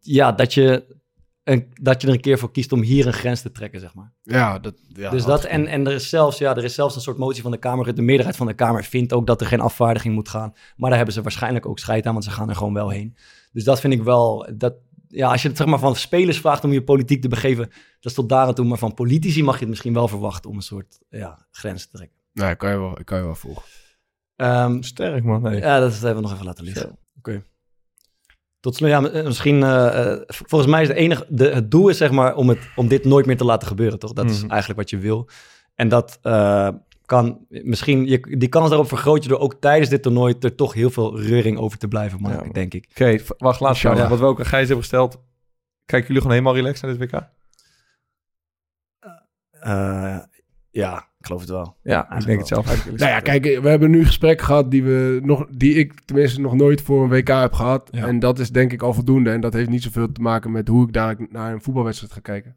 ja, 0.00 0.32
dat 0.32 0.54
je, 0.54 0.84
een, 1.44 1.72
dat 1.80 2.00
je 2.00 2.06
er 2.08 2.14
een 2.14 2.20
keer 2.20 2.38
voor 2.38 2.52
kiest 2.52 2.72
om 2.72 2.82
hier 2.82 3.06
een 3.06 3.12
grens 3.12 3.42
te 3.42 3.52
trekken, 3.52 3.80
zeg 3.80 3.94
maar. 3.94 4.12
ja, 4.22 4.58
dat, 4.58 4.74
ja, 4.88 5.10
dus 5.10 5.24
dat, 5.24 5.44
en, 5.44 5.66
en 5.66 5.86
er, 5.86 5.92
is 5.92 6.08
zelfs, 6.08 6.38
ja, 6.38 6.56
er 6.56 6.64
is 6.64 6.74
zelfs 6.74 6.94
een 6.94 7.00
soort 7.00 7.18
motie 7.18 7.42
van 7.42 7.50
de 7.50 7.58
Kamer. 7.58 7.94
De 7.94 8.02
meerderheid 8.02 8.36
van 8.36 8.46
de 8.46 8.54
Kamer 8.54 8.84
vindt 8.84 9.12
ook 9.12 9.26
dat 9.26 9.40
er 9.40 9.46
geen 9.46 9.60
afvaardiging 9.60 10.14
moet 10.14 10.28
gaan. 10.28 10.52
Maar 10.76 10.88
daar 10.88 10.96
hebben 10.96 11.14
ze 11.14 11.22
waarschijnlijk 11.22 11.66
ook 11.66 11.78
scheid 11.78 12.06
aan, 12.06 12.12
want 12.12 12.24
ze 12.24 12.30
gaan 12.30 12.48
er 12.48 12.56
gewoon 12.56 12.74
wel 12.74 12.88
heen. 12.88 13.16
Dus 13.52 13.64
dat 13.64 13.80
vind 13.80 13.92
ik 13.92 14.02
wel, 14.02 14.48
dat, 14.54 14.74
ja, 15.12 15.30
als 15.30 15.42
je 15.42 15.48
het 15.48 15.56
zeg 15.56 15.66
maar 15.66 15.78
van 15.78 15.96
spelers 15.96 16.40
vraagt 16.40 16.64
om 16.64 16.72
je 16.72 16.82
politiek 16.84 17.22
te 17.22 17.28
begeven, 17.28 17.64
dat 17.66 17.76
is 18.10 18.14
tot 18.14 18.28
daar 18.28 18.46
aan 18.46 18.54
toe. 18.54 18.64
Maar 18.64 18.78
van 18.78 18.94
politici 18.94 19.42
mag 19.42 19.54
je 19.54 19.60
het 19.60 19.68
misschien 19.68 19.94
wel 19.94 20.08
verwachten 20.08 20.50
om 20.50 20.56
een 20.56 20.62
soort 20.62 20.98
ja, 21.08 21.46
grens 21.50 21.82
te 21.86 21.96
trekken. 21.96 22.16
Nee, 22.32 22.56
kan 22.56 22.70
je 22.70 22.78
wel, 22.78 22.98
kan 23.04 23.18
je 23.18 23.24
wel 23.24 23.34
volgen. 23.34 23.62
Ehm, 24.36 24.82
sterk 24.82 25.24
man. 25.24 25.42
Nee. 25.42 25.60
ja, 25.60 25.80
dat 25.80 25.92
hebben 25.92 26.14
we 26.14 26.20
nog 26.20 26.32
even 26.32 26.44
laten 26.44 26.64
liggen. 26.64 26.98
Oké. 27.18 27.42
Tot 28.60 28.74
slot, 28.76 28.90
ja, 28.90 29.04
eh, 29.04 29.24
misschien, 29.24 29.62
eh, 29.62 30.12
eh, 30.12 30.20
volgens 30.26 30.70
mij 30.70 30.82
is 30.82 30.88
het 30.88 30.96
enige, 30.96 31.26
de, 31.28 31.48
het 31.48 31.70
doel 31.70 31.88
is 31.88 31.96
zeg 31.96 32.10
maar 32.10 32.34
om, 32.34 32.48
het, 32.48 32.58
om 32.76 32.88
dit 32.88 33.04
nooit 33.04 33.26
meer 33.26 33.36
te 33.36 33.44
laten 33.44 33.68
gebeuren, 33.68 33.98
toch? 33.98 34.12
Dat 34.12 34.30
is 34.30 34.40
Mhm. 34.42 34.50
eigenlijk 34.50 34.80
wat 34.80 34.90
je 34.90 34.98
wil. 34.98 35.28
En 35.74 35.88
dat 35.88 36.18
eh, 36.22 36.68
kan 37.10 37.46
misschien, 37.48 38.06
je, 38.06 38.36
die 38.38 38.48
kans 38.48 38.68
daarop 38.68 38.88
vergroot 38.88 39.22
je 39.22 39.28
door 39.28 39.38
ook 39.38 39.54
tijdens 39.60 39.90
dit 39.90 40.02
toernooi 40.02 40.34
er 40.40 40.54
toch 40.54 40.74
heel 40.74 40.90
veel 40.90 41.20
reuring 41.20 41.58
over 41.58 41.78
te 41.78 41.88
blijven 41.88 42.20
maken, 42.20 42.46
Ja. 42.46 42.52
denk 42.52 42.74
ik. 42.74 42.86
Oké, 42.90 43.18
wacht, 43.38 43.60
laatste 43.60 43.86
vraag. 43.88 43.98
Ja. 43.98 44.08
Wat 44.08 44.18
we 44.18 44.24
ook 44.24 44.38
aan 44.38 44.46
Gijs 44.46 44.66
hebben 44.66 44.78
gesteld. 44.78 45.20
Kijken 45.84 46.06
jullie 46.06 46.22
gewoon 46.22 46.36
helemaal 46.36 46.56
relaxed 46.56 46.82
naar 46.82 46.98
dit 46.98 47.10
WK? 47.10 47.28
Eh, 49.50 50.18
ja, 50.70 50.96
ik 51.18 51.26
geloof 51.26 51.40
het 51.40 51.50
wel. 51.50 51.76
Ja, 51.82 52.16
ik 52.16 52.24
denk 52.24 52.38
het 52.38 52.48
zelf 52.48 52.66
eigenlijk. 52.66 52.98
Nou 52.98 53.10
ja, 53.10 53.20
kijk, 53.20 53.44
we 53.44 53.68
hebben 53.68 53.90
nu 53.90 54.04
gesprekken 54.06 54.46
gehad 54.46 54.70
die, 54.70 54.82
we 54.82 55.20
nog, 55.22 55.46
die 55.50 55.74
ik 55.74 56.00
tenminste 56.04 56.40
nog 56.40 56.54
nooit 56.54 56.82
voor 56.82 57.02
een 57.02 57.08
WK 57.08 57.28
heb 57.28 57.52
gehad. 57.52 57.88
Ja. 57.90 58.06
En 58.06 58.18
dat 58.18 58.38
is 58.38 58.50
denk 58.50 58.72
ik 58.72 58.82
al 58.82 58.94
voldoende. 58.94 59.30
En 59.30 59.40
dat 59.40 59.52
heeft 59.52 59.68
niet 59.68 59.82
zoveel 59.82 60.12
te 60.12 60.20
maken 60.20 60.50
met 60.50 60.68
hoe 60.68 60.86
ik 60.86 60.92
daar 60.92 61.16
naar 61.30 61.52
een 61.52 61.62
voetbalwedstrijd 61.62 62.12
ga 62.12 62.20
kijken. 62.20 62.56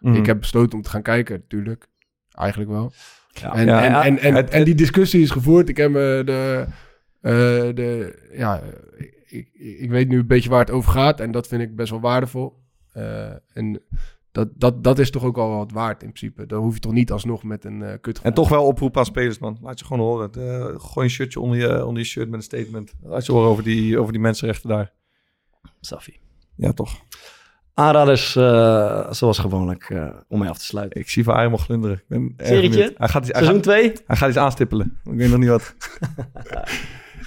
Mhm. 0.00 0.14
Ik 0.14 0.26
heb 0.26 0.38
besloten 0.38 0.76
om 0.76 0.82
te 0.82 0.90
gaan 0.90 1.02
kijken, 1.02 1.34
natuurlijk. 1.34 1.88
Eigenlijk 2.30 2.70
wel. 2.70 2.92
En, 3.40 3.66
Ja, 3.66 4.04
en, 4.04 4.16
en, 4.16 4.18
en, 4.18 4.34
het- 4.34 4.50
en 4.50 4.64
die 4.64 4.74
discussie 4.74 5.22
is 5.22 5.30
gevoerd. 5.30 5.68
Ik 5.68 5.76
heb 5.76 5.90
me 5.90 6.22
de, 6.24 6.66
eh, 7.20 7.32
de 7.74 8.18
ja, 8.32 8.62
ik, 9.26 9.48
ik 9.54 9.90
weet 9.90 10.08
nu 10.08 10.18
een 10.18 10.26
beetje 10.26 10.50
waar 10.50 10.60
het 10.60 10.70
over 10.70 10.90
gaat. 10.92 11.20
En 11.20 11.30
dat 11.30 11.46
vind 11.48 11.62
ik 11.62 11.76
best 11.76 11.90
wel 11.90 12.00
waardevol. 12.00 12.60
Eh, 12.92 13.30
en 13.52 13.82
dat, 14.32 14.48
dat, 14.54 14.84
dat 14.84 14.98
is 14.98 15.10
toch 15.10 15.24
ook 15.24 15.38
al 15.38 15.56
wat 15.56 15.72
waard 15.72 16.02
in 16.02 16.12
principe. 16.12 16.46
Dan 16.46 16.62
hoef 16.62 16.74
je 16.74 16.80
toch 16.80 16.92
niet 16.92 17.12
alsnog 17.12 17.42
met 17.42 17.64
een 17.64 17.82
eh 17.82 17.94
kut 18.00 18.20
En 18.22 18.34
toch 18.34 18.48
wel 18.48 18.64
oproep 18.66 18.96
aan 18.98 19.04
spelers, 19.04 19.38
man. 19.38 19.58
Laat 19.62 19.78
je 19.78 19.84
gewoon 19.84 20.06
horen. 20.06 20.30
Eh, 20.32 20.80
gooi 20.80 21.06
een 21.06 21.12
shirtje 21.12 21.40
onder 21.40 21.58
je, 21.58 21.86
onder 21.86 22.02
je 22.02 22.08
shirt 22.08 22.26
met 22.28 22.36
een 22.38 22.42
statement. 22.44 22.94
Laat 23.02 23.26
je 23.26 23.32
horen 23.32 23.48
over 23.48 23.62
die, 23.64 23.98
over 23.98 24.12
die 24.12 24.20
mensenrechten 24.20 24.68
daar. 24.68 24.92
Safi. 25.80 26.20
Ja, 26.56 26.72
toch. 26.72 27.00
Aanraders, 27.74 28.36
eh, 28.36 29.12
zoals 29.12 29.38
gewoonlijk, 29.38 29.90
eh, 29.90 30.08
om 30.28 30.38
mee 30.38 30.48
af 30.48 30.58
te 30.58 30.64
sluiten. 30.64 31.00
Ik 31.00 31.08
zie 31.08 31.24
Van 31.24 31.36
helemaal 31.36 31.58
glunderen. 31.58 31.96
Ik 31.96 32.04
ben 32.06 32.34
erg 32.36 32.48
Serietje? 32.48 32.92
Hij 32.96 33.08
gaat, 33.08 33.22
iets, 33.22 33.32
hij, 33.32 33.42
Seizoen 33.42 33.54
gaat, 33.54 33.62
2? 33.62 33.92
hij 34.06 34.16
gaat 34.16 34.28
iets 34.28 34.38
aanstippelen. 34.38 34.98
Ik 35.04 35.16
weet 35.16 35.30
nog 35.30 35.38
niet 35.38 35.48
wat. 35.48 35.74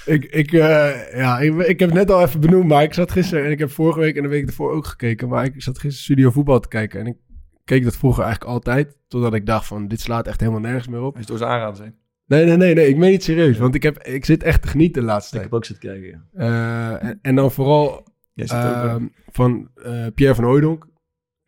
Ik, 0.06 0.26
ik, 0.26 0.54
eh, 0.54 1.16
ja, 1.16 1.40
ik, 1.40 1.56
ik 1.58 1.80
heb 1.80 1.90
het 1.90 1.98
net 1.98 2.12
al 2.12 2.22
even 2.22 2.40
benoemd, 2.40 2.68
maar 2.68 2.84
ik 2.84 2.94
zat 2.94 3.12
gisteren 3.12 3.46
en 3.46 3.52
ik 3.52 3.60
heb 3.60 3.72
vorige 3.72 4.00
week 4.00 4.16
en 4.16 4.24
de 4.24 4.30
week 4.30 4.48
ervoor 4.48 4.72
ook 4.72 4.86
gekeken. 4.86 5.30
Maar 5.30 5.46
ik 5.46 5.54
zat 5.62 5.80
gisteren 5.80 6.04
studio 6.04 6.32
voetbal 6.32 6.60
te 6.60 6.68
kijken 6.68 7.00
en 7.00 7.08
ik 7.08 7.16
keek 7.64 7.84
dat 7.84 7.98
vroeger 7.98 8.24
eigenlijk 8.24 8.54
altijd. 8.54 8.98
Totdat 9.08 9.34
ik 9.34 9.46
dacht 9.46 9.66
van, 9.68 9.88
dit 9.88 10.02
slaat 10.02 10.28
echt 10.28 10.40
helemaal 10.40 10.62
nergens 10.62 10.88
meer 10.88 11.02
op. 11.02 11.14
Hij 11.14 11.22
is 11.22 11.28
door 11.28 11.38
zijn 11.38 11.50
aanraden 11.50 11.76
zijn. 11.76 11.96
Nee, 12.26 12.46
nee, 12.46 12.58
nee, 12.58 12.74
nee, 12.74 12.88
ik 12.88 12.98
meen 12.98 13.12
niet 13.12 13.24
serieus. 13.24 13.58
Want 13.58 13.76
ik, 13.76 13.84
heb, 13.84 14.04
ik 14.04 14.26
zit 14.26 14.44
echt 14.44 14.62
te 14.62 14.68
genieten 14.68 15.02
de 15.02 15.08
laatste 15.08 15.36
Ik 15.36 15.42
tijd. 15.42 15.44
heb 15.44 15.54
ook 15.54 15.66
zitten 15.66 15.90
kijken, 15.90 16.28
ja. 16.34 16.42
Eh, 17.02 17.10
en, 17.10 17.20
en 17.22 17.36
dan 17.36 17.52
vooral 17.52 18.04
Jij 18.36 18.48
zit 18.48 18.58
ook, 18.58 18.64
eh, 18.64 18.84
ehm, 18.84 19.06
van 19.32 19.70
eh, 19.76 20.06
Pierre 20.16 20.36
van 20.36 20.44
Hooydonk. 20.44 20.88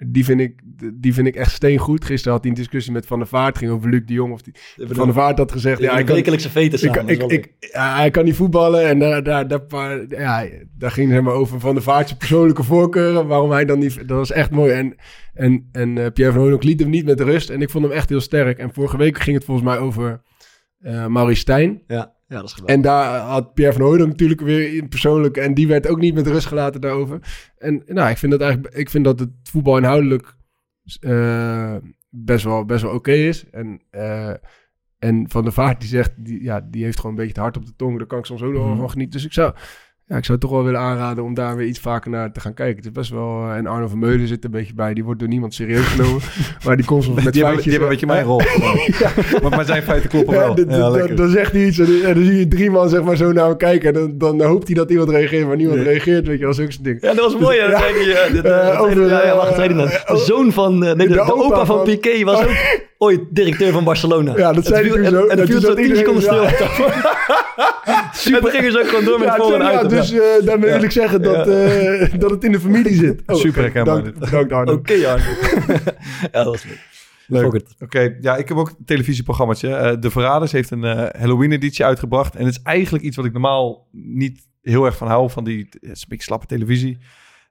Die 0.07 0.25
vind, 0.25 0.39
ik, 0.39 0.61
die 0.93 1.13
vind 1.13 1.27
ik 1.27 1.35
echt 1.35 1.51
steengoed. 1.51 2.05
Gisteren 2.05 2.33
had 2.33 2.41
hij 2.41 2.51
een 2.51 2.57
discussie 2.57 2.93
met 2.93 3.05
Van 3.05 3.19
der 3.19 3.27
Vaart. 3.27 3.57
Ging 3.57 3.71
over 3.71 3.89
Luc 3.89 4.01
de 4.05 4.13
Jong. 4.13 4.33
Of 4.33 4.41
die, 4.41 4.53
Van 4.75 5.05
der 5.05 5.13
Vaart 5.13 5.37
had 5.37 5.51
gezegd... 5.51 5.79
Ja, 5.79 5.97
ik 5.97 6.05
kan, 6.05 6.15
wekelijkse 6.15 6.49
veten 6.49 6.87
ik, 6.87 6.95
samen. 6.95 7.07
ik, 7.07 7.23
ik, 7.23 7.53
ja, 7.59 7.95
hij 7.95 8.11
kan 8.11 8.25
niet 8.25 8.35
voetballen. 8.35 8.87
En 8.87 8.99
daar, 8.99 9.23
daar, 9.23 9.47
daar, 9.47 9.61
paar- 9.61 10.05
ja, 10.09 10.47
daar 10.77 10.91
ging 10.91 11.11
het 11.11 11.23
maar 11.23 11.33
over 11.33 11.59
Van 11.59 11.73
der 11.73 11.83
Vaart 11.83 12.07
zijn 12.07 12.19
persoonlijke 12.19 12.63
voorkeuren. 12.63 13.27
Waarom 13.27 13.51
hij 13.51 13.65
dan 13.65 13.79
niet... 13.79 13.95
Dat 13.95 14.17
was 14.17 14.31
echt 14.31 14.51
mooi. 14.51 14.71
En, 14.73 14.95
en, 15.33 15.69
en 15.71 15.97
eh, 15.97 16.11
Pierre 16.13 16.33
van 16.33 16.41
Hooydonk 16.41 16.63
liet 16.63 16.79
hem 16.79 16.89
niet 16.89 17.05
met 17.05 17.19
rust. 17.19 17.49
En 17.49 17.61
ik 17.61 17.69
vond 17.69 17.83
hem 17.83 17.93
echt 17.93 18.09
heel 18.09 18.21
sterk. 18.21 18.57
En 18.57 18.73
vorige 18.73 18.97
week 18.97 19.19
ging 19.19 19.35
het 19.35 19.45
volgens 19.45 19.67
mij 19.67 19.77
over 19.77 20.21
eh 20.79 21.05
Maurice 21.05 21.39
Stijn. 21.41 21.81
Ja, 21.87 22.15
ja, 22.27 22.35
dat 22.35 22.43
is 22.45 22.53
geweldig. 22.53 22.75
En 22.75 22.81
daar 22.81 23.19
had 23.19 23.53
Pierre 23.53 23.73
van 23.73 23.81
Hooydonk 23.81 24.09
natuurlijk 24.09 24.41
weer 24.41 24.81
een 24.81 24.89
persoonlijk... 24.89 25.37
En 25.37 25.53
die 25.53 25.67
werd 25.67 25.87
ook 25.87 25.99
niet 25.99 26.13
met 26.13 26.27
rust 26.27 26.45
gelaten 26.47 26.81
daarover. 26.81 27.19
En 27.57 27.83
nou, 27.85 28.09
ik 28.09 28.17
vind 28.17 28.31
dat 28.31 28.41
eigenlijk... 28.41 28.75
Ik 28.75 28.89
vind 28.89 29.03
dat 29.05 29.19
het 29.19 29.29
voetbal 29.43 29.77
inhoudelijk 29.77 30.35
eh, 30.99 31.75
best 32.09 32.43
wel, 32.43 32.65
best 32.65 32.81
wel 32.83 32.93
oké 32.93 33.11
is. 33.11 33.49
En, 33.49 33.81
eh, 33.89 34.33
en 34.99 35.29
Van 35.29 35.43
der 35.43 35.53
Vaart 35.53 35.79
die 35.79 35.89
zegt... 35.89 36.11
Die, 36.17 36.43
ja, 36.43 36.61
die 36.61 36.83
heeft 36.83 36.97
gewoon 36.97 37.11
een 37.11 37.17
beetje 37.17 37.33
het 37.33 37.41
hart 37.41 37.57
op 37.57 37.65
de 37.65 37.75
tong. 37.75 37.97
Daar 37.97 38.07
kan 38.07 38.19
ik 38.19 38.25
soms 38.25 38.41
ook 38.41 38.51
nog 38.53 38.61
wel 38.61 38.71
Mhm. 38.71 38.79
van 38.79 38.89
genieten. 38.89 39.13
Dus 39.17 39.25
ik 39.25 39.33
zou... 39.33 39.53
Ja, 40.09 40.17
ik 40.17 40.25
zou 40.25 40.37
toch 40.37 40.51
wel 40.51 40.63
willen 40.63 40.79
aanraden 40.79 41.23
om 41.23 41.33
daar 41.33 41.55
weer 41.55 41.67
iets 41.67 41.79
vaker 41.79 42.11
naar 42.11 42.31
te 42.31 42.39
gaan 42.39 42.53
kijken. 42.53 42.75
Het 42.75 42.85
is 42.85 42.91
best 42.91 43.11
wel... 43.11 43.43
eh, 43.49 43.55
en 43.55 43.67
Arno 43.67 43.87
van 43.87 43.99
Meulen 43.99 44.27
zit 44.27 44.37
er 44.39 44.45
een 44.45 44.51
beetje 44.51 44.73
bij. 44.73 44.93
Die 44.93 45.03
wordt 45.03 45.19
door 45.19 45.29
niemand 45.29 45.53
serieus 45.53 45.85
genomen. 45.85 46.21
maar 46.65 46.75
die 46.75 46.85
komt 46.85 47.03
soms 47.03 47.23
met 47.23 47.33
die, 47.33 47.43
hebben, 47.45 47.63
die 47.63 47.71
feitjes... 47.71 47.73
hebben 47.73 47.81
een 47.81 47.89
beetje 47.89 48.05
mijn 48.05 48.25
rol. 49.31 49.41
maar, 49.41 49.57
maar 49.57 49.65
zijn 49.65 49.83
feiten 49.83 50.09
kloppen 50.09 50.33
Ja, 50.33 50.39
wel. 50.39 50.55
dit- 50.55 50.69
Ja, 50.69 51.15
dan- 51.15 51.29
zegt 51.29 51.51
hij 51.51 51.65
iets 51.65 51.79
en, 51.79 51.85
dan- 51.85 52.01
en 52.01 52.13
dan 52.13 52.23
zie 52.23 52.35
je 52.37 52.47
drie 52.47 52.71
man 52.71 52.89
zeg 52.89 53.03
maar 53.03 53.15
zo 53.15 53.31
naar 53.31 53.45
hem 53.47 53.57
kijken. 53.57 53.87
En 53.95 54.17
dan, 54.17 54.37
dan 54.37 54.47
hoopt 54.47 54.67
hij 54.67 54.75
dat 54.75 54.89
iemand 54.89 55.09
reageert, 55.09 55.47
maar 55.47 55.55
niemand 55.55 55.77
Nee. 55.77 55.87
reageert. 55.87 56.27
Weet 56.27 56.39
je, 56.39 56.45
dat 56.45 56.57
is 56.57 56.63
ook 56.65 56.71
zo'n 56.71 56.83
ding. 56.83 57.01
Ja, 57.01 57.13
dat 57.13 57.33
was 57.33 57.37
mooi. 57.41 57.57
Ja. 57.57 57.63
eh, 57.65 57.71
eh, 57.73 57.89
Eh, 58.37 58.43
eh, 58.43 59.69
eh, 59.79 60.07
De 60.07 60.17
zoon 60.25 60.51
van... 60.51 60.73
eh, 60.85 60.93
nee, 60.93 61.07
de, 61.07 61.13
de 61.13 61.23
de 61.25 61.33
opa 61.33 61.55
van 61.55 61.65
van- 61.65 61.83
Piqué 61.83 62.23
was 62.23 62.39
ook 62.45 62.85
ooit 62.97 63.21
directeur 63.29 63.71
van 63.71 63.83
Barcelona. 63.83 64.37
Ja, 64.37 64.53
dat 64.53 64.65
zei 64.65 64.89
hij 64.89 64.97
zo. 64.97 65.03
En 65.03 65.11
dan 65.13 65.29
En 65.29 65.47
viel 65.47 65.59
zo 65.61 65.73
10 65.73 65.95
seconden 65.95 66.23
stil. 66.23 66.43
Super. 68.13 68.35
En 68.37 68.41
toen 68.41 68.51
gingen 68.51 68.71
ze 68.71 68.79
ook 68.79 68.87
gewoon 68.87 69.05
door 69.05 69.19
met 69.19 69.27
Ja, 69.27 69.33
het 69.33 69.43
voor- 69.43 69.53
en 69.53 69.71
ja, 69.71 69.83
dus 69.83 70.11
eh 70.11 70.19
daarmee 70.45 70.71
wil 70.71 70.83
ik 70.83 70.91
zeggen 70.91 71.21
dat, 71.21 71.47
eh, 71.47 72.13
dat 72.19 72.29
het 72.31 72.43
in 72.43 72.51
de 72.51 72.59
familie 72.59 72.93
zit. 72.93 73.21
Oh, 73.25 73.35
Super 73.45 73.49
oké. 73.49 73.59
herkenbaar 73.61 74.03
Dank- 74.03 74.19
dit. 74.19 74.31
Dank 74.31 74.51
Arno. 74.51 74.73
Oké, 74.73 74.93
Arno. 74.93 75.23
ja, 76.21 76.43
dat 76.43 76.45
was 76.45 76.63
leuk. 76.63 76.79
Leuk. 77.27 77.61
Oké, 77.79 78.17
ja, 78.21 78.35
ik 78.35 78.47
heb 78.47 78.57
ook 78.57 78.69
een 78.69 78.85
televisieprogrammaatje. 78.85 79.69
Eh, 79.75 79.95
de 79.99 80.09
Verraders 80.11 80.51
heeft 80.51 80.71
een 80.71 80.83
Halloween-editie 81.19 81.85
uitgebracht. 81.85 82.35
En 82.35 82.45
het 82.45 82.55
is 82.55 82.61
eigenlijk 82.63 83.03
iets 83.03 83.15
wat 83.15 83.25
ik 83.25 83.31
normaal 83.31 83.87
niet 83.91 84.47
heel 84.61 84.85
erg 84.85 84.97
van 84.97 85.07
hou. 85.07 85.29
Van 85.29 85.43
die, 85.43 85.67
het 85.69 85.77
is 85.91 86.01
een 86.01 86.05
beetje 86.07 86.23
slappe 86.23 86.45
televisie. 86.45 86.97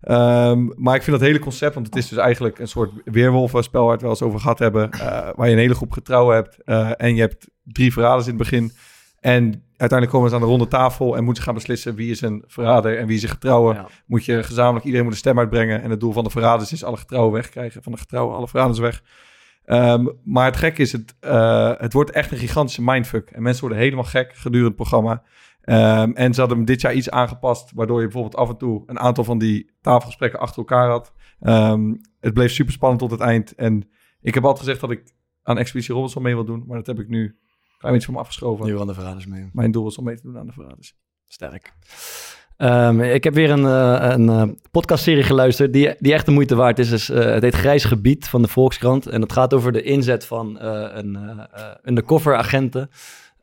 Ehm, 0.01 0.67
maar 0.75 0.95
ik 0.95 1.03
vind 1.03 1.19
dat 1.19 1.27
hele 1.27 1.39
concept, 1.39 1.75
want 1.75 1.87
het 1.87 1.97
is 1.97 2.09
dus 2.09 2.19
eigenlijk 2.19 2.59
een 2.59 2.69
soort 2.69 2.91
weerwolvenspel 3.05 3.81
waar 3.81 3.89
we 3.89 3.93
het 3.95 4.03
wel 4.03 4.11
eens 4.11 4.23
over 4.23 4.41
gehad 4.41 4.59
hebben. 4.59 4.91
eh, 4.91 5.29
waar 5.35 5.47
je 5.47 5.53
een 5.53 5.59
hele 5.59 5.75
groep 5.75 5.93
getrouwen 5.93 6.35
hebt. 6.35 6.63
eh, 6.65 6.91
en 6.97 7.15
je 7.15 7.21
hebt 7.21 7.49
drie 7.65 7.93
verraders 7.93 8.27
in 8.27 8.35
het 8.35 8.43
begin. 8.43 8.73
En 9.21 9.43
uiteindelijk 9.77 10.11
komen 10.11 10.29
ze 10.29 10.35
aan 10.35 10.41
de 10.41 10.47
ronde 10.47 10.69
tafel 10.69 11.17
en 11.17 11.25
moeten 11.25 11.43
ze 11.43 11.49
gaan 11.49 11.59
beslissen 11.59 11.95
wie 11.95 12.11
is 12.11 12.21
een 12.21 12.45
verrader 12.47 12.99
en 12.99 13.07
wie 13.07 13.17
is 13.17 13.23
een 13.23 13.29
getrouwe. 13.29 13.75
Ja. 13.75 13.87
Moet 14.07 14.25
je 14.25 14.43
gezamenlijk, 14.43 14.85
iedereen 14.85 15.05
moet 15.05 15.15
een 15.15 15.21
stem 15.21 15.39
uitbrengen. 15.39 15.83
En 15.83 15.91
het 15.91 16.01
doel 16.01 16.13
van 16.13 16.25
de 16.25 16.31
verraders 16.31 16.73
is 16.73 16.85
alle 16.85 16.97
getrouwen 16.97 17.33
wegkrijgen. 17.33 17.83
Van 17.83 17.93
de 17.93 17.99
getrouwen 17.99 18.37
alle 18.37 18.49
verraders 18.49 18.79
weg. 18.79 19.03
Ehm, 19.65 20.07
maar 20.25 20.45
het 20.45 20.57
gek 20.57 20.79
is, 20.79 20.93
het, 20.93 21.15
eh, 21.21 21.73
het 21.79 21.93
wordt 21.93 22.11
echt 22.11 22.31
een 22.31 22.39
gigantische 22.39 22.83
mindfuck. 22.83 23.31
En 23.31 23.43
mensen 23.43 23.61
worden 23.61 23.79
helemaal 23.83 24.05
gek 24.05 24.31
gedurende 24.35 24.67
het 24.67 24.77
programma. 24.77 25.23
Ehm, 25.67 26.11
en 26.11 26.35
ze 26.35 26.41
hadden 26.41 26.59
hem 26.59 26.67
dit 26.67 26.81
jaar 26.81 26.95
iets 26.95 27.11
aangepast, 27.11 27.73
waardoor 27.75 27.97
je 27.97 28.05
bijvoorbeeld 28.05 28.37
af 28.37 28.49
en 28.49 28.57
toe 28.57 28.83
een 28.87 28.99
aantal 28.99 29.25
van 29.25 29.39
die 29.39 29.71
tafelgesprekken 29.81 30.41
achter 30.41 30.59
elkaar 30.59 30.89
had. 30.89 31.12
Ehm, 31.41 31.95
het 32.21 32.35
bleef 32.35 32.53
super 32.53 32.73
spannend 32.73 33.01
tot 33.01 33.11
het 33.11 33.21
eind. 33.21 33.55
En 33.55 33.89
ik 34.21 34.35
heb 34.35 34.43
altijd 34.43 34.64
gezegd 34.64 34.81
dat 34.81 34.91
ik 34.91 35.14
aan 35.43 35.59
Expeditie 35.59 35.95
Robinson 35.95 36.23
mee 36.23 36.35
wil 36.35 36.45
doen, 36.45 36.64
maar 36.67 36.77
dat 36.77 36.87
heb 36.87 36.99
ik 36.99 37.09
nu 37.09 37.23
een 37.23 37.79
klein 37.79 37.95
beetje 37.95 38.07
van 38.07 38.14
me 38.14 38.21
afgeschoven. 38.21 38.67
Nu 38.67 38.81
aan 38.81 38.87
de 38.87 38.95
verraders 38.95 39.27
mee. 39.27 39.51
Mijn 39.53 39.71
doel 39.71 39.87
is 39.87 39.99
om 39.99 40.05
mee 40.05 40.17
te 40.17 40.23
doen 40.23 40.39
aan 40.39 40.47
de 40.47 40.53
verraders. 40.53 40.97
Sterk. 41.25 41.73
Ehm, 42.57 43.01
ik 43.01 43.25
heb 43.25 43.35
weer 43.35 43.51
een, 43.51 43.67
eh, 43.67 44.11
een 44.11 44.29
eh, 44.29 44.43
podcastserie 44.71 45.23
geluisterd 45.23 45.73
die, 45.73 45.95
die 45.99 46.12
echt 46.12 46.27
de 46.27 46.33
moeite 46.33 46.55
waard 46.55 46.79
is. 46.79 46.89
Dus, 46.89 47.11
eh, 47.11 47.25
het 47.25 47.43
heet 47.43 47.55
Grijs 47.55 47.85
Gebied 47.85 48.29
van 48.29 48.43
de 48.43 48.49
Volkskrant. 48.49 49.07
En 49.07 49.21
het 49.21 49.33
gaat 49.33 49.55
over 49.55 49.73
de 49.73 49.83
inzet 49.83 50.27
van 50.27 50.61
een 50.61 51.19
undercover 51.85 52.37
agenten. 52.37 52.91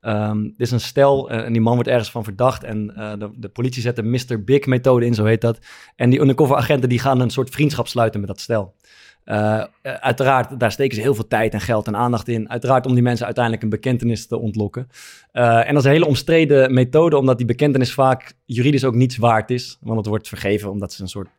Ehm, 0.03 0.43
dit 0.43 0.53
is 0.57 0.71
een 0.71 0.79
stel 0.79 1.29
eh, 1.29 1.45
en 1.45 1.53
die 1.53 1.61
man 1.61 1.73
wordt 1.73 1.89
ergens 1.89 2.11
van 2.11 2.23
verdacht. 2.23 2.63
En 2.63 2.95
eh, 2.95 3.13
de, 3.35 3.49
politie 3.49 3.81
zet 3.81 3.95
de 3.95 4.03
Mr. 4.03 4.43
Big 4.43 4.65
methode 4.65 5.05
in, 5.05 5.13
zo 5.13 5.25
heet 5.25 5.41
dat. 5.41 5.59
En 5.95 6.09
die 6.09 6.19
undercover 6.19 6.55
agenten 6.55 6.89
die 6.89 6.99
gaan 6.99 7.19
een 7.19 7.29
soort 7.29 7.49
vriendschap 7.49 7.87
sluiten 7.87 8.19
met 8.19 8.29
dat 8.29 8.39
stel. 8.39 8.75
Eh, 9.23 9.63
uiteraard, 9.81 10.59
daar 10.59 10.71
steken 10.71 10.95
ze 10.95 11.01
heel 11.01 11.15
veel 11.15 11.27
tijd 11.27 11.53
en 11.53 11.61
geld 11.61 11.87
en 11.87 11.95
aandacht 11.95 12.27
in. 12.27 12.49
Uiteraard 12.49 12.85
om 12.85 12.93
die 12.93 13.03
mensen 13.03 13.25
uiteindelijk 13.25 13.63
een 13.63 13.69
bekentenis 13.69 14.27
te 14.27 14.37
ontlokken. 14.37 14.87
En 15.31 15.67
dat 15.67 15.77
is 15.77 15.83
een 15.83 15.91
hele 15.91 16.05
omstreden 16.05 16.73
methode, 16.73 17.17
omdat 17.17 17.37
die 17.37 17.47
bekentenis 17.47 17.93
vaak 17.93 18.33
juridisch 18.45 18.83
ook 18.83 18.95
niets 18.95 19.17
waard 19.17 19.49
is. 19.49 19.77
Want 19.81 19.97
het 19.97 20.07
wordt 20.07 20.27
vergeven 20.27 20.71
omdat 20.71 20.93
ze 20.93 21.01
een 21.01 21.07
soort. 21.07 21.29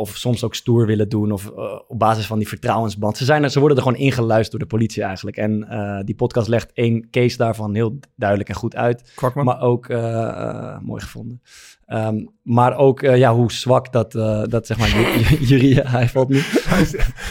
Of 0.00 0.16
soms 0.16 0.44
ook 0.44 0.54
stoer 0.54 0.86
willen 0.86 1.08
doen, 1.08 1.32
of 1.32 1.50
eh, 1.50 1.78
op 1.88 1.98
basis 1.98 2.26
van 2.26 2.38
die 2.38 2.48
vertrouwensband. 2.48 3.16
Ze, 3.16 3.24
zijn 3.24 3.42
er, 3.42 3.50
ze 3.50 3.58
worden 3.58 3.76
er 3.76 3.82
gewoon 3.82 3.98
ingeluisterd 3.98 4.50
door 4.50 4.68
de 4.68 4.76
politie 4.76 5.02
eigenlijk. 5.02 5.36
En 5.36 5.68
eh, 5.68 6.00
die 6.04 6.14
podcast 6.14 6.48
legt 6.48 6.72
één 6.72 7.10
case 7.10 7.36
daarvan 7.36 7.74
heel 7.74 7.98
duidelijk 8.16 8.48
en 8.48 8.54
goed 8.54 8.76
uit. 8.76 9.12
Kwakman? 9.14 9.44
Maar 9.44 9.60
ook, 9.60 9.88
eh, 9.88 10.78
mooi 10.78 11.02
gevonden. 11.02 11.42
Ehm, 11.90 12.24
maar 12.42 12.76
ook 12.76 13.02
eh, 13.02 13.16
ja, 13.18 13.34
hoe 13.34 13.52
zwak 13.52 13.92
dat, 13.92 14.14
eh, 14.14 14.42
dat 14.46 14.66
zeg 14.66 14.78
maar, 14.78 14.88
ju- 14.88 15.18
ju- 15.36 15.44
jurie, 15.44 15.80
hij 15.80 16.08
valt 16.08 16.28
nu. 16.28 16.36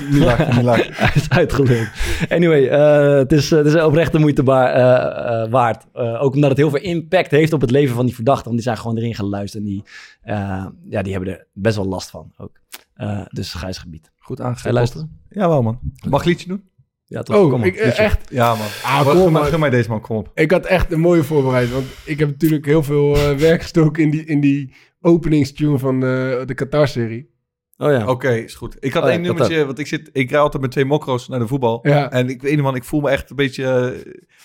Niet 0.10 0.24
lachen, 0.24 0.48
niet 0.56 0.64
lachen. 0.66 0.94
hij 0.94 1.12
is 1.16 1.30
uitgeluld. 1.40 1.88
Anyway, 2.30 2.68
eh, 2.68 3.18
het, 3.18 3.32
is, 3.32 3.50
het 3.50 3.66
is 3.66 3.76
oprecht 3.82 4.12
de 4.12 4.20
moeite 4.20 4.44
eh, 4.44 5.44
eh, 5.44 5.50
waard. 5.52 5.86
Eh, 5.94 6.24
ook 6.24 6.34
omdat 6.34 6.50
het 6.50 6.58
heel 6.60 6.70
veel 6.70 6.82
impact 6.82 7.32
heeft 7.32 7.54
op 7.54 7.62
het 7.62 7.72
leven 7.72 7.96
van 7.96 8.06
die 8.06 8.16
verdachten. 8.16 8.44
Want 8.44 8.56
die 8.56 8.66
zijn 8.66 8.78
gewoon 8.78 8.98
erin 8.98 9.16
geluisterd. 9.16 9.64
En 9.64 9.70
die, 9.70 9.84
eh, 10.22 10.66
ja, 10.90 11.02
die 11.02 11.12
hebben 11.14 11.34
er 11.34 11.48
best 11.54 11.76
wel 11.76 11.86
last 11.86 12.10
van 12.10 12.32
ook. 12.38 12.60
Eh, 12.94 13.22
dus 13.30 13.54
grijs 13.54 13.78
gebied. 13.78 14.12
Goed 14.18 14.42
aangegeven. 14.42 14.74
luisteren? 14.74 15.20
Jawel, 15.30 15.62
man. 15.62 15.80
Mag 16.10 16.22
ik 16.22 16.28
liedje 16.28 16.48
doen? 16.48 16.64
Ja, 17.10 17.22
toch? 17.24 17.36
Oh, 17.36 17.50
Kom 17.50 17.60
op. 17.60 17.66
ik, 17.66 17.76
eh, 17.76 18.00
echt. 18.00 18.28
Ja, 18.30 18.48
man. 18.56 18.66
Ah, 18.84 19.00
Gun 19.02 19.12
kom 19.16 19.32
mij- 19.32 19.42
maar. 19.42 19.50
gun 19.52 19.60
mij 19.60 19.70
deze 19.70 19.90
man, 19.90 20.02
kom 20.02 20.18
op. 20.18 20.32
Ik 20.34 20.52
had 20.52 20.66
echt 20.66 20.92
een 20.92 21.00
mooie 21.00 21.24
voorbereid. 21.24 21.72
Want 21.72 21.86
ik 22.06 22.20
heb 22.20 22.30
natuurlijk 22.30 22.66
heel 22.66 22.84
veel 22.84 23.16
eh, 23.16 23.32
werk 23.36 23.62
gestoken 23.62 24.04
in 24.04 24.10
die, 24.10 24.26
in 24.26 24.40
die 24.40 24.74
openingstune 25.02 25.78
van 25.80 26.00
de, 26.00 26.44
de 26.46 26.54
Qatar-serie. 26.54 27.30
Oh 27.78 27.92
ja. 27.92 28.08
Oké, 28.08 28.30
is 28.30 28.56
goed. 28.56 28.76
Ik 28.80 28.94
had 28.94 29.04
Oh 29.04 29.10
ja, 29.10 29.16
één 29.16 29.24
dat 29.24 29.32
nummertje, 29.36 29.66
want 29.66 29.80
ik, 29.80 29.88
zit, 29.88 30.10
ik 30.14 30.30
rij 30.30 30.40
altijd 30.40 30.62
met 30.62 30.72
twee 30.72 30.86
mokro's 30.86 31.28
naar 31.28 31.40
de 31.40 31.48
voetbal. 31.48 31.80
Ja. 31.82 32.12
En 32.12 32.30
ik 32.30 32.42
weet 32.42 32.52
niet 32.54 32.62
man, 32.62 32.76
ik 32.76 32.84
voel 32.84 33.00
me 33.02 33.10
echt 33.10 33.30
een 33.30 33.36
beetje... 33.36 33.64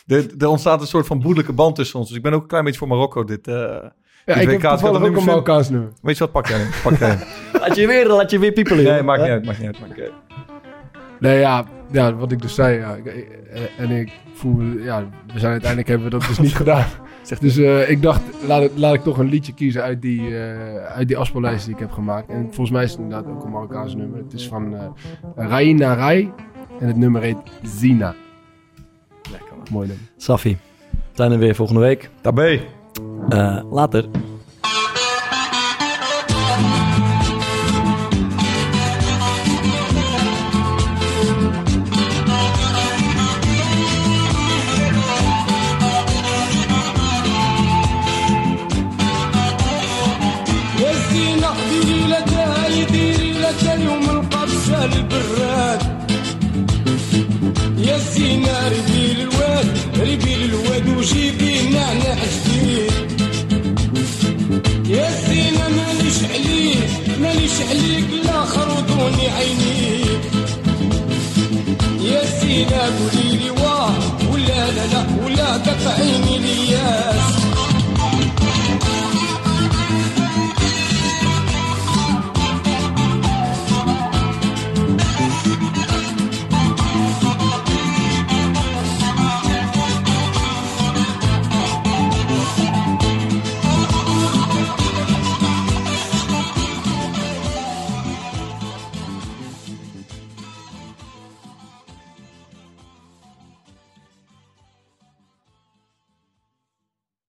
eh, 0.06 0.16
er, 0.18 0.26
er 0.38 0.46
ontstaat 0.48 0.80
een 0.80 0.86
soort 0.86 1.06
van 1.06 1.18
broederlijke 1.18 1.52
band 1.52 1.76
tussen 1.76 1.98
ons. 1.98 2.08
Dus 2.08 2.16
ik 2.16 2.22
ben 2.22 2.32
ook 2.32 2.42
een 2.42 2.48
klein 2.48 2.64
beetje 2.64 2.78
voor 2.78 2.88
Marokko 2.88 3.24
dit... 3.24 3.46
eh, 3.48 3.54
Ja, 3.54 4.34
ik 4.34 4.48
WK. 4.48 4.62
heb 4.62 4.70
toevallig 4.70 5.02
ook 5.02 5.16
een 5.16 5.24
Marokkaans 5.24 5.70
nummer. 5.70 5.92
Weet 6.02 6.16
je 6.18 6.22
wat, 6.24 6.32
pak 6.32 6.46
jij. 6.46 6.66
Pak 6.82 6.98
jij. 7.04 7.18
Laat 7.52 7.76
je 7.76 7.86
weer, 7.86 8.08
laat 8.08 8.30
je 8.30 8.38
weer 8.38 8.52
piepelen. 8.52 8.84
nee, 8.84 9.02
maakt 9.02 9.20
niet 9.22 9.30
uit, 9.30 9.44
maakt 9.44 9.58
niet 9.58 9.66
uit. 9.66 9.80
Maakt 9.80 9.96
niet 9.96 10.04
uit. 10.04 10.12
Nee, 11.24 11.38
ja, 11.38 11.64
ja, 11.90 12.14
wat 12.14 12.32
ik 12.32 12.42
dus 12.42 12.54
zei. 12.54 12.78
Ja, 12.78 12.94
ik- 12.94 13.04
ik- 13.04 13.40
en 13.78 13.90
ik 13.90 14.12
voel, 14.34 14.60
ja, 14.62 15.04
we 15.32 15.38
zijn 15.38 15.50
uiteindelijk 15.52 15.88
hebben 15.88 16.06
we 16.10 16.18
dat 16.18 16.28
dus 16.28 16.38
niet 16.38 16.54
gedaan. 16.64 16.84
Dus 17.40 17.56
eh, 17.56 17.90
ik 17.90 18.02
dacht, 18.02 18.20
laat, 18.46 18.62
ik- 18.62 18.70
laat 18.74 18.94
ik 18.94 19.02
toch 19.02 19.18
een 19.18 19.28
liedje 19.28 19.54
kiezen 19.54 19.82
uit 19.82 20.02
die, 20.02 20.20
eh, 20.38 20.84
uit 20.84 21.08
die 21.08 21.16
afspeellijst 21.16 21.64
die 21.64 21.74
ik 21.74 21.80
heb 21.80 21.90
gemaakt. 21.90 22.28
En 22.28 22.42
volgens 22.44 22.70
mij 22.70 22.84
is 22.84 22.90
het 22.90 23.00
inderdaad 23.00 23.30
ook 23.30 23.44
een 23.44 23.50
Marokkaans 23.50 23.94
nummer. 23.94 24.18
Het 24.18 24.32
is 24.32 24.48
van 24.48 24.74
eh 24.76 24.86
Raina 25.36 25.94
Rai 25.94 26.32
en 26.80 26.86
het 26.86 26.96
nummer 26.96 27.22
heet 27.22 27.36
Zina. 27.62 28.14
Lekker 29.30 29.56
man. 29.56 29.66
Mooi 29.70 29.86
nummer. 29.88 30.06
Safi, 30.16 30.56
we 30.90 30.96
zijn 31.12 31.32
er 31.32 31.38
weer 31.38 31.54
volgende 31.54 31.80
week. 31.80 32.10
Daarbij. 32.20 32.66
Eh, 33.28 33.60
later. 33.70 34.04